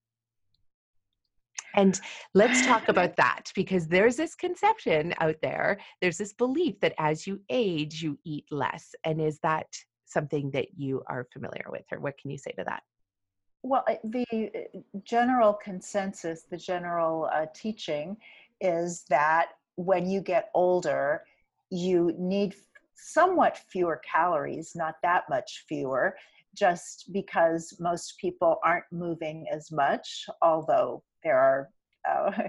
And 1.74 2.00
let's 2.34 2.64
talk 2.66 2.88
about 2.88 3.16
that 3.16 3.50
because 3.54 3.88
there's 3.88 4.16
this 4.16 4.34
conception 4.34 5.14
out 5.20 5.36
there, 5.42 5.78
there's 6.00 6.18
this 6.18 6.32
belief 6.32 6.78
that 6.80 6.94
as 6.98 7.26
you 7.26 7.40
age, 7.50 8.02
you 8.02 8.18
eat 8.24 8.44
less. 8.50 8.94
And 9.04 9.20
is 9.20 9.38
that 9.42 9.66
something 10.06 10.50
that 10.52 10.68
you 10.76 11.02
are 11.08 11.26
familiar 11.32 11.66
with, 11.70 11.84
or 11.90 12.00
what 12.00 12.18
can 12.18 12.30
you 12.30 12.38
say 12.38 12.52
to 12.52 12.64
that? 12.64 12.82
Well, 13.66 13.82
the 14.04 14.50
uh, 14.54 14.78
general 15.04 15.54
consensus, 15.54 16.42
the 16.50 16.58
general 16.58 17.30
uh, 17.32 17.46
teaching 17.54 18.18
is 18.60 19.06
that 19.08 19.52
when 19.76 20.06
you 20.06 20.20
get 20.20 20.50
older, 20.54 21.22
you 21.70 22.12
need 22.18 22.54
somewhat 22.94 23.56
fewer 23.56 24.02
calories, 24.04 24.72
not 24.76 24.96
that 25.02 25.24
much 25.30 25.64
fewer, 25.66 26.14
just 26.54 27.10
because 27.10 27.74
most 27.80 28.18
people 28.18 28.58
aren't 28.62 28.84
moving 28.92 29.46
as 29.50 29.72
much, 29.72 30.26
although 30.42 31.02
there 31.24 31.38
are. 31.38 31.70
Uh, 32.08 32.32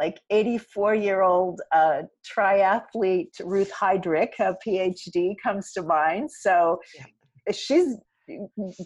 like 0.00 0.18
84 0.30 0.94
year 0.94 1.20
old 1.20 1.60
uh, 1.72 2.02
triathlete 2.26 3.38
Ruth 3.44 3.70
Heidrich, 3.70 4.32
a 4.38 4.56
PhD, 4.66 5.34
comes 5.40 5.72
to 5.72 5.82
mind. 5.82 6.30
So 6.32 6.80
yeah. 6.96 7.52
she's 7.52 7.98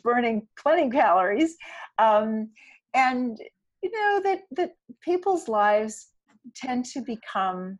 burning 0.02 0.46
plenty 0.58 0.90
calories. 0.90 1.56
Um, 1.98 2.50
and 2.94 3.38
you 3.82 3.90
know 3.90 4.20
that 4.24 4.40
that 4.52 4.72
people's 5.02 5.48
lives 5.48 6.08
tend 6.56 6.84
to 6.86 7.02
become 7.02 7.78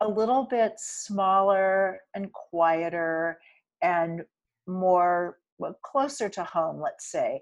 a 0.00 0.08
little 0.08 0.46
bit 0.50 0.72
smaller 0.76 2.00
and 2.14 2.32
quieter 2.32 3.38
and 3.82 4.22
more 4.66 5.38
well, 5.58 5.76
closer 5.84 6.28
to 6.28 6.44
home 6.44 6.80
let's 6.80 7.10
say 7.10 7.40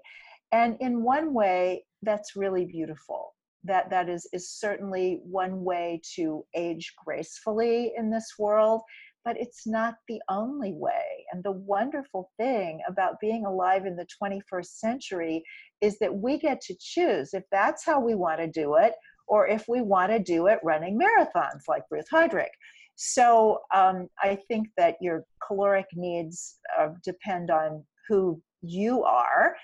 and 0.51 0.75
in 0.79 1.03
one 1.03 1.33
way 1.33 1.83
that's 2.01 2.35
really 2.35 2.65
beautiful 2.65 3.35
that 3.63 3.89
that 3.89 4.09
is 4.09 4.27
is 4.33 4.51
certainly 4.51 5.19
one 5.23 5.63
way 5.63 6.01
to 6.15 6.43
age 6.55 6.93
gracefully 7.03 7.93
in 7.97 8.09
this 8.09 8.33
world 8.37 8.81
but 9.25 9.37
it's 9.39 9.65
not 9.65 9.95
the 10.07 10.21
only 10.29 10.73
way. 10.73 11.25
And 11.31 11.43
the 11.43 11.51
wonderful 11.51 12.31
thing 12.37 12.81
about 12.87 13.19
being 13.19 13.45
alive 13.45 13.85
in 13.85 13.95
the 13.95 14.07
21st 14.21 14.65
century 14.65 15.43
is 15.81 15.97
that 15.99 16.13
we 16.13 16.37
get 16.37 16.61
to 16.61 16.75
choose 16.79 17.33
if 17.33 17.43
that's 17.51 17.85
how 17.85 17.99
we 17.99 18.15
want 18.15 18.39
to 18.39 18.47
do 18.47 18.75
it 18.75 18.93
or 19.27 19.47
if 19.47 19.65
we 19.67 19.81
want 19.81 20.11
to 20.11 20.19
do 20.19 20.47
it 20.47 20.59
running 20.63 20.99
marathons 20.99 21.63
like 21.67 21.83
Ruth 21.89 22.07
Heidrich. 22.11 22.47
So 22.95 23.59
um, 23.73 24.07
I 24.21 24.37
think 24.47 24.67
that 24.77 24.97
your 25.01 25.25
caloric 25.45 25.87
needs 25.95 26.59
uh, 26.79 26.89
depend 27.03 27.49
on 27.49 27.83
who 28.07 28.41
you 28.61 29.03
are. 29.03 29.55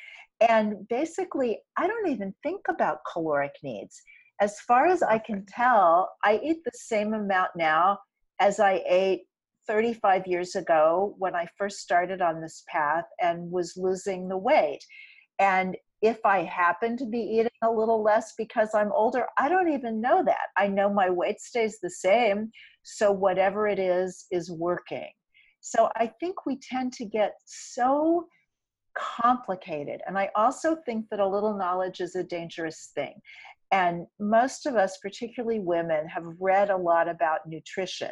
And 0.42 0.88
basically, 0.88 1.60
I 1.78 1.88
don't 1.88 2.08
even 2.08 2.34
think 2.44 2.62
about 2.70 3.00
caloric 3.12 3.54
needs. 3.62 4.02
As 4.42 4.60
far 4.62 4.88
as 4.88 5.04
I 5.04 5.20
can 5.20 5.46
tell, 5.48 6.12
I 6.24 6.40
eat 6.44 6.64
the 6.64 6.72
same 6.74 7.14
amount 7.14 7.52
now 7.58 8.00
as 8.40 8.60
I 8.60 8.82
ate 8.88 9.24
35 9.70 10.26
years 10.26 10.56
ago 10.56 11.14
when 11.20 11.36
I 11.36 11.48
first 11.56 11.80
started 11.80 12.22
on 12.22 12.42
this 12.42 12.64
path 12.68 13.06
and 13.22 13.52
was 13.52 13.78
losing 13.78 14.28
the 14.28 14.38
weight. 14.38 14.84
And 15.38 15.78
if 16.02 16.26
I 16.26 16.44
happen 16.44 16.98
to 16.98 17.06
be 17.06 17.20
eating 17.20 17.52
a 17.62 17.70
little 17.70 18.02
less 18.02 18.34
because 18.36 18.70
I'm 18.74 18.92
older, 18.92 19.28
I 19.38 19.48
don't 19.48 19.72
even 19.72 20.02
know 20.02 20.24
that. 20.24 20.48
I 20.58 20.68
know 20.68 20.92
my 20.92 21.12
weight 21.12 21.40
stays 21.40 21.78
the 21.80 21.90
same. 21.90 22.52
So 22.82 23.12
whatever 23.12 23.68
it 23.68 23.78
is, 23.78 24.26
is 24.32 24.50
working. 24.50 25.12
So 25.62 25.90
I 25.96 26.08
think 26.20 26.48
we 26.48 26.58
tend 26.58 26.94
to 26.94 27.06
get 27.06 27.34
so 27.46 28.28
complicated. 28.98 30.02
And 30.08 30.18
I 30.18 30.30
also 30.36 30.78
think 30.84 31.06
that 31.12 31.20
a 31.20 31.28
little 31.28 31.56
knowledge 31.56 32.00
is 32.00 32.16
a 32.16 32.24
dangerous 32.24 32.92
thing. 32.96 33.14
And 33.72 34.08
most 34.20 34.66
of 34.66 34.76
us, 34.76 34.98
particularly 34.98 35.60
women, 35.60 36.08
have 36.08 36.24
read 36.40 36.72
a 36.72 36.78
lot 36.78 37.08
about 37.08 37.48
nutrition, 37.48 38.12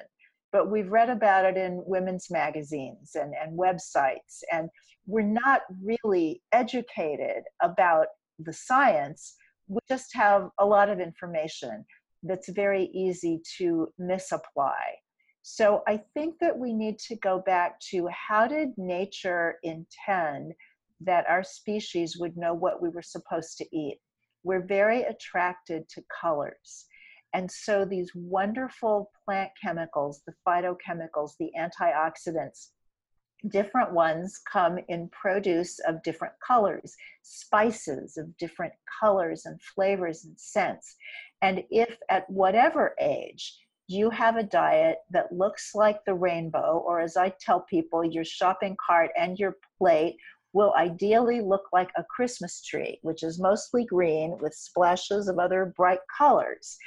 but 0.52 0.70
we've 0.70 0.92
read 0.92 1.10
about 1.10 1.46
it 1.46 1.58
in 1.58 1.84
women's 1.86 2.30
magazines 2.30 3.16
and, 3.16 3.34
and 3.42 3.58
websites. 3.58 4.42
And 4.52 4.70
we're 5.06 5.22
not 5.22 5.62
really 5.84 6.42
educated 6.52 7.44
about 7.62 8.08
the 8.40 8.54
science. 8.54 9.36
We 9.68 9.80
just 9.88 10.16
have 10.16 10.50
a 10.60 10.66
lot 10.66 10.90
of 10.90 11.00
information 11.00 11.86
that's 12.24 12.50
very 12.50 12.86
easy 12.94 13.42
to 13.58 13.88
misapply. 13.98 14.96
So 15.44 15.82
I 15.88 16.02
think 16.14 16.40
that 16.40 16.58
we 16.58 16.74
need 16.74 17.00
to 17.00 17.16
go 17.16 17.40
back 17.46 17.80
to 17.92 18.08
how 18.08 18.48
did 18.48 18.78
nature 18.78 19.60
intend 19.64 20.54
that 21.02 21.26
our 21.30 21.44
species 21.44 22.18
would 22.18 22.36
know 22.36 22.54
what 22.54 22.82
we 22.82 22.90
were 22.90 23.02
supposed 23.02 23.58
to 23.60 23.66
eat? 23.76 24.00
We're 24.44 24.66
very 24.66 25.04
attracted 25.04 25.88
to 25.90 26.04
colors. 26.22 26.86
And 27.34 27.50
so 27.52 27.86
these 27.86 28.12
wonderful 28.16 29.12
plant 29.26 29.52
chemicals, 29.62 30.22
the 30.26 30.34
phytochemicals, 30.48 31.32
the 31.40 31.52
antioxidants, 31.60 32.70
different 33.50 33.94
ones 33.94 34.40
come 34.52 34.80
in 34.88 35.10
produce 35.10 35.80
of 35.88 36.02
different 36.04 36.34
colors, 36.46 36.96
spices 37.22 38.18
of 38.18 38.36
different 38.38 38.74
colors 39.00 39.46
and 39.46 39.62
flavors 39.62 40.26
and 40.26 40.40
scents. 40.40 40.96
And 41.42 41.64
if 41.70 41.98
at 42.10 42.30
whatever 42.30 42.96
age 43.00 43.58
you 43.88 44.10
have 44.10 44.36
a 44.36 44.44
diet 44.44 44.98
that 45.12 45.32
looks 45.32 45.74
like 45.74 46.04
the 46.06 46.14
rainbow, 46.14 46.84
or 46.86 47.00
as 47.00 47.16
I 47.16 47.34
tell 47.40 47.62
people, 47.62 48.04
your 48.04 48.26
shopping 48.26 48.76
cart 48.86 49.12
and 49.18 49.38
your 49.38 49.56
plate 49.78 50.18
will 50.54 50.74
ideally 50.76 51.40
look 51.40 51.64
like 51.72 51.92
a 51.96 52.04
Christmas 52.04 52.62
tree, 52.62 53.00
which 53.04 53.22
is 53.22 53.40
mostly 53.40 53.86
green 53.86 54.38
with 54.42 54.54
splashes 54.54 55.28
of 55.28 55.40
other 55.40 55.74
bright 55.78 56.00
colors 56.18 56.78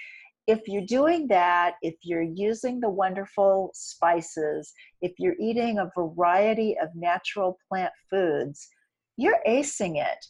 if 0.51 0.67
you're 0.67 0.85
doing 0.85 1.29
that, 1.29 1.75
if 1.81 1.95
you're 2.03 2.23
using 2.23 2.81
the 2.81 2.91
wonderful 2.91 3.71
spices, 3.73 4.73
if 5.01 5.13
you're 5.17 5.37
eating 5.39 5.79
a 5.79 5.91
variety 5.97 6.77
of 6.83 6.89
natural 6.97 7.57
plant 7.69 7.93
foods, 8.11 8.69
you're 9.17 9.39
acing 9.47 10.03
it. 10.03 10.27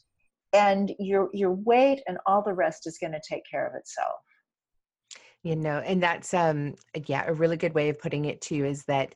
And 0.52 0.92
your 0.98 1.30
your 1.32 1.52
weight 1.52 2.02
and 2.06 2.18
all 2.26 2.42
the 2.42 2.52
rest 2.52 2.86
is 2.86 2.98
going 2.98 3.12
to 3.12 3.20
take 3.26 3.44
care 3.50 3.66
of 3.66 3.74
itself. 3.74 4.20
You 5.42 5.56
know, 5.56 5.78
and 5.78 6.02
that's 6.02 6.34
um 6.34 6.74
yeah, 7.06 7.24
a 7.26 7.32
really 7.32 7.56
good 7.56 7.74
way 7.74 7.88
of 7.88 7.98
putting 7.98 8.26
it 8.26 8.42
too 8.42 8.66
is 8.66 8.84
that 8.84 9.14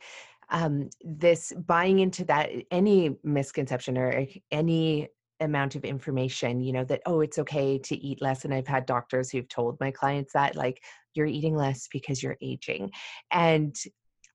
um 0.49 0.89
this 1.03 1.53
buying 1.67 1.99
into 1.99 2.25
that 2.27 2.51
any 2.71 3.17
misconception 3.25 3.99
or 3.99 4.27
any 4.51 5.09
amount 5.41 5.75
of 5.75 5.85
information 5.85 6.61
you 6.61 6.73
know 6.73 6.85
that 6.85 7.03
oh 7.07 7.21
it's 7.21 7.39
okay 7.39 7.77
to 7.77 7.97
eat 7.97 8.23
less 8.23 8.45
and 8.45 8.55
i've 8.55 8.69
had 8.69 8.87
doctors 8.87 9.31
who've 9.31 9.49
told 9.49 9.77
my 9.81 9.91
clients 9.91 10.33
that 10.33 10.55
like 10.55 10.81
you're 11.15 11.27
eating 11.27 11.57
less 11.57 11.89
because 11.93 12.23
you're 12.23 12.37
aging. 12.43 12.91
And 13.31 13.77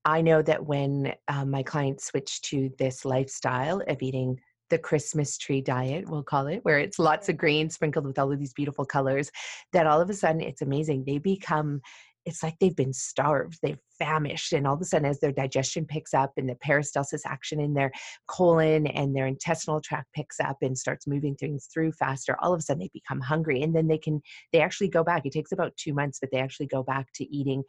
i 0.04 0.20
know 0.20 0.42
that 0.42 0.64
when 0.64 1.12
um, 1.28 1.50
my 1.50 1.62
clients 1.62 2.06
switch 2.06 2.40
to 2.42 2.70
this 2.78 3.04
lifestyle 3.04 3.82
of 3.86 4.00
eating 4.02 4.38
the 4.70 4.78
Christmas 4.78 5.36
tree 5.36 5.60
diet, 5.60 6.08
we'll 6.08 6.22
call 6.22 6.46
it, 6.46 6.60
where 6.62 6.78
it's 6.78 7.00
lots 7.00 7.28
of 7.28 7.36
green 7.36 7.68
sprinkled 7.68 8.06
with 8.06 8.20
all 8.20 8.30
of 8.30 8.38
these 8.38 8.52
beautiful 8.52 8.84
colors, 8.84 9.28
that 9.72 9.84
all 9.84 10.00
of 10.00 10.08
a 10.08 10.14
sudden 10.14 10.40
it's 10.40 10.62
amazing. 10.62 11.02
They 11.04 11.18
become 11.18 11.80
it's 12.24 12.42
like 12.42 12.54
they've 12.60 12.76
been 12.76 12.92
starved, 12.92 13.58
they've 13.62 13.80
famished, 14.00 14.52
and 14.52 14.66
all 14.66 14.74
of 14.74 14.80
a 14.80 14.84
sudden, 14.84 15.06
as 15.06 15.20
their 15.20 15.30
digestion 15.30 15.86
picks 15.86 16.12
up 16.12 16.32
and 16.36 16.48
the 16.48 16.56
peristalsis 16.56 17.20
action 17.24 17.60
in 17.60 17.74
their 17.74 17.92
colon 18.26 18.88
and 18.88 19.14
their 19.14 19.26
intestinal 19.26 19.80
tract 19.80 20.08
picks 20.14 20.40
up 20.40 20.56
and 20.62 20.76
starts 20.76 21.06
moving 21.06 21.36
things 21.36 21.68
through 21.72 21.92
faster, 21.92 22.36
all 22.40 22.52
of 22.52 22.58
a 22.58 22.62
sudden 22.62 22.80
they 22.80 22.90
become 22.92 23.20
hungry, 23.20 23.62
and 23.62 23.76
then 23.76 23.86
they 23.86 23.98
can 23.98 24.20
they 24.52 24.60
actually 24.60 24.88
go 24.88 25.04
back. 25.04 25.24
It 25.24 25.32
takes 25.32 25.52
about 25.52 25.76
two 25.76 25.94
months, 25.94 26.18
but 26.20 26.30
they 26.32 26.40
actually 26.40 26.66
go 26.66 26.82
back 26.82 27.12
to 27.14 27.24
eating 27.34 27.62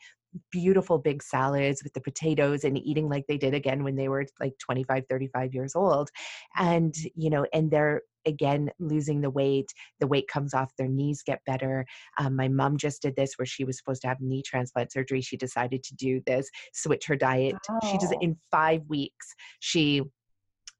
beautiful 0.49 0.98
big 0.98 1.22
salads 1.22 1.84
with 1.84 1.94
the 1.94 1.99
potatoes 1.99 2.64
and 2.64 2.78
eating 2.78 3.10
like 3.10 3.26
they 3.28 3.38
did 3.38 3.53
again 3.53 3.84
when 3.84 3.98
they 3.98 4.08
were 4.08 4.26
like 4.40 4.53
25 4.60 5.03
35 5.10 5.53
years 5.53 5.76
old. 5.76 6.10
And 6.58 6.95
you 7.16 7.30
know 7.30 7.45
and 7.53 7.70
they're 7.70 8.02
again 8.26 8.70
losing 8.80 9.22
the 9.22 9.30
weight. 9.30 9.74
The 9.99 10.08
weight 10.08 10.28
comes 10.28 10.53
off 10.53 10.76
their 10.78 10.88
knees 10.88 11.24
get 11.26 11.41
better. 11.45 11.86
Um, 12.18 12.36
my 12.36 12.48
mom 12.48 12.78
just 12.78 13.02
did 13.02 13.16
this 13.16 13.34
where 13.38 13.45
she 13.45 13.64
was 13.64 13.78
supposed 13.78 14.02
to 14.03 14.08
have 14.08 14.22
knee 14.22 14.44
transplant 14.45 14.91
surgery. 14.91 15.22
She 15.22 15.38
decided 15.38 15.84
to 15.84 15.95
do 15.95 16.20
this 16.26 16.49
switch 16.73 17.06
her 17.06 17.15
diet 17.15 17.56
oh. 17.69 17.80
she 17.89 17.98
does 17.98 18.11
it 18.11 18.18
in 18.22 18.38
five 18.52 18.81
weeks 18.88 19.34
she 19.60 20.02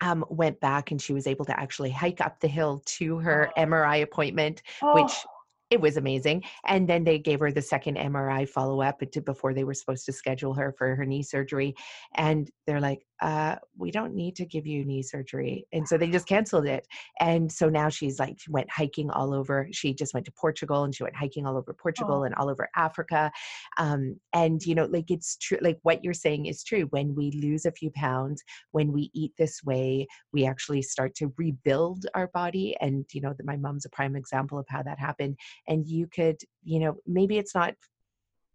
um, 0.02 0.26
went 0.30 0.60
back 0.60 0.92
and 0.92 1.02
she 1.02 1.14
was 1.14 1.28
able 1.28 1.46
to 1.46 1.60
actually 1.60 1.92
hike 1.92 2.22
up 2.22 2.40
the 2.40 2.48
hill 2.48 2.82
to 2.86 3.20
her 3.20 3.52
oh. 3.56 3.62
MRI 3.62 4.02
appointment, 4.02 4.64
oh. 4.82 4.96
which 4.96 5.14
it 5.72 5.80
was 5.80 5.96
amazing. 5.96 6.44
And 6.66 6.88
then 6.88 7.06
they 7.06 7.18
gave 7.18 7.40
her 7.40 7.52
the 7.52 7.62
second 7.62 7.98
MRI 7.98 8.48
follow 8.48 8.82
up 8.82 9.02
before 9.26 9.54
they 9.54 9.64
were 9.64 9.74
supposed 9.74 10.06
to 10.06 10.12
schedule 10.12 10.54
her 10.54 10.76
for 10.78 10.96
her 10.96 11.06
knee 11.06 11.24
surgery. 11.24 11.74
And 12.16 12.52
they're 12.68 12.82
like, 12.82 13.06
uh, 13.22 13.56
we 13.78 13.92
don't 13.92 14.16
need 14.16 14.36
to 14.36 14.46
give 14.46 14.66
you 14.66 14.84
knee 14.84 15.04
surgery. 15.04 15.68
And 15.72 15.88
so 15.88 15.98
they 15.98 16.10
just 16.10 16.28
canceled 16.28 16.66
it. 16.66 16.88
And 17.20 17.52
so 17.52 17.70
now 17.70 17.88
she's 17.88 18.20
like, 18.20 18.40
she 18.40 18.52
went 18.52 18.70
hiking 18.70 19.12
all 19.12 19.34
over. 19.34 19.68
She 19.72 19.94
just 19.94 20.14
went 20.14 20.26
to 20.26 20.32
Portugal 20.32 20.84
and 20.84 20.94
she 20.94 21.04
went 21.04 21.16
hiking 21.16 21.46
all 21.46 21.56
over 21.56 21.74
Portugal 21.74 22.22
oh. 22.22 22.24
and 22.24 22.34
all 22.36 22.50
over 22.50 22.68
Africa. 22.76 23.32
Um, 23.78 24.20
and, 24.34 24.66
you 24.66 24.74
know, 24.74 24.86
like 24.86 25.12
it's 25.12 25.38
true, 25.38 25.60
like 25.62 25.78
what 25.84 26.04
you're 26.04 26.14
saying 26.16 26.48
is 26.48 26.64
true. 26.64 26.88
When 26.90 27.14
we 27.14 27.32
lose 27.32 27.66
a 27.66 27.72
few 27.72 27.92
pounds, 27.92 28.44
when 28.72 28.92
we 28.92 29.12
eat 29.14 29.34
this 29.38 29.64
way, 29.64 30.08
we 30.34 30.46
actually 30.46 30.82
start 30.82 31.14
to 31.16 31.32
rebuild 31.38 32.08
our 32.16 32.28
body. 32.28 32.76
And, 32.82 33.06
you 33.14 33.22
know, 33.22 33.36
my 33.44 33.56
mom's 33.56 33.86
a 33.86 33.90
prime 33.90 34.16
example 34.16 34.58
of 34.58 34.66
how 34.68 34.82
that 34.82 34.98
happened. 34.98 35.38
And 35.68 35.88
you 35.88 36.08
could, 36.08 36.42
you 36.64 36.80
know, 36.80 36.98
maybe 37.06 37.38
it's 37.38 37.56
not 37.56 37.76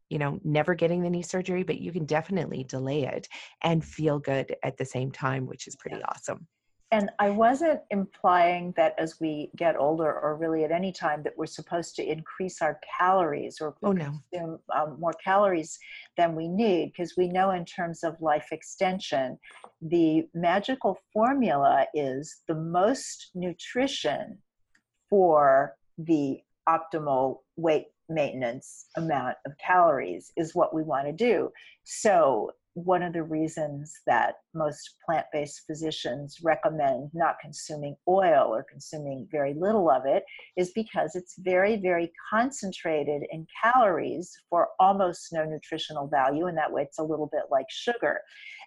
you 0.09 0.19
know, 0.19 0.39
never 0.45 0.75
getting 0.75 1.03
the 1.03 1.11
knee 1.11 1.23
surgery, 1.23 1.65
but 1.65 1.81
you 1.81 1.91
can 1.91 2.05
definitely 2.05 2.65
delay 2.65 3.03
it 3.05 3.27
and 3.63 3.85
feel 3.85 4.19
good 4.19 4.55
at 4.63 4.77
the 4.77 4.85
same 4.85 5.11
time, 5.11 5.47
which 5.47 5.67
is 5.67 5.75
pretty 5.77 6.01
awesome. 6.05 6.47
And 6.93 7.11
I 7.19 7.31
wasn't 7.31 7.81
implying 7.91 8.73
that 8.77 8.95
as 8.99 9.19
we 9.21 9.51
get 9.57 9.77
older, 9.77 10.21
or 10.21 10.37
really 10.37 10.63
at 10.63 10.71
any 10.71 10.93
time, 10.93 11.25
that 11.25 11.37
we're 11.37 11.47
supposed 11.47 11.97
to 11.97 12.09
increase 12.09 12.63
our 12.63 12.79
calories 12.97 13.61
or 13.61 13.75
oh, 13.83 13.91
no. 13.91 14.13
consume 14.31 14.61
um, 14.73 14.97
more 15.01 15.15
calories 15.25 15.77
than 16.17 16.37
we 16.37 16.47
need, 16.47 16.93
because 16.93 17.17
we 17.17 17.27
know 17.27 17.51
in 17.51 17.65
terms 17.65 18.05
of 18.05 18.15
life 18.21 18.53
extension, 18.53 19.37
the 19.83 20.29
magical 20.35 20.97
formula 21.13 21.87
is 21.93 22.43
the 22.47 22.55
most 22.55 23.31
nutrition 23.35 24.39
for 25.11 25.75
the 25.99 26.39
optimal 26.69 27.39
weight 27.57 27.87
maintenance 28.09 28.87
amount 28.97 29.37
of 29.47 29.53
calories 29.59 30.33
is 30.37 30.55
what 30.55 30.75
we 30.75 30.83
want 30.83 31.07
to 31.07 31.13
do. 31.13 31.51
So, 31.85 32.53
one 32.75 33.03
of 33.03 33.15
the 33.15 33.23
reasons 33.23 34.01
that 34.07 34.35
most 34.53 34.97
plant 35.05 35.25
based 35.33 35.63
physicians 35.67 36.37
recommend 36.43 37.09
not 37.15 37.37
consuming 37.41 37.97
oil 38.07 38.55
or 38.55 38.67
consuming 38.71 39.27
very 39.31 39.55
little 39.55 39.91
of 39.91 40.03
it 40.05 40.25
is 40.59 40.73
because 40.75 41.17
it's 41.17 41.37
very, 41.39 41.77
very 41.79 42.13
concentrated 42.31 43.23
in 43.31 43.47
calories 43.63 44.31
for 44.51 44.69
almost 44.79 45.33
no 45.33 45.47
nutritional 45.47 46.07
value. 46.07 46.49
And 46.49 46.59
that 46.59 46.71
way, 46.71 46.83
it's 46.83 46.99
a 46.99 47.03
little 47.03 47.31
bit 47.33 47.45
like 47.51 47.65
sugar. 47.71 48.21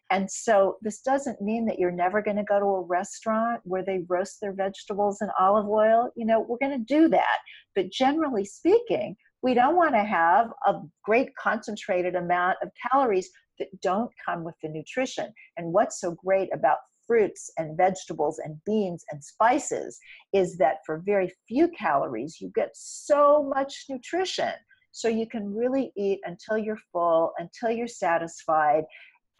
And 0.10 0.30
so, 0.30 0.78
this 0.82 1.02
doesn't 1.02 1.40
mean 1.40 1.68
that 1.68 1.78
you're 1.78 1.92
never 1.92 2.24
going 2.24 2.38
to 2.38 2.44
go 2.44 2.60
to 2.60 2.66
a 2.66 2.82
restaurant 2.82 3.62
where 3.64 3.86
they 3.86 4.06
roast 4.08 4.42
their 4.42 4.54
vegetables 4.54 5.22
in 5.22 5.30
olive 5.40 5.68
oil. 5.68 6.10
You 6.16 6.26
know, 6.26 6.40
we're 6.40 6.58
going 6.58 6.84
to 6.84 6.84
do 6.84 7.10
that. 7.10 7.38
But 7.80 7.92
generally 7.94 8.44
speaking, 8.44 9.16
we 9.42 9.54
don't 9.54 9.78
want 9.78 9.94
to 9.94 10.04
have 10.04 10.52
a 10.68 10.82
great 11.06 11.34
concentrated 11.38 12.14
amount 12.14 12.58
of 12.62 12.72
calories 12.92 13.30
that 13.58 13.70
don't 13.82 14.12
come 14.26 14.44
with 14.44 14.56
the 14.62 14.68
nutrition. 14.68 15.32
And 15.56 15.72
what's 15.72 16.02
so 16.02 16.12
great 16.12 16.50
about 16.54 16.80
fruits 17.08 17.50
and 17.58 17.78
vegetables 17.78 18.42
and 18.44 18.58
beans 18.66 19.06
and 19.12 19.24
spices 19.24 19.98
is 20.34 20.58
that 20.58 20.80
for 20.86 21.02
very 21.06 21.32
few 21.48 21.70
calories, 21.70 22.42
you 22.42 22.52
get 22.54 22.72
so 22.74 23.50
much 23.56 23.86
nutrition. 23.88 24.52
So 24.92 25.08
you 25.08 25.26
can 25.26 25.56
really 25.56 25.94
eat 25.96 26.20
until 26.26 26.58
you're 26.58 26.82
full, 26.92 27.32
until 27.38 27.72
you're 27.72 27.88
satisfied, 27.88 28.84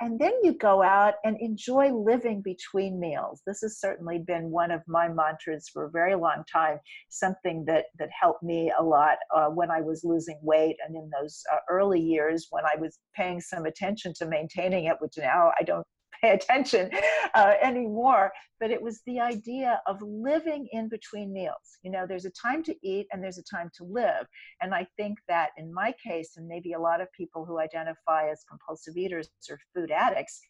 and 0.02 0.20
then 0.20 0.34
you 0.44 0.54
go 0.54 0.82
out 0.82 1.16
and 1.24 1.38
enjoy 1.40 1.92
living 1.92 2.42
between 2.42 3.00
meals. 3.00 3.42
This 3.46 3.62
has 3.62 3.80
certainly 3.80 4.20
been 4.20 4.50
one 4.50 4.72
of 4.72 4.82
my 4.88 5.08
mantras 5.08 5.70
for 5.72 5.86
a 5.86 5.92
very 5.92 6.16
long 6.16 6.44
time 6.52 6.80
something 7.10 7.66
that 7.66 7.86
that 7.98 8.10
helped 8.20 8.44
me 8.44 8.72
a 8.78 8.84
lot 8.84 9.18
uh, 9.36 9.48
when 9.48 9.72
i 9.72 9.82
was 9.82 10.04
losing 10.04 10.40
weight 10.42 10.78
and 10.86 10.96
in 10.96 11.10
those 11.20 11.44
uh, 11.52 11.58
early 11.70 12.00
years 12.00 12.48
when 12.52 12.64
i 12.66 12.80
was 12.80 13.00
paying 13.16 13.42
some 13.42 13.66
attention 13.66 14.14
to 14.14 14.26
maintaining 14.26 14.86
it 14.86 14.96
which 15.00 15.14
now 15.18 15.52
i 15.60 15.64
don't 15.64 15.86
pay 16.22 16.32
attention 16.32 16.90
uh, 17.36 17.54
anymore. 17.62 18.32
But 18.60 18.72
it 18.72 18.82
was 18.82 19.02
the 19.06 19.20
idea 19.20 19.82
of 19.88 20.02
living 20.02 20.68
in 20.72 20.90
between 20.90 21.32
meals. 21.32 21.78
You 21.84 21.92
know, 21.92 22.06
there's 22.08 22.26
a 22.26 22.32
time 22.32 22.64
to 22.64 22.76
eat 22.84 23.08
and 23.12 23.24
there's 23.24 23.38
a 23.38 23.44
time 23.44 23.70
to 23.78 23.84
live. 23.84 24.28
And 24.62 24.74
I 24.74 24.88
think 24.98 25.18
that 25.28 25.50
in 25.58 25.74
my 25.74 25.94
case, 26.06 26.34
and 26.38 26.48
maybe 26.48 26.74
a 26.74 26.80
lot 26.80 27.02
of 27.02 27.12
people 27.14 27.46
who 27.46 27.60
identify 27.60 28.30
as 28.30 28.44
compulsive 28.50 28.98
eaters 28.98 29.30
or 29.50 29.60
food 29.74 29.92
addicts, 29.92 30.42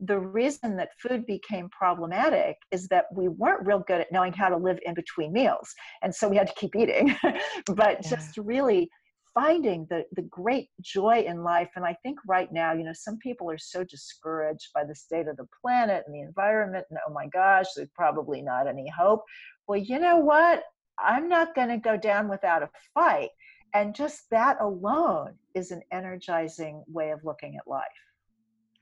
the 0.00 0.18
reason 0.18 0.76
that 0.76 0.90
food 1.00 1.26
became 1.26 1.68
problematic 1.70 2.56
is 2.70 2.86
that 2.88 3.06
we 3.12 3.28
weren't 3.28 3.66
real 3.66 3.80
good 3.80 4.00
at 4.00 4.12
knowing 4.12 4.32
how 4.32 4.48
to 4.48 4.56
live 4.56 4.78
in 4.86 4.94
between 4.94 5.32
meals. 5.32 5.74
And 6.02 6.14
so 6.14 6.28
we 6.28 6.36
had 6.36 6.46
to 6.46 6.54
keep 6.54 6.76
eating. 6.76 7.16
but 7.66 7.98
yeah. 8.02 8.10
just 8.10 8.38
really 8.38 8.88
finding 9.34 9.86
the, 9.90 10.04
the 10.12 10.22
great 10.22 10.68
joy 10.80 11.24
in 11.26 11.42
life. 11.42 11.68
And 11.76 11.84
I 11.84 11.96
think 12.02 12.18
right 12.26 12.52
now, 12.52 12.72
you 12.72 12.84
know, 12.84 12.92
some 12.94 13.18
people 13.18 13.50
are 13.50 13.58
so 13.58 13.84
discouraged 13.84 14.68
by 14.74 14.84
the 14.84 14.94
state 14.94 15.28
of 15.28 15.36
the 15.36 15.48
planet 15.60 16.04
and 16.06 16.14
the 16.14 16.20
environment. 16.20 16.86
And 16.90 16.98
oh 17.08 17.12
my 17.12 17.26
gosh, 17.26 17.66
there's 17.76 17.88
probably 17.94 18.42
not 18.42 18.66
any 18.66 18.88
hope. 18.88 19.22
Well, 19.66 19.78
you 19.78 19.98
know 19.98 20.18
what? 20.18 20.62
I'm 20.98 21.28
not 21.28 21.54
going 21.54 21.68
to 21.68 21.78
go 21.78 21.96
down 21.96 22.28
without 22.28 22.62
a 22.62 22.70
fight. 22.94 23.30
And 23.74 23.94
just 23.94 24.30
that 24.30 24.56
alone 24.60 25.34
is 25.54 25.70
an 25.70 25.82
energizing 25.92 26.82
way 26.88 27.10
of 27.10 27.24
looking 27.24 27.56
at 27.56 27.68
life. 27.68 27.84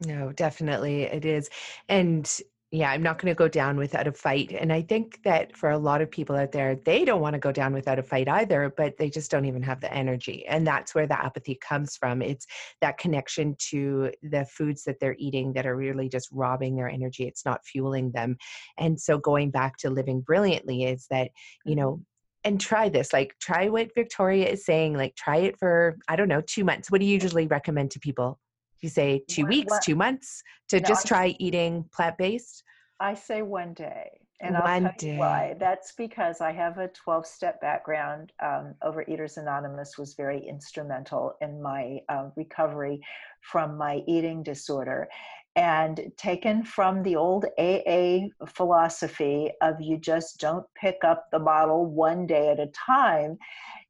No, 0.05 0.33
definitely 0.33 1.03
it 1.03 1.25
is. 1.25 1.51
And 1.89 2.41
yeah, 2.77 2.91
I'm 2.91 3.03
not 3.03 3.19
going 3.19 3.31
to 3.31 3.35
go 3.35 3.49
down 3.49 3.79
without 3.79 4.07
a 4.07 4.13
fight. 4.13 4.53
And 4.53 4.71
I 4.71 4.83
think 4.83 5.23
that 5.25 5.57
for 5.57 5.71
a 5.71 5.79
lot 5.79 6.03
of 6.03 6.11
people 6.11 6.37
out 6.37 6.53
there, 6.53 6.75
they 6.75 7.07
don't 7.07 7.23
want 7.23 7.33
to 7.33 7.39
go 7.39 7.51
down 7.51 7.73
without 7.73 7.99
a 7.99 8.03
fight 8.03 8.29
either, 8.29 8.71
but 8.77 8.99
they 8.99 9.09
just 9.09 9.31
don't 9.31 9.47
even 9.47 9.63
have 9.63 9.81
the 9.81 9.91
energy. 9.91 10.45
And 10.47 10.67
that's 10.67 10.95
where 10.95 11.07
the 11.07 11.19
apathy 11.19 11.55
comes 11.55 11.97
from. 11.97 12.21
It's 12.21 12.47
that 12.83 12.99
connection 12.99 13.57
to 13.71 14.13
the 14.23 14.45
foods 14.45 14.85
that 14.85 15.01
they're 15.01 15.17
eating 15.19 15.55
that 15.55 15.67
are 15.67 15.75
really 15.75 16.11
just 16.11 16.29
robbing 16.31 16.77
their 16.77 16.91
energy. 16.91 17.27
It's 17.27 17.47
not 17.47 17.65
fueling 17.65 18.11
them. 18.11 18.37
And 18.77 19.01
so 19.01 19.17
going 19.17 19.51
back 19.51 19.79
to 19.79 19.89
living 19.89 20.21
brilliantly 20.21 20.85
is 20.85 21.07
that, 21.09 21.31
you 21.65 21.73
mm-hmm. 21.73 21.81
know, 21.81 22.01
and 22.45 22.61
try 22.61 22.89
this 22.89 23.13
like 23.13 23.35
try 23.41 23.69
what 23.69 23.93
victoria 23.97 24.47
is 24.49 24.65
saying 24.65 24.95
like 24.95 25.17
try 25.17 25.39
it 25.39 25.59
for 25.59 25.97
i 26.07 26.15
don't 26.15 26.29
know 26.29 26.41
two 26.43 26.63
months 26.63 26.93
what 26.93 27.01
do 27.01 27.07
you 27.07 27.15
usually 27.15 27.49
recommend 27.49 27.91
to 27.91 27.99
people 27.99 28.39
you 28.83 28.89
say 28.89 29.23
two 29.29 29.43
what, 29.43 29.49
weeks, 29.49 29.71
what? 29.71 29.83
two 29.83 29.97
months 29.97 30.43
to 30.69 30.81
no, 30.81 30.87
just 30.87 31.07
try 31.07 31.35
eating 31.39 31.85
plant 31.93 32.19
based? 32.19 32.65
I 33.01 33.15
say 33.15 33.43
one 33.43 33.75
day. 33.75 34.11
And 34.41 34.55
one 34.55 34.65
I'll 34.65 34.81
tell 34.81 34.93
day. 34.99 35.13
you 35.15 35.19
why. 35.19 35.57
That's 35.59 35.93
because 35.93 36.41
I 36.41 36.53
have 36.53 36.79
a 36.79 36.89
12 36.89 37.27
step 37.27 37.61
background. 37.61 38.33
Um, 38.43 38.75
Overeaters 38.83 39.39
Anonymous 39.39 39.97
was 39.97 40.15
very 40.15 40.47
instrumental 40.47 41.37
in 41.41 41.63
my 41.63 42.01
uh, 42.09 42.29
recovery 42.37 43.01
from 43.41 43.79
my 43.79 44.03
eating 44.07 44.43
disorder. 44.43 45.09
And 45.57 46.13
taken 46.19 46.63
from 46.65 47.03
the 47.03 47.17
old 47.17 47.47
AA 47.59 48.27
philosophy 48.47 49.51
of 49.63 49.81
you 49.81 49.97
just 49.97 50.39
don't 50.39 50.67
pick 50.75 50.99
up 51.03 51.29
the 51.33 51.39
bottle 51.39 51.87
one 51.87 52.27
day 52.27 52.51
at 52.51 52.61
a 52.61 52.67
time, 52.67 53.39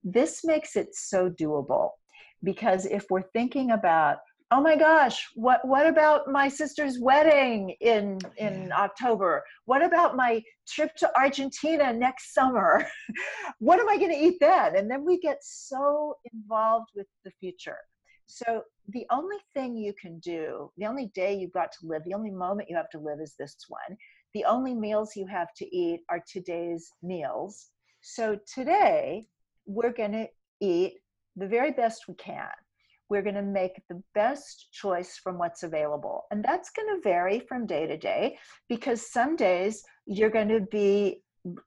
this 0.04 0.44
makes 0.44 0.76
it 0.76 0.94
so 0.94 1.28
doable. 1.28 1.90
Because 2.44 2.86
if 2.86 3.06
we're 3.10 3.28
thinking 3.32 3.72
about 3.72 4.18
oh 4.52 4.60
my 4.60 4.76
gosh 4.76 5.26
what 5.34 5.60
what 5.66 5.86
about 5.86 6.30
my 6.30 6.48
sister's 6.48 6.98
wedding 7.00 7.74
in 7.80 8.18
in 8.38 8.68
yeah. 8.68 8.80
october? 8.80 9.42
What 9.64 9.82
about 9.82 10.16
my 10.16 10.42
trip 10.68 10.94
to 10.96 11.10
argentina 11.16 11.92
next 11.92 12.32
summer? 12.32 12.86
What 13.58 13.80
am 13.80 13.88
i 13.88 13.96
going 13.96 14.10
to 14.10 14.16
eat 14.16 14.38
then? 14.40 14.76
And 14.76 14.90
then 14.90 15.04
we 15.04 15.18
get 15.18 15.38
so 15.42 16.16
involved 16.32 16.90
with 16.94 17.06
the 17.24 17.32
future. 17.40 17.78
So 18.26 18.62
the 18.88 19.06
only 19.10 19.38
thing 19.54 19.76
you 19.76 19.92
can 20.00 20.18
do 20.20 20.70
the 20.76 20.86
only 20.86 21.06
day 21.14 21.34
you've 21.34 21.52
got 21.52 21.72
to 21.72 21.86
live 21.86 22.02
the 22.04 22.14
only 22.14 22.30
moment 22.30 22.70
you 22.70 22.76
have 22.76 22.90
to 22.90 22.98
live 22.98 23.20
is 23.20 23.34
this 23.38 23.56
one. 23.68 23.96
The 24.34 24.44
only 24.44 24.74
meals 24.74 25.16
you 25.16 25.26
have 25.26 25.52
to 25.56 25.76
eat 25.76 26.00
are 26.10 26.22
today's 26.30 26.92
meals. 27.02 27.70
So 28.02 28.38
today 28.54 29.26
we're 29.66 29.92
going 29.92 30.12
to 30.12 30.28
eat 30.60 30.94
the 31.34 31.48
very 31.48 31.72
best 31.72 32.06
we 32.06 32.14
can 32.14 32.50
we're 33.08 33.22
going 33.22 33.34
to 33.34 33.42
make 33.42 33.80
the 33.88 34.02
best 34.14 34.68
choice 34.72 35.16
from 35.22 35.38
what's 35.38 35.62
available. 35.62 36.24
And 36.30 36.44
that's 36.44 36.70
going 36.70 36.88
to 36.88 37.02
vary 37.02 37.40
from 37.40 37.66
day 37.66 37.86
to 37.86 37.96
day 37.96 38.38
because 38.68 39.10
some 39.10 39.36
days 39.36 39.82
you're 40.06 40.30
going 40.30 40.48
to 40.48 40.60
be 40.60 41.22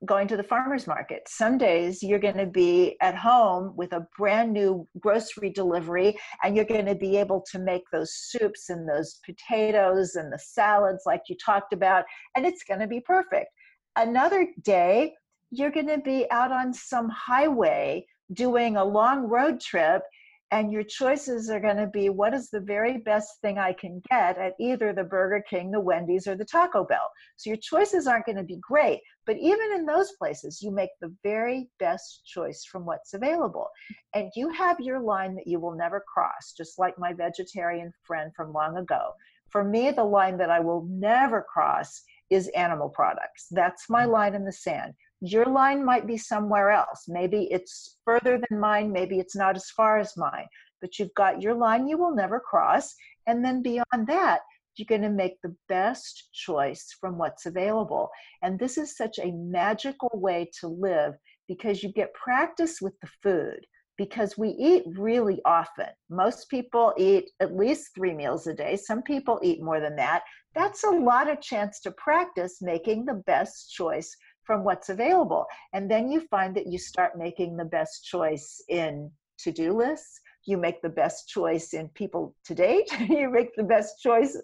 going 0.06 0.28
to 0.28 0.38
the 0.38 0.44
farmer's 0.44 0.88
market. 0.88 1.22
Some 1.28 1.58
days 1.58 2.04
you're 2.04 2.20
going 2.20 2.38
to 2.38 2.46
be 2.46 2.98
at 3.02 3.16
home 3.16 3.74
with 3.76 3.94
a 3.94 4.06
brand 4.18 4.52
new 4.52 4.88
grocery 5.00 5.50
delivery 5.50 6.18
and 6.44 6.56
you're 6.56 6.66
going 6.66 6.86
to 6.86 6.96
be 6.96 7.18
able 7.18 7.44
to 7.52 7.60
make 7.60 7.84
those 7.92 8.14
soups 8.14 8.70
and 8.70 8.88
those 8.88 9.20
potatoes 9.26 10.16
and 10.16 10.32
the 10.32 10.40
salads 10.40 11.04
like 11.06 11.22
you 11.30 11.36
talked 11.38 11.74
about, 11.74 12.04
and 12.36 12.46
it's 12.46 12.64
going 12.64 12.80
to 12.80 12.88
be 12.88 13.00
perfect. 13.00 13.48
Another 13.96 14.48
day, 14.64 15.14
you're 15.52 15.72
going 15.72 15.88
to 15.88 16.00
be 16.00 16.30
out 16.30 16.52
on 16.52 16.74
some 16.74 17.10
highway 17.10 18.06
doing 18.34 18.78
a 18.78 18.84
long 18.84 19.24
road 19.24 19.60
trip 19.60 20.04
and 20.52 20.72
your 20.72 20.84
choices 20.84 21.50
are 21.50 21.60
going 21.60 21.78
to 21.78 21.88
be 21.88 22.10
what 22.10 22.34
is 22.34 22.50
the 22.50 22.60
very 22.60 22.98
best 22.98 23.40
thing 23.42 23.60
I 23.60 23.74
can 23.74 24.02
get 24.10 24.38
at 24.38 24.54
either 24.60 24.94
the 24.94 25.04
Burger 25.04 25.44
King, 25.48 25.70
the 25.70 25.80
Wendy's, 25.80 26.28
or 26.28 26.36
the 26.36 26.46
Taco 26.46 26.84
Bell. 26.84 27.10
So 27.38 27.52
your 27.52 27.58
choices 27.58 28.08
aren't 28.08 28.26
going 28.26 28.38
to 28.38 28.44
be 28.44 28.60
great, 28.62 29.00
but 29.28 29.38
even 29.38 29.72
in 29.76 29.86
those 29.86 30.14
places, 30.14 30.62
you 30.62 30.72
make 30.72 30.90
the 31.02 31.14
very 31.24 31.70
best 31.80 32.24
choice 32.26 32.66
from 32.66 32.86
what's 32.86 33.14
available. 33.14 33.68
And 34.16 34.32
you 34.36 34.50
have 34.50 34.80
your 34.80 35.00
line 35.00 35.36
that 35.36 35.48
you 35.48 35.60
will 35.60 35.76
never 35.76 36.04
cross, 36.12 36.54
just 36.58 36.80
like 36.80 36.98
my 36.98 37.14
vegetarian 37.14 37.92
friend 38.04 38.32
from 38.36 38.52
long 38.52 38.78
ago. 38.78 39.12
For 39.52 39.64
me, 39.64 39.92
the 39.92 40.04
line 40.04 40.38
that 40.38 40.50
I 40.50 40.60
will 40.60 40.88
never 40.90 41.46
cross 41.52 42.02
is 42.30 42.48
animal 42.50 42.90
products. 42.90 43.48
That's 43.52 43.90
my 43.90 44.06
mm. 44.06 44.12
line 44.12 44.36
in 44.36 44.46
the 44.46 44.52
sand 44.52 44.94
your 45.22 45.46
line 45.46 45.84
might 45.84 46.08
be 46.08 46.18
somewhere 46.18 46.72
else. 46.72 47.06
Maybe 47.08 47.48
it's 47.52 47.98
further 48.06 48.40
than 48.50 48.60
mine, 48.60 48.92
maybe 48.92 49.20
it's 49.20 49.36
not 49.36 49.56
as 49.56 49.70
far 49.70 50.00
as 50.00 50.18
mine, 50.18 50.48
but 50.82 50.98
you've 50.98 51.14
got 51.16 51.42
your 51.42 51.54
line 51.54 51.88
you 51.88 51.98
will 51.98 52.16
never 52.16 52.40
cross. 52.40 52.96
And 53.28 53.44
then 53.44 53.62
beyond 53.62 54.08
that, 54.08 54.40
you're 54.76 54.86
going 54.86 55.02
to 55.02 55.10
make 55.10 55.42
the 55.42 55.56
best 55.68 56.30
choice 56.34 56.96
from 57.00 57.18
what's 57.18 57.46
available. 57.46 58.10
And 58.42 58.58
this 58.58 58.78
is 58.78 58.96
such 58.96 59.20
a 59.20 59.32
magical 59.32 60.10
way 60.14 60.50
to 60.62 60.68
live 60.68 61.16
because 61.48 61.84
you 61.84 61.92
get 61.92 62.14
practice 62.14 62.80
with 62.82 62.94
the 63.02 63.10
food 63.22 63.66
because 63.98 64.38
we 64.38 64.52
eat 64.52 64.84
really 64.98 65.42
often. 65.44 65.88
Most 66.10 66.50
people 66.50 66.94
eat 66.98 67.30
at 67.42 67.58
least 67.58 67.90
three 67.94 68.14
meals 68.14 68.48
a 68.48 68.54
day. 68.54 68.78
Some 68.78 69.02
people 69.02 69.42
eat 69.44 69.62
more 69.62 69.82
than 69.82 69.98
that. 69.98 70.24
That's 70.56 70.86
a 70.86 70.90
lot 70.90 71.30
of 71.30 71.42
chance 71.42 71.82
to 71.82 71.92
practice 71.92 72.60
making 72.62 73.06
the 73.06 73.22
best 73.28 73.74
choice 73.74 74.16
from 74.50 74.64
what's 74.64 74.90
available. 74.90 75.46
And 75.74 75.92
then 75.92 76.12
you 76.12 76.22
find 76.22 76.56
that 76.56 76.66
you 76.66 76.80
start 76.80 77.16
making 77.16 77.56
the 77.56 77.66
best 77.66 78.04
choice 78.04 78.64
in 78.68 79.12
to 79.44 79.52
do 79.52 79.78
lists. 79.78 80.20
You 80.48 80.58
make 80.58 80.82
the 80.82 80.90
best 80.90 81.30
choice 81.30 81.76
in 81.76 81.88
people 81.90 82.36
to 82.46 82.56
date. 82.56 82.90
you 83.08 83.30
make 83.30 83.56
the 83.56 83.70
best 83.76 84.02
choice 84.02 84.36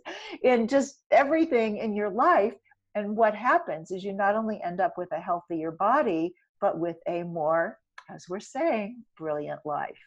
in 0.43 0.67
just 0.67 1.01
everything 1.09 1.77
in 1.77 1.95
your 1.95 2.11
life. 2.11 2.53
And 2.93 3.17
what 3.17 3.33
happens 3.33 3.89
is 3.89 4.03
you 4.03 4.13
not 4.13 4.35
only 4.35 4.61
end 4.63 4.79
up 4.79 4.93
with 4.95 5.11
a 5.11 5.19
healthier 5.19 5.71
body, 5.71 6.35
but 6.61 6.77
with 6.77 6.97
a 7.07 7.23
more, 7.23 7.79
as 8.13 8.25
we're 8.29 8.39
saying, 8.39 9.03
brilliant 9.17 9.61
life. 9.65 9.97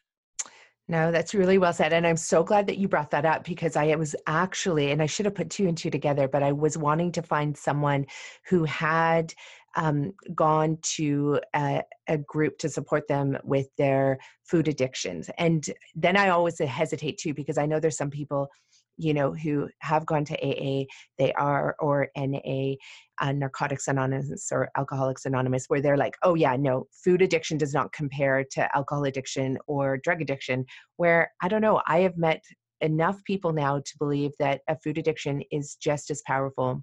No, 0.90 1.12
that's 1.12 1.34
really 1.34 1.58
well 1.58 1.74
said. 1.74 1.92
And 1.92 2.06
I'm 2.06 2.16
so 2.16 2.42
glad 2.42 2.66
that 2.66 2.78
you 2.78 2.88
brought 2.88 3.10
that 3.10 3.26
up 3.26 3.44
because 3.44 3.76
I 3.76 3.94
was 3.96 4.16
actually, 4.26 4.90
and 4.90 5.02
I 5.02 5.06
should 5.06 5.26
have 5.26 5.34
put 5.34 5.50
two 5.50 5.68
and 5.68 5.76
two 5.76 5.90
together, 5.90 6.28
but 6.28 6.42
I 6.42 6.52
was 6.52 6.78
wanting 6.78 7.12
to 7.12 7.22
find 7.22 7.54
someone 7.54 8.06
who 8.46 8.64
had 8.64 9.34
um, 9.76 10.12
gone 10.34 10.78
to 10.82 11.40
a, 11.54 11.82
a, 12.08 12.18
group 12.18 12.58
to 12.58 12.68
support 12.68 13.06
them 13.08 13.36
with 13.44 13.68
their 13.76 14.18
food 14.44 14.68
addictions. 14.68 15.30
And 15.38 15.68
then 15.94 16.16
I 16.16 16.28
always 16.28 16.58
hesitate 16.58 17.18
too 17.18 17.34
because 17.34 17.58
I 17.58 17.66
know 17.66 17.78
there's 17.78 17.96
some 17.96 18.10
people, 18.10 18.48
you 18.96 19.14
know, 19.14 19.32
who 19.32 19.68
have 19.80 20.06
gone 20.06 20.24
to 20.24 20.34
AA, 20.34 20.84
they 21.18 21.32
are, 21.34 21.76
or 21.80 22.08
NA, 22.16 22.74
uh, 23.20 23.32
Narcotics 23.32 23.88
Anonymous 23.88 24.48
or 24.50 24.70
Alcoholics 24.76 25.26
Anonymous, 25.26 25.66
where 25.68 25.80
they're 25.80 25.96
like, 25.96 26.16
oh, 26.22 26.34
yeah, 26.34 26.56
no, 26.56 26.86
food 27.04 27.22
addiction 27.22 27.58
does 27.58 27.74
not 27.74 27.92
compare 27.92 28.44
to 28.52 28.76
alcohol 28.76 29.04
addiction 29.04 29.58
or 29.66 29.98
drug 29.98 30.22
addiction. 30.22 30.64
Where 30.96 31.30
I 31.42 31.48
don't 31.48 31.62
know, 31.62 31.82
I 31.86 32.00
have 32.00 32.16
met 32.16 32.42
enough 32.80 33.22
people 33.24 33.52
now 33.52 33.78
to 33.78 33.98
believe 33.98 34.30
that 34.38 34.60
a 34.68 34.76
food 34.78 34.98
addiction 34.98 35.42
is 35.50 35.76
just 35.76 36.10
as 36.10 36.22
powerful 36.26 36.82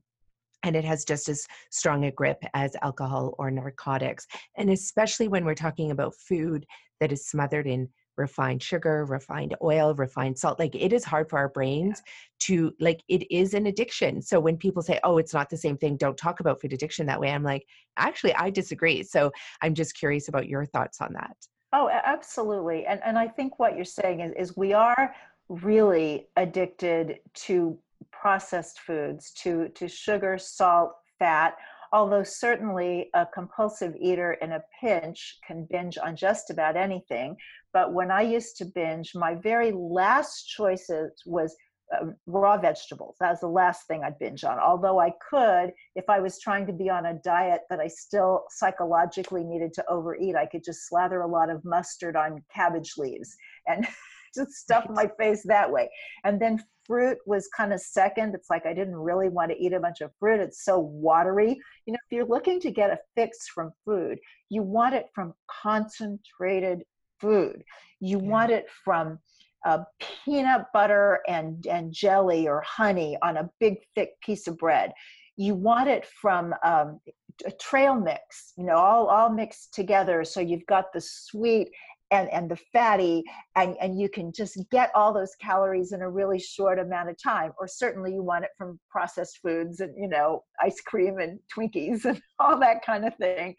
and 0.66 0.76
it 0.76 0.84
has 0.84 1.06
just 1.06 1.30
as 1.30 1.46
strong 1.70 2.06
a 2.06 2.12
grip 2.12 2.44
as 2.54 2.76
alcohol 2.82 3.36
or 3.38 3.52
narcotics. 3.52 4.26
And 4.58 4.70
especially 4.70 5.28
when 5.28 5.46
we're 5.46 5.56
talking 5.56 5.92
about 5.92 6.16
food 6.16 6.66
that 7.00 7.12
is 7.12 7.28
smothered 7.28 7.68
in 7.68 7.88
refined 8.18 8.64
sugar, 8.64 9.06
refined 9.06 9.56
oil, 9.62 9.94
refined 9.94 10.40
salt. 10.40 10.58
Like 10.58 10.74
it 10.74 10.94
is 10.94 11.04
hard 11.04 11.30
for 11.30 11.38
our 11.38 11.50
brains 11.50 12.02
to, 12.40 12.74
like, 12.80 13.04
it 13.10 13.30
is 13.30 13.54
an 13.54 13.68
addiction. 13.68 14.22
So 14.22 14.40
when 14.40 14.58
people 14.58 14.82
say, 14.82 15.00
oh, 15.04 15.18
it's 15.18 15.34
not 15.34 15.50
the 15.50 15.58
same 15.58 15.78
thing, 15.78 15.98
don't 15.98 16.18
talk 16.18 16.40
about 16.40 16.62
food 16.62 16.74
addiction 16.74 17.06
that 17.08 17.20
way, 17.20 17.30
I'm 17.30 17.44
like, 17.44 17.66
actually, 17.98 18.34
I 18.36 18.50
disagree. 18.50 19.04
So 19.04 19.32
I'm 19.62 19.74
just 19.74 19.98
curious 19.98 20.30
about 20.30 20.48
your 20.48 20.66
thoughts 20.66 21.02
on 21.02 21.12
that. 21.14 21.36
Oh, 21.74 21.90
absolutely. 21.90 22.86
And, 22.86 23.02
and 23.04 23.18
I 23.20 23.28
think 23.28 23.60
what 23.60 23.76
you're 23.76 23.84
saying 23.84 24.22
is, 24.22 24.32
is 24.38 24.56
we 24.56 24.72
are 24.72 25.14
really 25.50 26.28
addicted 26.38 27.20
to 27.34 27.78
processed 28.12 28.80
foods, 28.80 29.32
to, 29.44 29.70
to 29.70 29.88
sugar, 29.88 30.38
salt, 30.38 30.92
fat, 31.20 31.56
although 31.92 32.24
certainly 32.24 33.10
a 33.14 33.26
compulsive 33.34 33.96
eater 34.00 34.34
in 34.42 34.54
a 34.54 34.64
pinch 34.82 35.38
can 35.48 35.68
binge 35.70 35.98
on 35.98 36.16
just 36.16 36.50
about 36.50 36.76
anything. 36.76 37.36
But 37.74 37.94
when 37.94 38.12
I 38.12 38.22
used 38.22 38.58
to 38.58 38.66
binge, 38.66 39.12
my 39.16 39.36
very 39.36 39.72
last 39.72 40.46
choices 40.46 41.12
was 41.26 41.56
uh, 41.94 42.08
raw 42.26 42.58
vegetables. 42.58 43.16
That 43.20 43.30
was 43.30 43.42
the 43.42 43.48
last 43.48 43.88
thing 43.88 44.04
I'd 44.04 44.18
binge 44.20 44.44
on. 44.44 44.60
Although 44.60 45.00
I 45.00 45.12
could, 45.30 45.72
if 45.96 46.06
I 46.10 46.20
was 46.20 46.40
trying 46.40 46.66
to 46.68 46.74
be 46.74 46.90
on 46.90 47.06
a 47.06 47.20
diet 47.24 47.62
that 47.70 47.80
I 47.80 47.88
still 47.88 48.44
psychologically 48.50 49.44
needed 49.44 49.72
to 49.74 49.86
overeat, 49.88 50.36
I 50.36 50.48
could 50.48 50.64
just 50.64 50.88
slather 50.88 51.22
a 51.22 51.28
lot 51.28 51.50
of 51.50 51.64
mustard 51.64 52.16
on 52.16 52.44
cabbage 52.54 52.94
leaves 52.98 53.36
and 53.68 53.88
just 54.36 54.52
stuff 54.52 54.86
my 54.90 55.10
face 55.20 55.44
that 55.46 55.72
way. 55.72 55.90
And 56.24 56.42
then 56.42 56.64
fruit 56.86 57.18
was 57.26 57.48
kind 57.56 57.74
of 57.74 57.82
second. 57.82 58.36
It's 58.36 58.50
like 58.50 58.66
I 58.66 58.74
didn't 58.74 58.96
really 58.96 59.30
want 59.30 59.52
to 59.52 59.58
eat 59.58 59.74
a 59.74 59.80
bunch 59.80 60.02
of 60.02 60.12
fruit. 60.20 60.40
It's 60.40 60.64
so 60.64 60.80
watery. 60.80 61.60
You 61.86 61.94
know, 61.94 62.00
if 62.06 62.16
you're 62.16 62.26
looking 62.28 62.60
to 62.62 62.72
get 62.72 62.92
a 62.92 63.00
fix 63.16 63.48
from 63.48 63.72
food, 63.86 64.20
you 64.50 64.62
want 64.62 64.96
it 64.96 65.08
from 65.14 65.34
concentrated 65.48 66.84
food. 67.20 67.64
You 68.00 68.22
yeah. 68.22 68.30
want 68.30 68.52
it 68.52 68.68
from 68.84 69.20
uh, 69.66 69.80
peanut 70.24 70.68
butter 70.74 71.22
and, 71.28 71.66
and 71.68 71.92
jelly 71.92 72.48
or 72.48 72.62
honey 72.62 73.18
on 73.22 73.38
a 73.38 73.50
big 73.60 73.78
thick 73.96 74.12
piece 74.22 74.48
of 74.48 74.58
bread. 74.58 74.94
You 75.38 75.56
want 75.56 75.90
it 75.90 76.06
from 76.22 76.54
um, 76.64 77.00
a 77.46 77.52
trail 77.52 77.96
mix, 77.96 78.54
you 78.58 78.64
know, 78.64 78.78
all, 78.78 79.08
all 79.08 79.30
mixed 79.30 79.74
together. 79.74 80.24
So 80.24 80.40
you've 80.40 80.66
got 80.68 80.94
the 80.94 81.02
sweet 81.02 81.70
and, 82.16 82.32
and 82.32 82.50
the 82.50 82.58
fatty, 82.72 83.24
and, 83.56 83.76
and 83.82 84.00
you 84.00 84.08
can 84.08 84.32
just 84.32 84.58
get 84.72 84.90
all 84.96 85.14
those 85.14 85.36
calories 85.36 85.92
in 85.92 86.02
a 86.02 86.10
really 86.10 86.40
short 86.40 86.80
amount 86.80 87.10
of 87.10 87.22
time. 87.22 87.52
Or 87.60 87.68
certainly 87.68 88.14
you 88.14 88.24
want 88.24 88.46
it 88.46 88.52
from 88.58 88.80
processed 88.90 89.40
foods 89.44 89.82
and, 89.82 89.94
you 89.98 90.08
know, 90.08 90.44
ice 90.62 90.80
cream 90.82 91.20
and 91.20 91.40
Twinkies 91.54 92.06
and 92.06 92.22
all 92.40 92.58
that 92.60 92.86
kind 92.86 93.06
of 93.06 93.16
thing. 93.16 93.54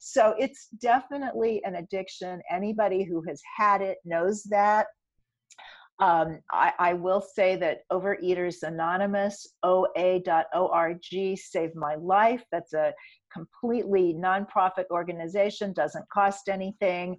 So 0.00 0.34
it's 0.38 0.68
definitely 0.80 1.62
an 1.64 1.76
addiction. 1.76 2.42
Anybody 2.50 3.04
who 3.04 3.22
has 3.26 3.40
had 3.56 3.80
it 3.80 3.98
knows 4.04 4.42
that. 4.44 4.86
Um, 6.00 6.40
I, 6.50 6.72
I, 6.80 6.94
will 6.94 7.20
say 7.20 7.54
that 7.54 7.82
Overeaters 7.92 8.64
Anonymous, 8.64 9.46
OA.org, 9.62 10.98
saved 11.36 11.76
my 11.76 11.94
life. 11.94 12.42
That's 12.50 12.72
a 12.72 12.92
completely 13.32 14.12
nonprofit 14.12 14.86
organization, 14.90 15.72
doesn't 15.72 16.08
cost 16.10 16.48
anything 16.48 17.16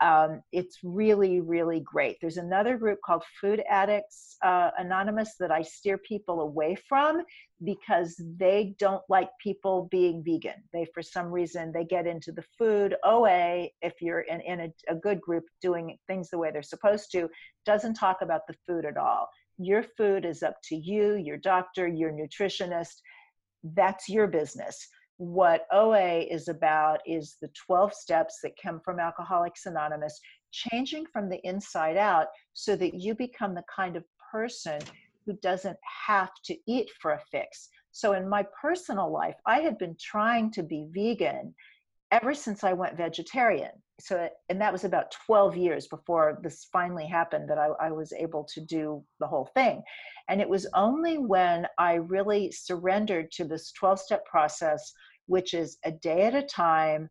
um, 0.00 0.42
it's 0.52 0.78
really, 0.84 1.40
really 1.40 1.80
great. 1.80 2.18
There's 2.20 2.36
another 2.36 2.76
group 2.76 3.00
called 3.04 3.24
Food 3.40 3.62
Addicts 3.68 4.36
uh, 4.44 4.70
Anonymous 4.78 5.34
that 5.40 5.50
I 5.50 5.62
steer 5.62 5.98
people 5.98 6.40
away 6.40 6.76
from 6.88 7.22
because 7.64 8.20
they 8.36 8.76
don't 8.78 9.02
like 9.08 9.28
people 9.42 9.88
being 9.90 10.22
vegan. 10.24 10.62
They, 10.72 10.86
for 10.94 11.02
some 11.02 11.26
reason, 11.26 11.72
they 11.72 11.84
get 11.84 12.06
into 12.06 12.30
the 12.30 12.44
food. 12.56 12.94
OA, 13.04 13.68
if 13.82 13.94
you're 14.00 14.20
in, 14.20 14.40
in 14.42 14.60
a, 14.60 14.92
a 14.92 14.94
good 14.94 15.20
group 15.20 15.44
doing 15.60 15.98
things 16.06 16.30
the 16.30 16.38
way 16.38 16.50
they're 16.52 16.62
supposed 16.62 17.10
to, 17.12 17.28
doesn't 17.66 17.94
talk 17.94 18.18
about 18.22 18.42
the 18.46 18.54
food 18.66 18.84
at 18.84 18.96
all. 18.96 19.28
Your 19.58 19.82
food 19.82 20.24
is 20.24 20.44
up 20.44 20.54
to 20.64 20.76
you, 20.76 21.14
your 21.16 21.38
doctor, 21.38 21.88
your 21.88 22.12
nutritionist. 22.12 23.00
That's 23.64 24.08
your 24.08 24.28
business 24.28 24.88
what 25.18 25.66
OA 25.72 26.20
is 26.20 26.48
about 26.48 27.00
is 27.04 27.36
the 27.40 27.50
12 27.66 27.92
steps 27.92 28.38
that 28.42 28.60
come 28.60 28.80
from 28.80 29.00
Alcoholics 29.00 29.66
Anonymous, 29.66 30.20
changing 30.52 31.06
from 31.12 31.28
the 31.28 31.40
inside 31.44 31.96
out 31.96 32.28
so 32.54 32.76
that 32.76 32.94
you 32.94 33.14
become 33.14 33.54
the 33.54 33.64
kind 33.74 33.96
of 33.96 34.04
person 34.32 34.80
who 35.26 35.34
doesn't 35.42 35.76
have 36.06 36.30
to 36.44 36.56
eat 36.66 36.88
for 37.00 37.12
a 37.12 37.20
fix. 37.30 37.68
So, 37.90 38.12
in 38.12 38.28
my 38.28 38.46
personal 38.60 39.12
life, 39.12 39.34
I 39.44 39.60
had 39.60 39.76
been 39.76 39.96
trying 40.00 40.52
to 40.52 40.62
be 40.62 40.86
vegan 40.90 41.54
ever 42.12 42.32
since 42.32 42.62
I 42.62 42.72
went 42.72 42.96
vegetarian. 42.96 43.72
So, 44.00 44.16
uh, 44.16 44.28
and 44.48 44.60
that 44.60 44.72
was 44.72 44.84
about 44.84 45.14
12 45.26 45.56
years 45.56 45.88
before 45.88 46.38
this 46.42 46.68
finally 46.72 47.06
happened 47.06 47.50
that 47.50 47.58
I, 47.58 47.68
I 47.80 47.90
was 47.90 48.12
able 48.12 48.44
to 48.54 48.60
do 48.60 49.04
the 49.18 49.26
whole 49.26 49.50
thing. 49.54 49.82
And 50.28 50.40
it 50.40 50.48
was 50.48 50.66
only 50.74 51.18
when 51.18 51.66
I 51.78 51.94
really 51.94 52.52
surrendered 52.52 53.32
to 53.32 53.44
this 53.44 53.72
12 53.72 54.00
step 54.00 54.24
process, 54.24 54.92
which 55.26 55.52
is 55.52 55.78
a 55.84 55.90
day 55.90 56.22
at 56.22 56.34
a 56.34 56.42
time, 56.42 57.08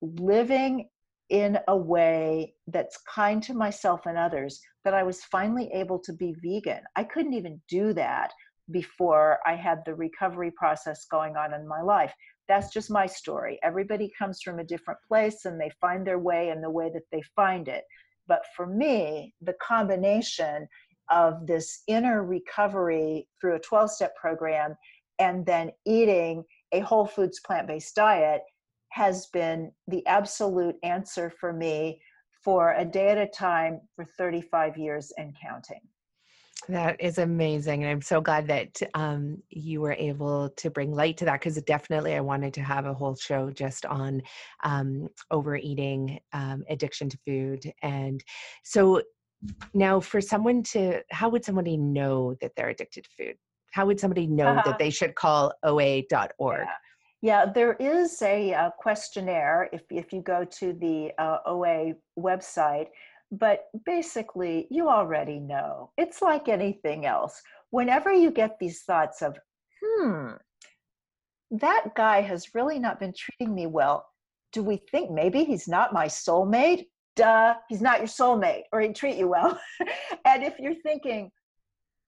living 0.00 0.88
in 1.28 1.58
a 1.68 1.76
way 1.76 2.54
that's 2.68 2.98
kind 3.12 3.42
to 3.42 3.54
myself 3.54 4.06
and 4.06 4.16
others, 4.16 4.60
that 4.84 4.94
I 4.94 5.02
was 5.02 5.24
finally 5.24 5.70
able 5.72 5.98
to 6.00 6.12
be 6.12 6.34
vegan. 6.42 6.82
I 6.96 7.04
couldn't 7.04 7.34
even 7.34 7.60
do 7.68 7.92
that 7.94 8.32
before 8.70 9.40
I 9.46 9.56
had 9.56 9.82
the 9.84 9.94
recovery 9.94 10.50
process 10.50 11.04
going 11.10 11.36
on 11.36 11.52
in 11.52 11.66
my 11.66 11.82
life. 11.82 12.12
That's 12.48 12.72
just 12.72 12.90
my 12.90 13.06
story. 13.06 13.58
Everybody 13.62 14.12
comes 14.18 14.42
from 14.42 14.58
a 14.58 14.64
different 14.64 15.00
place 15.06 15.44
and 15.44 15.60
they 15.60 15.70
find 15.80 16.06
their 16.06 16.18
way 16.18 16.50
in 16.50 16.60
the 16.60 16.70
way 16.70 16.90
that 16.92 17.04
they 17.10 17.22
find 17.34 17.68
it. 17.68 17.84
But 18.26 18.42
for 18.56 18.66
me, 18.66 19.34
the 19.40 19.54
combination 19.66 20.66
of 21.10 21.46
this 21.46 21.82
inner 21.86 22.24
recovery 22.24 23.28
through 23.40 23.56
a 23.56 23.60
12 23.60 23.90
step 23.90 24.16
program 24.16 24.74
and 25.18 25.44
then 25.46 25.70
eating 25.86 26.44
a 26.72 26.80
whole 26.80 27.06
foods 27.06 27.40
plant 27.40 27.68
based 27.68 27.94
diet 27.94 28.42
has 28.90 29.26
been 29.26 29.72
the 29.88 30.06
absolute 30.06 30.76
answer 30.82 31.32
for 31.40 31.52
me 31.52 32.00
for 32.42 32.74
a 32.74 32.84
day 32.84 33.08
at 33.08 33.18
a 33.18 33.26
time 33.26 33.80
for 33.96 34.04
35 34.04 34.76
years 34.76 35.12
and 35.18 35.34
counting. 35.40 35.80
That 36.68 37.00
is 37.00 37.18
amazing. 37.18 37.82
And 37.82 37.90
I'm 37.90 38.02
so 38.02 38.20
glad 38.20 38.46
that 38.48 38.80
um, 38.94 39.42
you 39.50 39.80
were 39.80 39.92
able 39.92 40.50
to 40.50 40.70
bring 40.70 40.92
light 40.92 41.16
to 41.18 41.24
that 41.26 41.40
because 41.40 41.60
definitely 41.62 42.14
I 42.14 42.20
wanted 42.20 42.54
to 42.54 42.62
have 42.62 42.86
a 42.86 42.94
whole 42.94 43.14
show 43.14 43.50
just 43.50 43.84
on 43.86 44.22
um, 44.62 45.08
overeating, 45.30 46.20
um, 46.32 46.64
addiction 46.68 47.08
to 47.10 47.18
food. 47.26 47.70
And 47.82 48.22
so 48.62 49.02
now, 49.74 50.00
for 50.00 50.20
someone 50.20 50.62
to, 50.62 51.02
how 51.10 51.28
would 51.28 51.44
somebody 51.44 51.76
know 51.76 52.34
that 52.40 52.52
they're 52.56 52.70
addicted 52.70 53.04
to 53.04 53.10
food? 53.10 53.36
How 53.72 53.84
would 53.86 54.00
somebody 54.00 54.26
know 54.26 54.46
uh-huh. 54.46 54.62
that 54.64 54.78
they 54.78 54.90
should 54.90 55.14
call 55.14 55.52
OA.org? 55.62 56.06
Yeah. 56.40 56.66
Yeah, 57.24 57.46
there 57.46 57.72
is 57.80 58.20
a, 58.20 58.50
a, 58.50 58.54
uh, 58.54 58.70
questionnaire 58.78 59.70
if, 59.72 59.80
if 59.90 60.12
you 60.12 60.20
go 60.20 60.44
to 60.44 60.74
the 60.74 61.10
uh, 61.16 61.38
OA 61.46 61.94
website, 62.18 62.88
but 63.30 63.64
basically, 63.84 64.66
you 64.70 64.88
already 64.88 65.40
know. 65.40 65.90
It's 65.96 66.22
like 66.22 66.48
anything 66.48 67.06
else. 67.06 67.40
Whenever 67.70 68.12
you 68.12 68.30
get 68.30 68.58
these 68.58 68.82
thoughts 68.82 69.22
of, 69.22 69.36
hmm, 69.82 70.32
that 71.50 71.94
guy 71.96 72.20
has 72.20 72.54
really 72.54 72.78
not 72.78 73.00
been 73.00 73.12
treating 73.16 73.54
me 73.54 73.66
well, 73.66 74.06
do 74.52 74.62
we 74.62 74.76
think 74.90 75.10
maybe 75.10 75.44
he's 75.44 75.66
not 75.66 75.92
my 75.92 76.06
soulmate? 76.06 76.86
duh, 77.16 77.54
he's 77.68 77.82
not 77.82 77.98
your 77.98 78.08
soulmate 78.08 78.62
or 78.72 78.80
he'd 78.80 78.96
treat 78.96 79.16
you 79.16 79.28
well. 79.28 79.58
and 80.24 80.42
if 80.42 80.58
you're 80.58 80.74
thinking, 80.82 81.30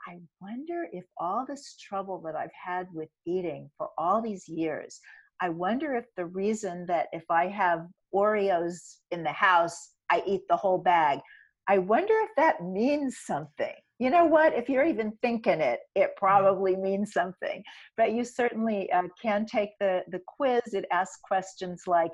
I 0.07 0.19
wonder 0.41 0.87
if 0.93 1.05
all 1.19 1.45
this 1.47 1.77
trouble 1.77 2.21
that 2.25 2.37
I've 2.37 2.51
had 2.53 2.87
with 2.93 3.09
eating 3.27 3.71
for 3.77 3.89
all 3.99 4.23
these 4.23 4.49
years, 4.49 5.01
I 5.41 5.49
wonder 5.49 5.95
if 5.95 6.07
the 6.17 6.27
reason 6.27 6.87
that 6.87 7.09
if 7.13 7.25
I 7.31 7.49
have 7.49 7.87
Oreos 8.15 8.99
in 9.11 9.23
the 9.23 9.33
house, 9.33 9.91
I 10.11 10.23
eat 10.27 10.43
the 10.49 10.57
whole 10.57 10.79
bag. 10.79 11.21
I 11.69 11.79
wonder 11.79 12.15
if 12.23 12.31
that 12.37 12.63
means 12.63 13.19
something. 13.25 13.75
You 13.99 14.11
know 14.11 14.27
what? 14.27 14.53
If 14.55 14.69
you're 14.69 14.85
even 14.85 15.13
thinking 15.23 15.61
it, 15.61 15.81
it 15.95 16.11
probably 16.17 16.77
means 16.77 17.13
something. 17.13 17.63
But 17.97 18.13
you 18.13 18.25
certainly 18.25 18.91
uh, 18.93 19.05
can 19.21 19.47
take 19.47 19.71
the, 19.81 20.03
the 20.11 20.21
quiz. 20.27 20.75
It 20.75 20.85
asks 20.93 21.19
questions 21.27 21.85
like 21.87 22.13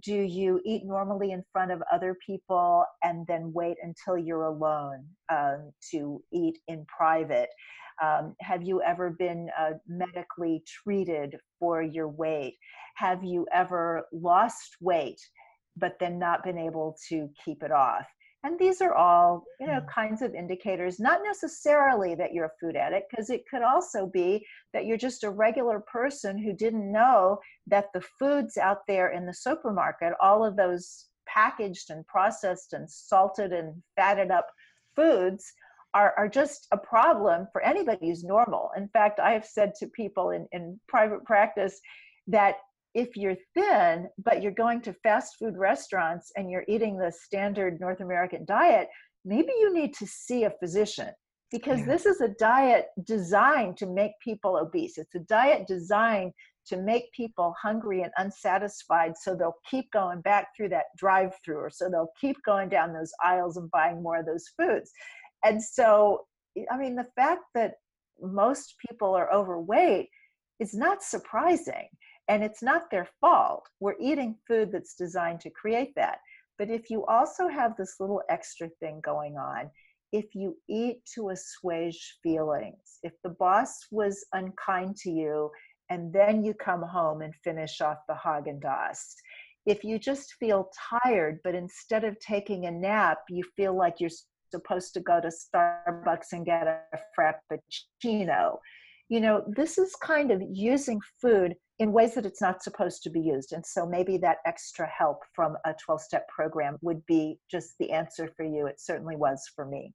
do 0.00 0.14
you 0.14 0.60
eat 0.64 0.84
normally 0.84 1.32
in 1.32 1.44
front 1.52 1.70
of 1.70 1.82
other 1.92 2.16
people 2.24 2.84
and 3.02 3.26
then 3.26 3.52
wait 3.52 3.76
until 3.82 4.16
you're 4.16 4.44
alone 4.44 5.04
um, 5.30 5.70
to 5.90 6.22
eat 6.32 6.58
in 6.68 6.86
private? 6.86 7.50
Um, 8.02 8.34
have 8.40 8.62
you 8.62 8.80
ever 8.82 9.10
been 9.10 9.50
uh, 9.58 9.72
medically 9.86 10.62
treated 10.66 11.36
for 11.58 11.82
your 11.82 12.08
weight? 12.08 12.54
Have 12.96 13.22
you 13.22 13.46
ever 13.52 14.06
lost 14.12 14.76
weight 14.80 15.20
but 15.76 15.96
then 16.00 16.18
not 16.18 16.44
been 16.44 16.58
able 16.58 16.96
to 17.08 17.28
keep 17.44 17.62
it 17.62 17.70
off? 17.70 18.06
And 18.44 18.58
these 18.58 18.80
are 18.80 18.94
all, 18.94 19.44
you 19.60 19.68
know, 19.68 19.80
mm. 19.80 19.88
kinds 19.88 20.20
of 20.20 20.34
indicators, 20.34 20.98
not 20.98 21.20
necessarily 21.24 22.16
that 22.16 22.32
you're 22.32 22.46
a 22.46 22.50
food 22.60 22.74
addict, 22.74 23.10
because 23.10 23.30
it 23.30 23.44
could 23.48 23.62
also 23.62 24.06
be 24.06 24.44
that 24.72 24.84
you're 24.84 24.96
just 24.96 25.22
a 25.22 25.30
regular 25.30 25.80
person 25.80 26.36
who 26.36 26.52
didn't 26.52 26.90
know 26.90 27.38
that 27.68 27.86
the 27.94 28.02
foods 28.18 28.56
out 28.56 28.78
there 28.88 29.12
in 29.12 29.26
the 29.26 29.34
supermarket, 29.34 30.12
all 30.20 30.44
of 30.44 30.56
those 30.56 31.06
packaged 31.26 31.90
and 31.90 32.04
processed 32.06 32.72
and 32.72 32.90
salted 32.90 33.52
and 33.52 33.80
fatted 33.96 34.32
up 34.32 34.48
foods 34.96 35.52
are, 35.94 36.14
are 36.16 36.28
just 36.28 36.66
a 36.72 36.76
problem 36.76 37.46
for 37.52 37.62
anybody 37.62 38.08
who's 38.08 38.24
normal. 38.24 38.70
In 38.76 38.88
fact, 38.88 39.20
I 39.20 39.32
have 39.32 39.44
said 39.44 39.72
to 39.78 39.86
people 39.86 40.30
in, 40.30 40.48
in 40.50 40.80
private 40.88 41.24
practice 41.24 41.80
that 42.26 42.56
if 42.94 43.16
you're 43.16 43.36
thin, 43.54 44.08
but 44.24 44.42
you're 44.42 44.52
going 44.52 44.80
to 44.82 44.92
fast 44.92 45.36
food 45.38 45.56
restaurants 45.56 46.30
and 46.36 46.50
you're 46.50 46.64
eating 46.68 46.98
the 46.98 47.12
standard 47.12 47.80
North 47.80 48.00
American 48.00 48.44
diet, 48.44 48.88
maybe 49.24 49.52
you 49.60 49.72
need 49.72 49.94
to 49.94 50.06
see 50.06 50.44
a 50.44 50.50
physician 50.60 51.08
because 51.50 51.80
Yeah. 51.80 51.86
this 51.86 52.06
is 52.06 52.20
a 52.20 52.28
diet 52.28 52.86
designed 53.04 53.76
to 53.78 53.86
make 53.86 54.12
people 54.20 54.56
obese. 54.56 54.98
It's 54.98 55.14
a 55.14 55.20
diet 55.20 55.66
designed 55.66 56.32
to 56.66 56.76
make 56.76 57.10
people 57.12 57.54
hungry 57.60 58.02
and 58.02 58.12
unsatisfied 58.18 59.16
so 59.16 59.34
they'll 59.34 59.58
keep 59.68 59.90
going 59.92 60.20
back 60.20 60.48
through 60.56 60.68
that 60.70 60.86
drive 60.96 61.34
through 61.44 61.58
or 61.58 61.70
so 61.70 61.88
they'll 61.88 62.12
keep 62.20 62.36
going 62.44 62.68
down 62.68 62.92
those 62.92 63.12
aisles 63.22 63.56
and 63.56 63.70
buying 63.70 64.02
more 64.02 64.18
of 64.18 64.26
those 64.26 64.48
foods. 64.56 64.92
And 65.44 65.62
so, 65.62 66.26
I 66.70 66.76
mean, 66.78 66.94
the 66.94 67.08
fact 67.16 67.42
that 67.54 67.74
most 68.20 68.76
people 68.86 69.14
are 69.14 69.32
overweight 69.32 70.08
is 70.60 70.74
not 70.74 71.02
surprising 71.02 71.88
and 72.28 72.42
it's 72.42 72.62
not 72.62 72.90
their 72.90 73.08
fault. 73.20 73.68
We're 73.80 73.98
eating 74.00 74.36
food 74.46 74.70
that's 74.72 74.94
designed 74.94 75.40
to 75.40 75.50
create 75.50 75.92
that. 75.96 76.18
But 76.58 76.70
if 76.70 76.90
you 76.90 77.04
also 77.06 77.48
have 77.48 77.76
this 77.76 77.96
little 77.98 78.22
extra 78.28 78.68
thing 78.80 79.00
going 79.04 79.36
on, 79.36 79.70
if 80.12 80.34
you 80.34 80.56
eat 80.68 80.98
to 81.14 81.30
assuage 81.30 82.18
feelings, 82.22 82.98
if 83.02 83.12
the 83.24 83.30
boss 83.30 83.86
was 83.90 84.24
unkind 84.32 84.96
to 84.98 85.10
you 85.10 85.50
and 85.90 86.12
then 86.12 86.44
you 86.44 86.54
come 86.54 86.82
home 86.82 87.22
and 87.22 87.34
finish 87.42 87.80
off 87.80 87.98
the 88.06 88.14
Haagen 88.14 88.60
Dazs, 88.60 89.14
if 89.64 89.84
you 89.84 89.98
just 89.98 90.34
feel 90.34 90.70
tired, 91.02 91.40
but 91.44 91.54
instead 91.54 92.04
of 92.04 92.18
taking 92.20 92.66
a 92.66 92.70
nap, 92.70 93.18
you 93.28 93.42
feel 93.56 93.76
like 93.76 93.96
you're 94.00 94.10
supposed 94.50 94.92
to 94.94 95.00
go 95.00 95.20
to 95.20 95.28
Starbucks 95.28 96.32
and 96.32 96.44
get 96.44 96.66
a 96.66 96.80
frappuccino, 97.18 98.58
you 99.08 99.20
know, 99.20 99.44
this 99.46 99.78
is 99.78 99.94
kind 99.96 100.30
of 100.30 100.42
using 100.50 101.00
food 101.20 101.54
in 101.78 101.92
ways 101.92 102.14
that 102.14 102.26
it's 102.26 102.40
not 102.40 102.62
supposed 102.62 103.02
to 103.02 103.10
be 103.10 103.20
used. 103.20 103.52
And 103.52 103.64
so 103.64 103.86
maybe 103.86 104.16
that 104.18 104.38
extra 104.46 104.86
help 104.86 105.22
from 105.34 105.56
a 105.64 105.74
12 105.84 106.00
step 106.00 106.28
program 106.28 106.76
would 106.82 107.04
be 107.06 107.38
just 107.50 107.74
the 107.78 107.90
answer 107.90 108.30
for 108.36 108.44
you. 108.44 108.66
It 108.66 108.80
certainly 108.80 109.16
was 109.16 109.50
for 109.54 109.64
me. 109.64 109.92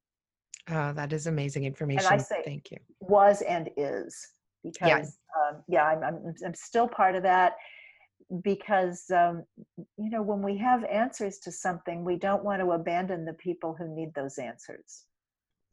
Oh, 0.69 0.91
that 0.93 1.13
is 1.13 1.27
amazing 1.27 1.63
information. 1.63 2.19
say- 2.19 2.41
Thank 2.43 2.71
you. 2.71 2.77
Was 2.99 3.41
and 3.41 3.69
is 3.77 4.27
because 4.63 5.17
um, 5.37 5.63
yeah, 5.67 5.85
I'm, 5.85 6.03
I'm 6.03 6.33
I'm 6.45 6.53
still 6.53 6.87
part 6.87 7.15
of 7.15 7.23
that 7.23 7.53
because 8.43 9.05
um, 9.11 9.43
you 9.97 10.09
know 10.09 10.21
when 10.21 10.41
we 10.41 10.57
have 10.57 10.83
answers 10.85 11.37
to 11.39 11.51
something, 11.51 12.03
we 12.03 12.17
don't 12.17 12.43
want 12.43 12.61
to 12.61 12.71
abandon 12.71 13.23
the 13.23 13.33
people 13.33 13.75
who 13.77 13.87
need 13.95 14.13
those 14.13 14.37
answers. 14.37 15.05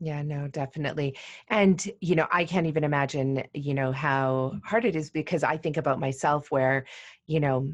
Yeah, 0.05 0.23
no, 0.23 0.49
definitely. 0.49 1.17
And, 1.49 1.83
you 2.01 2.15
know, 2.15 2.27
I 2.31 2.45
can't 2.45 2.67
even 2.67 2.85
imagine, 2.85 3.43
you 3.55 3.73
know, 3.73 3.91
how 3.91 4.59
hard 4.65 4.85
it 4.85 4.97
is 4.97 5.09
because 5.11 5.43
I 5.43 5.57
think 5.57 5.77
about 5.79 5.99
myself 5.99 6.51
where, 6.51 6.85
you 7.27 7.41
know, 7.41 7.73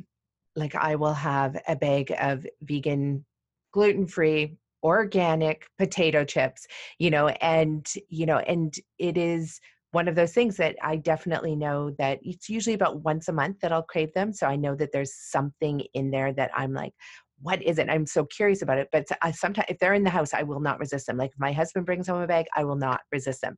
like 0.55 0.75
I 0.77 0.95
will 0.97 1.15
have 1.15 1.57
a 1.67 1.75
bag 1.77 2.13
of 2.21 2.47
vegan, 2.63 3.25
gluten 3.73 4.07
free, 4.07 4.59
organic 4.85 5.67
potato 5.79 6.25
chips, 6.25 6.67
you 6.99 7.11
know, 7.11 7.29
and, 7.29 7.87
you 8.09 8.27
know, 8.27 8.39
and 8.39 8.75
it 8.99 9.17
is 9.19 9.61
one 9.93 10.07
of 10.07 10.15
those 10.15 10.33
things 10.33 10.57
that 10.59 10.77
I 10.83 10.97
definitely 10.97 11.57
know 11.57 11.91
that 11.99 12.21
it's 12.23 12.49
usually 12.49 12.75
about 12.75 13.03
once 13.03 13.29
a 13.29 13.33
month 13.33 13.61
that 13.61 13.73
I'll 13.73 13.83
crave 13.83 14.13
them. 14.15 14.33
So 14.33 14.47
I 14.47 14.55
know 14.57 14.77
that 14.77 14.93
there's 14.93 15.15
something 15.15 15.81
in 15.95 16.13
there 16.13 16.33
that 16.35 16.53
I'm 16.55 16.75
like, 16.75 16.95
what 17.43 17.63
is 17.63 17.79
it? 17.79 17.89
I'm 17.89 18.07
so 18.07 18.25
curious 18.27 18.63
about 18.63 18.79
it. 18.79 18.89
But 18.93 19.07
I 19.23 19.31
sometimes, 19.31 19.67
if 19.69 19.79
they're 19.79 19.95
in 19.95 20.05
the 20.05 20.11
house, 20.11 20.35
I 20.35 20.43
will 20.43 20.61
not 20.61 20.79
resist 20.79 21.07
them. 21.07 21.17
Like 21.17 21.31
if 21.31 21.41
my 21.41 21.53
husband 21.53 21.87
brings 21.87 22.09
home 22.09 22.21
a 22.21 22.27
bag, 22.27 22.47
I 22.55 22.65
will 22.65 22.77
not 22.77 23.01
resist 23.13 23.41
them. 23.41 23.57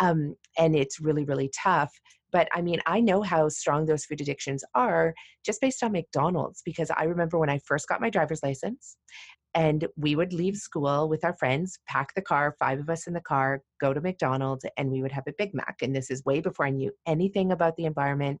Um, 0.00 0.34
and 0.58 0.74
it's 0.74 1.00
really, 1.00 1.24
really 1.24 1.50
tough. 1.56 1.92
But 2.32 2.48
I 2.52 2.62
mean, 2.62 2.80
I 2.86 3.00
know 3.00 3.22
how 3.22 3.48
strong 3.48 3.86
those 3.86 4.04
food 4.04 4.20
addictions 4.20 4.64
are 4.74 5.14
just 5.44 5.60
based 5.60 5.82
on 5.82 5.92
McDonald's 5.92 6.62
because 6.64 6.90
I 6.90 7.04
remember 7.04 7.38
when 7.38 7.50
I 7.50 7.58
first 7.58 7.88
got 7.88 8.00
my 8.00 8.10
driver's 8.10 8.42
license 8.42 8.96
and 9.54 9.86
we 9.96 10.14
would 10.14 10.32
leave 10.32 10.56
school 10.56 11.08
with 11.08 11.24
our 11.24 11.34
friends, 11.36 11.78
pack 11.88 12.14
the 12.14 12.22
car, 12.22 12.54
five 12.58 12.78
of 12.78 12.88
us 12.88 13.08
in 13.08 13.14
the 13.14 13.20
car, 13.20 13.62
go 13.80 13.92
to 13.92 14.00
McDonald's, 14.00 14.64
and 14.76 14.90
we 14.90 15.02
would 15.02 15.10
have 15.10 15.24
a 15.26 15.34
Big 15.36 15.54
Mac. 15.54 15.78
And 15.82 15.94
this 15.94 16.10
is 16.10 16.24
way 16.24 16.40
before 16.40 16.66
I 16.66 16.70
knew 16.70 16.92
anything 17.06 17.50
about 17.50 17.76
the 17.76 17.84
environment 17.84 18.40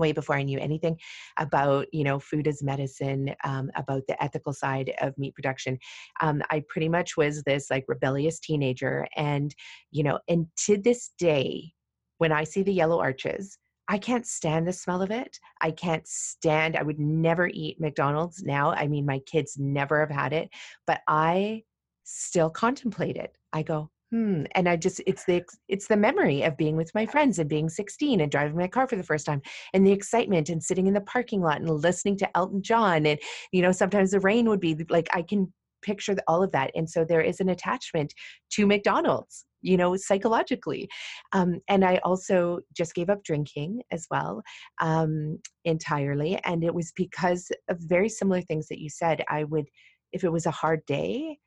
way 0.00 0.12
before 0.12 0.36
I 0.36 0.42
knew 0.42 0.58
anything 0.58 0.98
about, 1.38 1.86
you 1.92 2.04
know, 2.04 2.18
food 2.18 2.48
as 2.48 2.62
medicine, 2.62 3.34
um, 3.44 3.70
about 3.76 4.02
the 4.08 4.22
ethical 4.22 4.52
side 4.52 4.92
of 5.00 5.16
meat 5.18 5.34
production. 5.34 5.78
Um, 6.20 6.42
I 6.50 6.64
pretty 6.68 6.88
much 6.88 7.16
was 7.16 7.42
this 7.42 7.70
like 7.70 7.84
rebellious 7.86 8.40
teenager. 8.40 9.06
And, 9.16 9.54
you 9.90 10.02
know, 10.02 10.18
and 10.28 10.46
to 10.64 10.76
this 10.76 11.10
day, 11.18 11.72
when 12.18 12.32
I 12.32 12.44
see 12.44 12.62
the 12.62 12.72
yellow 12.72 13.00
arches, 13.00 13.56
I 13.88 13.98
can't 13.98 14.26
stand 14.26 14.68
the 14.68 14.72
smell 14.72 15.02
of 15.02 15.10
it. 15.10 15.38
I 15.60 15.72
can't 15.72 16.06
stand, 16.06 16.76
I 16.76 16.82
would 16.82 17.00
never 17.00 17.48
eat 17.52 17.80
McDonald's 17.80 18.42
now. 18.42 18.70
I 18.70 18.86
mean, 18.86 19.04
my 19.04 19.18
kids 19.20 19.56
never 19.58 19.98
have 20.00 20.10
had 20.10 20.32
it, 20.32 20.48
but 20.86 21.00
I 21.08 21.64
still 22.04 22.50
contemplate 22.50 23.16
it. 23.16 23.36
I 23.52 23.62
go, 23.62 23.90
hmm 24.10 24.42
and 24.54 24.68
i 24.68 24.76
just 24.76 25.00
it's 25.06 25.24
the 25.24 25.42
it's 25.68 25.86
the 25.86 25.96
memory 25.96 26.42
of 26.42 26.56
being 26.56 26.76
with 26.76 26.92
my 26.94 27.06
friends 27.06 27.38
and 27.38 27.48
being 27.48 27.68
16 27.68 28.20
and 28.20 28.30
driving 28.30 28.56
my 28.56 28.66
car 28.66 28.88
for 28.88 28.96
the 28.96 29.02
first 29.02 29.26
time 29.26 29.40
and 29.72 29.86
the 29.86 29.92
excitement 29.92 30.48
and 30.48 30.62
sitting 30.62 30.86
in 30.86 30.94
the 30.94 31.00
parking 31.02 31.40
lot 31.40 31.60
and 31.60 31.70
listening 31.70 32.16
to 32.18 32.36
elton 32.36 32.62
john 32.62 33.06
and 33.06 33.18
you 33.52 33.62
know 33.62 33.72
sometimes 33.72 34.10
the 34.10 34.20
rain 34.20 34.48
would 34.48 34.60
be 34.60 34.76
like 34.88 35.08
i 35.12 35.22
can 35.22 35.52
picture 35.82 36.14
all 36.28 36.42
of 36.42 36.52
that 36.52 36.70
and 36.74 36.90
so 36.90 37.04
there 37.04 37.22
is 37.22 37.40
an 37.40 37.48
attachment 37.48 38.12
to 38.50 38.66
mcdonald's 38.66 39.46
you 39.62 39.76
know 39.76 39.96
psychologically 39.96 40.88
um, 41.32 41.60
and 41.68 41.84
i 41.84 41.96
also 42.04 42.58
just 42.76 42.94
gave 42.94 43.10
up 43.10 43.22
drinking 43.22 43.80
as 43.92 44.06
well 44.10 44.42
um, 44.80 45.38
entirely 45.64 46.38
and 46.44 46.64
it 46.64 46.74
was 46.74 46.92
because 46.96 47.50
of 47.68 47.78
very 47.80 48.08
similar 48.08 48.40
things 48.42 48.66
that 48.68 48.80
you 48.80 48.90
said 48.90 49.24
i 49.28 49.44
would 49.44 49.66
if 50.12 50.24
it 50.24 50.32
was 50.32 50.46
a 50.46 50.50
hard 50.50 50.84
day 50.86 51.38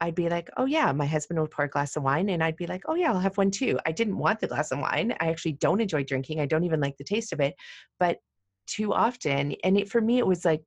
I'd 0.00 0.14
be 0.14 0.28
like, 0.28 0.50
oh 0.56 0.66
yeah, 0.66 0.92
my 0.92 1.06
husband 1.06 1.40
would 1.40 1.50
pour 1.50 1.64
a 1.64 1.68
glass 1.68 1.96
of 1.96 2.02
wine 2.02 2.28
and 2.28 2.42
I'd 2.44 2.56
be 2.56 2.66
like, 2.66 2.82
oh 2.86 2.94
yeah, 2.94 3.12
I'll 3.12 3.20
have 3.20 3.38
one 3.38 3.50
too. 3.50 3.78
I 3.86 3.92
didn't 3.92 4.18
want 4.18 4.40
the 4.40 4.46
glass 4.46 4.70
of 4.70 4.78
wine. 4.78 5.14
I 5.20 5.28
actually 5.28 5.52
don't 5.52 5.80
enjoy 5.80 6.04
drinking. 6.04 6.40
I 6.40 6.46
don't 6.46 6.64
even 6.64 6.80
like 6.80 6.96
the 6.98 7.04
taste 7.04 7.32
of 7.32 7.40
it. 7.40 7.54
But 7.98 8.18
too 8.66 8.92
often, 8.92 9.54
and 9.64 9.78
it, 9.78 9.88
for 9.88 10.00
me, 10.00 10.18
it 10.18 10.26
was 10.26 10.44
like 10.44 10.62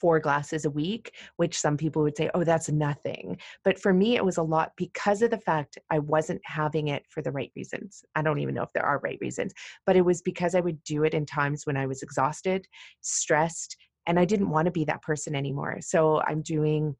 four 0.00 0.18
glasses 0.18 0.64
a 0.64 0.70
week, 0.70 1.14
which 1.36 1.58
some 1.58 1.76
people 1.76 2.02
would 2.02 2.16
say, 2.16 2.30
oh, 2.34 2.42
that's 2.42 2.70
nothing. 2.70 3.38
But 3.64 3.78
for 3.78 3.92
me, 3.92 4.16
it 4.16 4.24
was 4.24 4.38
a 4.38 4.42
lot 4.42 4.72
because 4.76 5.20
of 5.20 5.30
the 5.30 5.38
fact 5.38 5.78
I 5.90 5.98
wasn't 5.98 6.40
having 6.44 6.88
it 6.88 7.04
for 7.08 7.22
the 7.22 7.32
right 7.32 7.52
reasons. 7.54 8.04
I 8.14 8.22
don't 8.22 8.38
even 8.38 8.54
know 8.54 8.62
if 8.62 8.72
there 8.72 8.86
are 8.86 9.00
right 9.00 9.18
reasons, 9.20 9.52
but 9.84 9.96
it 9.96 10.04
was 10.04 10.22
because 10.22 10.54
I 10.54 10.60
would 10.60 10.82
do 10.84 11.04
it 11.04 11.12
in 11.12 11.26
times 11.26 11.66
when 11.66 11.76
I 11.76 11.86
was 11.86 12.02
exhausted, 12.02 12.66
stressed, 13.02 13.76
and 14.06 14.18
I 14.18 14.24
didn't 14.24 14.50
want 14.50 14.66
to 14.66 14.72
be 14.72 14.84
that 14.86 15.02
person 15.02 15.34
anymore. 15.34 15.78
So 15.80 16.22
I'm 16.22 16.40
doing 16.40 16.96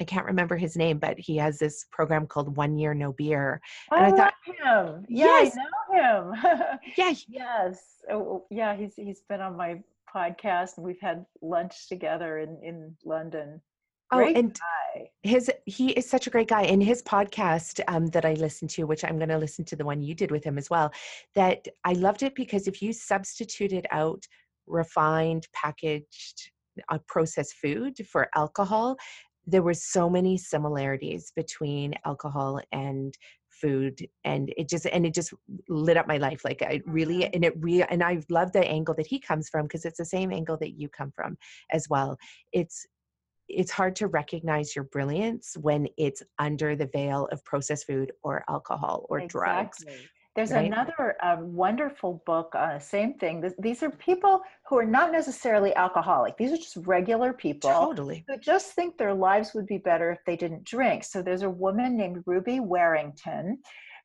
I 0.00 0.04
can't 0.04 0.26
remember 0.26 0.56
his 0.56 0.76
name, 0.76 0.98
but 0.98 1.18
he 1.18 1.36
has 1.36 1.58
this 1.58 1.86
program 1.92 2.26
called 2.26 2.56
One 2.56 2.78
Year 2.78 2.94
No 2.94 3.12
Beer. 3.12 3.60
And 3.90 4.06
I, 4.06 4.08
I 4.08 4.10
thought 4.10 4.34
him. 4.44 5.04
Yeah, 5.08 5.26
yes. 5.26 5.56
I 5.56 5.96
know 5.96 6.32
him. 6.32 6.78
yeah. 6.96 7.14
Yes. 7.28 7.82
Oh, 8.10 8.46
yeah, 8.50 8.74
he's 8.74 8.94
he's 8.96 9.22
been 9.28 9.40
on 9.40 9.56
my 9.56 9.82
podcast 10.12 10.76
and 10.76 10.86
we've 10.86 11.00
had 11.00 11.24
lunch 11.42 11.88
together 11.88 12.38
in 12.38 12.58
in 12.62 12.96
London. 13.04 13.60
Great 14.10 14.36
oh, 14.36 14.40
and 14.40 14.58
guy. 14.58 15.08
his 15.22 15.50
he 15.66 15.90
is 15.92 16.08
such 16.08 16.26
a 16.26 16.30
great 16.30 16.48
guy. 16.48 16.62
In 16.62 16.80
his 16.80 17.02
podcast 17.02 17.80
um, 17.86 18.06
that 18.08 18.24
I 18.24 18.34
listened 18.34 18.70
to, 18.70 18.84
which 18.84 19.04
I'm 19.04 19.18
going 19.18 19.28
to 19.28 19.38
listen 19.38 19.64
to 19.66 19.76
the 19.76 19.84
one 19.84 20.02
you 20.02 20.14
did 20.14 20.30
with 20.30 20.42
him 20.42 20.58
as 20.58 20.70
well, 20.70 20.92
that 21.34 21.68
I 21.84 21.92
loved 21.92 22.22
it 22.22 22.34
because 22.34 22.66
if 22.66 22.82
you 22.82 22.92
substituted 22.92 23.86
out 23.90 24.24
refined, 24.66 25.46
packaged, 25.52 26.50
uh, 26.88 26.98
processed 27.06 27.54
food 27.54 27.96
for 28.10 28.28
alcohol, 28.34 28.96
there 29.50 29.62
were 29.62 29.74
so 29.74 30.08
many 30.08 30.36
similarities 30.36 31.32
between 31.34 31.94
alcohol 32.04 32.60
and 32.72 33.16
food 33.50 34.06
and 34.24 34.52
it 34.56 34.68
just 34.68 34.86
and 34.86 35.04
it 35.04 35.12
just 35.12 35.34
lit 35.68 35.96
up 35.96 36.06
my 36.06 36.16
life 36.16 36.44
like 36.44 36.62
i 36.62 36.80
really 36.86 37.20
Mm-hmm. 37.20 37.30
and 37.34 37.44
it 37.44 37.54
really 37.58 37.84
and 37.90 38.02
i 38.02 38.20
love 38.30 38.52
the 38.52 38.66
angle 38.66 38.94
that 38.94 39.06
he 39.06 39.18
comes 39.18 39.48
from 39.48 39.66
because 39.66 39.84
it's 39.84 39.98
the 39.98 40.04
same 40.04 40.32
angle 40.32 40.56
that 40.58 40.78
you 40.78 40.88
come 40.88 41.12
from 41.14 41.36
as 41.72 41.88
well 41.88 42.16
it's 42.52 42.86
it's 43.48 43.70
hard 43.70 43.96
to 43.96 44.06
recognize 44.06 44.76
your 44.76 44.84
brilliance 44.84 45.56
when 45.60 45.88
it's 45.98 46.22
under 46.38 46.76
the 46.76 46.86
veil 46.86 47.28
of 47.32 47.44
processed 47.44 47.86
food 47.86 48.12
or 48.22 48.44
alcohol 48.48 49.06
or 49.08 49.18
exactly. 49.18 49.40
drugs 49.40 49.84
there's 50.40 50.52
right? 50.52 50.66
another 50.66 51.16
uh, 51.22 51.36
wonderful 51.40 52.22
book, 52.24 52.54
uh, 52.56 52.78
same 52.78 53.14
thing. 53.14 53.40
This, 53.40 53.52
these 53.58 53.82
are 53.82 53.90
people 53.90 54.40
who 54.66 54.78
are 54.78 54.86
not 54.86 55.12
necessarily 55.12 55.74
alcoholic. 55.76 56.36
These 56.36 56.52
are 56.52 56.56
just 56.56 56.76
regular 56.78 57.32
people 57.32 57.70
totally. 57.70 58.24
who 58.26 58.38
just 58.38 58.72
think 58.72 58.96
their 58.96 59.12
lives 59.12 59.52
would 59.54 59.66
be 59.66 59.78
better 59.78 60.10
if 60.10 60.18
they 60.24 60.36
didn't 60.36 60.64
drink. 60.64 61.04
So 61.04 61.20
there's 61.20 61.42
a 61.42 61.50
woman 61.50 61.96
named 61.96 62.22
Ruby 62.26 62.60
Warrington 62.60 63.58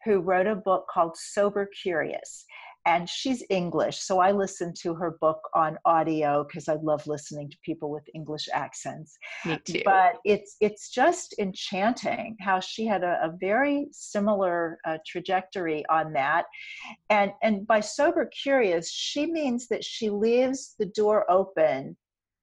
who 0.04 0.20
wrote 0.20 0.48
a 0.48 0.56
book 0.56 0.88
called 0.94 1.16
Sober 1.16 1.70
Curious 1.82 2.46
and 2.86 3.10
she's 3.10 3.44
English. 3.50 4.00
So 4.00 4.20
I 4.20 4.32
listen 4.32 4.74
to 4.82 4.94
her 4.96 5.18
book 5.20 5.40
on 5.54 5.78
audio 5.86 6.44
because 6.44 6.70
I 6.70 6.76
love 6.76 7.06
listening 7.08 7.50
to 7.50 7.58
people 7.64 7.90
with 7.90 8.04
English 8.14 8.48
accents. 8.54 9.18
Me 9.46 9.60
too. 9.66 9.82
But 9.84 10.16
it's 10.24 10.56
it's 10.62 10.90
just 10.90 11.36
enchanting 11.40 12.38
how 12.40 12.60
she 12.60 12.86
had 12.86 13.04
a, 13.04 13.20
a 13.24 13.34
very 13.40 13.88
similar 13.92 14.78
uh, 14.86 14.98
trajectory 15.06 15.84
on 15.90 16.14
that. 16.14 16.46
And 17.10 17.32
and 17.42 17.66
by 17.66 17.80
sober 17.80 18.26
curious, 18.28 18.92
she 18.92 19.26
means 19.26 19.68
that 19.70 19.84
she 19.84 20.10
leaves 20.10 20.76
the 20.78 20.86
door 20.88 21.30
open 21.30 21.98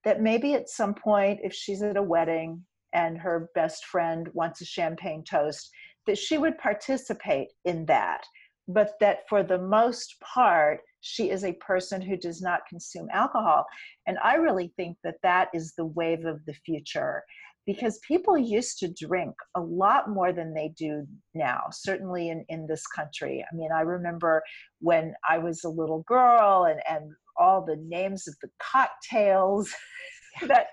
that 0.05 0.21
maybe 0.21 0.55
at 0.55 0.69
some 0.69 0.95
point 0.95 1.41
if 1.45 1.55
she's 1.55 1.83
at 1.83 1.97
a 1.97 2.03
wedding 2.03 2.65
and 2.93 3.17
her 3.19 3.49
best 3.55 3.85
friend 3.87 4.29
wants 4.35 4.61
a 4.61 4.65
champagne 4.65 5.25
toast 5.25 5.71
that 6.07 6.19
she 6.19 6.39
would 6.39 6.59
participate 6.59 7.49
in 7.65 7.87
that, 7.87 8.25
but 8.73 8.95
that 9.01 9.29
for 9.29 9.43
the 9.43 9.59
most 9.59 10.17
part, 10.21 10.81
she 11.01 11.31
is 11.31 11.45
a 11.45 11.53
person 11.55 12.01
who 12.01 12.17
does 12.17 12.41
not 12.41 12.67
consume 12.69 13.09
alcohol. 13.13 13.65
And 14.07 14.19
I 14.23 14.37
really 14.37 14.73
think 14.77 14.97
that 15.05 15.17
that 15.23 15.49
is 15.53 15.75
the 15.77 15.87
wave 15.87 16.25
of 16.25 16.45
the 16.47 16.55
future 16.55 17.25
because 17.67 18.01
people 18.07 18.37
used 18.37 18.79
to 18.79 18.93
drink 18.93 19.35
a 19.57 19.61
lot 19.61 20.09
more 20.09 20.33
than 20.33 20.53
they 20.53 20.73
do 20.77 21.07
now, 21.35 21.63
certainly 21.71 22.31
in, 22.31 22.45
in 22.49 22.67
this 22.67 22.87
country. 22.87 23.45
I 23.51 23.55
mean, 23.55 23.71
I 23.73 23.83
remember 23.83 24.43
when 24.81 25.15
I 25.29 25.39
was 25.39 25.63
a 25.63 25.69
little 25.69 26.03
girl 26.09 26.65
and, 26.65 26.81
and 26.89 27.13
all 27.37 27.65
the 27.65 27.77
names 27.77 28.27
of 28.27 28.35
the 28.43 28.51
cocktails 28.61 29.73
that 30.47 30.69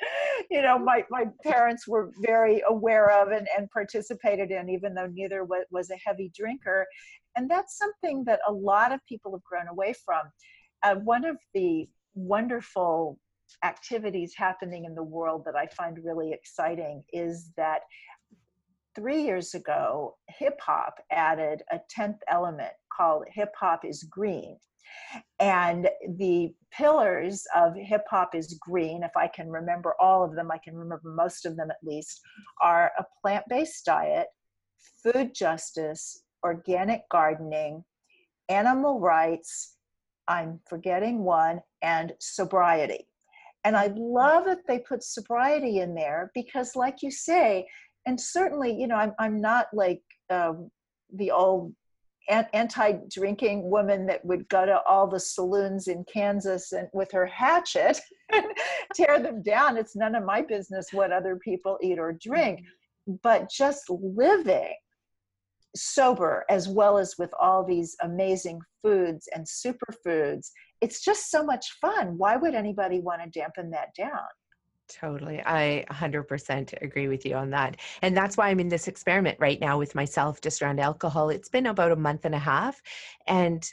you 0.49 0.61
know 0.61 0.79
my, 0.79 1.03
my 1.09 1.25
parents 1.43 1.87
were 1.87 2.11
very 2.21 2.61
aware 2.67 3.11
of 3.11 3.29
and, 3.29 3.47
and 3.57 3.69
participated 3.71 4.51
in 4.51 4.69
even 4.69 4.93
though 4.93 5.07
neither 5.07 5.43
was, 5.43 5.65
was 5.69 5.89
a 5.89 5.99
heavy 6.05 6.31
drinker 6.33 6.87
and 7.39 7.49
that's 7.49 7.77
something 7.77 8.25
that 8.25 8.41
a 8.45 8.51
lot 8.51 8.91
of 8.91 8.99
people 9.07 9.31
have 9.31 9.43
grown 9.45 9.69
away 9.69 9.93
from. 10.05 10.23
Uh, 10.83 10.95
one 10.95 11.23
of 11.23 11.37
the 11.53 11.87
wonderful 12.13 13.17
activities 13.63 14.33
happening 14.35 14.83
in 14.83 14.93
the 14.93 15.01
world 15.01 15.43
that 15.43 15.55
i 15.55 15.65
find 15.67 15.97
really 16.03 16.31
exciting 16.31 17.03
is 17.13 17.51
that 17.57 17.79
three 18.93 19.23
years 19.23 19.55
ago 19.55 20.15
hip 20.27 20.59
hop 20.61 20.95
added 21.11 21.63
a 21.71 21.79
10th 21.97 22.19
element 22.27 22.73
called 22.95 23.23
hip 23.31 23.53
hop 23.57 23.85
is 23.85 24.03
green. 24.03 24.57
And 25.39 25.87
the 26.17 26.53
pillars 26.71 27.45
of 27.55 27.73
hip 27.75 28.03
hop 28.09 28.35
is 28.35 28.59
green, 28.59 29.03
if 29.03 29.15
I 29.15 29.27
can 29.27 29.49
remember 29.49 29.93
all 29.99 30.23
of 30.23 30.35
them, 30.35 30.51
I 30.51 30.57
can 30.57 30.75
remember 30.75 31.09
most 31.09 31.45
of 31.45 31.55
them 31.55 31.71
at 31.71 31.77
least, 31.83 32.19
are 32.61 32.91
a 32.97 33.05
plant 33.21 33.45
based 33.47 33.85
diet, 33.85 34.27
food 35.03 35.33
justice, 35.33 36.23
organic 36.43 37.07
gardening, 37.09 37.83
animal 38.49 38.99
rights, 38.99 39.75
I'm 40.27 40.59
forgetting 40.67 41.23
one, 41.23 41.61
and 41.81 42.13
sobriety. 42.19 43.07
And 43.63 43.75
I 43.75 43.91
love 43.95 44.45
that 44.45 44.65
they 44.67 44.79
put 44.79 45.03
sobriety 45.03 45.79
in 45.79 45.93
there 45.93 46.31
because, 46.33 46.75
like 46.75 47.01
you 47.01 47.11
say, 47.11 47.67
and 48.05 48.19
certainly, 48.19 48.73
you 48.73 48.87
know, 48.87 48.95
I'm, 48.95 49.13
I'm 49.19 49.41
not 49.41 49.67
like 49.73 50.01
um, 50.29 50.71
the 51.13 51.31
old 51.31 51.73
anti-drinking 52.29 53.69
woman 53.69 54.05
that 54.05 54.23
would 54.23 54.47
go 54.49 54.65
to 54.65 54.81
all 54.83 55.07
the 55.07 55.19
saloons 55.19 55.87
in 55.87 56.05
Kansas 56.05 56.71
and 56.71 56.87
with 56.93 57.11
her 57.11 57.25
hatchet 57.25 57.99
and 58.31 58.45
tear 58.93 59.19
them 59.19 59.41
down. 59.41 59.77
It's 59.77 59.95
none 59.95 60.15
of 60.15 60.23
my 60.23 60.41
business 60.41 60.93
what 60.93 61.11
other 61.11 61.37
people 61.37 61.79
eat 61.81 61.97
or 61.97 62.13
drink, 62.13 62.59
mm-hmm. 62.59 63.15
but 63.23 63.49
just 63.49 63.89
living 63.89 64.75
sober 65.75 66.45
as 66.49 66.67
well 66.67 66.97
as 66.97 67.15
with 67.17 67.31
all 67.39 67.63
these 67.63 67.95
amazing 68.01 68.59
foods 68.81 69.27
and 69.35 69.45
superfoods. 69.45 70.49
It's 70.81 71.03
just 71.03 71.29
so 71.29 71.43
much 71.43 71.77
fun. 71.79 72.17
Why 72.17 72.37
would 72.37 72.55
anybody 72.55 72.99
want 72.99 73.21
to 73.21 73.39
dampen 73.39 73.69
that 73.71 73.93
down? 73.95 74.27
Totally. 74.89 75.41
I 75.45 75.85
100% 75.91 76.81
agree 76.81 77.07
with 77.07 77.23
you 77.25 77.35
on 77.35 77.51
that. 77.51 77.77
And 78.01 78.17
that's 78.17 78.35
why 78.35 78.49
I'm 78.49 78.59
in 78.59 78.69
this 78.69 78.87
experiment 78.87 79.37
right 79.39 79.61
now 79.61 79.77
with 79.77 79.93
myself 79.93 80.41
just 80.41 80.61
around 80.61 80.79
alcohol. 80.79 81.29
It's 81.29 81.49
been 81.49 81.67
about 81.67 81.91
a 81.91 81.95
month 81.95 82.25
and 82.25 82.33
a 82.33 82.39
half. 82.39 82.81
And 83.27 83.69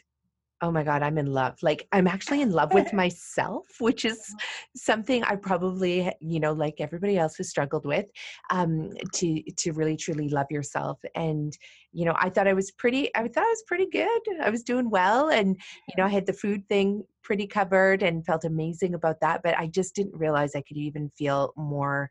oh 0.63 0.71
my 0.71 0.83
God, 0.83 1.03
I'm 1.03 1.19
in 1.19 1.27
love. 1.27 1.57
Like, 1.63 1.87
I'm 1.93 2.07
actually 2.07 2.41
in 2.41 2.51
love 2.51 2.73
with 2.73 2.93
myself, 2.93 3.67
which 3.79 4.05
is 4.05 4.35
something 4.75 5.23
I 5.25 5.37
probably, 5.37 6.11
you 6.21 6.41
know, 6.41 6.53
like 6.53 6.77
everybody 6.79 7.19
else 7.19 7.37
has 7.37 7.51
struggled 7.51 7.85
with, 7.85 8.07
um, 8.51 8.91
to, 9.15 9.43
to 9.43 9.73
really 9.73 9.97
truly 9.97 10.29
love 10.29 10.47
yourself. 10.51 10.99
And, 11.15 11.57
you 11.93 12.05
know, 12.05 12.15
I 12.17 12.31
thought 12.31 12.49
I 12.49 12.55
was 12.55 12.71
pretty, 12.71 13.15
I 13.15 13.29
thought 13.29 13.45
I 13.45 13.51
was 13.51 13.65
pretty 13.67 13.87
good. 13.91 14.21
I 14.43 14.51
was 14.51 14.63
doing 14.63 14.91
well. 14.91 15.29
And, 15.29 15.57
you 15.89 15.95
know, 15.99 16.05
I 16.05 16.11
had 16.11 16.27
the 16.27 16.33
food 16.33 16.67
thing 16.69 17.05
pretty 17.23 17.47
covered 17.47 18.03
and 18.03 18.25
felt 18.25 18.45
amazing 18.45 18.95
about 18.95 19.21
that. 19.21 19.43
But 19.43 19.59
I 19.59 19.67
just 19.67 19.95
didn't 19.95 20.17
realize 20.17 20.55
I 20.55 20.63
could 20.63 20.77
even 20.77 21.11
feel 21.19 21.53
more 21.57 22.09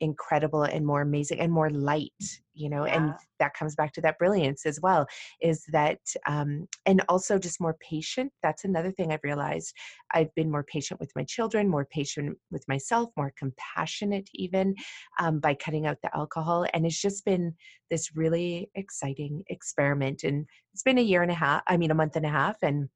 incredible 0.00 0.62
and 0.62 0.84
more 0.84 1.02
amazing 1.02 1.40
and 1.40 1.52
more 1.52 1.70
light 1.70 2.12
you 2.52 2.68
know 2.68 2.86
yeah. 2.86 2.96
and 2.96 3.14
that 3.38 3.54
comes 3.54 3.74
back 3.74 3.92
to 3.92 4.00
that 4.00 4.18
brilliance 4.18 4.66
as 4.66 4.80
well 4.80 5.06
is 5.40 5.64
that 5.72 5.98
um 6.26 6.66
and 6.86 7.02
also 7.08 7.38
just 7.38 7.60
more 7.60 7.76
patient 7.80 8.32
that's 8.42 8.64
another 8.64 8.90
thing 8.90 9.12
i've 9.12 9.24
realized 9.24 9.72
i've 10.12 10.34
been 10.34 10.50
more 10.50 10.64
patient 10.64 10.98
with 11.00 11.10
my 11.14 11.24
children 11.24 11.68
more 11.68 11.84
patient 11.84 12.36
with 12.50 12.64
myself 12.68 13.10
more 13.16 13.32
compassionate 13.38 14.28
even 14.34 14.74
um, 15.20 15.38
by 15.40 15.54
cutting 15.54 15.86
out 15.86 15.98
the 16.02 16.14
alcohol 16.16 16.66
and 16.74 16.84
it's 16.84 17.00
just 17.00 17.24
been 17.24 17.54
this 17.90 18.14
really 18.16 18.70
exciting 18.74 19.42
experiment 19.48 20.24
and 20.24 20.46
it's 20.72 20.82
been 20.82 20.98
a 20.98 21.02
year 21.02 21.22
and 21.22 21.30
a 21.30 21.34
half 21.34 21.62
i 21.66 21.76
mean 21.76 21.90
a 21.90 21.94
month 21.94 22.16
and 22.16 22.26
a 22.26 22.30
half 22.30 22.56
and 22.62 22.88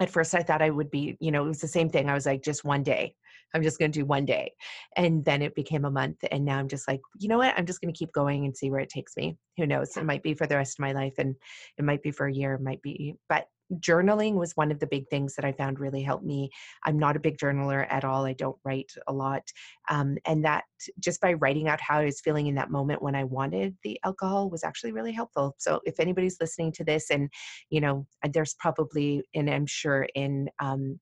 at 0.00 0.10
first 0.10 0.34
I 0.34 0.42
thought 0.42 0.62
I 0.62 0.70
would 0.70 0.90
be, 0.90 1.16
you 1.20 1.30
know, 1.30 1.44
it 1.44 1.48
was 1.48 1.60
the 1.60 1.68
same 1.68 1.88
thing. 1.88 2.08
I 2.08 2.14
was 2.14 2.26
like, 2.26 2.42
just 2.42 2.64
one 2.64 2.82
day. 2.82 3.14
I'm 3.54 3.62
just 3.62 3.78
going 3.78 3.92
to 3.92 3.98
do 4.00 4.04
one 4.04 4.24
day. 4.24 4.52
And 4.96 5.24
then 5.24 5.40
it 5.40 5.54
became 5.54 5.84
a 5.84 5.90
month. 5.90 6.18
And 6.30 6.44
now 6.44 6.58
I'm 6.58 6.68
just 6.68 6.88
like, 6.88 7.00
you 7.18 7.28
know 7.28 7.38
what? 7.38 7.54
I'm 7.56 7.66
just 7.66 7.80
going 7.80 7.92
to 7.92 7.98
keep 7.98 8.12
going 8.12 8.44
and 8.44 8.56
see 8.56 8.70
where 8.70 8.80
it 8.80 8.88
takes 8.88 9.16
me. 9.16 9.36
Who 9.56 9.66
knows? 9.66 9.96
It 9.96 10.04
might 10.04 10.22
be 10.22 10.34
for 10.34 10.46
the 10.46 10.56
rest 10.56 10.78
of 10.78 10.82
my 10.82 10.92
life 10.92 11.14
and 11.18 11.34
it 11.78 11.84
might 11.84 12.02
be 12.02 12.10
for 12.10 12.26
a 12.26 12.32
year, 12.32 12.54
it 12.54 12.62
might 12.62 12.82
be, 12.82 13.14
but 13.28 13.46
journaling 13.80 14.34
was 14.34 14.52
one 14.56 14.70
of 14.70 14.78
the 14.78 14.86
big 14.86 15.08
things 15.08 15.34
that 15.34 15.44
I 15.44 15.52
found 15.52 15.80
really 15.80 16.02
helped 16.02 16.24
me. 16.24 16.50
I'm 16.84 16.98
not 16.98 17.16
a 17.16 17.20
big 17.20 17.38
journaler 17.38 17.86
at 17.90 18.04
all. 18.04 18.24
I 18.24 18.34
don't 18.34 18.58
write 18.64 18.92
a 19.06 19.12
lot. 19.12 19.42
Um, 19.88 20.18
and 20.26 20.44
that 20.44 20.64
just 21.00 21.20
by 21.20 21.34
writing 21.34 21.68
out 21.68 21.80
how 21.80 21.98
I 21.98 22.04
was 22.04 22.20
feeling 22.20 22.46
in 22.46 22.54
that 22.56 22.70
moment 22.70 23.02
when 23.02 23.14
I 23.14 23.24
wanted 23.24 23.76
the 23.82 23.98
alcohol 24.04 24.50
was 24.50 24.64
actually 24.64 24.92
really 24.92 25.12
helpful. 25.12 25.54
So 25.58 25.80
if 25.84 25.98
anybody's 25.98 26.36
listening 26.40 26.72
to 26.72 26.84
this 26.84 27.10
and, 27.10 27.30
you 27.70 27.80
know, 27.80 28.06
there's 28.32 28.54
probably, 28.54 29.22
and 29.34 29.48
I'm 29.48 29.66
sure 29.66 30.06
in 30.14 30.50
um, 30.60 31.00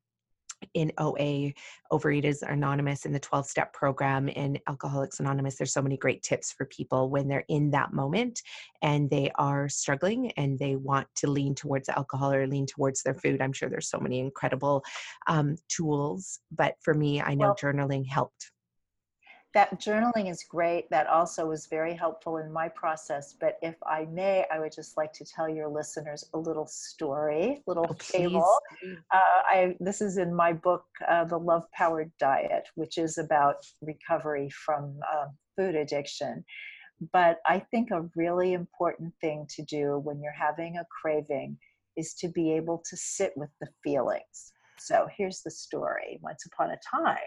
in 0.75 0.93
OA, 0.99 1.53
Overeaters 1.93 2.43
Anonymous, 2.43 3.05
in 3.05 3.13
the 3.13 3.21
12 3.21 3.47
step 3.47 3.73
program, 3.73 4.29
in 4.29 4.59
Alcoholics 4.69 5.21
Anonymous, 5.21 5.57
there's 5.57 5.73
so 5.73 5.83
many 5.83 5.97
great 5.97 6.23
tips 6.23 6.53
for 6.53 6.67
people 6.67 7.11
when 7.11 7.29
they're 7.29 7.45
in 7.49 7.71
that 7.71 7.93
moment 7.93 8.41
and 8.83 9.09
they 9.11 9.31
are 9.37 9.69
struggling 9.69 10.31
and 10.33 10.59
they 10.59 10.77
want 10.77 11.07
to 11.17 11.31
lean 11.31 11.55
towards 11.55 11.89
alcohol 11.89 12.33
or 12.33 12.47
lean 12.47 12.67
towards 12.67 13.03
their 13.03 13.15
food. 13.15 13.41
I'm 13.41 13.53
sure 13.53 13.69
there's 13.69 13.91
so 13.91 14.01
many 14.01 14.21
incredible 14.21 14.83
um, 15.27 15.57
tools, 15.69 16.41
but 16.51 16.75
for 16.81 16.95
me, 16.95 17.21
I 17.21 17.35
know 17.35 17.49
well, 17.49 17.57
journaling 17.61 18.07
helped 18.07 18.51
that 19.55 19.79
journaling 19.81 20.31
is 20.31 20.45
great. 20.49 20.89
That 20.91 21.07
also 21.07 21.47
was 21.47 21.67
very 21.67 21.95
helpful 21.95 22.39
in 22.39 22.51
my 22.51 22.69
process. 22.69 23.35
But 23.39 23.59
if 23.61 23.75
I 23.87 24.07
may, 24.11 24.47
I 24.51 24.59
would 24.59 24.73
just 24.73 24.97
like 24.97 25.13
to 25.15 25.25
tell 25.25 25.49
your 25.49 25.69
listeners 25.69 26.25
a 26.35 26.39
little 26.39 26.67
story, 26.67 27.63
little 27.67 27.87
oh, 27.89 27.97
fable. 28.01 28.59
Uh, 29.13 29.19
I 29.51 29.77
this 29.81 30.01
is 30.01 30.17
in 30.17 30.35
my 30.35 30.53
book, 30.53 30.85
uh, 31.07 31.25
The 31.25 31.39
Love 31.39 31.65
Powered 31.73 32.11
Diet, 32.19 32.69
which 32.77 32.97
is 32.97 33.19
about 33.19 33.57
recovery 33.83 34.49
from 34.51 34.99
uh, 35.13 35.27
food 35.57 35.75
addiction. 35.75 36.45
But 37.13 37.39
I 37.47 37.59
think 37.59 37.91
a 37.91 38.09
really 38.17 38.53
important 38.53 39.13
thing 39.21 39.47
to 39.57 39.63
do 39.63 39.99
when 39.99 40.23
you're 40.23 40.33
having 40.33 40.77
a 40.77 40.87
craving 41.03 41.59
is 41.97 42.15
to 42.15 42.29
be 42.29 42.53
able 42.53 42.83
to 42.89 42.97
sit 42.97 43.33
with 43.37 43.51
the 43.61 43.69
feelings. 43.85 44.53
So 44.79 45.07
here's 45.17 45.43
the 45.43 45.51
story. 45.51 46.19
Once 46.23 46.45
upon 46.47 46.71
a 46.71 46.79
time, 46.91 47.19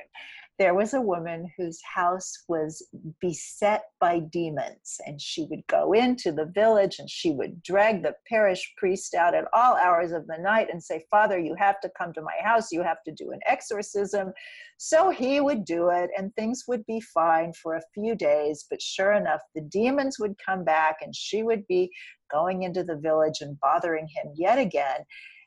there 0.58 0.74
was 0.74 0.94
a 0.94 1.02
woman 1.02 1.52
whose 1.58 1.82
house 1.84 2.46
was 2.48 2.82
beset 3.20 3.84
by 4.00 4.20
demons, 4.20 5.02
and 5.06 5.20
she 5.20 5.46
would 5.50 5.68
go 5.68 5.92
into 5.92 6.32
the 6.32 6.46
village 6.46 6.98
and 7.00 7.10
she 7.10 7.32
would 7.32 7.62
drag 7.62 8.04
the 8.04 8.16
parish 8.30 8.74
priest 8.78 9.16
out 9.16 9.36
at 9.36 9.48
all 9.52 9.76
hours 9.76 10.14
of 10.14 10.28
the 10.28 10.38
night 10.38 10.70
and 10.72 10.82
say, 10.82 11.04
Father, 11.12 11.38
you 11.38 11.56
have 11.56 11.82
to 11.82 11.92
come 11.98 12.14
to 12.14 12.22
my 12.22 12.36
house, 12.42 12.72
you 12.72 12.82
have 12.82 13.04
to 13.04 13.12
do 13.12 13.32
an 13.32 13.40
exorcism. 13.46 14.32
So 14.78 15.10
he 15.10 15.42
would 15.42 15.66
do 15.66 15.90
it, 15.90 16.10
and 16.18 16.34
things 16.36 16.64
would 16.68 16.86
be 16.86 17.02
fine 17.02 17.52
for 17.52 17.76
a 17.76 17.84
few 17.94 18.16
days. 18.16 18.66
But 18.70 18.82
sure 18.82 19.14
enough, 19.14 19.42
the 19.56 19.62
demons 19.62 20.20
would 20.20 20.36
come 20.46 20.64
back, 20.64 20.98
and 21.02 21.14
she 21.14 21.44
would 21.44 21.68
be 21.68 21.92
going 22.32 22.64
into 22.64 22.84
the 22.84 22.98
village 22.98 23.42
and 23.42 23.60
bothering 23.60 24.08
him 24.08 24.32
yet 24.36 24.58
again. 24.58 25.02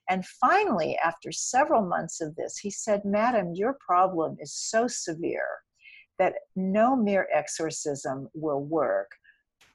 And 0.09 0.25
finally, 0.25 0.97
after 1.05 1.31
several 1.31 1.83
months 1.83 2.21
of 2.21 2.35
this, 2.37 2.59
he 2.59 2.71
said, 2.71 3.05
Madam, 3.05 3.53
your 3.55 3.77
problem 3.85 4.37
is 4.41 4.55
so 4.55 4.89
severe 4.89 5.49
that 6.19 6.35
no 6.57 6.97
mere 6.97 7.29
exorcism 7.33 8.29
will 8.35 8.65
work. 8.65 9.11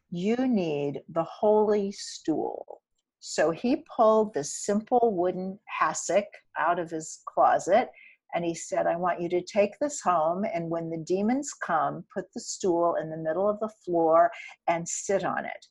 You 0.10 0.36
need 0.48 1.02
the 1.10 1.24
holy 1.24 1.92
stool. 1.92 2.82
So 3.20 3.52
he 3.52 3.86
pulled 3.96 4.34
this 4.34 4.66
simple 4.66 5.14
wooden 5.16 5.60
hassock 5.80 6.26
out 6.58 6.80
of 6.80 6.90
his 6.90 7.22
closet 7.26 7.90
and 8.34 8.44
he 8.44 8.56
said, 8.56 8.88
I 8.88 8.96
want 8.96 9.22
you 9.22 9.30
to 9.30 9.42
take 9.42 9.78
this 9.80 10.02
home. 10.02 10.44
And 10.44 10.70
when 10.70 10.90
the 10.90 10.98
demons 10.98 11.54
come, 11.54 12.04
put 12.14 12.26
the 12.34 12.42
stool 12.42 12.96
in 13.02 13.10
the 13.10 13.18
middle 13.18 13.48
of 13.48 13.60
the 13.60 13.72
floor 13.86 14.32
and 14.68 14.88
sit 14.88 15.24
on 15.24 15.46
it. 15.46 15.68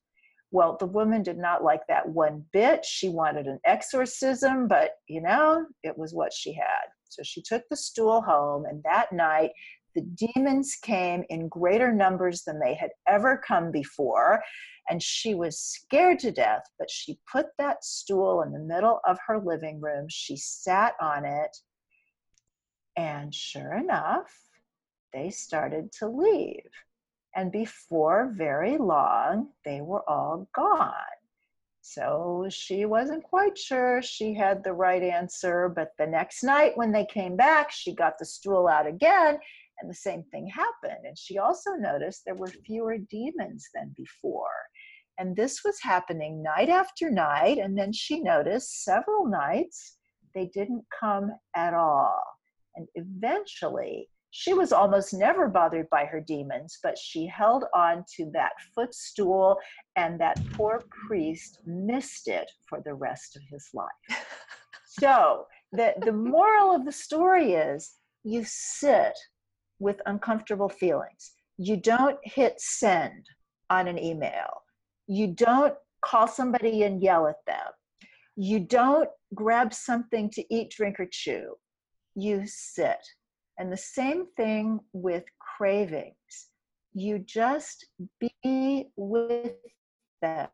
Well, 0.53 0.77
the 0.79 0.87
woman 0.87 1.23
did 1.23 1.39
not 1.39 1.65
like 1.65 1.81
that 1.89 2.07
one 2.07 2.45
bit. 2.53 2.85
She 2.85 3.09
wanted 3.09 3.47
an 3.47 3.59
exorcism, 3.65 4.69
but 4.69 4.91
you 5.09 5.23
know, 5.23 5.67
it 5.83 5.97
was 5.97 6.13
what 6.13 6.33
she 6.33 6.53
had. 6.53 6.93
So 7.09 7.23
she 7.25 7.43
took 7.43 7.63
the 7.69 7.77
stool 7.77 8.21
home, 8.21 8.67
and 8.67 8.83
that 8.85 9.13
night 9.13 9.53
the 9.95 10.03
demons 10.03 10.77
came 10.83 11.25
in 11.31 11.49
greater 11.49 11.91
numbers 11.93 12.43
than 12.45 12.61
they 12.61 12.75
had 12.75 12.91
ever 13.09 13.43
come 13.47 13.71
before. 13.71 14.43
And 14.91 15.03
she 15.03 15.35
was 15.35 15.59
scared 15.59 16.19
to 16.21 16.33
death, 16.33 16.63
but 16.79 16.91
she 16.91 17.19
put 17.31 17.47
that 17.59 17.85
stool 17.85 18.43
in 18.43 18.53
the 18.53 18.59
middle 18.59 19.01
of 19.07 19.19
her 19.27 19.39
living 19.39 19.81
room. 19.81 20.07
She 20.11 20.37
sat 20.37 20.95
on 21.01 21.25
it. 21.25 21.57
And 22.97 23.35
sure 23.35 23.75
enough, 23.75 24.33
they 25.15 25.31
started 25.31 25.93
to 26.01 26.09
leave. 26.09 26.69
And 27.35 27.51
before 27.51 28.33
very 28.37 28.77
long, 28.77 29.49
they 29.65 29.81
were 29.81 30.09
all 30.09 30.49
gone. 30.55 30.93
So 31.81 32.47
she 32.49 32.85
wasn't 32.85 33.25
quite 33.25 33.59
sure 33.59 34.03
she 34.03 34.35
had 34.35 34.63
the 34.63 34.73
right 34.73 35.03
answer. 35.03 35.69
But 35.69 35.93
the 35.99 36.07
next 36.07 36.45
night, 36.45 36.77
when 36.77 36.93
they 36.93 37.07
came 37.07 37.37
back, 37.37 37.73
she 37.73 37.95
got 37.95 38.19
the 38.19 38.25
stool 38.25 38.69
out 38.69 38.87
again, 38.87 39.39
and 39.81 39.91
the 39.91 39.95
same 39.95 40.23
thing 40.31 40.47
happened. 40.47 41.05
And 41.05 41.19
she 41.19 41.39
also 41.39 41.73
noticed 41.73 42.23
there 42.25 42.37
were 42.37 42.47
fewer 42.47 42.99
demons 42.99 43.69
than 43.75 43.95
before. 43.97 44.55
And 45.19 45.35
this 45.35 45.65
was 45.65 45.81
happening 45.83 46.43
night 46.43 46.69
after 46.69 47.11
night. 47.11 47.59
And 47.59 47.77
then 47.77 47.93
she 47.93 48.21
noticed 48.21 48.85
several 48.85 49.27
nights 49.27 49.97
they 50.35 50.47
didn't 50.55 50.85
come 50.99 51.33
at 51.57 51.75
all. 51.75 52.23
And 52.77 52.87
eventually, 52.95 54.09
she 54.35 54.55
was 54.55 54.73
almost 54.73 55.13
never 55.13 55.47
bothered 55.47 55.91
by 55.91 56.07
her 56.07 56.19
demons, 56.19 56.79
but 56.83 56.97
she 56.97 57.27
held 57.27 57.65
on 57.75 58.03
to 58.17 58.31
that 58.33 58.53
footstool, 58.75 59.59
and 59.95 60.19
that 60.19 60.41
poor 60.55 60.83
priest 61.07 61.61
missed 61.67 62.29
it 62.29 62.51
for 62.67 62.81
the 62.83 62.95
rest 62.95 63.37
of 63.37 63.43
his 63.51 63.69
life. 63.75 64.25
so, 64.87 65.45
the, 65.73 65.93
the 66.01 66.13
moral 66.13 66.75
of 66.75 66.87
the 66.87 66.93
story 66.93 67.53
is 67.53 67.97
you 68.25 68.43
sit 68.47 69.13
with 69.79 70.01
uncomfortable 70.07 70.71
feelings. 70.71 71.33
You 71.59 71.77
don't 71.77 72.19
hit 72.23 72.59
send 72.59 73.27
on 73.69 73.87
an 73.87 73.99
email. 73.99 74.63
You 75.09 75.27
don't 75.27 75.75
call 76.03 76.27
somebody 76.27 76.85
and 76.85 77.03
yell 77.03 77.27
at 77.27 77.45
them. 77.47 77.67
You 78.37 78.61
don't 78.61 79.11
grab 79.35 79.75
something 79.75 80.31
to 80.31 80.55
eat, 80.55 80.71
drink, 80.71 80.99
or 80.99 81.07
chew. 81.11 81.57
You 82.15 82.45
sit 82.47 82.97
and 83.63 83.73
the 83.73 83.77
same 83.77 84.27
thing 84.37 84.81
with 84.93 85.23
cravings. 85.39 86.49
You 86.95 87.21
just 87.21 87.87
be 88.19 88.89
with 88.97 89.53
them. 90.21 90.49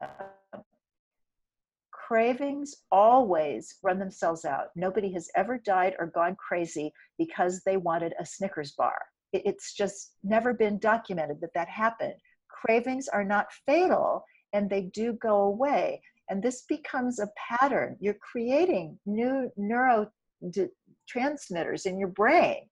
Cravings 1.90 2.76
always 2.92 3.76
run 3.82 3.98
themselves 3.98 4.44
out. 4.44 4.66
Nobody 4.76 5.10
has 5.14 5.30
ever 5.34 5.56
died 5.56 5.94
or 5.98 6.08
gone 6.08 6.36
crazy 6.36 6.92
because 7.16 7.62
they 7.64 7.78
wanted 7.78 8.12
a 8.20 8.26
Snickers 8.26 8.72
bar. 8.72 8.98
It's 9.32 9.72
just 9.72 10.12
never 10.22 10.52
been 10.52 10.78
documented 10.78 11.40
that 11.40 11.54
that 11.54 11.68
happened. 11.68 12.20
Cravings 12.50 13.08
are 13.08 13.24
not 13.24 13.50
fatal 13.64 14.22
and 14.52 14.68
they 14.68 14.82
do 14.82 15.14
go 15.14 15.44
away. 15.44 16.02
And 16.28 16.42
this 16.42 16.66
becomes 16.68 17.20
a 17.20 17.30
pattern. 17.38 17.96
You're 18.00 18.18
creating 18.20 18.98
new 19.06 19.50
neurotransmitters 19.58 21.86
in 21.86 21.98
your 21.98 22.08
brain 22.08 22.68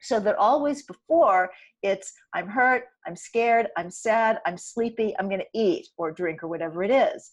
so 0.00 0.20
that 0.20 0.36
always 0.36 0.82
before 0.84 1.50
it's 1.82 2.12
i'm 2.34 2.48
hurt 2.48 2.84
i'm 3.06 3.16
scared 3.16 3.68
i'm 3.76 3.90
sad 3.90 4.38
i'm 4.46 4.56
sleepy 4.56 5.14
i'm 5.18 5.28
going 5.28 5.40
to 5.40 5.58
eat 5.58 5.88
or 5.96 6.10
drink 6.12 6.42
or 6.42 6.48
whatever 6.48 6.82
it 6.82 6.90
is. 6.90 7.30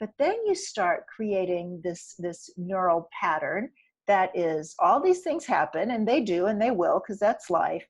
But 0.00 0.10
then 0.16 0.36
you 0.46 0.54
start 0.54 1.06
creating 1.14 1.80
this 1.82 2.14
this 2.18 2.50
neural 2.56 3.08
pattern 3.20 3.70
that 4.06 4.30
is 4.34 4.74
all 4.78 5.02
these 5.02 5.20
things 5.20 5.44
happen 5.44 5.90
and 5.90 6.06
they 6.06 6.20
do 6.20 6.46
and 6.46 6.60
they 6.60 6.70
will 6.70 7.00
because 7.00 7.18
that's 7.18 7.50
life 7.50 7.86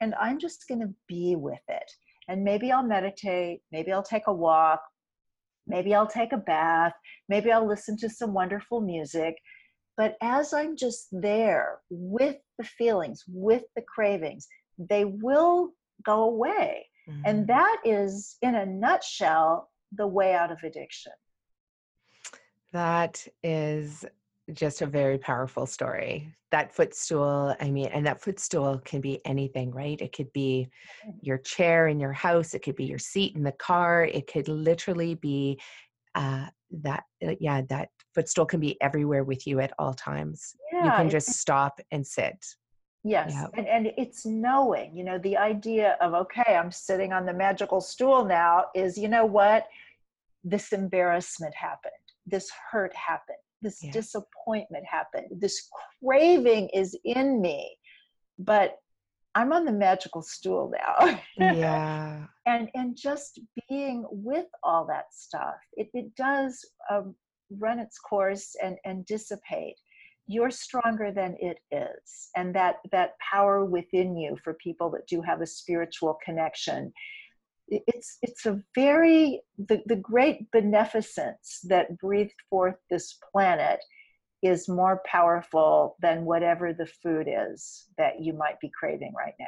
and 0.00 0.14
i'm 0.20 0.38
just 0.38 0.66
going 0.68 0.80
to 0.80 0.94
be 1.08 1.36
with 1.36 1.60
it. 1.68 1.90
And 2.28 2.44
maybe 2.44 2.70
i'll 2.70 2.82
meditate 2.82 3.62
maybe 3.72 3.92
i'll 3.92 4.02
take 4.02 4.28
a 4.28 4.32
walk 4.32 4.80
maybe 5.66 5.94
i'll 5.94 6.06
take 6.06 6.32
a 6.32 6.36
bath 6.36 6.94
maybe 7.28 7.52
i'll 7.52 7.66
listen 7.66 7.96
to 7.98 8.08
some 8.08 8.32
wonderful 8.32 8.80
music. 8.80 9.36
But 9.96 10.16
as 10.22 10.54
I'm 10.54 10.76
just 10.76 11.08
there 11.12 11.80
with 11.90 12.36
the 12.62 12.68
feelings, 12.68 13.24
with 13.28 13.64
the 13.76 13.82
cravings, 13.82 14.46
they 14.78 15.04
will 15.04 15.70
go 16.04 16.24
away. 16.24 16.86
Mm-hmm. 17.08 17.22
And 17.26 17.46
that 17.48 17.78
is, 17.84 18.36
in 18.42 18.54
a 18.54 18.66
nutshell, 18.66 19.70
the 19.92 20.06
way 20.06 20.34
out 20.34 20.52
of 20.52 20.58
addiction. 20.64 21.12
That 22.72 23.26
is 23.42 24.04
just 24.52 24.82
a 24.82 24.86
very 24.86 25.18
powerful 25.18 25.66
story. 25.66 26.32
That 26.50 26.74
footstool, 26.74 27.54
I 27.60 27.70
mean, 27.70 27.86
and 27.86 28.06
that 28.06 28.22
footstool 28.22 28.80
can 28.84 29.00
be 29.00 29.20
anything, 29.24 29.70
right? 29.70 30.00
It 30.00 30.12
could 30.12 30.32
be 30.32 30.68
mm-hmm. 31.06 31.18
your 31.22 31.38
chair 31.38 31.88
in 31.88 32.00
your 32.00 32.12
house, 32.12 32.54
it 32.54 32.60
could 32.60 32.76
be 32.76 32.84
your 32.84 32.98
seat 32.98 33.36
in 33.36 33.42
the 33.42 33.52
car, 33.52 34.04
it 34.04 34.26
could 34.26 34.48
literally 34.48 35.14
be 35.14 35.60
uh, 36.14 36.46
that, 36.82 37.04
uh, 37.26 37.34
yeah, 37.40 37.62
that 37.68 37.88
footstool 38.14 38.46
can 38.46 38.60
be 38.60 38.80
everywhere 38.80 39.24
with 39.24 39.46
you 39.46 39.60
at 39.60 39.72
all 39.78 39.94
times. 39.94 40.54
Yeah, 40.72 40.84
you 40.84 40.90
can 40.92 41.10
just 41.10 41.28
stop 41.30 41.80
and 41.90 42.06
sit. 42.06 42.44
Yes. 43.04 43.32
Yep. 43.34 43.50
And, 43.54 43.66
and 43.66 43.92
it's 43.96 44.24
knowing, 44.24 44.96
you 44.96 45.02
know, 45.02 45.18
the 45.18 45.36
idea 45.36 45.96
of, 46.00 46.14
okay, 46.14 46.54
I'm 46.56 46.70
sitting 46.70 47.12
on 47.12 47.26
the 47.26 47.32
magical 47.32 47.80
stool 47.80 48.24
now 48.24 48.66
is, 48.74 48.96
you 48.96 49.08
know 49.08 49.26
what? 49.26 49.66
This 50.44 50.72
embarrassment 50.72 51.54
happened. 51.54 51.92
This 52.26 52.50
hurt 52.70 52.94
happened. 52.94 53.38
This 53.60 53.82
yeah. 53.82 53.90
disappointment 53.90 54.84
happened. 54.86 55.26
This 55.32 55.68
craving 56.00 56.68
is 56.68 56.96
in 57.04 57.40
me. 57.40 57.76
But 58.38 58.76
I'm 59.34 59.52
on 59.52 59.64
the 59.64 59.72
magical 59.72 60.22
stool 60.22 60.70
now. 60.72 61.20
yeah. 61.38 62.26
And 62.46 62.68
and 62.74 62.96
just 62.96 63.40
being 63.68 64.04
with 64.10 64.46
all 64.62 64.86
that 64.88 65.06
stuff, 65.12 65.54
it, 65.74 65.88
it 65.94 66.14
does 66.16 66.64
um, 66.90 67.14
run 67.58 67.78
its 67.78 67.98
course 67.98 68.54
and, 68.62 68.76
and 68.84 69.04
dissipate 69.06 69.76
you're 70.28 70.50
stronger 70.50 71.10
than 71.12 71.36
it 71.40 71.58
is 71.72 72.30
and 72.36 72.54
that 72.54 72.76
that 72.92 73.14
power 73.18 73.64
within 73.64 74.16
you 74.16 74.36
for 74.42 74.54
people 74.54 74.90
that 74.90 75.06
do 75.08 75.20
have 75.20 75.40
a 75.40 75.46
spiritual 75.46 76.16
connection 76.24 76.92
it's 77.68 78.18
it's 78.22 78.46
a 78.46 78.60
very 78.74 79.40
the, 79.68 79.82
the 79.86 79.96
great 79.96 80.50
beneficence 80.52 81.60
that 81.64 81.96
breathed 81.98 82.34
forth 82.48 82.76
this 82.90 83.18
planet 83.32 83.80
is 84.42 84.68
more 84.68 85.00
powerful 85.06 85.96
than 86.00 86.24
whatever 86.24 86.72
the 86.72 86.86
food 86.86 87.28
is 87.28 87.86
that 87.96 88.20
you 88.20 88.32
might 88.32 88.58
be 88.60 88.70
craving 88.78 89.12
right 89.16 89.34
now 89.38 89.46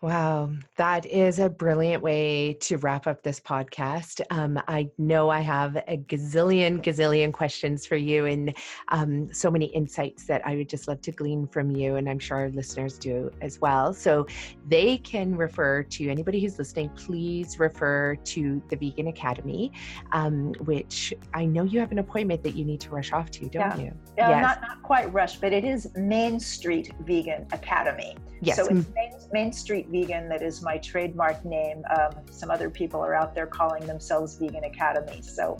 Wow, 0.00 0.50
that 0.76 1.06
is 1.06 1.40
a 1.40 1.48
brilliant 1.48 2.04
way 2.04 2.56
to 2.60 2.76
wrap 2.76 3.08
up 3.08 3.24
this 3.24 3.40
podcast. 3.40 4.20
Um, 4.30 4.62
I 4.68 4.88
know 4.96 5.28
I 5.28 5.40
have 5.40 5.74
a 5.74 5.96
gazillion, 5.96 6.80
gazillion 6.80 7.32
questions 7.32 7.84
for 7.84 7.96
you 7.96 8.26
and 8.26 8.56
um, 8.90 9.32
so 9.32 9.50
many 9.50 9.64
insights 9.66 10.24
that 10.26 10.46
I 10.46 10.54
would 10.54 10.68
just 10.68 10.86
love 10.86 11.00
to 11.00 11.10
glean 11.10 11.48
from 11.48 11.72
you, 11.72 11.96
and 11.96 12.08
I'm 12.08 12.20
sure 12.20 12.36
our 12.36 12.50
listeners 12.50 12.96
do 12.96 13.32
as 13.40 13.60
well. 13.60 13.92
So 13.92 14.24
they 14.68 14.98
can 14.98 15.34
refer 15.34 15.82
to 15.82 16.08
anybody 16.08 16.38
who's 16.38 16.60
listening, 16.60 16.90
please 16.90 17.58
refer 17.58 18.14
to 18.14 18.62
the 18.68 18.76
Vegan 18.76 19.08
Academy, 19.08 19.72
um, 20.12 20.54
which 20.60 21.12
I 21.34 21.44
know 21.44 21.64
you 21.64 21.80
have 21.80 21.90
an 21.90 21.98
appointment 21.98 22.44
that 22.44 22.54
you 22.54 22.64
need 22.64 22.80
to 22.82 22.90
rush 22.90 23.12
off 23.12 23.32
to, 23.32 23.48
don't 23.48 23.52
yeah. 23.52 23.76
you? 23.78 23.92
Yeah, 24.16 24.28
yes. 24.28 24.42
not, 24.42 24.62
not 24.62 24.82
quite 24.84 25.12
rush, 25.12 25.40
but 25.40 25.52
it 25.52 25.64
is 25.64 25.88
Main 25.96 26.38
Street 26.38 26.92
Vegan 27.00 27.48
Academy. 27.50 28.14
Yes. 28.40 28.56
So 28.56 28.66
it's 28.66 28.88
Main, 28.94 29.12
Main 29.32 29.52
Street 29.52 29.87
Vegan, 29.88 30.28
that 30.28 30.42
is 30.42 30.62
my 30.62 30.78
trademark 30.78 31.44
name. 31.44 31.82
Um, 31.98 32.14
some 32.30 32.50
other 32.50 32.70
people 32.70 33.00
are 33.00 33.14
out 33.14 33.34
there 33.34 33.46
calling 33.46 33.86
themselves 33.86 34.36
Vegan 34.36 34.64
Academy. 34.64 35.22
So 35.22 35.56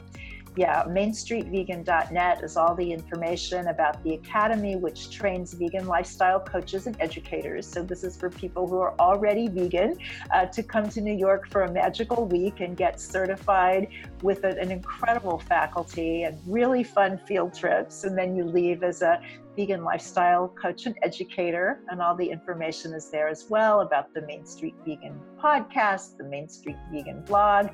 yeah, 0.57 0.85
mainstreetvegan.net 0.85 2.43
is 2.43 2.57
all 2.57 2.75
the 2.75 2.93
information 2.93 3.69
about 3.69 4.03
the 4.03 4.15
academy, 4.15 4.77
which 4.77 5.11
trains 5.11 5.55
vegan 5.55 5.87
lifestyle 5.87 6.41
coaches 6.41 6.87
and 6.87 6.97
educators. 7.01 7.67
So, 7.67 7.83
this 7.83 8.05
is 8.05 8.17
for 8.17 8.31
people 8.31 8.67
who 8.67 8.79
are 8.79 8.95
already 8.99 9.49
vegan 9.49 9.99
uh, 10.35 10.47
to 10.47 10.63
come 10.63 10.89
to 10.91 11.01
New 11.01 11.15
York 11.15 11.49
for 11.49 11.63
a 11.63 11.73
magical 11.73 12.27
week 12.27 12.61
and 12.61 12.77
get 12.77 13.01
certified 13.01 13.89
with 14.23 14.45
a, 14.45 14.59
an 14.59 14.71
incredible 14.71 15.39
faculty 15.39 16.25
and 16.25 16.39
really 16.47 16.83
fun 16.83 17.19
field 17.27 17.55
trips. 17.55 18.05
And 18.05 18.17
then 18.17 18.35
you 18.35 18.45
leave 18.45 18.83
as 18.83 19.03
a 19.03 19.21
vegan 19.59 19.83
lifestyle 19.83 20.49
coach 20.49 20.87
and 20.87 20.97
educator. 21.03 21.81
And 21.89 22.01
all 22.01 22.15
the 22.15 22.31
information 22.31 22.93
is 22.95 23.11
there 23.11 23.29
as 23.29 23.47
well 23.51 23.81
about 23.81 24.15
the 24.15 24.23
Main 24.23 24.47
Street 24.47 24.77
Vegan 24.87 25.21
podcast, 25.37 26.17
the 26.17 26.25
Main 26.25 26.49
Street 26.49 26.77
Vegan 26.93 27.23
blog, 27.23 27.69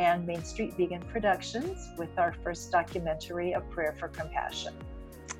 and 0.00 0.26
Main 0.26 0.42
Street 0.42 0.72
Vegan 0.78 1.02
Productions 1.12 1.90
with 1.98 2.18
our 2.18 2.32
first 2.42 2.72
documentary, 2.72 3.52
A 3.52 3.60
Prayer 3.60 3.94
for 3.98 4.08
Compassion. 4.08 4.72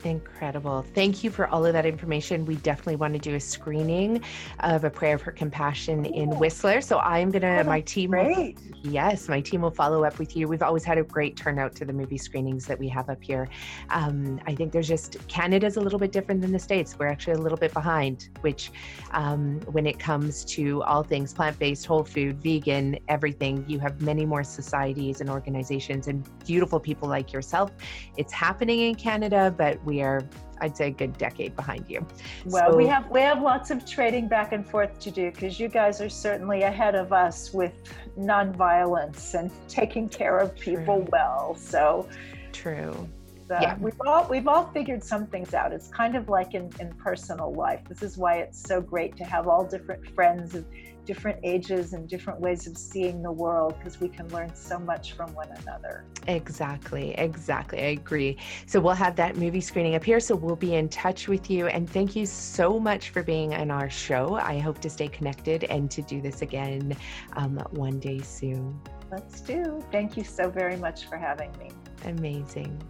Incredible. 0.05 0.83
Thank 0.95 1.23
you 1.23 1.31
for 1.31 1.47
all 1.49 1.67
of 1.67 1.73
that 1.73 1.85
information. 1.85 2.47
We 2.47 2.57
definitely 2.57 2.97
want 2.97 3.13
to 3.15 3.19
do 3.19 3.35
a 3.35 3.41
screening 3.41 4.23
of 4.61 4.85
a 4.85 4.91
prayer 4.91 5.19
for 5.19 5.31
compassion 5.31 6.07
in 6.07 6.31
Whistler. 6.39 6.81
So 6.81 6.99
I'm 7.01 7.31
going 7.31 7.43
to, 7.43 7.65
my 7.65 7.81
team, 7.83 8.11
great. 8.11 8.59
Will, 8.59 8.93
yes, 8.93 9.29
my 9.29 9.41
team 9.41 9.61
will 9.61 9.71
follow 9.71 10.05
up 10.05 10.19
with 10.19 10.37
you. 10.37 10.49
We've 10.49 10.63
always 10.63 10.85
had 10.85 10.99
a 10.99 11.03
great 11.03 11.37
turnout 11.37 11.75
to 11.77 11.85
the 11.85 11.93
movie 11.93 12.19
screenings 12.19 12.67
that 12.67 12.79
we 12.79 12.89
have 12.89 13.11
up 13.11 13.23
here. 13.23 13.49
Um, 13.91 14.41
I 14.47 14.55
think 14.55 14.73
there's 14.73 14.89
just, 14.89 15.27
Canada's 15.29 15.77
a 15.77 15.81
little 15.81 15.99
bit 15.99 16.13
different 16.13 16.41
than 16.41 16.53
the 16.53 16.59
States. 16.59 16.97
We're 16.99 17.09
actually 17.09 17.35
a 17.35 17.39
little 17.39 17.59
bit 17.59 17.73
behind, 17.73 18.31
which 18.41 18.73
um, 19.13 19.61
when 19.73 19.87
it 19.87 19.99
comes 19.99 20.45
to 20.47 20.83
all 20.85 21.03
things 21.03 21.35
plant 21.35 21.59
based, 21.59 21.85
whole 21.87 22.05
food, 22.05 22.43
vegan, 22.43 22.99
everything, 23.09 23.65
you 23.69 23.79
have 23.81 24.01
many 24.01 24.25
more 24.25 24.45
societies 24.45 25.21
and 25.21 25.29
organizations 25.29 26.09
and 26.09 26.27
beautiful 26.47 26.81
people 26.81 27.09
like 27.09 27.33
yourself. 27.33 27.71
It's 28.17 28.33
happening 28.33 28.81
in 28.81 28.95
Canada, 28.95 29.55
but 29.57 29.83
we 29.91 30.01
are 30.03 30.23
I'd 30.63 30.77
say 30.77 30.89
a 30.89 30.91
good 30.91 31.17
decade 31.17 31.57
behind 31.57 31.87
you. 31.89 32.07
Well, 32.45 32.73
so, 32.73 32.77
we 32.77 32.87
have 32.87 33.11
we 33.11 33.21
have 33.23 33.41
lots 33.43 33.71
of 33.71 33.85
trading 33.87 34.29
back 34.29 34.53
and 34.53 34.65
forth 34.69 34.99
to 35.01 35.11
do 35.11 35.31
because 35.31 35.59
you 35.59 35.69
guys 35.69 36.01
are 36.01 36.09
certainly 36.09 36.63
ahead 36.63 36.95
of 36.95 37.13
us 37.13 37.53
with 37.53 37.73
nonviolence 38.19 39.35
and 39.35 39.51
taking 39.69 40.09
care 40.09 40.37
of 40.39 40.55
people 40.55 40.97
true. 40.97 41.09
well. 41.11 41.57
So 41.57 42.09
true. 42.53 43.09
Uh, 43.51 43.59
yeah. 43.61 43.77
we've 43.81 44.01
all 44.07 44.29
we've 44.29 44.47
all 44.47 44.67
figured 44.73 45.03
some 45.03 45.27
things 45.27 45.55
out. 45.55 45.73
It's 45.73 45.89
kind 45.89 46.15
of 46.15 46.29
like 46.29 46.55
in, 46.55 46.71
in 46.79 46.93
personal 46.95 47.53
life. 47.53 47.81
This 47.89 48.03
is 48.03 48.17
why 48.17 48.37
it's 48.37 48.63
so 48.63 48.81
great 48.81 49.17
to 49.17 49.25
have 49.25 49.49
all 49.49 49.65
different 49.65 50.07
friends 50.15 50.55
and 50.55 50.65
different 51.05 51.39
ages 51.45 51.93
and 51.93 52.09
different 52.09 52.41
ways 52.41 52.67
of 52.67 52.77
seeing 52.77 53.23
the 53.23 53.33
world 53.33 53.75
because 53.79 54.01
we 54.01 54.09
can 54.09 54.29
learn 54.29 54.55
so 54.55 54.79
much 54.79 55.13
from 55.13 55.33
one 55.35 55.49
another. 55.63 56.05
Exactly, 56.27 57.15
exactly. 57.19 57.81
I 57.81 57.91
agree. 57.93 58.37
So 58.67 58.81
we'll 58.81 58.95
have 58.95 59.17
that 59.17 59.37
movie 59.37 59.61
screening 59.61 59.95
up 59.95 60.05
here. 60.05 60.21
So 60.21 60.35
we'll 60.35 60.57
be 60.57 60.75
in 60.75 60.89
touch 60.89 61.29
with 61.29 61.51
you. 61.51 61.67
And 61.67 61.89
thank 61.89 62.15
you 62.15 62.27
so 62.27 62.79
much 62.79 63.11
for 63.11 63.23
being 63.23 63.55
on 63.55 63.71
our 63.71 63.91
show. 63.91 64.35
I 64.35 64.59
hope 64.59 64.81
to 64.81 64.91
stay 64.91 65.09
connected 65.09 65.65
and 65.65 65.91
to 65.91 66.03
do 66.03 66.21
this 66.21 66.43
again 66.43 66.97
um, 67.35 67.59
one 67.71 67.99
day 67.99 68.21
soon. 68.21 68.81
Let's 69.11 69.41
do. 69.41 69.83
Thank 69.91 70.17
you 70.17 70.25
so 70.25 70.51
very 70.51 70.77
much 70.77 71.07
for 71.09 71.17
having 71.17 71.51
me. 71.59 71.71
Amazing. 72.05 72.81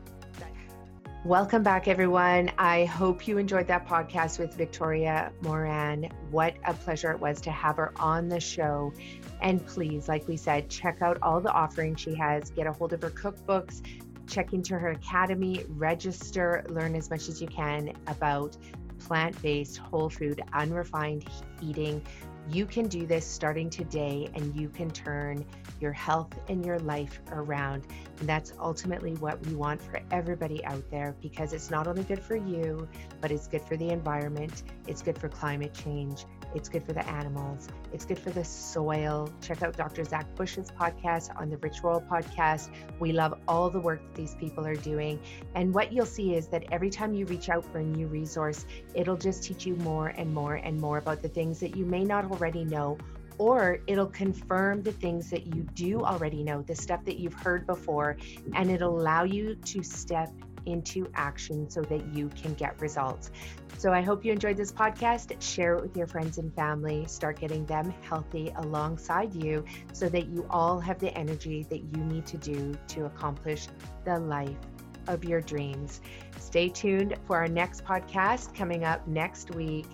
Welcome 1.26 1.62
back, 1.62 1.86
everyone. 1.86 2.50
I 2.56 2.86
hope 2.86 3.28
you 3.28 3.36
enjoyed 3.36 3.66
that 3.66 3.86
podcast 3.86 4.38
with 4.38 4.54
Victoria 4.54 5.30
Moran. 5.42 6.08
What 6.30 6.54
a 6.64 6.72
pleasure 6.72 7.10
it 7.10 7.20
was 7.20 7.42
to 7.42 7.50
have 7.50 7.76
her 7.76 7.92
on 8.00 8.28
the 8.28 8.40
show. 8.40 8.94
And 9.42 9.64
please, 9.66 10.08
like 10.08 10.26
we 10.26 10.38
said, 10.38 10.70
check 10.70 11.02
out 11.02 11.18
all 11.20 11.42
the 11.42 11.52
offerings 11.52 12.00
she 12.00 12.14
has, 12.14 12.48
get 12.48 12.66
a 12.66 12.72
hold 12.72 12.94
of 12.94 13.02
her 13.02 13.10
cookbooks, 13.10 13.82
check 14.26 14.54
into 14.54 14.78
her 14.78 14.92
academy, 14.92 15.66
register, 15.68 16.64
learn 16.70 16.96
as 16.96 17.10
much 17.10 17.28
as 17.28 17.38
you 17.38 17.48
can 17.48 17.92
about 18.06 18.56
plant 18.98 19.40
based, 19.42 19.76
whole 19.76 20.08
food, 20.08 20.40
unrefined 20.54 21.26
eating. 21.60 22.02
You 22.48 22.64
can 22.64 22.88
do 22.88 23.04
this 23.04 23.26
starting 23.26 23.68
today 23.68 24.30
and 24.34 24.56
you 24.58 24.70
can 24.70 24.90
turn 24.90 25.44
your 25.80 25.92
health 25.92 26.32
and 26.48 26.64
your 26.64 26.78
life 26.80 27.20
around. 27.32 27.86
And 28.18 28.28
that's 28.28 28.52
ultimately 28.58 29.14
what 29.14 29.44
we 29.46 29.54
want 29.54 29.80
for 29.80 30.00
everybody 30.10 30.64
out 30.64 30.88
there 30.90 31.14
because 31.20 31.52
it's 31.52 31.70
not 31.70 31.86
only 31.86 32.04
good 32.04 32.22
for 32.22 32.36
you, 32.36 32.88
but 33.20 33.30
it's 33.30 33.48
good 33.48 33.62
for 33.62 33.76
the 33.76 33.90
environment, 33.90 34.62
it's 34.86 35.02
good 35.02 35.18
for 35.18 35.28
climate 35.28 35.74
change, 35.74 36.24
it's 36.54 36.68
good 36.68 36.84
for 36.84 36.92
the 36.92 37.06
animals, 37.08 37.68
it's 37.92 38.04
good 38.04 38.18
for 38.18 38.30
the 38.30 38.44
soil. 38.44 39.30
Check 39.40 39.62
out 39.62 39.76
Dr. 39.76 40.04
Zach 40.04 40.26
Bush's 40.34 40.70
podcast 40.70 41.30
on 41.40 41.48
the 41.48 41.56
Rich 41.58 41.82
Roll 41.82 42.00
podcast. 42.00 42.70
We 42.98 43.12
love 43.12 43.38
all 43.48 43.70
the 43.70 43.80
work 43.80 44.00
that 44.02 44.14
these 44.14 44.34
people 44.34 44.66
are 44.66 44.76
doing. 44.76 45.20
And 45.54 45.72
what 45.74 45.92
you'll 45.92 46.06
see 46.06 46.34
is 46.34 46.48
that 46.48 46.64
every 46.72 46.90
time 46.90 47.14
you 47.14 47.26
reach 47.26 47.48
out 47.48 47.64
for 47.64 47.78
a 47.78 47.84
new 47.84 48.06
resource, 48.06 48.66
it'll 48.94 49.16
just 49.16 49.44
teach 49.44 49.66
you 49.66 49.76
more 49.76 50.08
and 50.08 50.32
more 50.32 50.54
and 50.56 50.80
more 50.80 50.98
about 50.98 51.22
the 51.22 51.28
things 51.28 51.60
that 51.60 51.76
you 51.76 51.84
may 51.84 52.04
not 52.04 52.24
already 52.30 52.64
know 52.64 52.98
or 53.40 53.78
it'll 53.86 54.04
confirm 54.04 54.82
the 54.82 54.92
things 54.92 55.30
that 55.30 55.46
you 55.46 55.62
do 55.72 56.02
already 56.02 56.44
know, 56.44 56.60
the 56.60 56.76
stuff 56.76 57.02
that 57.06 57.18
you've 57.18 57.32
heard 57.32 57.66
before, 57.66 58.18
and 58.54 58.70
it'll 58.70 59.00
allow 59.00 59.24
you 59.24 59.54
to 59.54 59.82
step 59.82 60.30
into 60.66 61.10
action 61.14 61.68
so 61.70 61.80
that 61.80 62.14
you 62.14 62.28
can 62.28 62.52
get 62.52 62.78
results. 62.82 63.30
So 63.78 63.94
I 63.94 64.02
hope 64.02 64.26
you 64.26 64.32
enjoyed 64.32 64.58
this 64.58 64.70
podcast. 64.70 65.34
Share 65.40 65.76
it 65.76 65.80
with 65.80 65.96
your 65.96 66.06
friends 66.06 66.36
and 66.36 66.54
family. 66.54 67.06
Start 67.06 67.40
getting 67.40 67.64
them 67.64 67.94
healthy 68.02 68.52
alongside 68.56 69.34
you 69.34 69.64
so 69.94 70.10
that 70.10 70.28
you 70.28 70.46
all 70.50 70.78
have 70.78 70.98
the 70.98 71.16
energy 71.16 71.66
that 71.70 71.82
you 71.96 72.04
need 72.04 72.26
to 72.26 72.36
do 72.36 72.74
to 72.88 73.06
accomplish 73.06 73.68
the 74.04 74.18
life 74.18 74.58
of 75.06 75.24
your 75.24 75.40
dreams. 75.40 76.02
Stay 76.38 76.68
tuned 76.68 77.16
for 77.26 77.38
our 77.38 77.48
next 77.48 77.86
podcast 77.86 78.54
coming 78.54 78.84
up 78.84 79.08
next 79.08 79.54
week. 79.54 79.86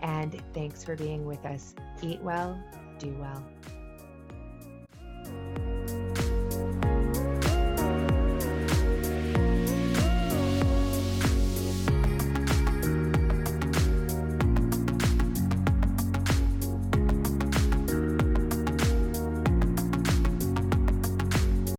And 0.00 0.42
thanks 0.52 0.84
for 0.84 0.96
being 0.96 1.24
with 1.24 1.44
us. 1.46 1.74
Eat 2.02 2.20
well, 2.20 2.62
do 3.00 3.08
well. 3.18 3.42